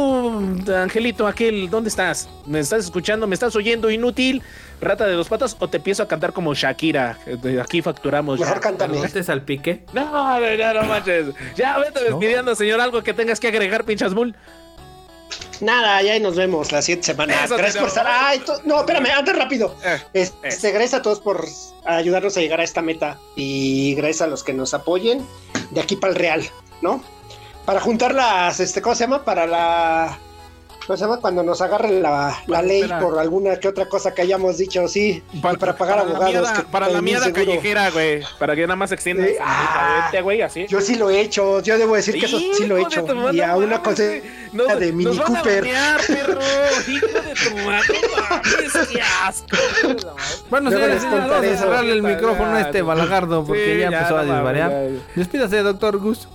angelito, 0.77 1.27
aquel. 1.27 1.70
¿Dónde 1.70 1.89
estás? 1.89 2.28
¿Me 2.44 2.59
estás 2.60 2.85
escuchando? 2.85 3.27
¿Me 3.27 3.32
estás 3.32 3.56
oyendo, 3.56 3.90
inútil? 3.90 4.43
Rata 4.78 5.06
de 5.06 5.14
dos 5.14 5.28
patas, 5.28 5.56
o 5.59 5.68
te 5.68 5.78
empiezo 5.78 6.02
a 6.02 6.09
cantar 6.09 6.35
como 6.35 6.52
Shakira. 6.52 7.18
De 7.43 7.62
Aquí 7.62 7.81
facturamos. 7.81 8.39
Mejor 8.39 8.60
cántame. 8.60 9.02
¿Este 9.02 9.22
salpique? 9.22 9.85
No, 9.94 10.39
no, 10.39 10.56
no, 10.56 10.82
no 10.82 10.86
manches. 10.86 11.28
Ya, 11.56 11.78
vete 11.78 12.05
despidiendo, 12.05 12.55
señor. 12.55 12.78
Algo 12.82 13.02
que 13.02 13.14
tengas 13.14 13.40
que 13.40 13.48
agregar, 13.48 13.85
pinchas 13.85 14.12
bull. 14.12 14.36
Nada, 15.61 16.01
ya 16.03 16.12
ahí 16.12 16.21
nos 16.21 16.37
vemos 16.37 16.73
la 16.73 16.81
siguiente 16.83 17.07
semana. 17.07 17.45
Eso, 17.45 17.57
gracias 17.57 17.79
por 17.79 17.89
estar. 17.89 18.07
Ay, 18.09 18.43
no, 18.65 18.81
espérame, 18.81 19.09
antes 19.17 19.37
rápido. 19.37 19.75
Eh, 19.85 20.31
Este, 20.43 20.71
gracias 20.71 20.95
a 20.95 21.03
todos 21.03 21.21
por 21.21 21.47
ayudarnos 21.85 22.37
a 22.37 22.41
llegar 22.41 22.61
a 22.61 22.65
esta 22.65 22.81
meta 22.83 23.19
y 23.37 23.95
gracias 23.95 24.23
a 24.23 24.27
los 24.27 24.43
que 24.43 24.53
nos 24.53 24.73
apoyen 24.75 25.27
de 25.71 25.81
aquí 25.81 25.97
para 25.97 26.12
el 26.12 26.19
Real, 26.19 26.49
¿no? 26.81 27.03
Para 27.67 27.81
juntar 27.81 28.15
las, 28.15 28.59
este, 28.61 28.81
¿cómo 28.81 28.95
se 28.95 29.05
llama? 29.05 29.25
Para 29.25 29.47
la, 29.47 30.19
¿cómo 30.91 30.97
se 30.99 31.05
llama? 31.05 31.21
Cuando 31.21 31.45
nos 31.45 31.61
agarre 31.61 32.01
la, 32.01 32.37
la 32.49 32.62
ley 32.62 32.81
espera. 32.81 32.99
por 32.99 33.17
alguna 33.17 33.61
que 33.61 33.69
otra 33.69 33.87
cosa 33.89 34.12
que 34.12 34.23
hayamos 34.23 34.59
dicho, 34.59 34.89
sí, 34.89 35.23
y 35.33 35.39
para 35.39 35.77
pagar 35.77 35.99
la 35.99 36.03
abogados. 36.03 36.33
miada- 36.33 36.55
que 36.55 36.62
para 36.65 36.89
la 36.89 37.01
mierda 37.01 37.27
seguro. 37.27 37.45
callejera, 37.45 37.91
güey. 37.91 38.23
Para 38.41 38.57
que 38.57 38.62
nada 38.62 38.75
más 38.75 38.91
extienda 38.91 39.25
ah. 39.41 40.11
güey, 40.21 40.43
así. 40.43 40.67
Yo 40.67 40.81
sí 40.81 40.97
lo 40.97 41.09
he 41.09 41.21
hecho, 41.21 41.61
yo 41.62 41.79
debo 41.79 41.95
decir 41.95 42.19
que 42.19 42.27
eso 42.27 42.41
sí 42.41 42.67
lo 42.67 42.77
he 42.77 42.83
hecho. 42.83 43.07
Y 43.33 43.41
a 43.41 43.53
no 43.53 43.59
una 43.59 43.81
cosa. 43.81 44.03
Nos- 44.53 44.81
de 44.81 44.93
Mini 44.93 45.05
nos 45.05 45.19
van 45.19 45.37
a 45.37 45.39
Cooper. 45.39 45.61
banear, 45.62 46.01
perro. 46.05 46.41
Hijo 46.89 47.07
de 47.07 47.35
tu 47.35 47.57
no 47.57 47.65
mames, 47.67 48.89
qué 48.91 49.01
asco. 49.23 49.57
Bueno, 50.51 50.71
señores, 50.71 51.05
vamos 51.05 51.31
a 51.31 51.57
cerrarle 51.57 51.93
el 51.93 52.03
micrófono 52.03 52.57
a 52.57 52.61
este 52.62 52.83
balagardo 52.83 53.45
porque 53.45 53.75
Sí, 53.75 53.79
ya 53.81 53.87
empezó 53.87 54.19
a 54.19 54.25
no 54.25 54.35
desvariar. 54.35 54.73
Despídase, 55.15 55.59
doctor 55.59 55.99
Gus. 55.99 56.27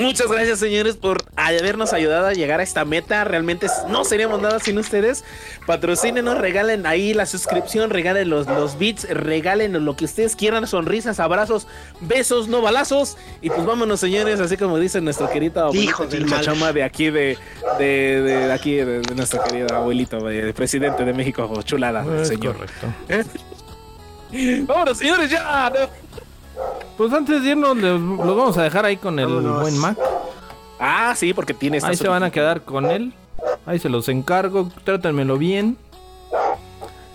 Muchas 0.00 0.28
gracias, 0.30 0.60
señores, 0.60 0.96
por 0.96 1.24
habernos 1.34 1.92
ayudado 1.92 2.26
a 2.28 2.32
llegar 2.32 2.60
a 2.60 2.62
esta 2.62 2.84
meta. 2.84 3.24
Realmente 3.24 3.66
no 3.88 4.04
seríamos 4.04 4.40
nada 4.40 4.60
sin 4.60 4.78
ustedes. 4.78 5.24
Patrocínenos, 5.66 6.38
regalen 6.38 6.86
ahí 6.86 7.14
la 7.14 7.26
suscripción, 7.26 7.90
regalen 7.90 8.30
los, 8.30 8.46
los 8.46 8.78
bits, 8.78 9.08
regalen 9.10 9.84
lo 9.84 9.96
que 9.96 10.04
ustedes 10.04 10.36
quieran, 10.36 10.66
sonrisas, 10.66 11.18
abrazos, 11.18 11.66
besos, 12.00 12.46
no 12.48 12.62
balazos. 12.62 13.16
Y 13.42 13.50
pues 13.50 13.64
vámonos, 13.66 13.98
señores, 14.00 14.38
así 14.40 14.56
como 14.56 14.78
dice 14.78 15.00
nuestro 15.00 15.28
querido 15.30 15.64
abuelito 15.64 15.90
Hijo 15.90 16.06
del. 16.06 16.26
Chachama 16.28 16.72
de 16.72 16.84
aquí, 16.84 17.10
de, 17.10 17.36
de, 17.78 17.84
de- 18.22 18.46
de 18.46 18.52
aquí, 18.52 18.76
de, 18.76 19.00
de 19.00 19.14
nuestro 19.16 19.42
querido 19.42 19.74
abuelito, 19.74 20.20
de, 20.24 20.44
de 20.44 20.54
presidente 20.54 21.04
de 21.04 21.12
México, 21.12 21.60
chulada, 21.64 22.04
Es 22.22 22.28
señor. 22.28 22.56
correcto. 22.56 22.86
¿Eh? 23.08 23.24
Vámonos, 24.66 24.98
señores, 24.98 25.30
ya. 25.30 25.72
Pues 26.96 27.12
antes 27.12 27.42
de 27.42 27.50
irnos, 27.50 27.76
los 27.76 28.36
vamos 28.36 28.58
a 28.58 28.62
dejar 28.62 28.84
ahí 28.84 28.96
con 28.96 29.18
el 29.18 29.26
Vámonos. 29.26 29.60
buen 29.62 29.78
Mac. 29.78 29.96
Ah, 30.80 31.14
sí, 31.16 31.32
porque 31.34 31.54
tiene 31.54 31.78
esta 31.78 31.90
Ahí 31.90 31.96
se 31.96 32.08
van 32.08 32.22
a 32.22 32.30
quedar 32.30 32.62
con 32.62 32.86
él. 32.86 33.12
Ahí 33.66 33.78
se 33.78 33.88
los 33.88 34.08
encargo. 34.08 34.68
Trátenmelo 34.84 35.38
bien. 35.38 35.76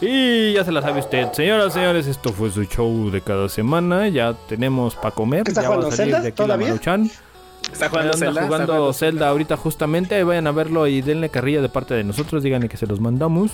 Y 0.01 0.53
ya 0.53 0.65
se 0.65 0.71
la 0.71 0.81
sabe 0.81 0.99
usted. 0.99 1.31
Señoras, 1.31 1.73
señores, 1.73 2.07
esto 2.07 2.33
fue 2.33 2.49
su 2.51 2.63
show 2.65 3.09
de 3.09 3.21
cada 3.21 3.47
semana. 3.47 4.07
Ya 4.09 4.33
tenemos 4.47 4.95
para 4.95 5.11
comer. 5.15 5.43
¿Qué 5.43 5.51
está 5.51 5.61
ya 5.61 5.69
va 5.69 5.75
a 5.75 5.77
jugando, 5.77 5.95
salir 5.95 6.13
Zelda? 6.13 6.23
de 6.23 6.29
aquí 6.29 6.47
la. 6.47 6.57
Maruchan. 6.57 7.11
Está 7.71 7.89
jugando 7.89 8.11
anda 8.13 8.17
Zelda. 8.17 8.31
está 8.41 8.45
jugando 8.47 8.73
jugando 8.73 8.93
Zelda 8.93 9.29
ahorita 9.29 9.57
justamente. 9.57 10.15
Ahí 10.15 10.23
vayan 10.23 10.47
a 10.47 10.51
verlo 10.51 10.87
y 10.87 11.01
denle 11.01 11.29
carrilla 11.29 11.61
de 11.61 11.69
parte 11.69 11.93
de 11.93 12.03
nosotros. 12.03 12.43
Díganle 12.43 12.67
que 12.67 12.77
se 12.77 12.85
los 12.87 12.99
mandamos. 12.99 13.51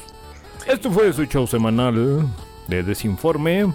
Esto 0.65 0.91
fue 0.91 1.13
su 1.13 1.25
show 1.25 1.45
semanal 1.45 2.25
de 2.67 2.83
Desinforme. 2.83 3.71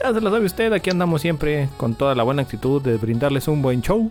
Ya 0.00 0.12
se 0.12 0.20
lo 0.20 0.30
sabe 0.30 0.46
usted. 0.46 0.72
Aquí 0.72 0.90
andamos 0.90 1.22
siempre 1.22 1.68
con 1.76 1.94
toda 1.94 2.14
la 2.14 2.22
buena 2.22 2.42
actitud 2.42 2.82
de 2.82 2.96
brindarles 2.96 3.48
un 3.48 3.62
buen 3.62 3.82
show. 3.82 4.10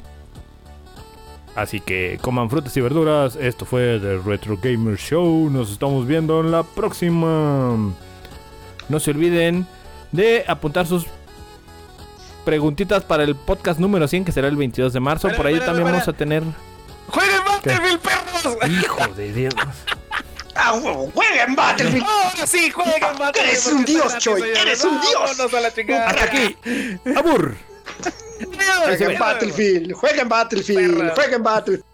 Así 1.55 1.79
que 1.79 2.17
coman 2.21 2.49
frutas 2.49 2.75
y 2.77 2.81
verduras. 2.81 3.35
Esto 3.35 3.65
fue 3.65 3.99
The 3.99 4.17
Retro 4.17 4.57
Gamer 4.61 4.97
Show. 4.97 5.49
Nos 5.51 5.71
estamos 5.71 6.07
viendo 6.07 6.39
en 6.39 6.51
la 6.51 6.63
próxima. 6.63 7.75
No 8.89 8.99
se 8.99 9.11
olviden 9.11 9.67
de 10.11 10.43
apuntar 10.47 10.87
sus 10.87 11.05
preguntitas 12.43 13.03
para 13.03 13.23
el 13.23 13.35
podcast 13.35 13.79
número 13.79 14.07
100 14.07 14.25
que 14.25 14.31
será 14.31 14.47
el 14.47 14.55
22 14.55 14.93
de 14.93 14.99
marzo. 14.99 15.29
Por 15.35 15.45
ahí 15.45 15.59
también 15.59 15.85
vamos 15.85 16.07
a 16.07 16.13
tener... 16.13 16.43
¡Jueguen 17.07 17.41
Battlefield, 17.45 17.99
perros! 17.99 18.57
Hijo 18.69 19.13
de 19.15 19.33
Dios. 19.33 19.53
¡Ah, 20.55 20.73
huevo! 20.73 21.11
¡Jueguen 21.13 21.55
Battlefield! 21.55 22.05
Ahora 22.05 22.47
sí, 22.47 22.69
jueguen 22.69 23.17
Battlefield. 23.17 23.49
Eres 23.49 23.67
un 23.67 23.85
dios, 23.85 24.17
Choy, 24.17 24.41
gratis, 24.41 24.61
eres 24.61 24.83
un 24.83 25.01
dios. 25.01 25.13
Vámonos 25.37 25.53
a 25.53 25.59
la 25.61 25.73
chingada. 25.73 26.09
Hasta 26.09 26.23
aquí. 26.23 26.57
Abur. 27.15 27.55
¡Jueguen 28.85 29.19
Battlefield! 29.19 29.93
¡Jueguen 29.93 30.29
Battlefield! 30.29 31.13
¡Jueguen 31.15 31.43
Battlefield! 31.43 31.92